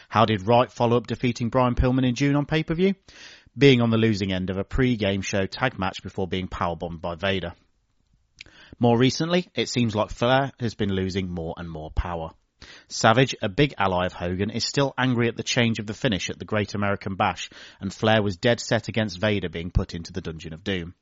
How 0.09 0.25
did 0.25 0.47
Wright 0.47 0.71
follow 0.71 0.97
up 0.97 1.07
defeating 1.07 1.49
Brian 1.49 1.75
Pillman 1.75 2.07
in 2.07 2.15
June 2.15 2.35
on 2.35 2.45
pay-per-view? 2.45 2.95
Being 3.57 3.81
on 3.81 3.89
the 3.89 3.97
losing 3.97 4.33
end 4.33 4.49
of 4.49 4.57
a 4.57 4.63
pre-game 4.63 5.21
show 5.21 5.45
tag 5.45 5.79
match 5.79 6.03
before 6.03 6.27
being 6.27 6.47
powerbombed 6.47 6.99
by 6.99 7.15
Vader. 7.15 7.53
More 8.79 8.97
recently, 8.97 9.47
it 9.55 9.69
seems 9.69 9.95
like 9.95 10.09
Flair 10.09 10.51
has 10.59 10.73
been 10.73 10.91
losing 10.91 11.29
more 11.29 11.53
and 11.57 11.69
more 11.69 11.91
power. 11.91 12.31
Savage, 12.87 13.35
a 13.41 13.49
big 13.49 13.73
ally 13.77 14.05
of 14.05 14.13
Hogan, 14.13 14.49
is 14.49 14.65
still 14.65 14.93
angry 14.97 15.27
at 15.27 15.37
the 15.37 15.43
change 15.43 15.79
of 15.79 15.87
the 15.87 15.93
finish 15.93 16.29
at 16.29 16.39
the 16.39 16.45
Great 16.45 16.75
American 16.75 17.15
Bash, 17.15 17.49
and 17.79 17.93
Flair 17.93 18.21
was 18.21 18.37
dead 18.37 18.59
set 18.59 18.87
against 18.87 19.19
Vader 19.19 19.49
being 19.49 19.71
put 19.71 19.93
into 19.93 20.13
the 20.13 20.21
Dungeon 20.21 20.53
of 20.53 20.63
Doom. 20.63 20.93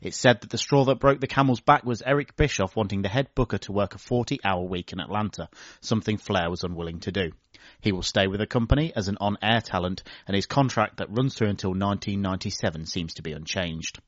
It's 0.00 0.16
said 0.16 0.40
that 0.40 0.50
the 0.50 0.58
straw 0.58 0.84
that 0.86 1.00
broke 1.00 1.20
the 1.20 1.26
camel's 1.26 1.60
back 1.60 1.84
was 1.84 2.02
Eric 2.02 2.34
Bischoff 2.36 2.74
wanting 2.74 3.02
the 3.02 3.10
head 3.10 3.28
booker 3.34 3.58
to 3.58 3.72
work 3.72 3.94
a 3.94 3.98
40 3.98 4.40
hour 4.42 4.62
week 4.62 4.92
in 4.92 5.00
Atlanta, 5.00 5.48
something 5.80 6.16
Flair 6.16 6.48
was 6.48 6.64
unwilling 6.64 7.00
to 7.00 7.12
do. 7.12 7.32
He 7.80 7.92
will 7.92 8.02
stay 8.02 8.26
with 8.26 8.40
the 8.40 8.46
company 8.46 8.92
as 8.96 9.08
an 9.08 9.18
on-air 9.20 9.60
talent, 9.60 10.02
and 10.26 10.34
his 10.34 10.46
contract 10.46 10.96
that 10.96 11.10
runs 11.10 11.34
through 11.34 11.50
until 11.50 11.70
1997 11.70 12.86
seems 12.86 13.14
to 13.14 13.22
be 13.22 13.32
unchanged. 13.32 14.00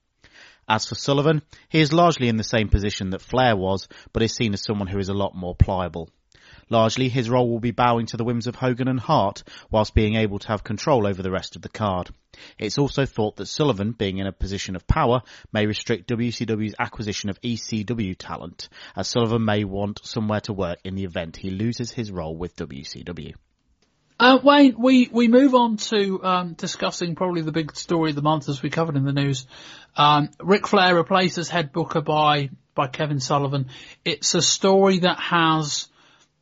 As 0.68 0.86
for 0.86 0.94
Sullivan, 0.94 1.42
he 1.68 1.80
is 1.80 1.92
largely 1.92 2.28
in 2.28 2.36
the 2.36 2.44
same 2.44 2.68
position 2.68 3.10
that 3.10 3.22
Flair 3.22 3.56
was, 3.56 3.88
but 4.12 4.22
is 4.22 4.34
seen 4.34 4.52
as 4.52 4.62
someone 4.62 4.88
who 4.88 4.98
is 4.98 5.08
a 5.08 5.14
lot 5.14 5.34
more 5.34 5.54
pliable. 5.54 6.10
Largely, 6.70 7.08
his 7.08 7.30
role 7.30 7.48
will 7.48 7.60
be 7.60 7.70
bowing 7.70 8.06
to 8.06 8.16
the 8.16 8.24
whims 8.24 8.46
of 8.46 8.54
Hogan 8.54 8.88
and 8.88 9.00
Hart, 9.00 9.42
whilst 9.70 9.94
being 9.94 10.16
able 10.16 10.38
to 10.38 10.48
have 10.48 10.64
control 10.64 11.06
over 11.06 11.22
the 11.22 11.30
rest 11.30 11.56
of 11.56 11.62
the 11.62 11.68
card. 11.68 12.10
It's 12.58 12.78
also 12.78 13.06
thought 13.06 13.36
that 13.36 13.46
Sullivan, 13.46 13.92
being 13.92 14.18
in 14.18 14.26
a 14.26 14.32
position 14.32 14.76
of 14.76 14.86
power, 14.86 15.22
may 15.52 15.66
restrict 15.66 16.08
WCW's 16.08 16.74
acquisition 16.78 17.30
of 17.30 17.40
ECW 17.40 18.14
talent, 18.18 18.68
as 18.94 19.08
Sullivan 19.08 19.44
may 19.44 19.64
want 19.64 20.04
somewhere 20.04 20.40
to 20.42 20.52
work 20.52 20.78
in 20.84 20.94
the 20.94 21.04
event 21.04 21.36
he 21.36 21.50
loses 21.50 21.90
his 21.90 22.10
role 22.10 22.36
with 22.36 22.56
WCW. 22.56 23.34
Uh, 24.20 24.38
Wayne, 24.42 24.74
we, 24.76 25.08
we 25.12 25.28
move 25.28 25.54
on 25.54 25.76
to 25.76 26.22
um, 26.24 26.54
discussing 26.54 27.14
probably 27.14 27.42
the 27.42 27.52
big 27.52 27.76
story 27.76 28.10
of 28.10 28.16
the 28.16 28.22
month 28.22 28.48
as 28.48 28.60
we 28.60 28.68
covered 28.68 28.96
in 28.96 29.04
the 29.04 29.12
news. 29.12 29.46
Um, 29.96 30.30
Ric 30.40 30.66
Flair 30.66 30.96
replaces 30.96 31.48
head 31.48 31.72
booker 31.72 32.00
by 32.00 32.50
by 32.74 32.86
Kevin 32.86 33.18
Sullivan. 33.18 33.70
It's 34.04 34.34
a 34.36 34.42
story 34.42 35.00
that 35.00 35.18
has 35.18 35.88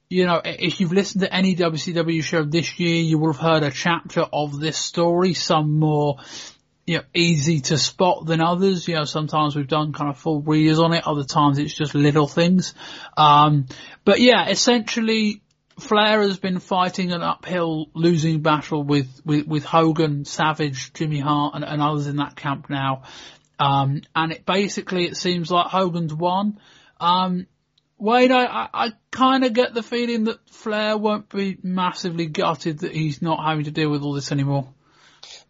you 0.09 0.27
know, 0.27 0.41
if 0.45 0.81
you've 0.81 0.93
listened 0.93 1.23
to 1.23 1.35
any 1.35 1.57
WCW 1.57 2.23
show 2.23 2.45
this 2.45 2.78
year, 2.78 3.03
you 3.03 3.19
will 3.19 3.33
have 3.33 3.43
heard 3.43 3.62
a 3.62 3.70
chapter 3.70 4.20
of 4.20 4.59
this 4.59 4.77
story, 4.77 5.35
some 5.35 5.78
more, 5.78 6.19
you 6.87 6.99
know, 6.99 7.03
easy 7.12 7.61
to 7.61 7.78
spot 7.78 8.24
than 8.27 8.41
others. 8.41 8.87
You 8.87 8.97
know, 8.97 9.05
sometimes 9.05 9.57
we've 9.57 9.66
done 9.66 9.93
kind 9.93 10.11
of 10.11 10.19
full 10.19 10.43
readers 10.43 10.78
on 10.78 10.93
it, 10.93 11.07
other 11.07 11.24
times 11.24 11.59
it's 11.59 11.74
just 11.74 11.95
little 11.95 12.28
things. 12.28 12.74
Um, 13.16 13.66
but 14.05 14.20
yeah, 14.20 14.49
essentially, 14.49 15.43
Flair 15.81 16.23
has 16.23 16.39
been 16.39 16.61
fighting 16.61 17.12
an 17.12 17.23
uphill 17.23 17.91
losing 17.93 18.43
battle 18.43 18.85
with, 18.85 19.20
with, 19.24 19.47
with 19.49 19.65
Hogan, 19.65 20.24
Savage, 20.24 20.93
Jimmy 20.93 21.19
Hart 21.19 21.55
and, 21.57 21.65
and 21.65 21.83
others 21.83 22.07
in 22.07 22.16
that 22.16 22.37
camp 22.37 22.70
now. 22.70 23.03
Um, 23.59 24.03
and 24.15 24.33
it 24.33 24.47
basically 24.47 25.07
it 25.07 25.16
seems 25.16 25.51
like 25.51 25.66
Hogan's 25.66 26.15
won. 26.15 26.61
Um, 27.01 27.47
Wade, 27.98 28.31
I, 28.31 28.44
I, 28.44 28.68
I 28.73 28.93
kind 29.10 29.44
of 29.44 29.52
get 29.52 29.73
the 29.73 29.82
feeling 29.82 30.24
that 30.24 30.39
Flair 30.51 30.97
won't 30.98 31.28
be 31.28 31.56
massively 31.62 32.27
gutted 32.27 32.81
that 32.81 32.94
he's 32.94 33.23
not 33.23 33.44
having 33.44 33.64
to 33.64 33.70
deal 33.70 33.90
with 33.90 34.02
all 34.02 34.12
this 34.12 34.32
anymore. 34.32 34.68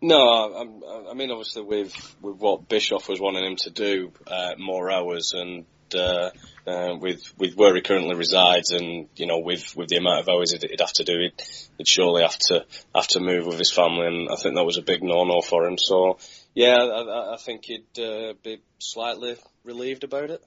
No, 0.01 0.16
I, 0.16 1.10
I 1.10 1.14
mean 1.14 1.31
obviously 1.31 1.62
with 1.62 1.94
with 2.20 2.36
what 2.36 2.68
Bischoff 2.68 3.09
was 3.09 3.20
wanting 3.20 3.44
him 3.44 3.56
to 3.56 3.70
do, 3.70 4.12
uh, 4.27 4.55
more 4.59 4.90
hours, 4.90 5.32
and 5.35 5.64
uh, 5.94 6.31
uh, 6.66 6.97
with 7.01 7.32
with 7.39 7.55
where 7.56 7.74
he 7.74 7.81
currently 7.81 8.14
resides, 8.14 8.70
and 8.70 9.09
you 9.16 9.27
know 9.27 9.39
with 9.39 9.77
with 9.77 9.89
the 9.89 9.97
amount 9.97 10.20
of 10.20 10.28
hours 10.28 10.52
he'd, 10.52 10.62
he'd 10.62 10.81
have 10.81 10.93
to 10.94 11.05
do, 11.05 11.18
he'd, 11.18 11.43
he'd, 11.78 11.89
surely 11.89 12.23
have 12.23 12.39
to 12.39 12.64
have 12.94 13.09
to 13.09 13.20
move 13.20 13.47
with 13.47 13.59
his 13.59 13.73
family, 13.73 14.06
and 14.06 14.28
I 14.31 14.36
think 14.36 14.55
that 14.55 14.64
was 14.64 14.78
a 14.78 14.82
big 14.82 15.02
no 15.02 15.24
no 15.24 15.40
for 15.40 15.66
him. 15.66 15.78
So 15.78 16.18
yeah, 16.55 16.77
I, 16.77 17.35
I 17.35 17.36
think 17.39 17.64
he'd 17.64 17.98
uh, 17.98 18.35
be 18.43 18.60
slightly 18.78 19.36
relieved 19.64 20.05
about 20.05 20.31
it. 20.31 20.44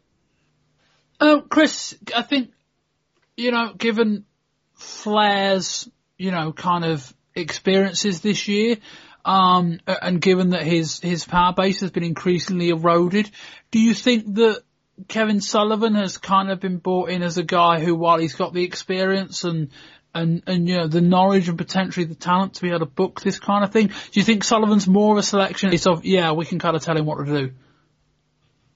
Oh, 1.20 1.42
Chris, 1.42 1.96
I 2.16 2.22
think 2.22 2.52
you 3.36 3.52
know, 3.52 3.74
given 3.74 4.26
Flair's 4.74 5.90
you 6.18 6.32
know 6.32 6.52
kind 6.52 6.86
of 6.86 7.14
experiences 7.36 8.22
this 8.22 8.48
year. 8.48 8.78
Um, 9.26 9.80
and 9.86 10.22
given 10.22 10.52
that 10.52 10.64
his, 10.64 11.02
his 11.02 11.26
power 11.26 11.54
base 11.54 11.82
has 11.82 11.92
been 11.92 12.04
increasingly 12.04 12.70
eroded, 12.70 13.30
do 13.70 13.78
you 13.78 13.94
think 13.94 14.36
that 14.36 14.64
Kevin 15.08 15.42
Sullivan 15.42 15.96
has 15.96 16.18
kind 16.18 16.50
of 16.50 16.60
been 16.60 16.78
brought 16.78 17.10
in 17.10 17.22
as 17.22 17.38
a 17.38 17.44
guy 17.44 17.80
who, 17.80 17.96
while 17.96 18.18
he's 18.18 18.36
got 18.36 18.54
the 18.54 18.64
experience 18.64 19.44
and 19.44 19.70
and 20.14 20.42
and 20.48 20.68
you 20.68 20.76
know 20.76 20.88
the 20.88 21.02
knowledge 21.02 21.48
and 21.50 21.58
potentially 21.58 22.06
the 22.06 22.16
talent 22.16 22.56
to 22.56 22.62
be 22.64 22.70
able 22.70 22.80
to 22.80 22.86
book 22.86 23.22
this 23.22 23.40
kind 23.40 23.64
of 23.64 23.72
thing, 23.72 23.88
do 23.88 24.20
you 24.20 24.24
think 24.24 24.44
Sullivan's 24.44 24.88
more 24.88 25.14
of 25.14 25.20
a 25.20 25.24
selection? 25.24 25.74
It's 25.74 25.88
of 25.88 26.04
yeah, 26.04 26.32
we 26.32 26.46
can 26.46 26.60
kind 26.60 26.76
of 26.76 26.82
tell 26.82 26.98
him 26.98 27.06
what 27.06 27.24
to 27.24 27.26
do. 27.26 27.54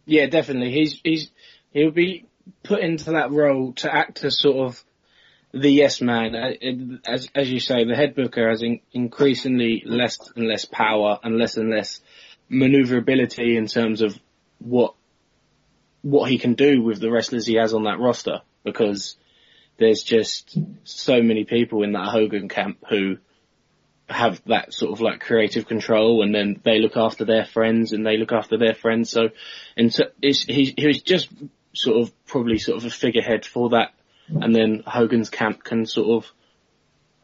Yeah, 0.05 0.27
definitely. 0.27 0.71
He's 0.71 1.01
he's 1.03 1.31
he'll 1.71 1.91
be 1.91 2.27
put 2.63 2.81
into 2.81 3.11
that 3.11 3.31
role 3.31 3.73
to 3.73 3.93
act 3.93 4.23
as 4.23 4.39
sort 4.39 4.67
of 4.67 4.83
the 5.53 5.69
yes 5.69 6.01
man. 6.01 6.35
Uh, 6.35 7.09
as 7.09 7.29
as 7.35 7.51
you 7.51 7.59
say, 7.59 7.83
the 7.83 7.95
head 7.95 8.15
booker 8.15 8.49
has 8.49 8.63
in, 8.63 8.79
increasingly 8.91 9.83
less 9.85 10.17
and 10.35 10.47
less 10.47 10.65
power 10.65 11.19
and 11.23 11.37
less 11.37 11.57
and 11.57 11.69
less 11.69 12.01
maneuverability 12.49 13.55
in 13.57 13.67
terms 13.67 14.01
of 14.01 14.17
what 14.59 14.95
what 16.01 16.29
he 16.29 16.37
can 16.37 16.53
do 16.53 16.81
with 16.81 16.99
the 16.99 17.09
wrestlers 17.09 17.45
he 17.45 17.55
has 17.55 17.73
on 17.73 17.85
that 17.85 17.99
roster 17.99 18.41
because 18.63 19.15
there's 19.77 20.03
just 20.03 20.57
so 20.83 21.21
many 21.21 21.45
people 21.45 21.83
in 21.83 21.93
that 21.93 22.09
Hogan 22.09 22.49
camp 22.49 22.83
who 22.89 23.17
have 24.09 24.41
that 24.45 24.73
sort 24.73 24.91
of 24.91 25.01
like 25.01 25.21
creative 25.21 25.65
control 25.65 26.21
and 26.21 26.35
then 26.35 26.59
they 26.63 26.79
look 26.79 26.97
after 26.97 27.25
their 27.25 27.45
friends 27.45 27.93
and 27.93 28.05
they 28.05 28.17
look 28.17 28.31
after 28.31 28.57
their 28.57 28.75
friends. 28.75 29.09
So, 29.09 29.29
and 29.77 29.93
so 29.93 30.05
he, 30.21 30.73
he 30.77 30.87
was 30.87 31.01
just 31.01 31.29
sort 31.73 32.01
of 32.01 32.25
probably 32.25 32.57
sort 32.57 32.77
of 32.77 32.85
a 32.85 32.89
figurehead 32.89 33.45
for 33.45 33.69
that. 33.69 33.93
And 34.27 34.55
then 34.55 34.83
Hogan's 34.85 35.29
camp 35.29 35.63
can 35.63 35.85
sort 35.85 36.23
of 36.23 36.31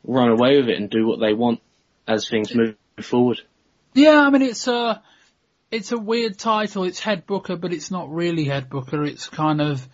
run 0.03 0.29
away 0.29 0.57
with 0.57 0.69
it 0.69 0.77
and 0.77 0.89
do 0.89 1.07
what 1.07 1.19
they 1.19 1.33
want 1.33 1.61
as 2.07 2.27
things 2.27 2.53
move 2.53 2.75
forward. 3.01 3.41
Yeah, 3.93 4.19
I 4.19 4.29
mean, 4.29 4.41
it's, 4.41 4.67
uh, 4.67 4.99
it's 5.71 5.91
a 5.91 5.97
weird 5.97 6.37
title. 6.37 6.83
It's 6.83 6.99
head 6.99 7.25
booker, 7.25 7.55
but 7.55 7.73
it's 7.73 7.91
not 7.91 8.11
really 8.11 8.45
head 8.45 8.69
booker. 8.69 9.03
It's 9.05 9.29
kind 9.29 9.61
of, 9.61 9.87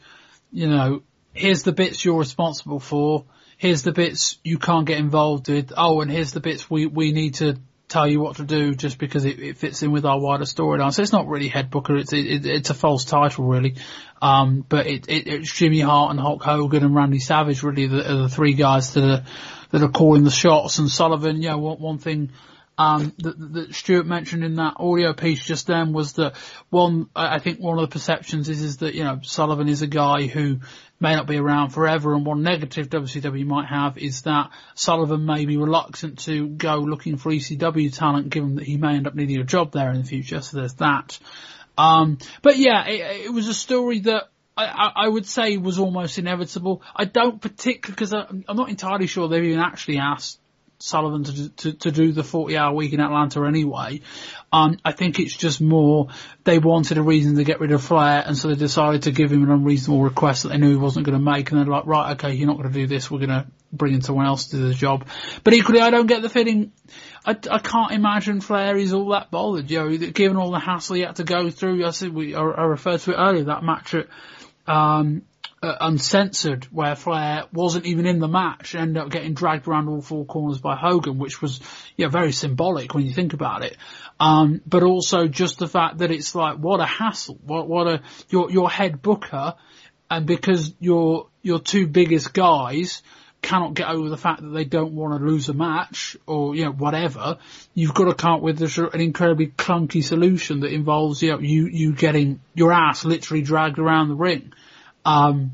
you 0.52 0.68
know, 0.68 1.03
here's 1.34 1.64
the 1.64 1.72
bits 1.72 2.03
you're 2.03 2.18
responsible 2.18 2.80
for. 2.80 3.26
Here's 3.57 3.84
the 3.84 3.91
bits 3.91 4.38
you 4.44 4.57
can't 4.57 4.86
get 4.86 4.98
involved 4.98 5.48
with. 5.48 5.72
Oh, 5.77 6.02
and 6.02 6.11
here's 6.11 6.32
the 6.32 6.40
bits 6.41 6.69
we, 6.69 6.88
we 6.88 7.11
need 7.11 7.36
to 7.36 7.57
tell 7.88 8.07
you 8.07 8.20
what 8.20 8.38
to 8.38 8.44
do 8.44 8.74
just 8.74 8.98
because 8.98 9.26
it, 9.26 9.40
it 9.40 9.57
fits 9.57 9.84
in 9.84 9.91
with 9.91 10.06
our 10.06 10.20
wider 10.20 10.45
storyline. 10.45 10.94
So 10.94 11.02
it's 11.02 11.12
not 11.12 11.28
really 11.28 11.48
head 11.48 11.70
booker. 11.70 11.95
It's, 11.95 12.14
it, 12.14 12.45
it's 12.45 12.70
a 12.70 12.74
false 12.74 13.06
title 13.06 13.45
really. 13.45 13.76
Um, 14.22 14.66
but 14.68 14.88
it, 14.88 15.07
it, 15.07 15.28
it's 15.28 15.53
Jimmy 15.53 15.82
Hart 15.82 16.12
and 16.12 16.20
Hulk 16.20 16.44
Hogan 16.44 16.84
and 16.84 16.95
Randy 16.95 17.20
Savage 17.20 17.64
really 17.64 17.88
the, 17.88 18.12
are 18.12 18.18
the 18.24 18.30
three 18.30 18.53
guys 18.53 18.94
that 18.94 19.03
are, 19.03 19.24
that 19.72 19.84
are 19.84 19.91
calling 19.91 20.24
the 20.24 20.32
shots 20.32 20.80
and 20.80 20.90
Sullivan, 20.90 21.41
you 21.41 21.49
know, 21.49 21.57
one, 21.57 21.78
one 21.78 21.98
thing 21.98 22.32
um, 22.78 23.14
that, 23.20 23.53
that 23.53 23.76
Stuart 23.76 24.06
mentioned 24.06 24.44
in 24.44 24.56
that 24.56 24.76
audio 24.78 25.14
piece 25.14 25.44
just 25.44 25.68
then 25.68 25.94
was 25.94 26.14
that 26.14 26.36
one, 26.70 27.10
I 27.16 27.40
think 27.40 27.60
one 27.60 27.78
of 27.78 27.90
the 27.90 27.94
perceptions 27.94 28.49
is, 28.49 28.62
is 28.62 28.78
that, 28.78 28.95
you 28.95 29.03
know, 29.03 29.20
Sullivan 29.24 29.70
is 29.70 29.82
a 29.82 29.88
guy 29.88 30.28
who 30.28 30.60
may 31.00 31.16
not 31.16 31.28
be 31.28 31.38
around 31.38 31.70
forever 31.70 32.14
and 32.14 32.26
one 32.26 32.42
negative 32.42 32.90
WCW 32.90 33.46
might 33.46 33.68
have 33.68 33.98
is 33.98 34.22
that 34.24 34.50
Sullivan 34.76 35.26
may 35.26 35.46
be 35.46 35.58
reluctant 35.58 36.20
to 36.20 36.48
go 36.48 36.78
looking 36.78 37.18
for 37.18 37.32
ECW 37.32 37.96
talent 37.96 38.30
given 38.30 38.56
that 38.56 38.66
he 38.66 38.78
may 38.78 38.96
end 38.96 39.08
up 39.08 39.16
needing 39.16 39.40
a 39.40 39.44
job 39.44 39.72
there 39.72 39.92
in 39.92 39.98
the 39.98 40.08
future. 40.08 40.42
So 40.42 40.58
there's 40.58 40.76
that. 40.76 41.20
Um, 41.78 42.18
but 42.42 42.58
yeah, 42.58 42.88
it, 42.88 43.26
it 43.26 43.34
was 43.34 43.48
a 43.48 43.54
story 43.54 44.00
that 44.02 44.30
I, 44.58 44.92
I, 44.96 45.08
would 45.10 45.26
say 45.26 45.58
was 45.58 45.80
almost 45.80 46.18
inevitable. 46.18 46.82
I 46.96 47.04
don't 47.04 47.42
particularly, 47.42 47.94
because 47.94 48.14
I'm 48.14 48.46
not 48.56 48.70
entirely 48.70 49.08
sure 49.08 49.28
they've 49.28 49.44
even 49.44 49.60
actually 49.60 49.98
asked 49.98 50.40
Sullivan 50.80 51.24
to, 51.24 51.50
to, 51.50 51.74
to 51.74 51.92
do 51.92 52.12
the 52.12 52.24
40 52.24 52.58
hour 52.58 52.74
week 52.74 52.94
in 52.94 53.00
Atlanta 53.00 53.46
anyway. 53.46 54.02
Um, 54.52 54.78
I 54.84 54.92
think 54.92 55.20
it's 55.20 55.36
just 55.36 55.62
more 55.62 56.10
they 56.44 56.60
wanted 56.60 56.98
a 56.98 57.02
reason 57.02 57.36
to 57.36 57.44
get 57.44 57.60
rid 57.60 57.72
of 57.72 57.84
Flair 57.84 58.24
and 58.26 58.38
so 58.38 58.50
they 58.50 58.56
decided 58.56 59.04
to 59.04 59.12
give 59.12 59.32
him 59.32 59.44
an 59.44 59.52
unreasonable 59.52 60.04
request 60.04 60.44
that 60.44 60.50
they 60.50 60.58
knew 60.58 60.70
he 60.70 60.76
wasn't 60.76 61.06
going 61.06 61.18
to 61.18 61.24
make 61.24 61.52
and 61.52 61.60
they're 61.60 61.68
like, 61.68 61.86
right, 61.86 62.12
okay, 62.14 62.34
you're 62.34 62.48
not 62.48 62.58
going 62.58 62.72
to 62.72 62.74
do 62.74 62.88
this, 62.88 63.10
we're 63.10 63.20
going 63.20 63.30
to 63.30 63.48
bring 63.72 63.94
in 63.94 64.02
someone 64.02 64.26
else 64.26 64.48
to 64.48 64.58
do 64.58 64.68
the 64.68 64.74
job. 64.74 65.08
But 65.44 65.54
equally, 65.54 65.82
I 65.82 65.90
don't 65.90 66.08
get 66.08 66.22
the 66.22 66.30
feeling, 66.30 66.72
I, 67.26 67.32
I 67.52 67.60
can't 67.60 67.92
imagine 67.92 68.42
Flair 68.42 68.78
is 68.78 68.94
all 68.94 69.10
that 69.10 69.32
bothered, 69.32 69.70
you 69.70 69.80
know, 69.80 69.98
given 69.98 70.38
all 70.38 70.52
the 70.52 70.60
hassle 70.60 70.96
he 70.96 71.02
had 71.02 71.18
to 71.18 71.24
go 71.24 71.50
through. 71.50 71.86
I 71.86 71.92
said, 71.92 72.14
we, 72.14 72.36
I, 72.36 72.42
I 72.42 72.64
referred 72.64 73.00
to 73.02 73.12
it 73.12 73.18
earlier, 73.18 73.46
that 73.46 73.64
match 73.64 73.94
at, 73.94 74.08
um, 74.68 75.24
uh, 75.61 75.76
uncensored 75.82 76.65
where 76.65 76.95
Flair 76.95 77.45
wasn't 77.53 77.86
even 77.86 78.06
in 78.06 78.19
the 78.19 78.27
match 78.27 78.76
ended 78.76 79.02
up 79.02 79.10
getting 79.10 79.34
dragged 79.34 79.68
around 79.68 79.88
all 79.88 80.02
four 80.02 80.26
corners 80.26 80.60
by 80.60 80.76
Hogan, 80.76 81.18
which 81.18 81.41
was, 81.41 81.60
yeah, 81.98 82.07
very 82.07 82.32
symbolic 82.32 82.94
when 82.94 83.06
you 83.06 83.14
think 83.14 83.34
about 83.34 83.64
it. 83.64 83.77
Um, 84.19 84.61
but 84.65 84.84
also 84.84 85.27
just 85.27 85.57
the 85.57 85.68
fact 85.68 85.99
that 85.99 86.11
it's 86.11 86.36
like, 86.36 86.57
what 86.57 86.80
a 86.80 86.86
hassle. 86.86 87.40
What, 87.44 87.68
what 87.68 87.88
a, 87.88 88.02
your, 88.30 88.52
your 88.52 88.69
head 88.69 89.02
booker, 89.02 89.56
and 90.10 90.26
because 90.26 90.73
your, 90.80 91.27
your 91.41 91.60
two 91.60 91.88
biggest 91.88 92.34
guys, 92.34 93.02
cannot 93.45 93.76
get 93.76 93.88
over 93.88 94.10
the 94.10 94.18
fact 94.18 94.41
that 94.41 94.49
they 94.49 94.65
don't 94.65 94.94
want 94.94 95.19
to 95.19 95.23
lose 95.23 95.49
a 95.49 95.53
match 95.53 96.18
or, 96.26 96.56
you 96.56 96.65
know, 96.65 96.72
whatever, 96.72 97.38
you've 97.76 97.94
got 97.94 98.06
to 98.06 98.15
come 98.15 98.34
up 98.34 98.41
with 98.41 98.60
an 98.61 99.02
incredibly 99.02 99.48
clunky 99.48 100.03
solution 100.03 100.61
that 100.61 100.73
involves, 100.73 101.22
you 101.22 101.30
know, 101.30 101.40
you, 101.40 101.68
you 101.68 101.94
getting 101.94 102.41
your 102.56 102.73
ass 102.73 103.06
literally 103.06 103.44
dragged 103.44 103.77
around 103.77 104.10
the 104.10 104.15
ring. 104.15 104.52
Um, 105.06 105.52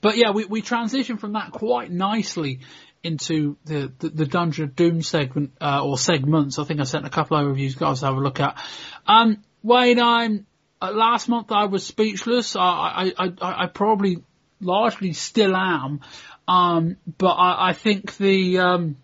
but 0.00 0.16
yeah, 0.16 0.30
we, 0.30 0.44
we 0.44 0.62
transition 0.62 1.16
from 1.16 1.32
that 1.32 1.52
quite 1.52 1.90
nicely 1.90 2.60
into 3.02 3.56
the, 3.64 3.92
the, 3.98 4.08
the 4.08 4.26
Dungeon 4.26 4.64
of 4.64 4.76
Doom 4.76 5.02
segment, 5.02 5.52
uh, 5.60 5.84
or 5.84 5.96
segments. 5.96 6.58
I 6.58 6.64
think 6.64 6.80
I 6.80 6.84
sent 6.84 7.06
a 7.06 7.10
couple 7.10 7.38
of 7.38 7.46
reviews 7.46 7.74
guys 7.74 8.00
to 8.00 8.06
have 8.06 8.16
a 8.16 8.20
look 8.20 8.40
at. 8.40 8.60
Um, 9.06 9.42
Wayne, 9.62 10.00
I'm, 10.00 10.46
uh, 10.82 10.92
last 10.92 11.28
month 11.28 11.50
I 11.50 11.66
was 11.66 11.86
speechless. 11.86 12.56
I, 12.56 12.60
I, 12.60 13.12
I, 13.18 13.64
I 13.64 13.66
probably 13.66 14.22
largely 14.60 15.12
still 15.12 15.56
am. 15.56 16.00
Um, 16.46 16.96
but 17.18 17.32
I, 17.32 17.70
I 17.70 17.72
think 17.72 18.16
the, 18.16 18.58
um, 18.58 18.96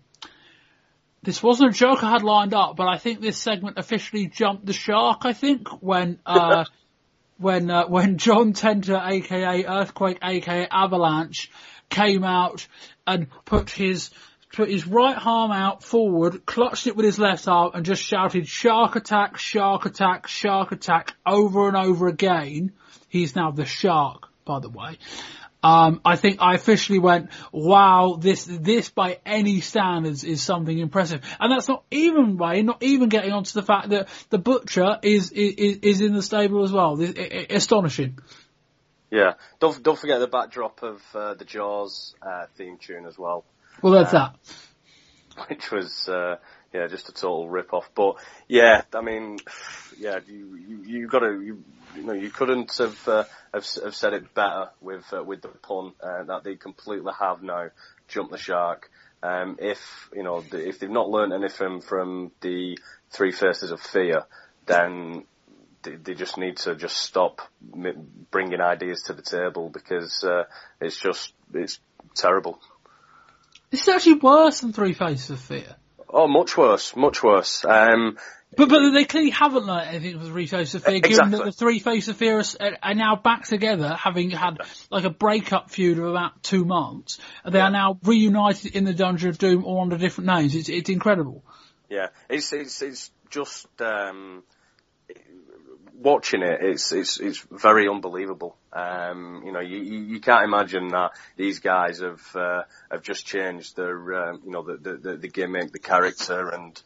this 1.23 1.41
wasn't 1.41 1.71
a 1.71 1.77
joke 1.77 2.03
I 2.03 2.11
had 2.11 2.23
lined 2.23 2.53
up, 2.53 2.75
but 2.75 2.87
I 2.87 2.97
think 2.97 3.21
this 3.21 3.37
segment 3.37 3.77
officially 3.77 4.27
jumped 4.27 4.65
the 4.65 4.73
shark, 4.73 5.21
I 5.23 5.33
think, 5.33 5.67
when, 5.81 6.19
uh, 6.25 6.65
when 7.37 7.69
uh, 7.69 7.87
when 7.87 8.17
John 8.17 8.53
Tenta, 8.53 8.99
aka 9.05 9.65
Earthquake, 9.65 10.19
aka 10.23 10.67
Avalanche, 10.69 11.51
came 11.89 12.23
out 12.23 12.67
and 13.05 13.27
put 13.45 13.69
his 13.69 14.09
put 14.53 14.69
his 14.69 14.87
right 14.87 15.17
arm 15.23 15.51
out 15.51 15.83
forward, 15.83 16.45
clutched 16.45 16.87
it 16.87 16.95
with 16.95 17.05
his 17.05 17.19
left 17.19 17.47
arm, 17.47 17.71
and 17.73 17.85
just 17.85 18.01
shouted 18.01 18.47
"Shark 18.47 18.95
attack! 18.95 19.37
Shark 19.37 19.85
attack! 19.85 20.27
Shark 20.27 20.71
attack!" 20.71 21.15
over 21.25 21.67
and 21.67 21.77
over 21.77 22.07
again. 22.07 22.71
He's 23.09 23.35
now 23.35 23.51
the 23.51 23.65
Shark, 23.65 24.27
by 24.45 24.59
the 24.59 24.69
way. 24.69 24.97
Um, 25.65 25.99
I 26.05 26.15
think 26.15 26.37
I 26.41 26.53
officially 26.53 26.99
went, 26.99 27.31
wow, 27.51 28.19
this, 28.21 28.45
this 28.45 28.89
by 28.89 29.17
any 29.25 29.61
standards 29.61 30.23
is 30.23 30.43
something 30.43 30.77
impressive. 30.77 31.23
And 31.39 31.51
that's 31.51 31.67
not 31.67 31.83
even 31.89 32.37
way, 32.37 32.61
not 32.61 32.83
even 32.83 33.09
getting 33.09 33.31
onto 33.31 33.53
the 33.53 33.63
fact 33.63 33.89
that 33.89 34.07
the 34.29 34.37
butcher 34.37 34.99
is, 35.01 35.31
is, 35.31 35.77
is 35.77 36.01
in 36.01 36.13
the 36.13 36.21
stable 36.21 36.63
as 36.63 36.71
well. 36.71 37.01
It, 37.01 37.17
it, 37.17 37.51
astonishing. 37.51 38.19
Yeah. 39.09 39.33
Don't, 39.59 39.81
don't 39.81 39.97
forget 39.97 40.19
the 40.19 40.27
backdrop 40.27 40.83
of, 40.83 41.01
uh, 41.15 41.33
the 41.33 41.45
Jaws, 41.45 42.13
uh, 42.21 42.45
theme 42.59 42.77
tune 42.77 43.07
as 43.07 43.17
well. 43.17 43.43
Well, 43.81 43.93
that's 43.93 44.13
uh, 44.13 44.33
that. 45.37 45.49
Which 45.49 45.71
was, 45.71 46.07
uh, 46.07 46.35
yeah, 46.75 46.85
just 46.85 47.09
a 47.09 47.11
total 47.11 47.49
rip 47.49 47.73
off. 47.73 47.89
But 47.95 48.17
yeah, 48.47 48.83
I 48.93 49.01
mean, 49.01 49.39
yeah, 49.97 50.19
you, 50.27 50.57
you, 50.57 50.83
you 50.83 51.07
gotta, 51.07 51.41
you, 51.43 51.63
you 51.95 52.03
know, 52.03 52.13
you 52.13 52.29
couldn't 52.29 52.75
have, 52.77 53.07
uh, 53.07 53.23
have, 53.53 53.65
have 53.83 53.95
said 53.95 54.13
it 54.13 54.33
better 54.33 54.69
with 54.81 55.05
uh, 55.13 55.23
with 55.23 55.41
the 55.41 55.49
pun 55.49 55.93
uh, 56.01 56.23
that 56.23 56.43
they 56.43 56.55
completely 56.55 57.11
have 57.19 57.41
now 57.41 57.69
jumped 58.07 58.31
the 58.31 58.37
shark. 58.37 58.89
Um, 59.23 59.57
if 59.59 60.09
you 60.13 60.23
know, 60.23 60.43
if 60.51 60.79
they've 60.79 60.89
not 60.89 61.09
learned 61.09 61.33
anything 61.33 61.81
from 61.81 62.31
the 62.41 62.77
three 63.11 63.31
faces 63.31 63.71
of 63.71 63.81
fear, 63.81 64.23
then 64.65 65.25
they, 65.83 65.95
they 65.95 66.13
just 66.13 66.37
need 66.37 66.57
to 66.57 66.75
just 66.75 66.97
stop 66.97 67.41
bringing 68.31 68.61
ideas 68.61 69.03
to 69.03 69.13
the 69.13 69.21
table 69.21 69.69
because 69.69 70.23
uh, 70.23 70.43
it's 70.81 70.99
just 70.99 71.33
it's 71.53 71.79
terrible. 72.13 72.59
This 73.71 73.83
is 73.83 73.89
actually 73.89 74.15
worse 74.15 74.61
than 74.61 74.73
Three 74.73 74.93
Faces 74.93 75.31
of 75.31 75.39
Fear. 75.39 75.75
Oh, 76.07 76.27
much 76.27 76.55
worse, 76.55 76.95
much 76.95 77.23
worse. 77.23 77.65
Um, 77.65 78.17
but 78.55 78.69
but 78.69 78.91
they 78.91 79.05
clearly 79.05 79.29
haven't 79.29 79.65
learned 79.65 79.89
anything 79.89 80.13
from 80.13 80.23
the 80.23 80.29
Three 80.29 80.47
Faces 80.47 80.75
of 80.75 80.83
Fear, 80.83 80.95
exactly. 80.95 81.15
given 81.15 81.31
that 81.31 81.45
the 81.45 81.51
Three 81.51 81.79
Faces 81.79 82.09
of 82.09 82.17
Fear 82.17 82.39
are, 82.39 82.77
are, 82.81 82.93
now 82.93 83.15
back 83.15 83.45
together, 83.45 83.93
having 83.93 84.31
had 84.31 84.59
like 84.89 85.03
a 85.03 85.09
breakup 85.09 85.69
feud 85.69 85.97
of 85.97 86.05
about 86.05 86.41
two 86.43 86.65
months, 86.65 87.19
and 87.43 87.53
they 87.53 87.59
yeah. 87.59 87.67
are 87.67 87.71
now 87.71 87.99
reunited 88.03 88.75
in 88.75 88.83
the 88.83 88.93
Dungeon 88.93 89.29
of 89.29 89.37
Doom 89.37 89.65
or 89.65 89.81
under 89.81 89.97
different 89.97 90.27
names. 90.27 90.55
It's 90.55 90.69
it's 90.69 90.89
incredible. 90.89 91.43
Yeah, 91.89 92.07
it's 92.29 92.51
it's 92.53 92.81
it's 92.81 93.11
just 93.29 93.67
um, 93.81 94.43
watching 95.93 96.41
it. 96.41 96.59
It's 96.61 96.91
it's 96.91 97.19
it's 97.19 97.45
very 97.51 97.87
unbelievable. 97.87 98.57
Um, 98.71 99.43
you 99.45 99.51
know, 99.51 99.59
you 99.59 99.77
you 99.77 100.19
can't 100.19 100.43
imagine 100.43 100.89
that 100.89 101.11
these 101.35 101.59
guys 101.59 102.01
have 102.01 102.35
uh, 102.35 102.63
have 102.91 103.01
just 103.01 103.25
changed 103.25 103.75
their 103.75 104.29
um, 104.29 104.41
you 104.45 104.51
know 104.51 104.63
the, 104.63 104.97
the 104.97 105.17
the 105.17 105.27
gimmick, 105.27 105.71
the 105.71 105.79
character, 105.79 106.49
and 106.49 106.81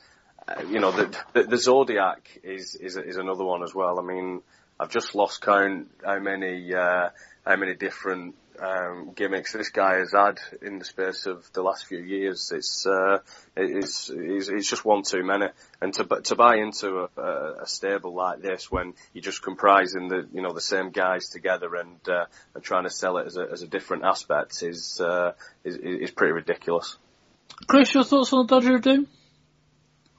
you 0.69 0.79
know 0.79 0.91
the, 0.91 1.17
the 1.33 1.43
the 1.43 1.57
Zodiac 1.57 2.39
is 2.43 2.75
is 2.75 2.97
is 2.97 3.17
another 3.17 3.43
one 3.43 3.63
as 3.63 3.73
well. 3.73 3.99
I 3.99 4.03
mean, 4.03 4.41
I've 4.79 4.91
just 4.91 5.15
lost 5.15 5.41
count 5.41 5.89
how 6.05 6.19
many 6.19 6.73
uh, 6.73 7.09
how 7.45 7.55
many 7.55 7.75
different 7.75 8.35
um, 8.61 9.11
gimmicks 9.15 9.53
this 9.53 9.69
guy 9.69 9.95
has 9.95 10.11
had 10.11 10.39
in 10.61 10.79
the 10.79 10.85
space 10.85 11.25
of 11.25 11.51
the 11.53 11.61
last 11.61 11.85
few 11.85 11.99
years. 11.99 12.51
It's 12.53 12.85
uh, 12.85 13.19
it's, 13.55 14.09
it's, 14.09 14.49
it's 14.49 14.69
just 14.69 14.85
one 14.85 15.03
too 15.03 15.23
many. 15.23 15.47
And 15.81 15.93
to 15.95 16.03
to 16.05 16.35
buy 16.35 16.57
into 16.57 17.09
a, 17.17 17.61
a, 17.61 17.67
stable 17.67 18.13
like 18.13 18.41
this 18.41 18.71
when 18.71 18.93
you're 19.13 19.21
just 19.21 19.41
comprising 19.41 20.07
the 20.07 20.27
you 20.33 20.41
know 20.41 20.53
the 20.53 20.61
same 20.61 20.91
guys 20.91 21.29
together 21.29 21.75
and 21.75 22.09
uh, 22.09 22.25
and 22.55 22.63
trying 22.63 22.83
to 22.83 22.89
sell 22.89 23.17
it 23.17 23.27
as 23.27 23.37
a 23.37 23.47
as 23.51 23.61
a 23.61 23.67
different 23.67 24.03
aspect 24.03 24.61
is 24.63 24.99
uh, 25.01 25.33
is 25.63 25.77
is 25.77 26.11
pretty 26.11 26.33
ridiculous. 26.33 26.97
Chris, 27.67 27.93
your 27.93 28.03
thoughts 28.03 28.31
on 28.33 28.45
the 28.45 28.55
Dungeon 28.55 28.75
of 28.75 28.81
Doom? 28.81 29.07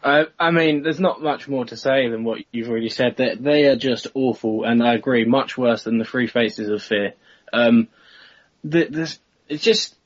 Uh, 0.02 0.24
I 0.38 0.50
mean, 0.50 0.82
there's 0.82 1.00
not 1.00 1.22
much 1.22 1.46
more 1.46 1.66
to 1.66 1.76
say 1.76 2.08
than 2.08 2.24
what 2.24 2.40
you've 2.52 2.70
already 2.70 2.88
said. 2.88 3.16
They, 3.16 3.34
they 3.38 3.64
are 3.66 3.76
just 3.76 4.06
awful, 4.14 4.64
and 4.64 4.82
I 4.82 4.94
agree, 4.94 5.24
much 5.24 5.58
worse 5.58 5.84
than 5.84 5.98
the 5.98 6.04
Three 6.04 6.26
Faces 6.26 6.68
of 6.70 6.82
Fear. 6.82 7.14
Um, 7.52 7.88
the, 8.64 8.86
the 8.86 9.16
it's 9.48 9.62
just 9.62 9.96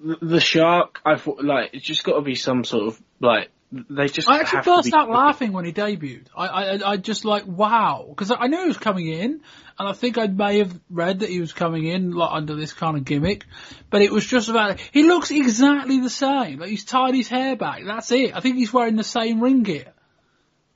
the 0.00 0.40
shark. 0.40 1.00
I 1.04 1.16
thought 1.16 1.44
like 1.44 1.70
it's 1.74 1.84
just 1.84 2.04
got 2.04 2.16
to 2.16 2.22
be 2.22 2.34
some 2.34 2.64
sort 2.64 2.88
of 2.88 3.02
like 3.20 3.50
they 3.90 4.08
just. 4.08 4.28
I 4.28 4.40
actually 4.40 4.62
burst 4.62 4.92
out 4.92 5.10
laughing 5.10 5.52
when 5.52 5.64
he 5.64 5.72
debuted. 5.72 6.26
I 6.36 6.46
I, 6.46 6.90
I 6.92 6.96
just 6.96 7.24
like 7.24 7.46
wow 7.46 8.06
because 8.08 8.30
I 8.30 8.46
knew 8.46 8.60
he 8.60 8.68
was 8.68 8.78
coming 8.78 9.08
in, 9.08 9.40
and 9.78 9.88
I 9.88 9.92
think 9.92 10.18
I 10.18 10.26
may 10.26 10.58
have 10.58 10.78
read 10.90 11.20
that 11.20 11.28
he 11.28 11.40
was 11.40 11.52
coming 11.52 11.86
in 11.86 12.12
like 12.12 12.30
under 12.32 12.54
this 12.54 12.72
kind 12.72 12.96
of 12.96 13.04
gimmick, 13.04 13.44
but 13.90 14.02
it 14.02 14.12
was 14.12 14.26
just 14.26 14.48
about 14.48 14.80
he 14.80 15.02
looks 15.02 15.30
exactly 15.30 16.00
the 16.00 16.10
same. 16.10 16.60
Like 16.60 16.70
he's 16.70 16.84
tied 16.84 17.14
his 17.14 17.28
hair 17.28 17.56
back. 17.56 17.84
That's 17.84 18.10
it. 18.12 18.36
I 18.36 18.40
think 18.40 18.56
he's 18.56 18.72
wearing 18.72 18.96
the 18.96 19.04
same 19.04 19.40
ring 19.40 19.62
gear. 19.62 19.92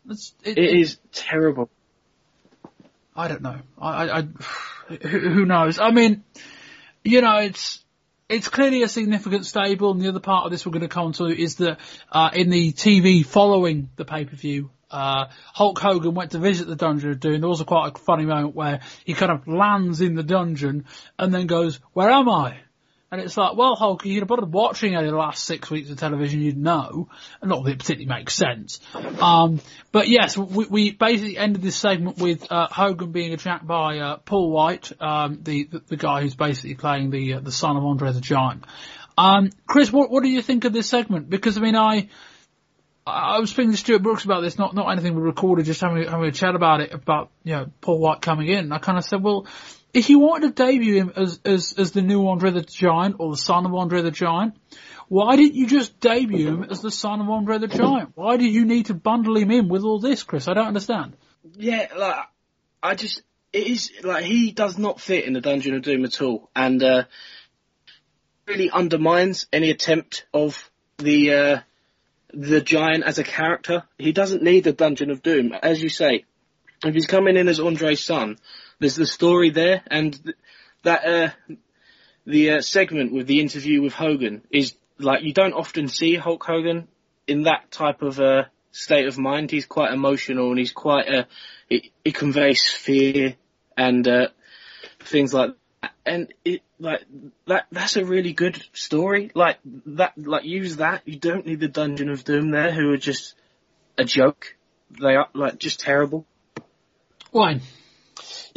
It's, 0.08 0.34
it, 0.42 0.58
it 0.58 0.78
is 0.78 0.98
terrible. 1.12 1.70
I 3.14 3.28
don't 3.28 3.42
know. 3.42 3.60
I, 3.78 4.08
I, 4.08 4.18
I 4.18 4.94
who 4.94 5.44
knows? 5.44 5.78
I 5.78 5.90
mean, 5.90 6.24
you 7.04 7.20
know, 7.20 7.38
it's 7.38 7.84
it's 8.28 8.48
clearly 8.48 8.82
a 8.82 8.88
significant 8.88 9.46
stable, 9.46 9.92
and 9.92 10.00
the 10.00 10.08
other 10.08 10.20
part 10.20 10.44
of 10.44 10.50
this 10.50 10.66
we're 10.66 10.72
going 10.72 10.82
to 10.82 10.88
come 10.88 11.12
to 11.12 11.26
is 11.26 11.56
that 11.56 11.78
uh, 12.12 12.30
in 12.32 12.50
the 12.50 12.72
TV 12.72 13.24
following 13.24 13.88
the 13.96 14.04
pay 14.04 14.24
per 14.24 14.36
view, 14.36 14.70
uh, 14.90 15.26
Hulk 15.54 15.78
Hogan 15.78 16.14
went 16.14 16.32
to 16.32 16.38
visit 16.38 16.66
the 16.66 16.76
Dungeon 16.76 17.10
of 17.12 17.20
Doom. 17.20 17.40
There 17.40 17.48
was 17.48 17.60
a 17.60 17.64
quite 17.64 17.92
a 17.94 17.98
funny 17.98 18.24
moment 18.24 18.54
where 18.54 18.80
he 19.04 19.14
kind 19.14 19.32
of 19.32 19.46
lands 19.48 20.00
in 20.00 20.14
the 20.14 20.22
dungeon 20.22 20.84
and 21.18 21.32
then 21.32 21.46
goes, 21.46 21.80
"Where 21.92 22.10
am 22.10 22.28
I?" 22.28 22.58
And 23.10 23.22
it's 23.22 23.38
like, 23.38 23.56
well, 23.56 23.74
Hulk, 23.74 24.04
you'd 24.04 24.20
have 24.20 24.28
been 24.28 24.50
watching 24.50 24.92
the 24.92 25.00
last 25.12 25.44
six 25.44 25.70
weeks 25.70 25.88
of 25.88 25.98
television, 25.98 26.42
you'd 26.42 26.58
know. 26.58 27.08
And 27.40 27.48
not 27.48 27.64
that 27.64 27.70
it 27.70 27.78
particularly 27.78 28.18
makes 28.18 28.34
sense. 28.34 28.80
Um, 28.94 29.60
but 29.92 30.08
yes, 30.08 30.36
we, 30.36 30.66
we, 30.66 30.90
basically 30.90 31.38
ended 31.38 31.62
this 31.62 31.76
segment 31.76 32.18
with, 32.18 32.52
uh, 32.52 32.66
Hogan 32.70 33.10
being 33.10 33.32
attacked 33.32 33.66
by, 33.66 33.98
uh, 33.98 34.16
Paul 34.18 34.50
White, 34.50 34.92
um, 35.00 35.40
the, 35.42 35.64
the, 35.64 35.78
the, 35.88 35.96
guy 35.96 36.20
who's 36.20 36.34
basically 36.34 36.74
playing 36.74 37.10
the, 37.10 37.34
uh, 37.34 37.40
the 37.40 37.52
son 37.52 37.78
of 37.78 37.84
Andre 37.84 38.12
the 38.12 38.20
Giant. 38.20 38.64
Um, 39.16 39.50
Chris, 39.66 39.90
what, 39.90 40.10
what 40.10 40.22
do 40.22 40.28
you 40.28 40.42
think 40.42 40.66
of 40.66 40.74
this 40.74 40.88
segment? 40.88 41.30
Because 41.30 41.56
I 41.56 41.62
mean, 41.62 41.76
I, 41.76 42.08
I 43.06 43.38
was 43.38 43.50
speaking 43.50 43.70
to 43.70 43.76
Stuart 43.78 44.02
Brooks 44.02 44.24
about 44.24 44.42
this, 44.42 44.58
not, 44.58 44.74
not 44.74 44.90
anything 44.90 45.14
we 45.14 45.22
recorded, 45.22 45.64
just 45.64 45.80
having, 45.80 46.06
having 46.06 46.28
a 46.28 46.32
chat 46.32 46.54
about 46.54 46.82
it, 46.82 46.92
about, 46.92 47.30
you 47.42 47.52
know, 47.52 47.66
Paul 47.80 48.00
White 48.00 48.20
coming 48.20 48.48
in. 48.48 48.70
I 48.70 48.78
kind 48.78 48.98
of 48.98 49.04
said, 49.04 49.22
well, 49.22 49.46
if 49.92 50.10
you 50.10 50.18
wanted 50.18 50.56
to 50.56 50.62
debut 50.64 50.96
him 50.96 51.12
as, 51.16 51.40
as, 51.44 51.74
as 51.78 51.92
the 51.92 52.02
new 52.02 52.26
Andre 52.28 52.50
the 52.50 52.62
Giant 52.62 53.16
or 53.18 53.30
the 53.30 53.36
son 53.38 53.66
of 53.66 53.74
Andre 53.74 54.02
the 54.02 54.10
Giant, 54.10 54.54
why 55.08 55.36
didn't 55.36 55.54
you 55.54 55.66
just 55.66 55.98
debut 56.00 56.48
him 56.48 56.64
as 56.64 56.82
the 56.82 56.90
son 56.90 57.20
of 57.20 57.28
Andre 57.30 57.58
the 57.58 57.68
Giant? 57.68 58.12
Why 58.14 58.36
did 58.36 58.52
you 58.52 58.66
need 58.66 58.86
to 58.86 58.94
bundle 58.94 59.36
him 59.36 59.50
in 59.50 59.68
with 59.68 59.82
all 59.82 60.00
this, 60.00 60.22
Chris? 60.22 60.48
I 60.48 60.54
don't 60.54 60.66
understand. 60.66 61.16
Yeah, 61.56 61.88
like, 61.96 62.24
I 62.82 62.94
just, 62.94 63.22
it 63.52 63.66
is, 63.66 63.90
like, 64.04 64.24
he 64.24 64.52
does 64.52 64.76
not 64.76 65.00
fit 65.00 65.24
in 65.24 65.32
the 65.32 65.40
Dungeon 65.40 65.74
of 65.74 65.82
Doom 65.82 66.04
at 66.04 66.20
all, 66.20 66.50
and, 66.54 66.82
uh, 66.82 67.04
really 68.46 68.70
undermines 68.70 69.46
any 69.52 69.70
attempt 69.70 70.26
of 70.34 70.70
the, 70.98 71.32
uh, 71.32 71.60
the 72.34 72.60
Giant 72.60 73.04
as 73.04 73.18
a 73.18 73.24
character. 73.24 73.84
He 73.98 74.12
doesn't 74.12 74.42
need 74.42 74.64
the 74.64 74.72
Dungeon 74.72 75.10
of 75.10 75.22
Doom. 75.22 75.52
As 75.52 75.82
you 75.82 75.88
say, 75.88 76.24
if 76.84 76.94
he's 76.94 77.06
coming 77.06 77.36
in 77.36 77.48
as 77.48 77.60
Andre's 77.60 78.04
son, 78.04 78.38
there's 78.78 78.96
the 78.96 79.06
story 79.06 79.50
there, 79.50 79.82
and 79.88 80.22
th- 80.22 80.36
that 80.82 81.04
uh, 81.04 81.54
the 82.26 82.50
uh, 82.50 82.60
segment 82.60 83.12
with 83.12 83.26
the 83.26 83.40
interview 83.40 83.82
with 83.82 83.92
Hogan 83.92 84.42
is 84.50 84.74
like 84.98 85.22
you 85.22 85.32
don't 85.32 85.54
often 85.54 85.88
see 85.88 86.14
Hulk 86.14 86.44
Hogan 86.44 86.88
in 87.26 87.42
that 87.42 87.70
type 87.70 88.02
of 88.02 88.20
uh, 88.20 88.44
state 88.70 89.06
of 89.06 89.18
mind. 89.18 89.50
He's 89.50 89.66
quite 89.66 89.92
emotional 89.92 90.50
and 90.50 90.58
he's 90.58 90.72
quite 90.72 91.08
uh, 91.08 91.24
it, 91.68 91.86
it 92.04 92.14
conveys 92.14 92.68
fear 92.68 93.36
and 93.76 94.06
uh, 94.06 94.28
things 95.00 95.32
like 95.32 95.50
that. 95.50 95.92
And 96.04 96.32
it 96.44 96.62
like 96.80 97.04
that 97.46 97.66
that's 97.70 97.96
a 97.96 98.04
really 98.04 98.32
good 98.32 98.62
story. 98.72 99.30
Like 99.34 99.58
that 99.86 100.12
like 100.16 100.44
use 100.44 100.76
that. 100.76 101.02
You 101.06 101.18
don't 101.18 101.46
need 101.46 101.60
the 101.60 101.68
Dungeon 101.68 102.10
of 102.10 102.24
Doom 102.24 102.50
there 102.50 102.72
who 102.72 102.92
are 102.92 102.98
just 102.98 103.34
a 103.96 104.04
joke. 104.04 104.56
They 104.90 105.16
are 105.16 105.28
like 105.34 105.58
just 105.58 105.80
terrible. 105.80 106.26
Why? 107.30 107.60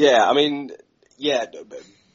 Yeah, 0.02 0.28
I 0.28 0.34
mean, 0.34 0.72
yeah, 1.19 1.45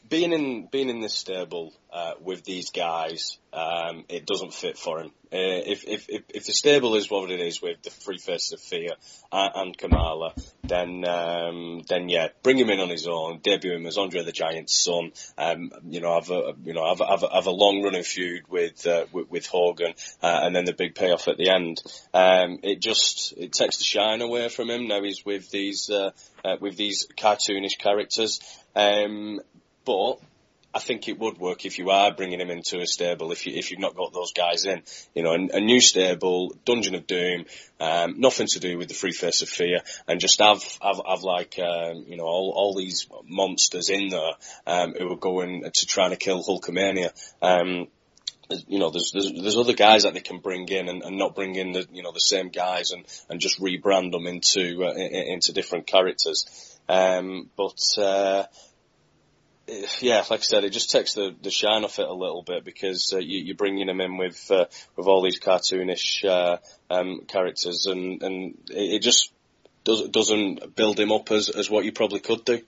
being 0.08 0.32
in 0.32 0.68
being 0.70 0.88
in 0.88 1.00
this 1.00 1.14
stable 1.14 1.72
uh, 1.92 2.12
with 2.20 2.44
these 2.44 2.70
guys, 2.70 3.38
um, 3.52 4.04
it 4.08 4.26
doesn't 4.26 4.52
fit 4.52 4.76
for 4.76 5.00
him. 5.00 5.10
Uh, 5.32 5.64
if, 5.66 5.84
if 5.86 6.06
if 6.08 6.22
if 6.32 6.46
the 6.46 6.52
stable 6.52 6.94
is 6.94 7.10
what 7.10 7.30
it 7.30 7.40
is 7.40 7.60
with 7.60 7.82
the 7.82 7.90
Three 7.90 8.18
Faces 8.18 8.52
of 8.52 8.60
Fear 8.60 8.90
and, 9.32 9.52
and 9.54 9.78
Kamala, 9.78 10.34
then 10.62 11.04
um, 11.08 11.82
then 11.88 12.08
yeah, 12.08 12.28
bring 12.42 12.58
him 12.58 12.70
in 12.70 12.80
on 12.80 12.90
his 12.90 13.08
own, 13.08 13.40
debut 13.42 13.74
him 13.74 13.86
as 13.86 13.98
Andre 13.98 14.22
the 14.22 14.32
Giant's 14.32 14.78
son. 14.78 15.12
Um, 15.36 15.72
you 15.88 16.00
know, 16.00 16.14
have 16.14 16.30
a 16.30 16.54
you 16.64 16.74
know 16.74 16.86
have 16.86 17.00
a, 17.00 17.06
have 17.06 17.22
a, 17.22 17.34
have 17.34 17.46
a 17.46 17.50
long 17.50 17.82
running 17.82 18.04
feud 18.04 18.44
with, 18.48 18.86
uh, 18.86 19.06
with 19.12 19.30
with, 19.30 19.46
Hogan, 19.46 19.94
uh, 20.22 20.40
and 20.42 20.54
then 20.54 20.64
the 20.64 20.74
big 20.74 20.94
payoff 20.94 21.28
at 21.28 21.38
the 21.38 21.50
end. 21.50 21.82
Um, 22.14 22.60
it 22.62 22.80
just 22.80 23.34
it 23.36 23.52
takes 23.52 23.78
the 23.78 23.84
shine 23.84 24.20
away 24.20 24.48
from 24.48 24.70
him. 24.70 24.86
Now 24.86 25.02
he's 25.02 25.24
with 25.24 25.50
these 25.50 25.90
uh, 25.90 26.10
uh, 26.44 26.56
with 26.60 26.76
these 26.76 27.06
cartoonish 27.16 27.78
characters. 27.78 28.40
Um, 28.76 29.40
but 29.86 30.18
I 30.76 30.78
think 30.78 31.08
it 31.08 31.18
would 31.18 31.38
work 31.38 31.64
if 31.64 31.78
you 31.78 31.88
are 31.88 32.12
bringing 32.12 32.38
him 32.38 32.50
into 32.50 32.80
a 32.80 32.86
stable. 32.86 33.32
If 33.32 33.46
you 33.46 33.54
if 33.56 33.70
you've 33.70 33.80
not 33.80 33.96
got 33.96 34.12
those 34.12 34.34
guys 34.34 34.66
in, 34.66 34.82
you 35.14 35.22
know, 35.22 35.32
a, 35.32 35.56
a 35.56 35.60
new 35.60 35.80
stable, 35.80 36.54
Dungeon 36.66 36.94
of 36.94 37.06
Doom, 37.06 37.46
um, 37.80 38.20
nothing 38.20 38.46
to 38.48 38.60
do 38.60 38.76
with 38.76 38.88
the 38.88 38.94
Free 38.94 39.12
Face 39.12 39.40
of 39.40 39.48
Fear, 39.48 39.80
and 40.06 40.20
just 40.20 40.38
have 40.38 40.62
have, 40.82 41.00
have 41.08 41.22
like 41.22 41.58
um, 41.58 42.04
you 42.06 42.18
know 42.18 42.24
all, 42.24 42.52
all 42.54 42.74
these 42.74 43.08
monsters 43.24 43.88
in 43.88 44.10
there 44.10 44.32
um, 44.66 44.92
who 44.92 45.10
are 45.10 45.16
going 45.16 45.62
to 45.72 45.86
trying 45.86 46.10
to 46.10 46.16
kill 46.16 46.42
Hulkamania. 46.42 47.10
Um, 47.40 47.88
you 48.68 48.78
know, 48.78 48.90
there's, 48.90 49.12
there's 49.12 49.32
there's 49.32 49.56
other 49.56 49.72
guys 49.72 50.02
that 50.02 50.12
they 50.12 50.20
can 50.20 50.40
bring 50.40 50.68
in 50.68 50.88
and, 50.90 51.02
and 51.02 51.16
not 51.16 51.34
bring 51.34 51.54
in 51.54 51.72
the 51.72 51.86
you 51.90 52.02
know 52.02 52.12
the 52.12 52.20
same 52.20 52.50
guys 52.50 52.90
and, 52.90 53.04
and 53.30 53.40
just 53.40 53.60
rebrand 53.60 54.12
them 54.12 54.26
into 54.26 54.84
uh, 54.84 54.92
into 54.92 55.54
different 55.54 55.86
characters. 55.86 56.78
Um, 56.88 57.50
but 57.56 57.80
uh, 57.98 58.44
yeah, 60.00 60.24
like 60.30 60.40
I 60.40 60.42
said, 60.42 60.64
it 60.64 60.70
just 60.70 60.90
takes 60.90 61.14
the, 61.14 61.34
the 61.42 61.50
shine 61.50 61.84
off 61.84 61.98
it 61.98 62.06
a 62.06 62.12
little 62.12 62.42
bit 62.42 62.64
because 62.64 63.12
uh, 63.12 63.18
you, 63.18 63.52
are 63.52 63.56
bringing 63.56 63.88
him 63.88 64.00
in 64.00 64.16
with 64.16 64.50
uh, 64.50 64.66
with 64.96 65.06
all 65.06 65.22
these 65.22 65.40
cartoonish 65.40 66.24
uh, 66.24 66.58
um, 66.90 67.22
characters, 67.26 67.86
and 67.86 68.22
and 68.22 68.58
it, 68.68 69.00
just 69.00 69.32
does, 69.84 70.08
doesn't 70.08 70.76
build 70.76 71.00
him 71.00 71.10
up 71.10 71.30
as 71.30 71.48
as 71.48 71.68
what 71.68 71.84
you 71.84 71.92
probably 71.92 72.20
could 72.20 72.44
do. 72.44 72.62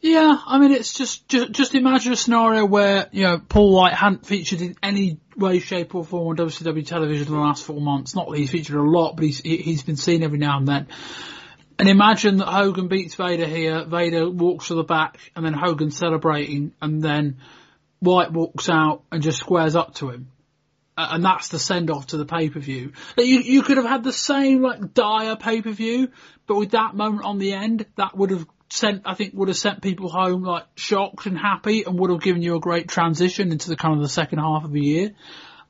Yeah, 0.00 0.38
I 0.46 0.58
mean, 0.58 0.72
it's 0.72 0.92
just, 0.92 1.26
just 1.28 1.52
just 1.52 1.74
imagine 1.74 2.12
a 2.12 2.16
scenario 2.16 2.66
where 2.66 3.08
you 3.10 3.22
know 3.22 3.38
Paul 3.38 3.72
White 3.72 3.94
hadn't 3.94 4.26
featured 4.26 4.60
in 4.60 4.76
any 4.82 5.18
way, 5.36 5.58
shape, 5.60 5.94
or 5.94 6.04
form 6.04 6.28
on 6.28 6.36
WCW 6.36 6.86
television 6.86 7.28
in 7.28 7.32
the 7.32 7.40
last 7.40 7.64
four 7.64 7.80
months. 7.80 8.14
Not 8.14 8.28
that 8.28 8.36
he's 8.36 8.50
featured 8.50 8.76
a 8.76 8.82
lot, 8.82 9.16
but 9.16 9.24
he's 9.24 9.38
he's 9.38 9.82
been 9.82 9.96
seen 9.96 10.22
every 10.22 10.38
now 10.38 10.58
and 10.58 10.68
then 10.68 10.88
and 11.78 11.88
imagine 11.88 12.36
that 12.36 12.46
Hogan 12.46 12.88
beats 12.88 13.14
Vader 13.14 13.46
here, 13.46 13.84
Vader 13.84 14.30
walks 14.30 14.68
to 14.68 14.74
the 14.74 14.84
back, 14.84 15.18
and 15.34 15.44
then 15.44 15.54
Hogan 15.54 15.90
celebrating, 15.90 16.72
and 16.80 17.02
then 17.02 17.38
White 18.00 18.32
walks 18.32 18.68
out 18.68 19.02
and 19.10 19.22
just 19.22 19.38
squares 19.38 19.74
up 19.74 19.94
to 19.96 20.10
him. 20.10 20.28
And 20.96 21.24
that's 21.24 21.48
the 21.48 21.58
send 21.58 21.90
off 21.90 22.08
to 22.08 22.16
the 22.16 22.24
pay 22.24 22.50
per 22.50 22.60
view. 22.60 22.92
You, 23.18 23.40
you 23.40 23.62
could 23.62 23.78
have 23.78 23.86
had 23.86 24.04
the 24.04 24.12
same 24.12 24.62
like 24.62 24.94
dire 24.94 25.34
pay 25.34 25.60
per 25.60 25.72
view, 25.72 26.08
but 26.46 26.56
with 26.56 26.70
that 26.70 26.94
moment 26.94 27.24
on 27.24 27.38
the 27.38 27.52
end, 27.52 27.86
that 27.96 28.16
would 28.16 28.30
have 28.30 28.46
sent, 28.70 29.02
I 29.04 29.14
think 29.14 29.34
would 29.34 29.48
have 29.48 29.56
sent 29.56 29.82
people 29.82 30.08
home 30.08 30.44
like 30.44 30.64
shocked 30.76 31.26
and 31.26 31.36
happy 31.36 31.82
and 31.82 31.98
would 31.98 32.10
have 32.10 32.22
given 32.22 32.42
you 32.42 32.54
a 32.54 32.60
great 32.60 32.88
transition 32.88 33.50
into 33.50 33.68
the 33.68 33.76
kind 33.76 33.94
of 33.94 34.02
the 34.02 34.08
second 34.08 34.38
half 34.38 34.64
of 34.64 34.70
the 34.70 34.80
year. 34.80 35.14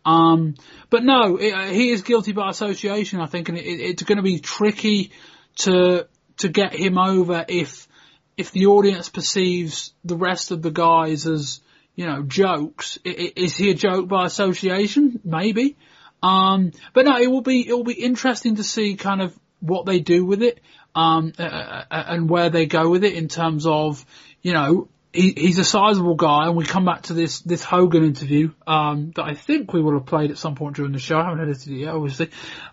Um, 0.04 0.56
but 0.90 1.02
no, 1.02 1.36
it, 1.36 1.72
he 1.72 1.90
is 1.90 2.02
guilty 2.02 2.32
by 2.32 2.50
association, 2.50 3.20
I 3.20 3.26
think, 3.26 3.48
and 3.48 3.56
it, 3.56 3.62
it's 3.62 4.02
going 4.02 4.18
to 4.18 4.22
be 4.22 4.38
tricky 4.38 5.12
to 5.56 6.06
to 6.38 6.48
get 6.48 6.74
him 6.74 6.98
over 6.98 7.44
if 7.48 7.88
if 8.36 8.50
the 8.50 8.66
audience 8.66 9.08
perceives 9.08 9.92
the 10.04 10.16
rest 10.16 10.50
of 10.50 10.62
the 10.62 10.70
guys 10.70 11.26
as 11.26 11.60
you 11.94 12.06
know 12.06 12.22
jokes. 12.22 12.98
Is 13.04 13.56
he 13.56 13.70
a 13.70 13.74
joke 13.74 14.08
by 14.08 14.26
association? 14.26 15.20
Maybe. 15.24 15.76
Um, 16.22 16.72
but 16.94 17.04
no, 17.04 17.18
it 17.18 17.30
will 17.30 17.42
be 17.42 17.68
it 17.68 17.72
will 17.72 17.84
be 17.84 17.92
interesting 17.92 18.56
to 18.56 18.64
see 18.64 18.96
kind 18.96 19.20
of 19.20 19.38
what 19.60 19.86
they 19.86 20.00
do 20.00 20.24
with 20.24 20.42
it 20.42 20.60
um, 20.94 21.32
uh, 21.38 21.84
and 21.90 22.28
where 22.28 22.50
they 22.50 22.66
go 22.66 22.88
with 22.88 23.04
it 23.04 23.14
in 23.14 23.28
terms 23.28 23.66
of 23.66 24.04
you 24.42 24.52
know 24.52 24.88
he, 25.14 25.32
he's 25.36 25.58
a 25.58 25.64
sizable 25.64 26.16
guy, 26.16 26.46
and 26.46 26.56
we 26.56 26.64
come 26.64 26.84
back 26.84 27.02
to 27.02 27.14
this 27.14 27.40
this 27.40 27.62
Hogan 27.62 28.04
interview 28.04 28.50
um, 28.66 29.12
that 29.14 29.22
I 29.22 29.34
think 29.34 29.72
we 29.72 29.80
will 29.80 29.94
have 29.94 30.06
played 30.06 30.32
at 30.32 30.38
some 30.38 30.56
point 30.56 30.74
during 30.74 30.90
the 30.90 30.98
show. 30.98 31.16
I 31.16 31.24
haven't 31.24 31.40
edited 31.40 31.72
it 31.72 31.76
yet, 31.76 31.94
obviously. 31.94 32.30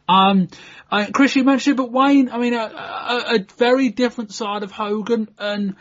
Um, 0.09 0.47
uh, 0.91 1.05
Chris, 1.13 1.35
you 1.35 1.43
mentioned 1.43 1.76
it, 1.76 1.77
but 1.77 1.91
Wayne, 1.91 2.30
I 2.31 2.39
mean, 2.39 2.55
a, 2.55 2.63
a, 2.63 3.35
a 3.35 3.45
very 3.57 3.89
different 3.89 4.34
side 4.34 4.63
of 4.63 4.72
Hogan, 4.72 5.30
and 5.38 5.76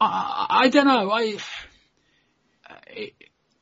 I, 0.00 0.46
I 0.48 0.68
don't 0.68 0.86
know, 0.86 1.10
I, 1.10 1.36
I 2.66 3.10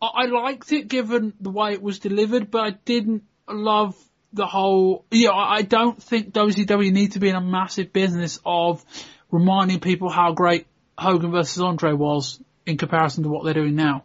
I 0.00 0.26
liked 0.26 0.70
it 0.70 0.86
given 0.86 1.34
the 1.40 1.50
way 1.50 1.72
it 1.72 1.82
was 1.82 1.98
delivered, 1.98 2.52
but 2.52 2.60
I 2.60 2.70
didn't 2.84 3.24
love 3.48 3.96
the 4.32 4.46
whole. 4.46 5.06
Yeah, 5.10 5.32
I 5.32 5.62
don't 5.62 6.00
think 6.00 6.32
WCW 6.32 6.92
need 6.92 7.12
to 7.12 7.18
be 7.18 7.30
in 7.30 7.36
a 7.36 7.40
massive 7.40 7.92
business 7.92 8.38
of 8.46 8.84
reminding 9.32 9.80
people 9.80 10.08
how 10.08 10.32
great 10.32 10.66
Hogan 11.02 11.30
versus 11.30 11.62
Andre 11.62 11.92
was 11.92 12.40
in 12.66 12.78
comparison 12.78 13.24
to 13.24 13.28
what 13.28 13.44
they're 13.44 13.54
doing 13.54 13.74
now. 13.74 14.04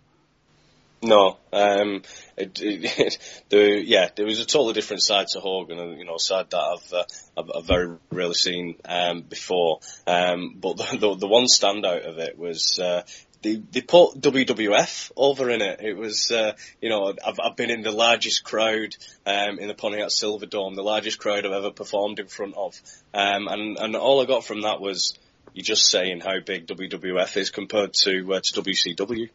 No, 1.02 1.38
um, 1.53 2.02
it, 2.38 2.60
it, 2.60 3.18
the 3.49 3.84
yeah, 3.86 4.10
there 4.15 4.26
was 4.26 4.40
a 4.40 4.45
totally 4.45 4.74
different 4.74 5.03
side 5.03 5.28
to 5.28 5.40
Hogan, 5.40 5.80
and 5.80 5.99
you 5.99 6.06
know, 6.06 6.18
side 6.18 6.49
that 6.49 6.57
I've 6.57 6.94
uh, 6.94 7.03
I've, 7.38 7.52
I've, 7.56 7.65
very 7.65 7.98
rarely 8.11 8.34
seen 8.34 8.76
um, 8.84 9.22
before. 9.22 9.80
Um, 10.07 10.56
but 10.60 10.78
the, 10.78 10.98
the, 10.98 11.15
the 11.15 11.28
one 11.28 11.45
standout 11.45 12.07
of 12.07 12.18
it 12.18 12.40
was 12.40 12.80
uh, 12.80 13.03
they 13.44 13.57
they 13.57 13.82
put 13.82 14.19
WWF 14.19 15.11
over 15.15 15.52
in 15.52 15.61
it. 15.61 15.82
It 15.82 15.98
was 15.98 16.32
uh, 16.32 16.53
you 16.82 16.90
know 16.90 17.14
I've 17.26 17.40
I've 17.44 17.56
been 17.56 17.69
in 17.69 17.84
the 17.84 17.91
largest 17.91 18.44
crowd 18.44 18.95
um, 19.26 19.60
in 19.60 19.68
the 19.68 19.76
Pontiac 19.76 20.10
Silverdome, 20.10 20.76
the 20.76 20.82
largest 20.82 21.19
crowd 21.19 21.45
I've 21.45 21.52
ever 21.52 21.72
performed 21.72 22.18
in 22.18 22.28
front 22.28 22.56
of, 22.56 22.82
um, 23.14 23.48
and 23.48 23.78
and 23.78 23.95
all 23.95 24.22
I 24.22 24.26
got 24.26 24.45
from 24.45 24.61
that 24.61 24.82
was 24.82 25.18
you're 25.58 25.64
just 25.64 25.90
saying 25.90 26.20
how 26.20 26.40
big 26.40 26.68
WWF 26.68 27.36
is 27.36 27.50
compared 27.50 27.92
to 28.04 28.36
uh, 28.36 28.40
to 28.40 28.62
WCW. 28.62 29.32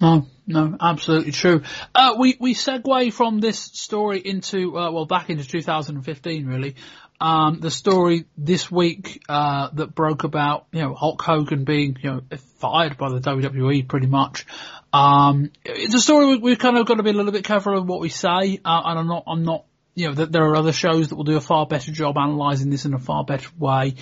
No, 0.00 0.26
no, 0.46 0.74
absolutely 0.80 1.32
true. 1.32 1.64
Uh, 1.94 2.14
we 2.18 2.34
we 2.40 2.54
segue 2.54 3.12
from 3.12 3.40
this 3.40 3.60
story 3.60 4.20
into 4.20 4.78
uh, 4.78 4.90
well 4.90 5.04
back 5.04 5.28
into 5.28 5.46
2015 5.46 6.46
really. 6.46 6.76
Um, 7.20 7.60
the 7.60 7.70
story 7.70 8.24
this 8.38 8.70
week 8.70 9.22
uh, 9.28 9.68
that 9.74 9.94
broke 9.94 10.24
about 10.24 10.64
you 10.72 10.80
know 10.80 10.94
Hulk 10.94 11.20
Hogan 11.20 11.64
being 11.64 11.98
you 12.00 12.10
know 12.10 12.22
fired 12.60 12.96
by 12.96 13.10
the 13.10 13.20
WWE 13.20 13.86
pretty 13.86 14.06
much. 14.06 14.46
Um, 14.94 15.50
it's 15.62 15.92
a 15.92 16.00
story 16.00 16.38
we, 16.38 16.52
have 16.52 16.58
kind 16.58 16.78
of 16.78 16.86
got 16.86 16.94
to 16.94 17.02
be 17.02 17.10
a 17.10 17.12
little 17.12 17.32
bit 17.32 17.44
careful 17.44 17.76
of 17.76 17.86
what 17.86 18.00
we 18.00 18.08
say, 18.08 18.60
uh, 18.64 18.82
and 18.86 18.98
I'm 18.98 19.08
not 19.08 19.24
I'm 19.26 19.44
not 19.44 19.66
you 19.94 20.08
know 20.08 20.14
that 20.14 20.32
there 20.32 20.44
are 20.44 20.56
other 20.56 20.72
shows 20.72 21.08
that 21.08 21.16
will 21.16 21.24
do 21.24 21.36
a 21.36 21.42
far 21.42 21.66
better 21.66 21.92
job 21.92 22.16
analysing 22.16 22.70
this 22.70 22.86
in 22.86 22.94
a 22.94 22.98
far 22.98 23.24
better 23.24 23.50
way. 23.58 23.96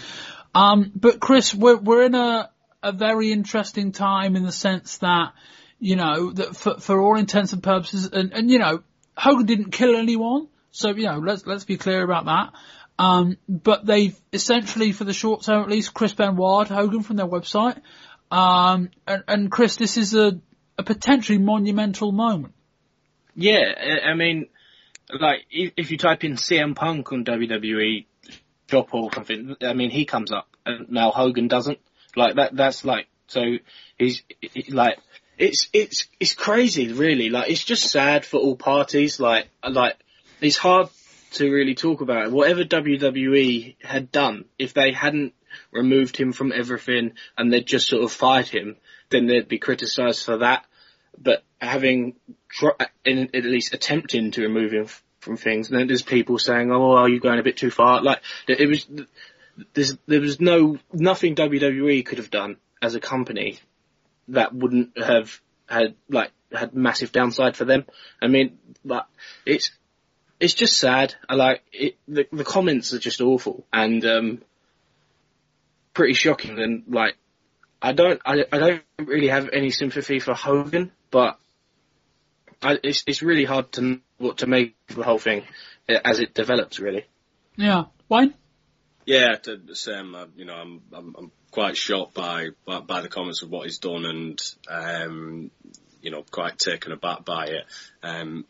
Um, 0.59 0.91
but 0.93 1.21
Chris, 1.21 1.55
we're, 1.55 1.77
we're 1.77 2.05
in 2.07 2.17
a, 2.17 2.51
a 2.83 2.91
very 2.91 3.31
interesting 3.31 3.93
time 3.93 4.35
in 4.35 4.43
the 4.43 4.51
sense 4.51 4.99
that, 4.99 5.35
you 5.79 5.95
know, 5.95 6.33
that 6.33 6.57
for, 6.57 6.81
for 6.81 7.01
all 7.01 7.17
intents 7.17 7.53
and 7.53 7.63
purposes, 7.63 8.11
and, 8.13 8.33
and, 8.33 8.51
you 8.51 8.59
know, 8.59 8.83
Hogan 9.17 9.47
didn't 9.47 9.71
kill 9.71 9.95
anyone. 9.95 10.49
So, 10.73 10.89
you 10.91 11.05
know, 11.05 11.19
let's, 11.19 11.47
let's 11.47 11.65
be 11.65 11.77
clear 11.77 12.03
about 12.03 12.25
that. 12.25 12.53
Um, 12.99 13.37
but 13.49 13.87
they've 13.87 14.19
essentially, 14.33 14.91
for 14.91 15.05
the 15.05 15.13
short 15.13 15.45
term 15.45 15.63
at 15.63 15.69
least, 15.69 15.95
Chris 15.95 16.13
Benoit, 16.13 16.67
Hogan 16.67 17.05
from 17.05 17.15
their 17.15 17.29
website. 17.29 17.81
Um, 18.33 18.91
and, 19.07 19.23
and 19.29 19.53
Chris, 19.53 19.77
this 19.77 19.97
is 19.97 20.17
a, 20.17 20.41
a 20.77 20.83
potentially 20.83 21.39
monumental 21.39 22.11
moment. 22.11 22.55
Yeah, 23.37 24.01
I 24.05 24.15
mean, 24.15 24.49
like, 25.09 25.43
if 25.53 25.93
you 25.93 25.99
type 25.99 26.25
in 26.25 26.33
CM 26.33 26.75
Punk 26.75 27.13
on 27.13 27.25
WWE, 27.25 28.07
drop 28.69 28.95
or 28.95 29.13
something. 29.13 29.57
I 29.63 29.73
mean, 29.73 29.91
he 29.91 30.05
comes 30.05 30.31
up 30.31 30.48
and 30.69 30.91
now 30.91 31.11
Hogan 31.11 31.49
doesn't. 31.49 31.79
Like 32.17 32.37
that. 32.37 32.57
That's 32.57 32.85
like 32.85 33.07
so. 33.27 33.59
He's 33.99 34.23
like 34.69 34.99
it's 35.37 35.69
it's 35.73 36.07
it's 36.19 36.35
crazy, 36.35 36.93
really. 36.93 37.31
Like 37.31 37.51
it's 37.51 37.65
just 37.65 37.91
sad 37.91 38.25
for 38.25 38.39
all 38.39 38.57
parties. 38.57 39.21
Like 39.21 39.49
like 39.69 39.97
it's 40.41 40.57
hard 40.57 40.89
to 41.33 41.51
really 41.51 41.75
talk 41.75 42.01
about. 42.01 42.27
It. 42.27 42.33
Whatever 42.33 42.65
WWE 42.65 43.77
had 43.83 44.11
done, 44.11 44.47
if 44.59 44.75
they 44.75 44.93
hadn't 44.93 45.35
removed 45.71 46.17
him 46.17 46.33
from 46.33 46.53
everything 46.53 47.13
and 47.37 47.53
they'd 47.53 47.67
just 47.67 47.89
sort 47.89 48.03
of 48.03 48.13
fired 48.13 48.49
him, 48.49 48.77
then 49.11 49.27
they'd 49.27 49.49
be 49.49 49.59
criticised 49.59 50.25
for 50.25 50.39
that. 50.39 50.65
But 51.21 51.43
having, 51.61 52.15
in, 53.05 53.31
at 53.35 53.45
least 53.45 53.75
attempting 53.75 54.31
to 54.33 54.43
remove 54.43 54.73
him 54.73 54.87
from 55.21 55.37
things. 55.37 55.69
And 55.69 55.79
then 55.79 55.87
there's 55.87 56.03
people 56.03 56.39
saying, 56.39 56.71
"Oh, 56.71 56.93
are 56.93 57.09
you 57.09 57.21
going 57.21 57.39
a 57.39 57.43
bit 57.43 57.57
too 57.57 57.71
far?" 57.71 58.03
Like 58.03 58.23
it 58.47 58.69
was, 58.69 58.87
there's, 59.75 59.97
there 60.07 60.21
was 60.21 60.41
no 60.41 60.79
nothing 60.93 61.35
WWE 61.35 62.05
could 62.05 62.19
have 62.19 62.31
done 62.31 62.57
as 62.81 62.95
a 62.95 63.01
company 63.01 63.59
that 64.29 64.55
wouldn't 64.55 64.99
have 64.99 65.41
had 65.69 65.95
like 66.09 66.31
had 66.53 66.75
massive 66.75 67.13
downside 67.13 67.57
for 67.57 67.65
them. 67.65 67.85
I 68.23 68.29
mean, 68.29 68.59
but 68.85 69.07
it's 69.45 69.71
it's 70.41 70.55
just 70.55 70.79
sad. 70.79 71.15
I 71.29 71.35
like 71.35 71.63
it. 71.73 71.97
The, 72.07 72.27
the 72.33 72.45
comments 72.45 72.93
are 72.93 72.99
just 72.99 73.21
awful 73.21 73.67
and 73.73 74.05
um, 74.05 74.43
pretty 75.95 76.15
shocking. 76.15 76.59
And 76.61 76.85
like, 76.89 77.17
I 77.83 77.93
don't 77.93 78.21
I, 78.25 78.45
I 78.53 78.59
don't 78.59 78.83
really 78.99 79.29
have 79.29 79.51
any 79.53 79.71
sympathy 79.71 80.21
for 80.21 80.35
Hogan, 80.35 80.93
but 81.11 81.39
I, 82.63 82.79
it's 82.83 83.05
it's 83.07 83.23
really 83.23 83.45
hard 83.45 83.73
to 83.73 84.01
what 84.19 84.39
to 84.39 84.47
make 84.47 84.75
of 84.91 84.97
the 84.97 85.05
whole 85.05 85.19
thing 85.19 85.45
as 85.89 86.21
it 86.21 86.35
develops. 86.35 86.79
Really. 86.79 87.07
Yeah, 87.57 87.85
Wayne. 88.09 88.35
Yeah, 89.09 89.37
to 89.37 89.57
the 89.57 89.75
same. 89.75 90.15
Uh, 90.15 90.27
you 90.37 90.45
know, 90.45 90.53
I'm, 90.53 90.83
I'm, 90.93 91.17
I'm 91.17 91.33
quite 91.51 91.79
shocked 91.79 92.13
by, 92.13 92.51
by, 92.67 92.81
by 92.81 93.01
the 93.01 93.09
comments 93.09 93.41
of 93.41 93.49
what 93.49 93.65
he's 93.65 93.79
done, 93.79 94.05
and 94.05 94.39
um, 94.69 95.51
you 96.03 96.11
know, 96.11 96.27
quite 96.31 96.59
taken 96.59 96.93
aback 96.93 97.25
by 97.25 97.47
it. 97.47 97.65
Um, 98.03 98.45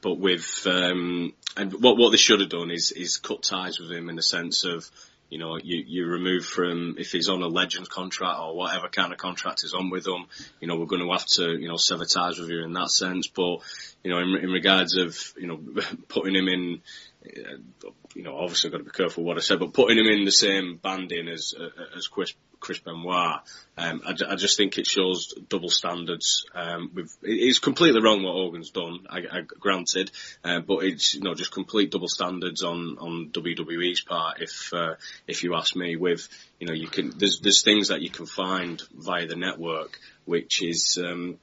but 0.00 0.14
with 0.18 0.66
um, 0.66 1.34
and 1.54 1.74
what 1.74 1.98
what 1.98 2.12
they 2.12 2.16
should 2.16 2.40
have 2.40 2.48
done 2.48 2.70
is 2.70 2.92
is 2.92 3.18
cut 3.18 3.42
ties 3.42 3.78
with 3.78 3.92
him 3.92 4.08
in 4.08 4.16
the 4.16 4.22
sense 4.22 4.64
of 4.64 4.90
you 5.30 5.38
know, 5.38 5.56
you, 5.62 5.84
you 5.86 6.06
remove 6.06 6.44
from, 6.44 6.96
if 6.98 7.12
he's 7.12 7.28
on 7.28 7.40
a 7.42 7.46
legend 7.46 7.88
contract 7.88 8.40
or 8.40 8.56
whatever 8.56 8.88
kind 8.88 9.12
of 9.12 9.18
contract 9.18 9.62
is 9.62 9.72
on 9.72 9.88
with 9.88 10.04
him, 10.04 10.26
you 10.60 10.66
know, 10.66 10.76
we're 10.76 10.86
going 10.86 11.06
to 11.06 11.12
have 11.12 11.24
to, 11.24 11.56
you 11.56 11.68
know, 11.68 11.76
sever 11.76 12.04
ties 12.04 12.38
with 12.38 12.50
you 12.50 12.64
in 12.64 12.72
that 12.72 12.90
sense. 12.90 13.28
But, 13.28 13.58
you 14.02 14.10
know, 14.10 14.18
in, 14.18 14.36
in 14.42 14.50
regards 14.50 14.96
of, 14.96 15.16
you 15.38 15.46
know, 15.46 15.60
putting 16.08 16.34
him 16.34 16.48
in, 16.48 16.82
you 17.22 18.22
know, 18.22 18.36
obviously 18.36 18.68
I've 18.68 18.72
got 18.72 18.78
to 18.78 18.84
be 18.84 18.90
careful 18.90 19.24
what 19.24 19.36
I 19.36 19.40
said, 19.40 19.60
but 19.60 19.74
putting 19.74 19.98
him 19.98 20.06
in 20.06 20.24
the 20.24 20.32
same 20.32 20.76
banding 20.76 21.28
as, 21.28 21.54
uh, 21.58 21.68
as 21.96 22.08
Chris, 22.08 22.32
Chris 22.60 22.78
Benoit, 22.78 23.40
um, 23.76 24.02
I, 24.06 24.14
I, 24.28 24.36
just 24.36 24.56
think 24.56 24.78
it 24.78 24.86
shows 24.86 25.34
double 25.48 25.68
standards. 25.68 26.46
Um, 26.54 26.92
it's 27.22 27.58
completely 27.58 28.02
wrong 28.02 28.22
what 28.22 28.32
Hogan's 28.32 28.70
done, 28.70 29.06
I, 29.08 29.18
I 29.18 29.40
granted, 29.42 30.10
uh, 30.44 30.60
but 30.60 30.84
it's 30.84 31.14
you 31.14 31.20
know 31.20 31.34
just 31.34 31.52
complete 31.52 31.90
double 31.90 32.08
standards 32.08 32.62
on 32.62 32.96
on 32.98 33.30
WWE's 33.32 34.00
part. 34.00 34.40
If 34.40 34.72
uh, 34.72 34.94
if 35.26 35.42
you 35.42 35.54
ask 35.54 35.76
me, 35.76 35.96
with 35.96 36.28
you 36.58 36.66
know 36.66 36.74
you 36.74 36.88
can 36.88 37.12
there's 37.16 37.40
there's 37.40 37.62
things 37.62 37.88
that 37.88 38.02
you 38.02 38.10
can 38.10 38.26
find 38.26 38.82
via 38.94 39.26
the 39.26 39.36
network 39.36 39.98
which 40.24 40.62
is 40.62 40.98
um, 41.02 41.38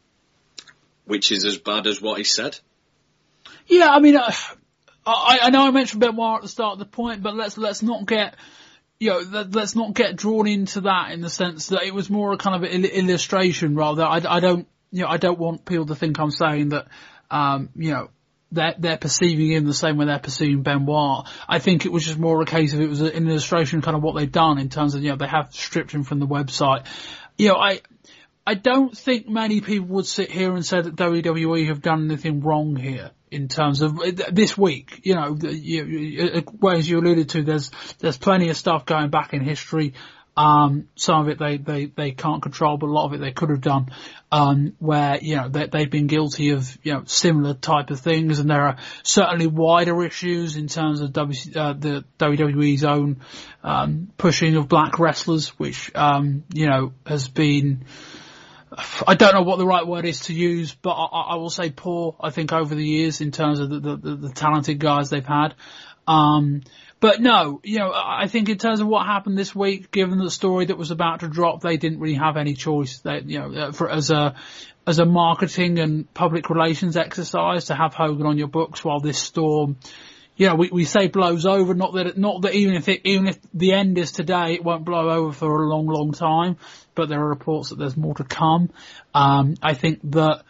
which 1.06 1.32
is 1.32 1.46
as 1.46 1.58
bad 1.58 1.88
as 1.88 2.02
what 2.02 2.18
he 2.18 2.24
said. 2.24 2.58
Yeah, 3.68 3.90
I 3.90 4.00
mean, 4.00 4.16
uh, 4.16 4.32
I, 5.08 5.40
I 5.44 5.50
know 5.50 5.68
I 5.68 5.72
mentioned 5.72 6.02
Benoit 6.02 6.38
at 6.38 6.42
the 6.42 6.48
start 6.48 6.74
of 6.74 6.80
the 6.80 6.86
point, 6.86 7.24
but 7.24 7.36
let's 7.36 7.58
let's 7.58 7.82
not 7.82 8.06
get 8.06 8.36
you 9.00 9.12
know, 9.12 9.20
let, 9.20 9.56
us 9.56 9.76
not 9.76 9.94
get 9.94 10.16
drawn 10.16 10.48
into 10.48 10.82
that 10.82 11.12
in 11.12 11.22
the 11.22 11.30
sense 11.30 11.68
that 11.68 11.84
it 11.84 11.94
was 11.94 12.10
more 12.10 12.34
a 12.34 12.38
kind 12.38 12.64
of 12.64 12.70
il- 12.70 12.86
illustration 12.86 13.76
rather. 13.76 14.04
I, 14.04 14.22
I 14.28 14.40
don't, 14.40 14.68
you 14.92 15.04
know, 15.04 15.08
I 15.08 15.18
don't 15.18 15.38
want 15.38 15.66
people 15.66 15.86
to 15.88 15.96
think 15.96 16.20
I'm 16.20 16.32
saying 16.32 16.70
that, 16.70 16.88
um, 17.30 17.70
you 17.76 17.92
know, 17.92 18.10
they're, 18.52 18.76
they're 18.78 18.98
perceiving 18.98 19.52
him 19.52 19.66
the 19.66 19.74
same 19.74 19.98
way 19.98 20.06
they're 20.06 20.20
perceiving 20.20 20.64
Benoit. 20.64 21.28
I 21.48 21.60
think 21.60 21.86
it 21.86 21.92
was 21.92 22.06
just 22.06 22.18
more 22.18 22.42
a 22.42 22.46
case 22.46 22.74
of 22.74 22.82
it 22.82 22.88
was 22.88 23.02
an 23.02 23.30
illustration 23.30 23.80
of 23.80 23.86
kind 23.86 23.98
of 23.98 24.02
what 24.02 24.16
they've 24.16 24.32
done 24.32 24.58
in 24.58 24.70
terms 24.70 24.96
of, 24.96 25.04
you 25.04 25.10
know, 25.10 25.18
they 25.18 25.28
have 25.28 25.54
stripped 25.54 25.92
him 25.92 26.04
from 26.04 26.20
the 26.20 26.28
website. 26.28 26.86
You 27.38 27.50
know, 27.50 27.56
I, 27.56 27.82
I 28.48 28.56
don't 28.56 28.98
think 28.98 29.28
many 29.28 29.62
people 29.62 29.88
would 29.90 30.08
sit 30.08 30.32
here 30.32 30.56
and 30.56 30.66
say 30.66 30.82
that 30.82 30.96
WWE 30.96 31.68
have 31.68 31.82
done 31.82 32.06
anything 32.06 32.40
wrong 32.42 32.76
here 32.78 33.12
in 33.32 33.48
terms 33.48 33.82
of 33.82 34.00
this 34.32 34.58
week. 34.58 35.02
You 35.04 35.16
know, 35.16 35.38
you, 35.42 35.86
you, 35.86 36.44
as 36.70 36.90
you 36.90 37.00
alluded 37.00 37.30
to, 37.30 37.44
there's 37.44 37.72
there's 38.00 38.18
plenty 38.18 38.50
of 38.50 38.58
stuff 38.58 38.86
going 38.86 39.10
back 39.10 39.34
in 39.34 39.42
history. 39.42 39.94
Um, 40.38 40.88
some 40.96 41.22
of 41.22 41.30
it 41.30 41.40
they, 41.40 41.58
they, 41.58 41.86
they 41.86 42.12
can't 42.12 42.44
control, 42.44 42.78
but 42.78 42.86
a 42.86 42.94
lot 42.94 43.06
of 43.06 43.14
it 43.14 43.22
they 43.22 43.32
could 43.32 43.50
have 43.50 43.62
done, 43.62 43.88
um, 44.32 44.76
where, 44.78 45.18
you 45.20 45.36
know, 45.36 45.50
they, 45.50 45.66
they've 45.66 45.90
been 45.90 46.06
guilty 46.06 46.52
of, 46.52 46.78
you 46.84 46.94
know, 46.94 47.04
similar 47.06 47.56
type 47.56 47.90
of 47.90 48.02
things 48.02 48.38
and 48.38 48.48
there 48.48 48.62
are 48.62 48.78
certainly 49.02 49.48
wider 49.48 50.06
issues 50.06 50.56
in 50.56 50.68
terms 50.68 51.02
of 51.02 51.12
w, 51.12 51.36
uh, 51.56 51.74
the 51.74 52.06
WWE's 52.20 52.84
own, 52.84 53.22
um, 53.64 54.12
pushing 54.20 54.56
of 54.56 54.68
black 54.68 55.00
wrestlers, 55.00 55.48
which, 55.58 55.92
um, 55.96 56.44
you 56.54 56.68
know, 56.68 56.94
has 57.08 57.28
been, 57.28 57.86
I 59.08 59.16
don't 59.16 59.34
know 59.34 59.42
what 59.42 59.58
the 59.58 59.66
right 59.66 59.86
word 59.86 60.06
is 60.06 60.22
to 60.22 60.34
use, 60.34 60.74
but 60.74 60.92
I, 60.92 61.34
I 61.34 61.36
will 61.36 61.50
say 61.50 61.72
poor, 61.72 62.16
I 62.22 62.30
think, 62.30 62.52
over 62.54 62.76
the 62.76 62.86
years 62.86 63.22
in 63.22 63.32
terms 63.32 63.60
of 63.60 63.70
the, 63.70 63.80
the, 63.80 64.16
the 64.16 64.30
talented 64.30 64.80
guys 64.80 65.10
they've 65.10 65.26
had. 65.26 65.56
Um, 66.08 66.62
but 67.00 67.22
no, 67.22 67.60
you 67.64 67.80
know, 67.80 67.92
I 67.94 68.28
think 68.28 68.50
in 68.50 68.58
terms 68.58 68.80
of 68.80 68.88
what 68.88 69.06
happened 69.06 69.38
this 69.38 69.56
week, 69.56 69.92
given 69.92 70.18
the 70.18 70.32
story 70.32 70.66
that 70.66 70.78
was 70.78 70.92
about 70.92 71.20
to 71.20 71.28
drop, 71.28 71.62
they 71.62 71.78
didn't 71.78 72.00
really 72.00 72.16
have 72.16 72.38
any 72.38 72.54
choice. 72.54 73.00
They, 73.00 73.22
you 73.26 73.40
know, 73.40 73.54
uh, 73.54 73.72
for 73.72 73.90
as 73.90 74.10
a 74.10 74.36
as 74.88 75.00
a 75.00 75.06
marketing 75.06 75.80
and 75.80 76.12
public 76.14 76.50
relations 76.50 76.96
exercise 76.96 77.66
to 77.66 77.76
have 77.76 77.94
Hogan 77.94 78.26
on 78.26 78.38
your 78.38 78.48
books 78.48 78.86
while 78.86 79.00
this 79.00 79.20
storm, 79.20 79.78
you 80.38 80.48
know, 80.48 80.56
we, 80.56 80.70
we 80.72 80.86
say 80.86 81.08
blows 81.08 81.46
over, 81.46 81.74
not 81.74 81.94
that 81.94 82.18
not 82.18 82.44
that 82.44 82.54
even 82.54 82.76
if 82.76 82.88
it, 82.88 83.02
even 83.04 83.28
if 83.28 83.38
the 83.54 83.74
end 83.74 83.98
is 83.98 84.12
today, 84.12 84.54
it 84.54 84.64
won't 84.64 84.86
blow 84.86 85.10
over 85.10 85.34
for 85.34 85.64
a 85.64 85.68
long, 85.68 85.88
long 85.88 86.14
time. 86.14 86.58
But 86.98 87.08
there 87.08 87.22
are 87.22 87.30
reports 87.30 87.70
that 87.70 87.78
there's 87.78 87.96
more 87.96 88.16
to 88.16 88.26
come. 88.26 88.72
Um, 89.14 89.56
I 89.62 89.74
think 89.74 90.00
that 90.12 90.44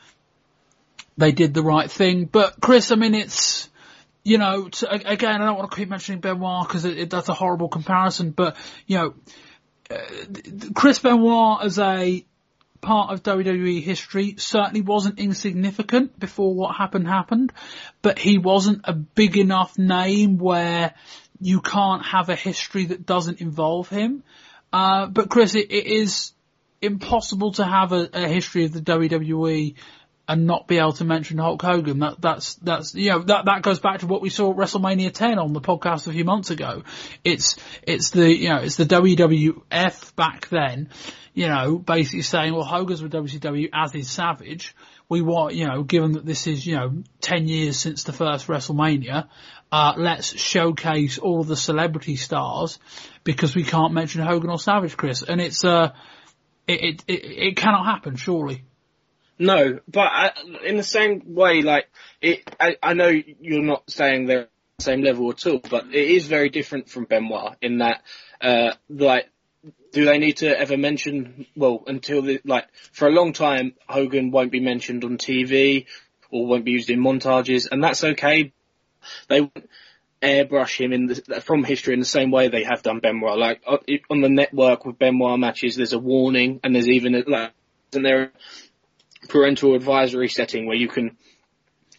they 1.17 1.31
did 1.31 1.53
the 1.53 1.61
right 1.61 1.91
thing. 1.91 2.25
But 2.25 2.59
Chris, 2.59 2.91
I 2.91 2.95
mean, 2.95 3.13
it's 3.13 3.69
you 4.23 4.37
know, 4.37 4.67
to, 4.67 5.09
again, 5.09 5.41
I 5.41 5.45
don't 5.45 5.57
want 5.57 5.71
to 5.71 5.77
keep 5.77 5.87
mentioning 5.87 6.19
Benoit 6.19 6.67
because 6.67 6.83
that's 7.07 7.29
a 7.29 7.33
horrible 7.33 7.69
comparison, 7.69 8.31
but, 8.31 8.57
you 8.85 8.97
know, 8.97 9.13
uh, 9.89 9.95
Chris 10.75 10.99
Benoit 10.99 11.63
as 11.63 11.79
a 11.79 12.25
part 12.81 13.13
of 13.13 13.23
WWE 13.23 13.81
history 13.81 14.35
certainly 14.37 14.81
wasn't 14.81 15.17
insignificant 15.19 16.19
before 16.19 16.53
what 16.53 16.75
happened 16.75 17.07
happened, 17.07 17.53
but 18.01 18.19
he 18.19 18.37
wasn't 18.37 18.81
a 18.83 18.91
big 18.91 19.37
enough 19.37 19.77
name 19.77 20.37
where 20.37 20.93
you 21.39 21.61
can't 21.61 22.05
have 22.05 22.27
a 22.27 22.35
history 22.35 22.87
that 22.87 23.05
doesn't 23.05 23.39
involve 23.39 23.87
him. 23.87 24.23
Uh, 24.73 25.05
but 25.05 25.29
Chris, 25.29 25.55
it, 25.55 25.71
it 25.71 25.85
is 25.85 26.33
impossible 26.81 27.53
to 27.53 27.63
have 27.63 27.91
a, 27.91 28.09
a 28.13 28.27
history 28.27 28.65
of 28.65 28.73
the 28.73 28.81
WWE 28.81 29.75
and 30.27 30.45
not 30.45 30.67
be 30.67 30.77
able 30.77 30.93
to 30.93 31.05
mention 31.05 31.37
Hulk 31.37 31.61
Hogan. 31.61 31.99
That, 31.99 32.19
that's, 32.21 32.55
that's, 32.55 32.93
you 32.93 33.11
know, 33.11 33.19
that, 33.23 33.45
that 33.45 33.61
goes 33.61 33.79
back 33.79 33.99
to 33.99 34.07
what 34.07 34.21
we 34.21 34.29
saw 34.29 34.51
at 34.51 34.57
WrestleMania 34.57 35.13
10 35.13 35.39
on 35.39 35.53
the 35.53 35.61
podcast 35.61 36.07
a 36.07 36.11
few 36.11 36.25
months 36.25 36.49
ago. 36.49 36.83
It's, 37.23 37.55
it's 37.83 38.09
the, 38.09 38.35
you 38.35 38.49
know, 38.49 38.57
it's 38.57 38.75
the 38.75 38.85
WWF 38.85 40.15
back 40.15 40.49
then, 40.49 40.89
you 41.33 41.47
know, 41.47 41.77
basically 41.77 42.23
saying, 42.23 42.53
well, 42.53 42.65
Hogan's 42.65 43.01
with 43.01 43.13
WCW 43.13 43.69
as 43.73 43.95
is 43.95 44.09
Savage. 44.09 44.75
We 45.07 45.21
want, 45.21 45.55
you 45.55 45.65
know, 45.65 45.83
given 45.83 46.13
that 46.13 46.25
this 46.25 46.45
is, 46.47 46.65
you 46.67 46.75
know, 46.75 47.03
10 47.21 47.47
years 47.47 47.79
since 47.79 48.03
the 48.03 48.11
first 48.11 48.47
WrestleMania, 48.47 49.29
uh, 49.71 49.93
let's 49.95 50.37
showcase 50.37 51.17
all 51.19 51.45
the 51.45 51.55
celebrity 51.55 52.17
stars 52.17 52.79
because 53.23 53.55
we 53.55 53.63
can't 53.63 53.93
mention 53.93 54.21
Hogan 54.21 54.49
or 54.49 54.59
Savage, 54.59 54.97
Chris. 54.97 55.23
And 55.23 55.39
it's, 55.39 55.63
uh, 55.63 55.93
it, 56.67 56.81
it, 56.81 57.03
it, 57.07 57.25
it 57.47 57.57
cannot 57.57 57.85
happen, 57.85 58.15
surely. 58.15 58.63
No, 59.39 59.79
but 59.87 60.07
I, 60.11 60.31
in 60.65 60.77
the 60.77 60.83
same 60.83 61.35
way, 61.35 61.61
like 61.61 61.89
it, 62.21 62.49
I, 62.59 62.77
I 62.81 62.93
know 62.93 63.07
you're 63.09 63.61
not 63.61 63.89
saying 63.89 64.25
they're 64.25 64.47
the 64.77 64.83
same 64.83 65.03
level 65.03 65.29
at 65.29 65.45
all, 65.45 65.59
but 65.59 65.85
it 65.87 66.09
is 66.09 66.25
very 66.27 66.49
different 66.49 66.89
from 66.89 67.05
Benoit 67.05 67.55
in 67.61 67.79
that, 67.79 68.01
uh, 68.41 68.73
like, 68.89 69.29
do 69.91 70.05
they 70.05 70.17
need 70.17 70.37
to 70.37 70.59
ever 70.59 70.77
mention? 70.77 71.45
Well, 71.55 71.83
until 71.87 72.21
the, 72.21 72.41
like 72.45 72.67
for 72.91 73.07
a 73.07 73.11
long 73.11 73.33
time, 73.33 73.73
Hogan 73.87 74.31
won't 74.31 74.51
be 74.51 74.59
mentioned 74.59 75.03
on 75.03 75.17
TV 75.17 75.85
or 76.29 76.45
won't 76.45 76.65
be 76.65 76.71
used 76.71 76.89
in 76.89 76.99
montages, 76.99 77.67
and 77.71 77.83
that's 77.83 78.03
okay. 78.03 78.53
They 79.29 79.49
airbrush 80.21 80.77
him 80.77 80.93
in 80.93 81.07
the, 81.07 81.41
from 81.41 81.63
history 81.63 81.93
in 81.93 81.99
the 81.99 82.05
same 82.05 82.31
way 82.31 82.47
they 82.47 82.63
have 82.63 82.81
done 82.81 82.99
Benoit. 82.99 83.37
Like 83.37 83.63
on 84.09 84.21
the 84.21 84.29
network 84.29 84.85
with 84.85 84.97
Benoit 84.97 85.39
matches, 85.39 85.75
there's 85.75 85.93
a 85.93 85.99
warning, 85.99 86.59
and 86.63 86.73
there's 86.73 86.89
even 86.89 87.15
a, 87.15 87.23
like, 87.27 87.51
isn't 87.91 88.03
there 88.03 88.31
parental 89.29 89.75
advisory 89.75 90.29
setting 90.29 90.65
where 90.65 90.75
you 90.75 90.87
can 90.87 91.17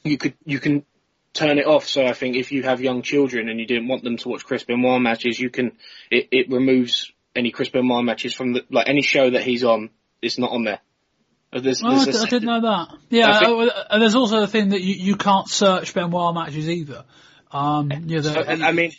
you 0.04 0.18
could 0.18 0.34
you 0.44 0.58
can 0.58 0.84
turn 1.32 1.58
it 1.58 1.66
off. 1.66 1.86
So 1.86 2.04
I 2.06 2.12
think 2.12 2.36
if 2.36 2.52
you 2.52 2.62
have 2.62 2.80
young 2.80 3.02
children 3.02 3.48
and 3.48 3.60
you 3.60 3.66
didn't 3.66 3.88
want 3.88 4.02
them 4.02 4.16
to 4.18 4.28
watch 4.28 4.44
Chris 4.44 4.64
Benoit 4.64 5.00
matches, 5.00 5.38
you 5.38 5.50
can 5.50 5.72
it, 6.10 6.28
it 6.30 6.50
removes 6.50 7.12
any 7.36 7.50
Chris 7.50 7.68
Benoit 7.68 8.04
matches 8.04 8.34
from 8.34 8.52
the 8.52 8.64
like 8.70 8.88
any 8.88 9.02
show 9.02 9.30
that 9.30 9.42
he's 9.42 9.64
on. 9.64 9.90
It's 10.20 10.38
not 10.38 10.50
on 10.50 10.64
there. 10.64 10.80
Uh, 11.52 11.60
there's, 11.60 11.82
oh, 11.82 12.04
there's 12.04 12.22
I, 12.22 12.28
didn't 12.28 12.46
know 12.46 12.60
that. 12.60 12.88
Yeah, 13.08 13.38
think, 13.38 13.72
uh, 13.88 13.98
there's 13.98 14.14
also 14.14 14.40
the 14.40 14.46
thing 14.46 14.70
that 14.70 14.82
you, 14.82 14.94
you 14.94 15.16
can't 15.16 15.48
search 15.48 15.94
Benoit 15.94 16.34
matches 16.34 16.68
either. 16.68 17.04
Um, 17.50 17.90
yeah, 18.06 18.20
so, 18.20 18.44
I 18.44 18.72
mean, 18.72 18.92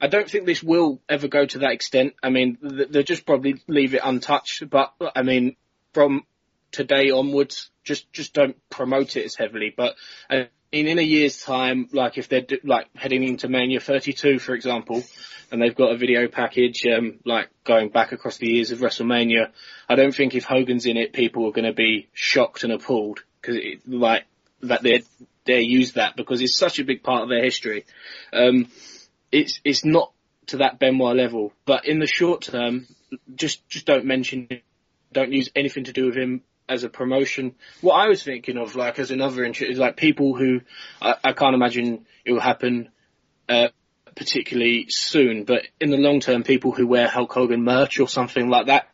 I 0.00 0.06
don't 0.06 0.28
think 0.30 0.46
this 0.46 0.62
will 0.62 1.00
ever 1.08 1.28
go 1.28 1.44
to 1.44 1.58
that 1.60 1.72
extent. 1.72 2.14
I 2.22 2.30
mean, 2.30 2.58
they'll 2.62 3.02
just 3.02 3.26
probably 3.26 3.62
leave 3.68 3.94
it 3.94 4.02
untouched. 4.04 4.68
But 4.68 4.94
I 5.14 5.22
mean, 5.22 5.56
from 5.92 6.24
today 6.72 7.10
onwards. 7.10 7.70
Just 7.84 8.12
just 8.12 8.34
don't 8.34 8.56
promote 8.68 9.16
it 9.16 9.24
as 9.24 9.34
heavily. 9.34 9.72
But 9.74 9.96
uh, 10.28 10.44
in 10.70 10.86
in 10.86 10.98
a 10.98 11.02
year's 11.02 11.40
time, 11.40 11.88
like 11.92 12.18
if 12.18 12.28
they're 12.28 12.46
like 12.64 12.88
heading 12.94 13.24
into 13.24 13.48
Mania 13.48 13.80
32, 13.80 14.38
for 14.38 14.54
example, 14.54 15.02
and 15.50 15.60
they've 15.60 15.74
got 15.74 15.92
a 15.92 15.96
video 15.96 16.28
package 16.28 16.84
um, 16.86 17.18
like 17.24 17.48
going 17.64 17.88
back 17.88 18.12
across 18.12 18.36
the 18.36 18.48
years 18.48 18.70
of 18.70 18.80
WrestleMania, 18.80 19.50
I 19.88 19.94
don't 19.94 20.14
think 20.14 20.34
if 20.34 20.44
Hogan's 20.44 20.86
in 20.86 20.96
it, 20.96 21.12
people 21.12 21.46
are 21.46 21.52
going 21.52 21.64
to 21.64 21.72
be 21.72 22.08
shocked 22.12 22.64
and 22.64 22.72
appalled 22.72 23.22
because 23.40 23.56
like 23.86 24.24
that 24.62 24.82
they 24.82 25.02
they 25.46 25.60
use 25.60 25.92
that 25.92 26.16
because 26.16 26.40
it's 26.40 26.58
such 26.58 26.78
a 26.78 26.84
big 26.84 27.02
part 27.02 27.22
of 27.22 27.28
their 27.28 27.42
history. 27.42 27.84
Um, 28.32 28.68
it's 29.32 29.60
it's 29.64 29.84
not 29.84 30.12
to 30.46 30.58
that 30.58 30.78
Benoit 30.78 31.16
level, 31.16 31.52
but 31.64 31.86
in 31.86 31.98
the 31.98 32.06
short 32.06 32.42
term, 32.42 32.86
just 33.34 33.66
just 33.68 33.86
don't 33.86 34.04
mention, 34.04 34.48
don't 35.12 35.32
use 35.32 35.50
anything 35.54 35.84
to 35.84 35.92
do 35.92 36.06
with 36.06 36.16
him 36.16 36.42
as 36.68 36.84
a 36.84 36.88
promotion. 36.88 37.54
What 37.80 37.94
I 37.94 38.08
was 38.08 38.22
thinking 38.22 38.56
of, 38.56 38.76
like 38.76 38.98
as 38.98 39.10
another 39.10 39.44
interest, 39.44 39.72
is 39.72 39.78
like 39.78 39.96
people 39.96 40.36
who 40.36 40.60
I, 41.00 41.16
I 41.24 41.32
can't 41.32 41.54
imagine 41.54 42.06
it 42.24 42.32
will 42.32 42.40
happen 42.40 42.90
uh, 43.48 43.68
particularly 44.14 44.86
soon, 44.88 45.44
but 45.44 45.66
in 45.80 45.90
the 45.90 45.96
long 45.96 46.20
term, 46.20 46.42
people 46.42 46.72
who 46.72 46.86
wear 46.86 47.08
Hulk 47.08 47.32
Hogan 47.32 47.64
merch 47.64 47.98
or 47.98 48.08
something 48.08 48.48
like 48.48 48.66
that 48.66 48.88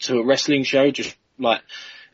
to 0.00 0.18
a 0.18 0.24
wrestling 0.24 0.64
show, 0.64 0.90
just 0.90 1.16
like 1.38 1.62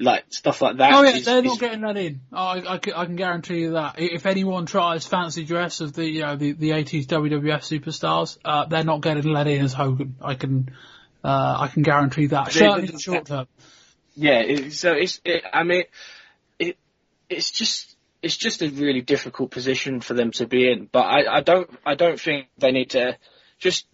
like 0.01 0.25
stuff 0.31 0.63
like 0.63 0.79
that. 0.79 0.93
Oh 0.93 1.03
yeah, 1.03 1.11
is, 1.11 1.25
they're 1.25 1.43
not 1.43 1.61
getting 1.61 1.83
that 1.83 1.97
in. 1.97 2.21
Oh, 2.33 2.37
I, 2.37 2.75
I, 2.75 2.79
can, 2.79 2.93
I, 2.95 3.05
can, 3.05 3.17
guarantee 3.17 3.61
you 3.61 3.73
that. 3.73 4.01
If 4.01 4.27
anyone 4.27 4.67
tries 4.67 5.07
fancy 5.07 5.45
dress 5.45 5.81
of 5.81 5.93
the 5.93 6.05
you 6.05 6.23
know 6.23 6.37
the, 6.37 6.53
the 6.53 6.71
80s 6.71 7.07
WWF 7.07 7.61
superstars, 7.61 8.39
uh, 8.45 8.67
they're 8.67 8.85
not 8.85 9.03
getting 9.03 9.25
let 9.25 9.47
in 9.47 9.63
as 9.63 9.73
Hogan. 9.73 10.17
I 10.21 10.35
can 10.35 10.71
uh, 11.23 11.57
I 11.61 11.69
can 11.69 11.83
guarantee 11.83 12.27
that. 12.27 12.51
Certainly 12.53 12.89
in 12.89 12.93
the 12.93 12.99
short 12.99 13.27
term 13.27 13.47
yeah, 14.21 14.41
it, 14.41 14.73
so 14.73 14.93
it's, 14.93 15.21
it, 15.25 15.45
I 15.53 15.63
mean, 15.65 15.85
it, 16.59 16.77
it's 17.29 17.51
just, 17.51 17.97
it's 18.23 18.37
just 18.37 18.63
a 18.63 18.69
really 18.69 19.01
difficult 19.01 19.51
position 19.51 20.01
for 20.01 20.15
them 20.15 20.31
to 20.33 20.47
be 20.47 20.71
in. 20.71 20.89
But 20.91 21.07
I, 21.07 21.39
I 21.39 21.41
don't, 21.41 21.71
I 21.87 21.95
don't 21.95 22.21
think 22.21 22.49
they 22.59 22.71
need 22.71 22.91
to 22.91 23.17
just 23.59 23.87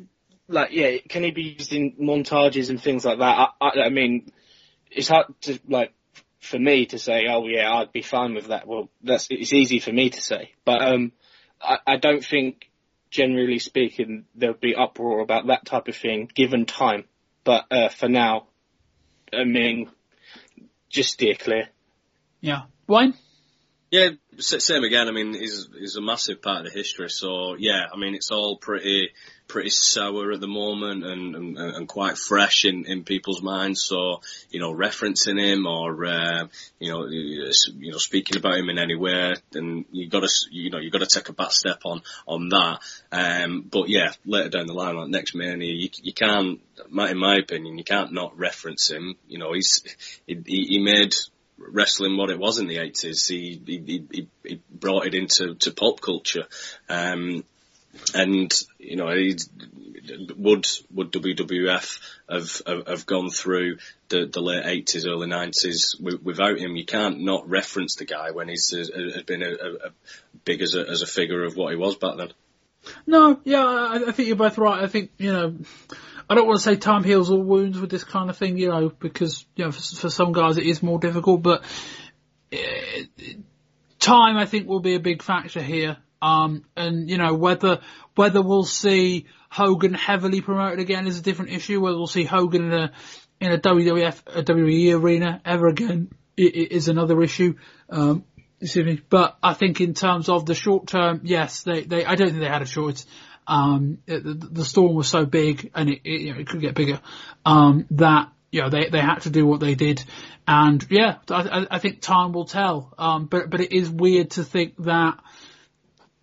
like, 0.49 0.71
yeah, 0.73 0.97
can 1.09 1.23
he 1.23 1.31
be 1.31 1.55
used 1.59 1.73
in 1.73 1.93
montages 1.93 2.71
and 2.71 2.83
things 2.83 3.05
like 3.05 3.19
that? 3.19 3.25
I, 3.39 3.49
I, 3.61 3.83
I 3.87 3.89
mean, 3.91 4.33
it's 4.91 5.09
hard 5.09 5.27
to 5.43 5.59
like 5.69 5.93
for 6.41 6.59
me 6.59 6.87
to 6.87 6.99
say, 6.99 7.27
oh 7.29 7.47
yeah, 7.47 7.73
I'd 7.73 7.93
be 7.93 8.03
fine 8.03 8.35
with 8.35 8.49
that. 8.49 8.67
Well, 8.67 8.89
that's 9.03 9.29
it's 9.31 9.53
easy 9.53 9.81
for 9.81 9.93
me 9.93 10.11
to 10.11 10.21
say, 10.21 10.53
but 10.65 10.83
um, 10.83 11.13
I, 11.61 11.79
I 11.87 11.97
don't 11.97 12.25
think, 12.25 12.71
generally 13.11 13.59
speaking, 13.59 14.25
there'll 14.35 14.57
be 14.57 14.75
uproar 14.75 15.21
about 15.21 15.49
that 15.49 15.65
type 15.65 15.89
of 15.89 15.97
thing 15.97 16.31
given 16.35 16.67
time. 16.67 17.05
But 17.45 17.67
uh, 17.71 17.89
for 17.89 18.09
now, 18.09 18.47
I 19.33 19.45
mean, 19.45 19.91
just 20.89 21.13
steer 21.13 21.35
clear. 21.35 21.69
Yeah. 22.41 22.63
Wayne? 22.87 23.15
Yeah, 23.91 24.11
same 24.39 24.85
again. 24.85 25.09
I 25.09 25.13
mean, 25.13 25.35
he's 25.35 25.69
he's 25.79 25.97
a 25.97 26.03
massive 26.03 26.43
part 26.43 26.67
of 26.67 26.73
the 26.73 26.79
history. 26.79 27.09
So 27.11 27.57
yeah, 27.59 27.87
I 27.93 27.97
mean, 27.97 28.15
it's 28.15 28.31
all 28.31 28.57
pretty 28.57 29.11
pretty 29.49 29.71
sour 29.71 30.33
at 30.33 30.41
the 30.41 30.49
moment 30.49 31.05
and 31.05 31.37
and, 31.37 31.59
and 31.59 31.89
quite 31.89 32.19
fresh 32.19 32.65
in, 32.65 32.85
in 32.87 33.05
people's 33.05 33.43
minds. 33.43 33.83
So 33.83 34.21
you 34.51 34.61
know, 34.61 34.73
referencing 34.73 35.41
him 35.41 35.67
or 35.67 36.05
uh, 36.05 36.47
you 36.79 36.93
know 36.93 37.07
you 37.07 37.93
know 37.93 37.99
speaking 37.99 38.37
about 38.37 38.59
him 38.59 38.69
in 38.69 38.79
any 38.79 38.97
way, 38.97 39.35
then 39.51 39.85
you 39.91 40.09
got 40.09 40.23
to 40.23 40.31
you 40.51 40.71
know 40.71 40.79
you 40.79 40.91
got 40.91 41.01
to 41.01 41.07
take 41.07 41.29
a 41.29 41.33
back 41.33 41.53
step 41.53 41.81
on 41.85 42.03
on 42.27 42.49
that. 42.51 42.81
Um, 43.13 43.63
but 43.71 43.89
yeah, 43.89 44.13
later 44.25 44.51
down 44.51 44.67
the 44.67 44.75
line, 44.75 44.97
like 44.97 45.09
next 45.09 45.35
Mania, 45.35 45.73
you, 45.73 45.89
you 46.03 46.13
can't. 46.13 46.61
In 46.91 47.19
my 47.19 47.37
opinion, 47.37 47.79
you 47.79 47.85
can't 47.85 48.13
not 48.13 48.39
reference 48.39 48.91
him. 48.91 49.17
You 49.29 49.39
know, 49.39 49.53
he's 49.53 49.83
he, 50.27 50.43
he 50.45 50.79
made 50.79 51.15
wrestling 51.59 52.17
what 52.17 52.31
it 52.31 52.39
was 52.39 52.59
in 52.59 52.67
the 52.67 52.77
80s. 52.77 53.29
He, 53.29 53.61
he, 53.65 54.05
he, 54.11 54.29
he 54.45 54.61
brought 54.71 55.07
it 55.07 55.15
into 55.15 55.55
to 55.57 55.71
pop 55.71 56.01
culture. 56.01 56.45
Um, 56.89 57.45
and, 58.15 58.53
you 58.79 58.97
know, 58.97 59.07
would, 60.37 60.67
would 60.93 61.13
WWF 61.13 62.01
have, 62.29 62.63
have, 62.67 62.87
have 62.87 63.07
gone 63.07 63.31
through 63.31 63.79
the, 64.09 64.27
the 64.27 64.41
late 64.41 64.65
80s, 64.65 65.07
early 65.07 65.29
90s 65.29 66.23
without 66.23 66.59
him? 66.59 66.77
You 66.77 66.85
can't 66.85 67.21
not 67.21 67.49
reference 67.49 67.97
the 67.97 68.05
guy 68.05 68.33
when 68.33 68.49
he's 68.49 68.71
has 68.71 68.91
been 69.23 69.43
a, 69.43 69.51
a, 69.51 69.73
a 69.87 69.91
big 70.45 70.61
as 70.63 70.75
a, 70.75 70.89
as 70.89 71.03
a 71.03 71.07
figure 71.07 71.45
of 71.45 71.57
what 71.57 71.73
he 71.73 71.77
was 71.77 71.97
back 71.97 72.17
then. 72.17 72.33
No, 73.07 73.41
yeah, 73.45 73.65
I, 73.65 74.09
I 74.09 74.13
think 74.13 74.29
you're 74.29 74.37
both 74.37 74.59
right. 74.59 74.83
I 74.83 74.87
think, 74.87 75.11
you 75.19 75.33
know, 75.33 75.57
I 76.29 76.35
don't 76.35 76.47
want 76.47 76.59
to 76.59 76.63
say 76.63 76.77
time 76.77 77.05
heals 77.05 77.31
all 77.31 77.43
wounds 77.43 77.79
with 77.79 77.91
this 77.91 78.05
kind 78.05 78.31
of 78.31 78.37
thing, 78.37 78.57
you 78.59 78.69
know, 78.69 78.89
because 78.89 79.47
you 79.55 79.65
know 79.65 79.73
for, 79.73 79.97
for 79.97 80.11
some 80.11 80.33
guys 80.33 80.59
it 80.59 80.67
is 80.67 80.83
more 80.83 80.99
difficult, 80.99 81.43
but 81.43 81.63
uh, 82.53 83.03
time 83.99 84.37
I 84.37 84.47
think 84.47 84.69
will 84.69 84.81
be 84.81 84.95
a 84.95 85.01
big 85.01 85.23
factor 85.23 85.63
here. 85.63 85.99
Um, 86.23 86.65
and 86.77 87.09
you 87.11 87.19
know 87.19 87.35
whether 87.35 87.81
whether 88.15 88.43
we'll 88.43 88.65
see 88.65 89.27
Hogan 89.51 89.95
heavily 89.95 90.41
promoted 90.41 90.81
again 90.81 91.07
is 91.07 91.19
a 91.19 91.23
different 91.23 91.53
issue. 91.53 91.81
Whether 91.81 91.97
we'll 91.97 92.07
see 92.07 92.25
Hogan 92.25 92.65
in 92.65 92.73
a 92.73 92.93
in 93.41 93.53
a 93.53 93.59
WWF 93.59 94.23
a 94.35 94.43
WWE 94.43 95.01
arena 95.01 95.41
ever 95.45 95.69
again 95.69 96.11
is 96.37 96.89
another 96.89 97.23
issue. 97.23 97.55
Um, 97.91 98.25
excuse 98.61 98.87
me. 98.87 99.01
But 99.09 99.37
I 99.43 99.55
think 99.55 99.81
in 99.81 99.95
terms 99.95 100.29
of 100.29 100.47
the 100.47 100.55
short 100.55 100.87
term, 100.87 101.21
yes, 101.25 101.63
they, 101.63 101.83
they 101.83 102.05
I 102.05 102.15
don't 102.15 102.29
think 102.29 102.41
they 102.41 102.49
had 102.49 102.63
a 102.63 102.67
choice 102.67 103.07
um, 103.47 103.99
it, 104.07 104.25
the, 104.25 104.35
the, 104.35 104.65
storm 104.65 104.95
was 104.95 105.09
so 105.09 105.25
big 105.25 105.71
and 105.75 105.89
it, 105.89 106.01
it, 106.05 106.21
you 106.21 106.35
know, 106.35 106.41
it 106.41 106.49
could 106.49 106.61
get 106.61 106.75
bigger, 106.75 107.01
um, 107.45 107.87
that, 107.93 108.31
you 108.51 108.63
know, 108.63 108.71
they, 108.71 108.89
they 108.89 109.01
had 109.01 109.21
to 109.21 109.31
do 109.31 109.47
what 109.47 109.61
they 109.61 109.75
did. 109.75 110.05
And 110.49 110.85
yeah, 110.91 111.19
I, 111.31 111.67
I 111.71 111.79
think 111.79 112.01
time 112.01 112.33
will 112.33 112.45
tell. 112.45 112.93
Um, 112.99 113.27
but, 113.27 113.51
but 113.51 113.61
it 113.61 113.73
is 113.73 113.89
weird 113.89 114.31
to 114.33 114.45
think 114.45 114.77
that 114.85 115.19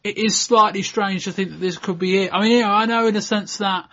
it 0.04 0.18
is 0.18 0.38
slightly 0.38 0.82
strange 0.82 1.26
to 1.26 1.32
think 1.32 1.52
that 1.52 1.60
this 1.60 1.78
could 1.78 2.00
be 2.00 2.24
it. 2.24 2.34
I 2.34 2.42
mean, 2.42 2.52
you 2.52 2.62
know, 2.62 2.72
I 2.72 2.86
know 2.86 3.08
in 3.08 3.16
a 3.16 3.22
sense 3.22 3.58
that, 3.58 3.90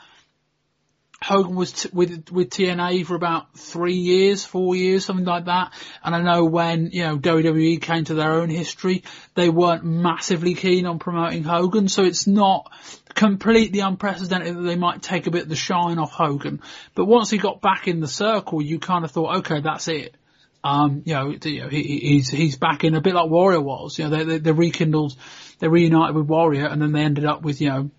Hogan 1.23 1.55
was 1.55 1.73
t- 1.73 1.91
with 1.93 2.31
with 2.31 2.49
TNA 2.49 3.05
for 3.05 3.15
about 3.15 3.55
three 3.59 3.97
years, 3.97 4.45
four 4.45 4.75
years, 4.75 5.05
something 5.05 5.27
like 5.27 5.45
that. 5.45 5.73
And 6.03 6.15
I 6.15 6.23
know 6.23 6.47
when 6.47 6.91
you 6.93 7.03
know 7.03 7.19
WWE 7.19 7.81
came 7.83 8.05
to 8.05 8.15
their 8.15 8.33
own 8.33 8.49
history, 8.49 9.05
they 9.35 9.51
weren't 9.51 9.85
massively 9.85 10.55
keen 10.55 10.87
on 10.87 10.99
promoting 10.99 11.45
Hogan. 11.45 11.89
So 11.89 12.05
it's 12.05 12.27
not 12.27 12.73
completely 13.15 13.81
unprecedented 13.81 14.57
that 14.57 14.63
they 14.63 14.77
might 14.77 15.03
take 15.03 15.27
a 15.27 15.31
bit 15.31 15.43
of 15.43 15.49
the 15.49 15.57
shine 15.57 15.99
off 15.99 16.13
Hogan. 16.13 16.61
But 16.95 17.07
once 17.07 17.31
he 17.31 17.39
got 17.39 17.61
back 17.61 17.89
in 17.89 18.01
the 18.01 18.09
circle, 18.09 18.63
you 18.63 18.79
kind 18.79 19.05
of 19.05 19.11
thought, 19.11 19.39
okay, 19.39 19.61
that's 19.61 19.89
it. 19.89 20.17
Um, 20.63 21.03
you 21.07 21.15
know, 21.15 21.31
he, 21.31 22.01
he's 22.03 22.29
he's 22.29 22.57
back 22.57 22.85
in 22.85 22.95
a 22.95 23.01
bit 23.01 23.15
like 23.15 23.31
Warrior 23.31 23.63
was. 23.63 23.99
You 23.99 24.09
know, 24.09 24.17
they, 24.17 24.25
they 24.25 24.39
they 24.39 24.53
rekindled, 24.53 25.17
they 25.59 25.69
reunited 25.69 26.15
with 26.15 26.27
Warrior, 26.27 26.67
and 26.67 26.83
then 26.83 26.93
they 26.93 27.01
ended 27.01 27.25
up 27.25 27.43
with 27.43 27.63
you 27.63 27.71
know 27.71 27.91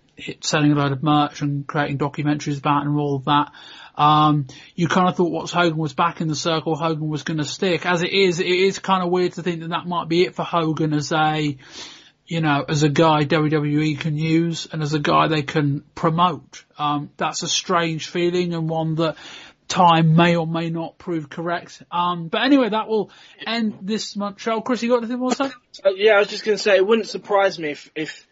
selling 0.41 0.71
a 0.71 0.75
load 0.75 0.91
of 0.91 1.01
merch 1.01 1.41
and 1.41 1.65
creating 1.65 1.97
documentaries 1.97 2.59
about 2.59 2.85
and 2.85 2.97
all 2.97 3.15
of 3.15 3.25
that. 3.25 3.51
Um, 3.95 4.47
you 4.75 4.87
kind 4.87 5.09
of 5.09 5.15
thought 5.15 5.31
once 5.31 5.51
Hogan 5.51 5.77
was 5.77 5.93
back 5.93 6.21
in 6.21 6.27
the 6.27 6.35
circle, 6.35 6.75
Hogan 6.75 7.07
was 7.07 7.23
going 7.23 7.37
to 7.37 7.43
stick. 7.43 7.85
As 7.85 8.03
it 8.03 8.13
is, 8.13 8.39
it 8.39 8.45
is 8.45 8.79
kind 8.79 9.03
of 9.03 9.09
weird 9.09 9.33
to 9.33 9.43
think 9.43 9.61
that 9.61 9.69
that 9.69 9.85
might 9.85 10.07
be 10.07 10.23
it 10.23 10.35
for 10.35 10.43
Hogan 10.43 10.93
as 10.93 11.11
a, 11.11 11.57
you 12.31 12.39
know, 12.39 12.63
as 12.65 12.81
a 12.81 12.87
guy 12.87 13.25
WWE 13.25 13.99
can 13.99 14.17
use 14.17 14.65
and 14.71 14.81
as 14.81 14.93
a 14.93 14.99
guy 14.99 15.27
they 15.27 15.41
can 15.41 15.83
promote. 15.95 16.63
Um, 16.77 17.09
that's 17.17 17.43
a 17.43 17.47
strange 17.49 18.07
feeling 18.07 18.53
and 18.53 18.69
one 18.69 18.95
that 18.95 19.17
time 19.67 20.15
may 20.15 20.37
or 20.37 20.47
may 20.47 20.69
not 20.69 20.97
prove 20.97 21.29
correct. 21.29 21.83
Um, 21.91 22.29
but 22.29 22.43
anyway, 22.43 22.69
that 22.69 22.87
will 22.87 23.11
end 23.45 23.79
this 23.81 24.15
month's 24.15 24.43
show. 24.43 24.61
Chris, 24.61 24.81
you 24.81 24.87
got 24.87 24.99
anything 24.99 25.19
more 25.19 25.31
to 25.31 25.35
say? 25.35 25.51
Uh, 25.83 25.89
yeah, 25.97 26.13
I 26.13 26.19
was 26.19 26.29
just 26.29 26.45
going 26.45 26.55
to 26.55 26.63
say, 26.63 26.77
it 26.77 26.87
wouldn't 26.87 27.09
surprise 27.09 27.59
me 27.59 27.71
if, 27.71 27.91
if 27.95 28.25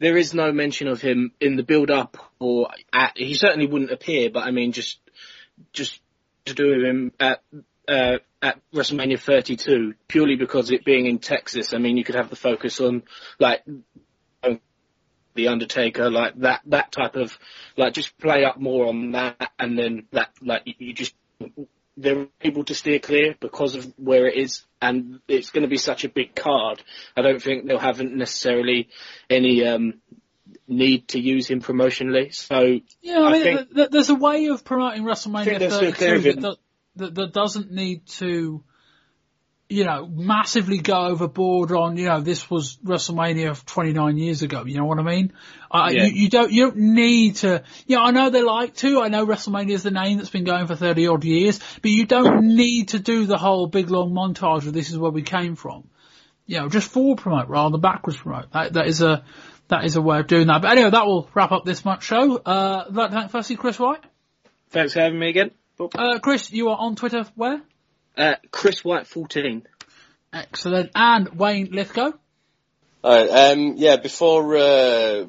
there 0.00 0.18
is 0.18 0.34
no 0.34 0.52
mention 0.52 0.86
of 0.86 1.00
him 1.00 1.32
in 1.40 1.56
the 1.56 1.62
build 1.62 1.90
up 1.90 2.18
or 2.38 2.68
at, 2.92 3.16
he 3.16 3.32
certainly 3.32 3.66
wouldn't 3.66 3.90
appear, 3.90 4.28
but 4.28 4.40
I 4.40 4.50
mean 4.50 4.72
just 4.72 4.98
just 5.72 5.98
to 6.44 6.52
do 6.52 6.76
with 6.76 6.84
him 6.84 7.12
at 7.18 7.42
uh, 7.88 8.18
at 8.46 8.60
WrestleMania 8.72 9.18
32 9.18 9.94
purely 10.06 10.36
because 10.36 10.70
it 10.70 10.84
being 10.84 11.06
in 11.06 11.18
Texas. 11.18 11.74
I 11.74 11.78
mean, 11.78 11.96
you 11.96 12.04
could 12.04 12.14
have 12.14 12.30
the 12.30 12.36
focus 12.36 12.80
on 12.80 13.02
like 13.40 13.64
the 15.34 15.48
Undertaker, 15.48 16.10
like 16.10 16.36
that 16.40 16.62
that 16.66 16.92
type 16.92 17.16
of 17.16 17.38
like 17.76 17.92
just 17.92 18.16
play 18.18 18.44
up 18.44 18.58
more 18.58 18.86
on 18.86 19.12
that, 19.12 19.50
and 19.58 19.78
then 19.78 20.06
that 20.12 20.30
like 20.40 20.62
you 20.78 20.92
just 20.92 21.14
they're 21.96 22.26
able 22.40 22.64
to 22.64 22.74
steer 22.74 22.98
clear 22.98 23.34
because 23.40 23.74
of 23.74 23.92
where 23.98 24.26
it 24.26 24.36
is, 24.36 24.62
and 24.80 25.20
it's 25.28 25.50
going 25.50 25.62
to 25.62 25.68
be 25.68 25.78
such 25.78 26.04
a 26.04 26.08
big 26.08 26.34
card. 26.34 26.82
I 27.16 27.22
don't 27.22 27.42
think 27.42 27.66
they'll 27.66 27.78
have 27.78 28.00
necessarily 28.00 28.88
any 29.28 29.64
um, 29.64 29.94
need 30.68 31.08
to 31.08 31.20
use 31.20 31.48
him 31.48 31.60
promotionally. 31.60 32.34
So 32.34 32.80
yeah, 33.00 33.20
I, 33.20 33.28
I 33.28 33.32
mean, 33.32 33.42
think, 33.42 33.74
th- 33.74 33.90
there's 33.90 34.10
a 34.10 34.14
way 34.14 34.46
of 34.46 34.64
promoting 34.64 35.02
WrestleMania 35.02 35.70
32 35.70 36.32
that, 36.40 36.56
that, 36.96 37.14
that 37.14 37.32
doesn't 37.32 37.70
need 37.70 38.06
to 38.06 38.62
you 39.68 39.84
know, 39.84 40.06
massively 40.06 40.78
go 40.78 41.06
overboard 41.06 41.72
on, 41.72 41.96
you 41.96 42.06
know, 42.06 42.20
this 42.20 42.48
was 42.48 42.76
WrestleMania 42.84 43.64
29 43.64 44.16
years 44.16 44.42
ago. 44.42 44.64
You 44.64 44.78
know 44.78 44.84
what 44.84 45.00
I 45.00 45.02
mean? 45.02 45.32
Uh, 45.70 45.90
yeah. 45.90 46.04
you, 46.04 46.12
you, 46.12 46.30
don't, 46.30 46.52
you 46.52 46.66
don't 46.66 46.76
need 46.76 47.36
to, 47.36 47.64
you 47.86 47.96
know, 47.96 48.04
I 48.04 48.12
know 48.12 48.30
they 48.30 48.42
like 48.42 48.76
to. 48.76 49.00
I 49.00 49.08
know 49.08 49.26
WrestleMania 49.26 49.72
is 49.72 49.82
the 49.82 49.90
name 49.90 50.18
that's 50.18 50.30
been 50.30 50.44
going 50.44 50.68
for 50.68 50.76
30 50.76 51.08
odd 51.08 51.24
years, 51.24 51.58
but 51.82 51.90
you 51.90 52.06
don't 52.06 52.54
need 52.54 52.90
to 52.90 53.00
do 53.00 53.26
the 53.26 53.38
whole 53.38 53.66
big 53.66 53.90
long 53.90 54.12
montage 54.12 54.66
of 54.66 54.72
this 54.72 54.90
is 54.90 54.98
where 54.98 55.10
we 55.10 55.22
came 55.22 55.56
from. 55.56 55.88
You 56.46 56.60
know, 56.60 56.68
just 56.68 56.88
forward 56.88 57.18
promote 57.18 57.48
rather 57.48 57.72
than 57.72 57.80
backwards 57.80 58.18
promote. 58.18 58.52
That, 58.52 58.74
that 58.74 58.86
is 58.86 59.02
a, 59.02 59.24
that 59.66 59.84
is 59.84 59.96
a 59.96 60.02
way 60.02 60.20
of 60.20 60.28
doing 60.28 60.46
that. 60.46 60.62
But 60.62 60.70
anyway, 60.70 60.90
that 60.90 61.06
will 61.06 61.28
wrap 61.34 61.50
up 61.50 61.64
this 61.64 61.84
month's 61.84 62.06
show. 62.06 62.36
Uh, 62.36 62.84
I'd 62.86 62.94
like 62.94 63.10
to 63.10 63.16
thank 63.16 63.30
firstly 63.32 63.56
Chris 63.56 63.80
White. 63.80 64.04
Thanks 64.70 64.92
for 64.92 65.00
having 65.00 65.18
me 65.18 65.28
again. 65.30 65.50
Uh, 65.78 66.18
Chris, 66.20 66.50
you 66.52 66.68
are 66.68 66.76
on 66.78 66.96
Twitter 66.96 67.24
where? 67.34 67.60
Uh, 68.16 68.34
Chris 68.50 68.82
White 68.84 69.06
14. 69.06 69.66
Excellent. 70.32 70.90
And 70.94 71.38
Wayne 71.38 71.70
Lithgow. 71.70 72.12
Alright, 73.04 73.30
um, 73.30 73.74
yeah, 73.76 73.96
before, 73.96 74.56
uh, 74.56 75.26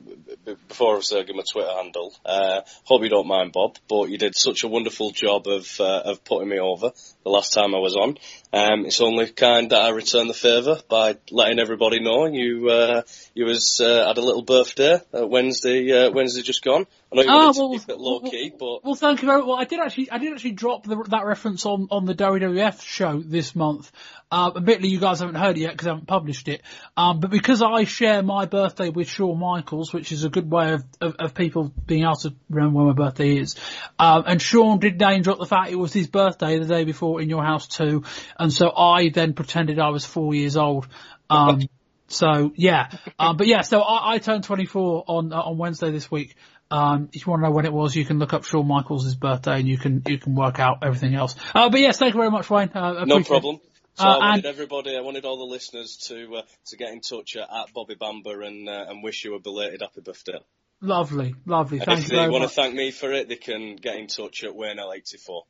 before 0.68 0.98
I 0.98 1.24
give 1.24 1.36
my 1.36 1.44
Twitter 1.52 1.70
handle, 1.70 2.14
uh, 2.26 2.62
hope 2.86 3.04
you 3.04 3.10
don't 3.10 3.28
mind, 3.28 3.52
Bob, 3.52 3.76
but 3.88 4.10
you 4.10 4.18
did 4.18 4.36
such 4.36 4.64
a 4.64 4.68
wonderful 4.68 5.12
job 5.12 5.48
of, 5.48 5.80
uh, 5.80 6.02
of 6.06 6.24
putting 6.24 6.50
me 6.50 6.60
over 6.60 6.92
the 7.28 7.34
last 7.34 7.54
time 7.54 7.76
I 7.76 7.80
was 7.80 7.96
on. 7.96 8.18
Um, 8.54 8.86
it's 8.86 9.02
only 9.02 9.30
kind 9.30 9.72
that 9.72 9.82
I 9.82 9.90
return 9.90 10.28
the 10.28 10.34
favour 10.34 10.80
by 10.90 11.18
letting 11.30 11.60
everybody 11.60 12.00
know 12.00 12.26
you, 12.26 12.70
uh, 12.70 13.02
you 13.34 13.46
was, 13.46 13.82
uh, 13.82 14.08
had 14.08 14.18
a 14.18 14.22
little 14.22 14.44
birthday, 14.44 15.02
uh, 15.14 15.28
Wednesday, 15.28 15.92
uh, 15.92 16.12
Wednesday 16.12 16.42
just 16.42 16.64
gone. 16.64 16.88
I 17.12 17.16
know 17.16 17.22
you 17.22 17.30
oh, 17.30 17.34
wanted 17.34 17.60
well, 17.60 17.74
to 17.74 17.80
keep 17.80 17.90
it 17.90 18.00
low 18.00 18.20
well, 18.22 18.32
key, 18.32 18.54
but. 18.58 18.86
Well, 18.86 18.96
thank 18.96 19.22
you 19.22 19.28
very 19.28 19.42
Well, 19.44 19.58
I 19.58 19.66
did 19.66 19.80
actually, 19.80 20.12
I 20.12 20.18
did 20.18 20.34
actually 20.34 20.52
drop 20.52 20.86
the, 20.86 20.96
that 21.10 21.26
reference 21.26 21.66
on, 21.66 21.88
on 21.92 22.06
the 22.06 22.16
WWF 22.16 22.82
show 22.82 23.22
this 23.22 23.56
month. 23.56 23.92
Uh, 24.30 24.52
admittedly, 24.58 24.90
you 24.90 25.00
guys 25.00 25.20
haven't 25.20 25.36
heard 25.36 25.58
it 25.58 25.62
yet 25.62 25.72
because 25.72 25.88
I 25.88 25.92
haven't 25.92 26.08
published 26.08 26.50
it. 26.50 26.62
Um, 26.98 27.22
but 27.22 27.30
because 27.30 27.62
I 27.62 27.86
share 27.86 28.22
my 28.24 28.46
birthday 28.46 28.90
with 28.90 29.08
Shawn 29.08 29.40
Michaels, 29.40 29.94
which 29.94 30.12
is 30.12 30.26
a 30.26 30.30
good 30.30 30.52
way 30.52 30.74
of, 30.74 30.84
of, 31.00 31.16
of 31.18 31.34
people 31.34 31.72
being 31.86 32.04
able 32.04 32.16
to 32.16 32.34
remember 32.50 32.80
when 32.80 32.88
my 32.88 32.94
birthday 32.94 33.38
is. 33.38 33.56
Um, 33.98 34.26
and 34.28 34.42
Shawn 34.42 34.80
did 34.80 35.00
name 35.00 35.22
drop 35.22 35.40
the 35.40 35.46
fact 35.46 35.72
it 35.72 35.76
was 35.76 35.94
his 35.94 36.08
birthday 36.08 36.60
the 36.60 36.66
day 36.66 36.84
before 36.84 37.17
In 37.18 37.30
Your 37.30 37.44
House 37.44 37.68
2. 37.68 38.04
And 38.40 38.52
so 38.52 38.72
I 38.76 39.10
then 39.10 39.34
pretended 39.34 39.80
I 39.80 39.90
was 39.90 40.06
four 40.06 40.34
years 40.34 40.58
old. 40.58 40.88
Um, 41.30 41.62
so 42.08 42.52
yeah, 42.56 42.90
um, 43.20 43.38
but 43.38 43.48
yeah, 43.48 43.62
so 43.62 43.82
I, 43.82 44.14
I 44.14 44.18
turned 44.20 44.44
24 44.44 45.04
on, 45.08 45.34
uh, 45.34 45.42
on 45.42 45.58
Wednesday 45.58 45.92
this 45.92 46.10
week. 46.10 46.36
Um, 46.70 47.10
if 47.14 47.26
you 47.26 47.32
want 47.32 47.44
to 47.44 47.48
know 47.48 47.56
when 47.56 47.66
it 47.66 47.72
was, 47.72 47.96
you 47.96 48.04
can 48.04 48.20
look 48.20 48.34
up 48.34 48.44
Shawn 48.44 48.68
Michaels' 48.68 49.16
birthday 49.16 49.60
and 49.60 49.68
you 49.68 49.78
can, 49.78 50.04
you 50.06 50.18
can 50.18 50.36
work 50.36 50.60
out 50.60 50.80
everything 50.84 51.16
else. 51.16 51.36
Uh, 51.56 51.70
but 51.70 51.80
yes, 51.80 51.98
thank 51.98 52.14
you 52.14 52.20
very 52.20 52.32
much, 52.32 52.50
Wayne. 52.50 52.70
Uh, 52.74 53.06
no 53.06 53.24
problem. 53.24 53.56
It. 53.56 53.62
So 53.98 54.06
uh, 54.06 54.10
I 54.10 54.30
wanted 54.30 54.46
everybody, 54.46 54.96
I 54.96 55.02
wanted 55.02 55.26
all 55.26 55.38
the 55.38 55.46
listeners 55.46 55.98
to 56.08 56.36
uh, 56.36 56.42
to 56.68 56.78
get 56.78 56.94
in 56.94 57.02
touch 57.02 57.36
at, 57.36 57.50
at 57.52 57.74
Bobby 57.74 57.96
Bamber 57.96 58.44
and 58.44 58.70
uh, 58.70 58.86
and 58.90 59.02
wish 59.02 59.26
you 59.26 59.34
a 59.34 59.40
belated 59.40 59.82
happy 59.82 60.02
birthday. 60.02 60.38
Lovely, 60.82 61.34
lovely. 61.48 61.80
And 61.80 61.86
Thank 61.88 62.00
if 62.02 62.12
you 62.12 62.18
they 62.20 62.30
want 62.30 62.44
much. 62.44 62.52
to 62.52 62.56
thank 62.56 62.76
me 62.76 62.92
for 62.92 63.12
it, 63.12 63.28
they 63.28 63.38
can 63.38 63.76
get 63.76 63.96
in 63.96 64.06
touch 64.06 64.44
at 64.44 64.56
Wayne 64.56 64.78
L84. 64.78 65.42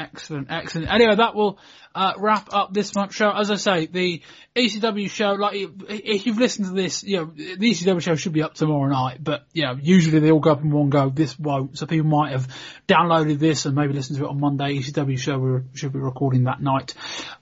Excellent, 0.00 0.50
excellent. 0.50 0.90
Anyway, 0.90 1.14
that 1.14 1.34
will 1.34 1.58
uh, 1.94 2.14
wrap 2.16 2.48
up 2.54 2.72
this 2.72 2.94
month's 2.94 3.14
show. 3.14 3.30
As 3.30 3.50
I 3.50 3.56
say, 3.56 3.84
the 3.84 4.22
ECW 4.56 5.10
show, 5.10 5.32
like 5.32 5.54
if 5.56 6.24
you've 6.24 6.38
listened 6.38 6.68
to 6.68 6.72
this, 6.72 7.04
you 7.04 7.18
know 7.18 7.24
the 7.26 7.70
ECW 7.70 8.00
show 8.00 8.14
should 8.14 8.32
be 8.32 8.42
up 8.42 8.54
tomorrow 8.54 8.90
night, 8.90 9.22
but 9.22 9.44
you 9.52 9.64
know 9.64 9.76
usually 9.78 10.18
they 10.18 10.30
all 10.30 10.40
go 10.40 10.52
up 10.52 10.62
in 10.62 10.70
one 10.70 10.88
go. 10.88 11.10
This 11.10 11.38
won't, 11.38 11.76
so 11.76 11.84
people 11.84 12.06
might 12.06 12.32
have 12.32 12.48
downloaded 12.88 13.38
this 13.38 13.66
and 13.66 13.74
maybe 13.74 13.92
listened 13.92 14.18
to 14.18 14.24
it 14.24 14.28
on 14.28 14.40
Monday. 14.40 14.78
ECW 14.78 15.18
show 15.18 15.38
we 15.38 15.60
should 15.74 15.92
be 15.92 15.98
recording 15.98 16.44
that 16.44 16.62
night. 16.62 16.94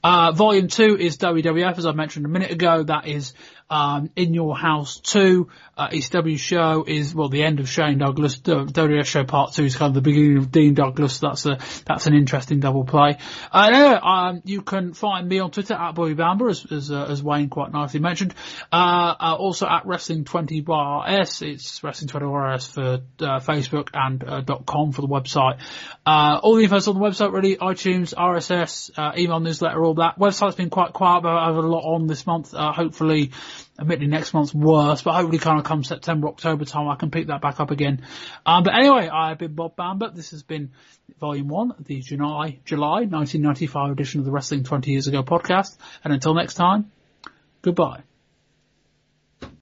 Uh, 0.02 0.32
volume 0.32 0.66
two 0.66 0.96
is 0.98 1.16
WWF, 1.16 1.78
as 1.78 1.86
I 1.86 1.92
mentioned 1.92 2.26
a 2.26 2.28
minute 2.28 2.50
ago. 2.50 2.82
That 2.82 3.06
is 3.06 3.34
um, 3.70 4.10
In 4.16 4.34
Your 4.34 4.56
House 4.56 5.00
2, 5.00 5.48
uh, 5.76 5.88
ECW 5.88 6.38
show 6.38 6.84
is, 6.86 7.14
well, 7.14 7.28
the 7.28 7.42
end 7.42 7.60
of 7.60 7.68
Shane 7.68 7.98
Douglas. 7.98 8.38
WWF 8.38 9.04
show 9.04 9.24
part 9.24 9.52
2 9.52 9.64
is 9.64 9.76
kind 9.76 9.90
of 9.90 9.94
the 9.94 10.00
beginning 10.00 10.38
of 10.38 10.50
Dean 10.50 10.74
Douglas. 10.74 11.18
That's 11.20 11.46
a, 11.46 11.58
that's 11.86 12.06
an 12.06 12.14
interesting 12.14 12.60
double 12.60 12.84
play. 12.84 13.18
Uh, 13.52 13.70
anyway, 13.72 13.98
um, 14.02 14.42
you 14.44 14.62
can 14.62 14.94
find 14.94 15.28
me 15.28 15.38
on 15.38 15.50
Twitter 15.50 15.74
at 15.74 15.94
Bobby 15.94 16.14
Bamber, 16.14 16.48
as, 16.48 16.66
as, 16.72 16.90
uh, 16.90 17.04
as 17.04 17.22
Wayne 17.22 17.48
quite 17.48 17.72
nicely 17.72 18.00
mentioned. 18.00 18.34
Uh, 18.72 19.14
uh 19.20 19.36
also 19.38 19.66
at 19.66 19.84
Wrestling20YRS. 19.84 21.42
It's 21.42 21.80
Wrestling20YRS 21.80 22.72
for, 22.72 22.82
uh, 23.24 23.40
Facebook 23.40 23.90
and, 23.92 24.24
uh, 24.24 24.42
.com 24.66 24.92
for 24.92 25.02
the 25.02 25.08
website. 25.08 25.60
all 26.06 26.56
the 26.56 26.64
info's 26.64 26.88
on 26.88 26.98
the 26.98 27.00
website 27.00 27.32
really, 27.32 27.56
iTunes, 27.56 28.14
RSS, 28.14 29.16
email 29.18 29.40
newsletter, 29.40 29.84
all 29.84 29.94
that. 29.94 30.18
Website's 30.18 30.56
been 30.56 30.70
quite 30.70 30.92
quiet, 30.92 31.22
but 31.22 31.36
I 31.36 31.46
have 31.46 31.56
a 31.56 31.60
lot 31.60 31.82
on 31.82 32.06
this 32.06 32.26
month. 32.26 32.52
hopefully, 32.52 33.30
admittedly 33.78 34.08
next 34.08 34.34
month's 34.34 34.54
worse, 34.54 35.02
but 35.02 35.14
hopefully 35.14 35.38
kind 35.38 35.58
of 35.58 35.64
come 35.64 35.84
September, 35.84 36.28
October 36.28 36.64
time 36.64 36.88
I 36.88 36.96
can 36.96 37.10
pick 37.10 37.28
that 37.28 37.40
back 37.40 37.60
up 37.60 37.70
again. 37.70 38.02
Um, 38.44 38.64
but 38.64 38.74
anyway, 38.74 39.08
I've 39.08 39.38
been 39.38 39.54
Bob 39.54 39.76
Bamber. 39.76 40.10
This 40.10 40.32
has 40.32 40.42
been 40.42 40.72
volume 41.20 41.48
one, 41.48 41.72
the 41.78 42.00
July, 42.00 42.58
July 42.64 43.04
1995 43.04 43.92
edition 43.92 44.20
of 44.20 44.26
the 44.26 44.32
Wrestling 44.32 44.64
20 44.64 44.90
Years 44.90 45.06
Ago 45.06 45.22
podcast. 45.22 45.76
And 46.02 46.12
until 46.12 46.34
next 46.34 46.54
time, 46.54 46.90
goodbye. 47.62 48.07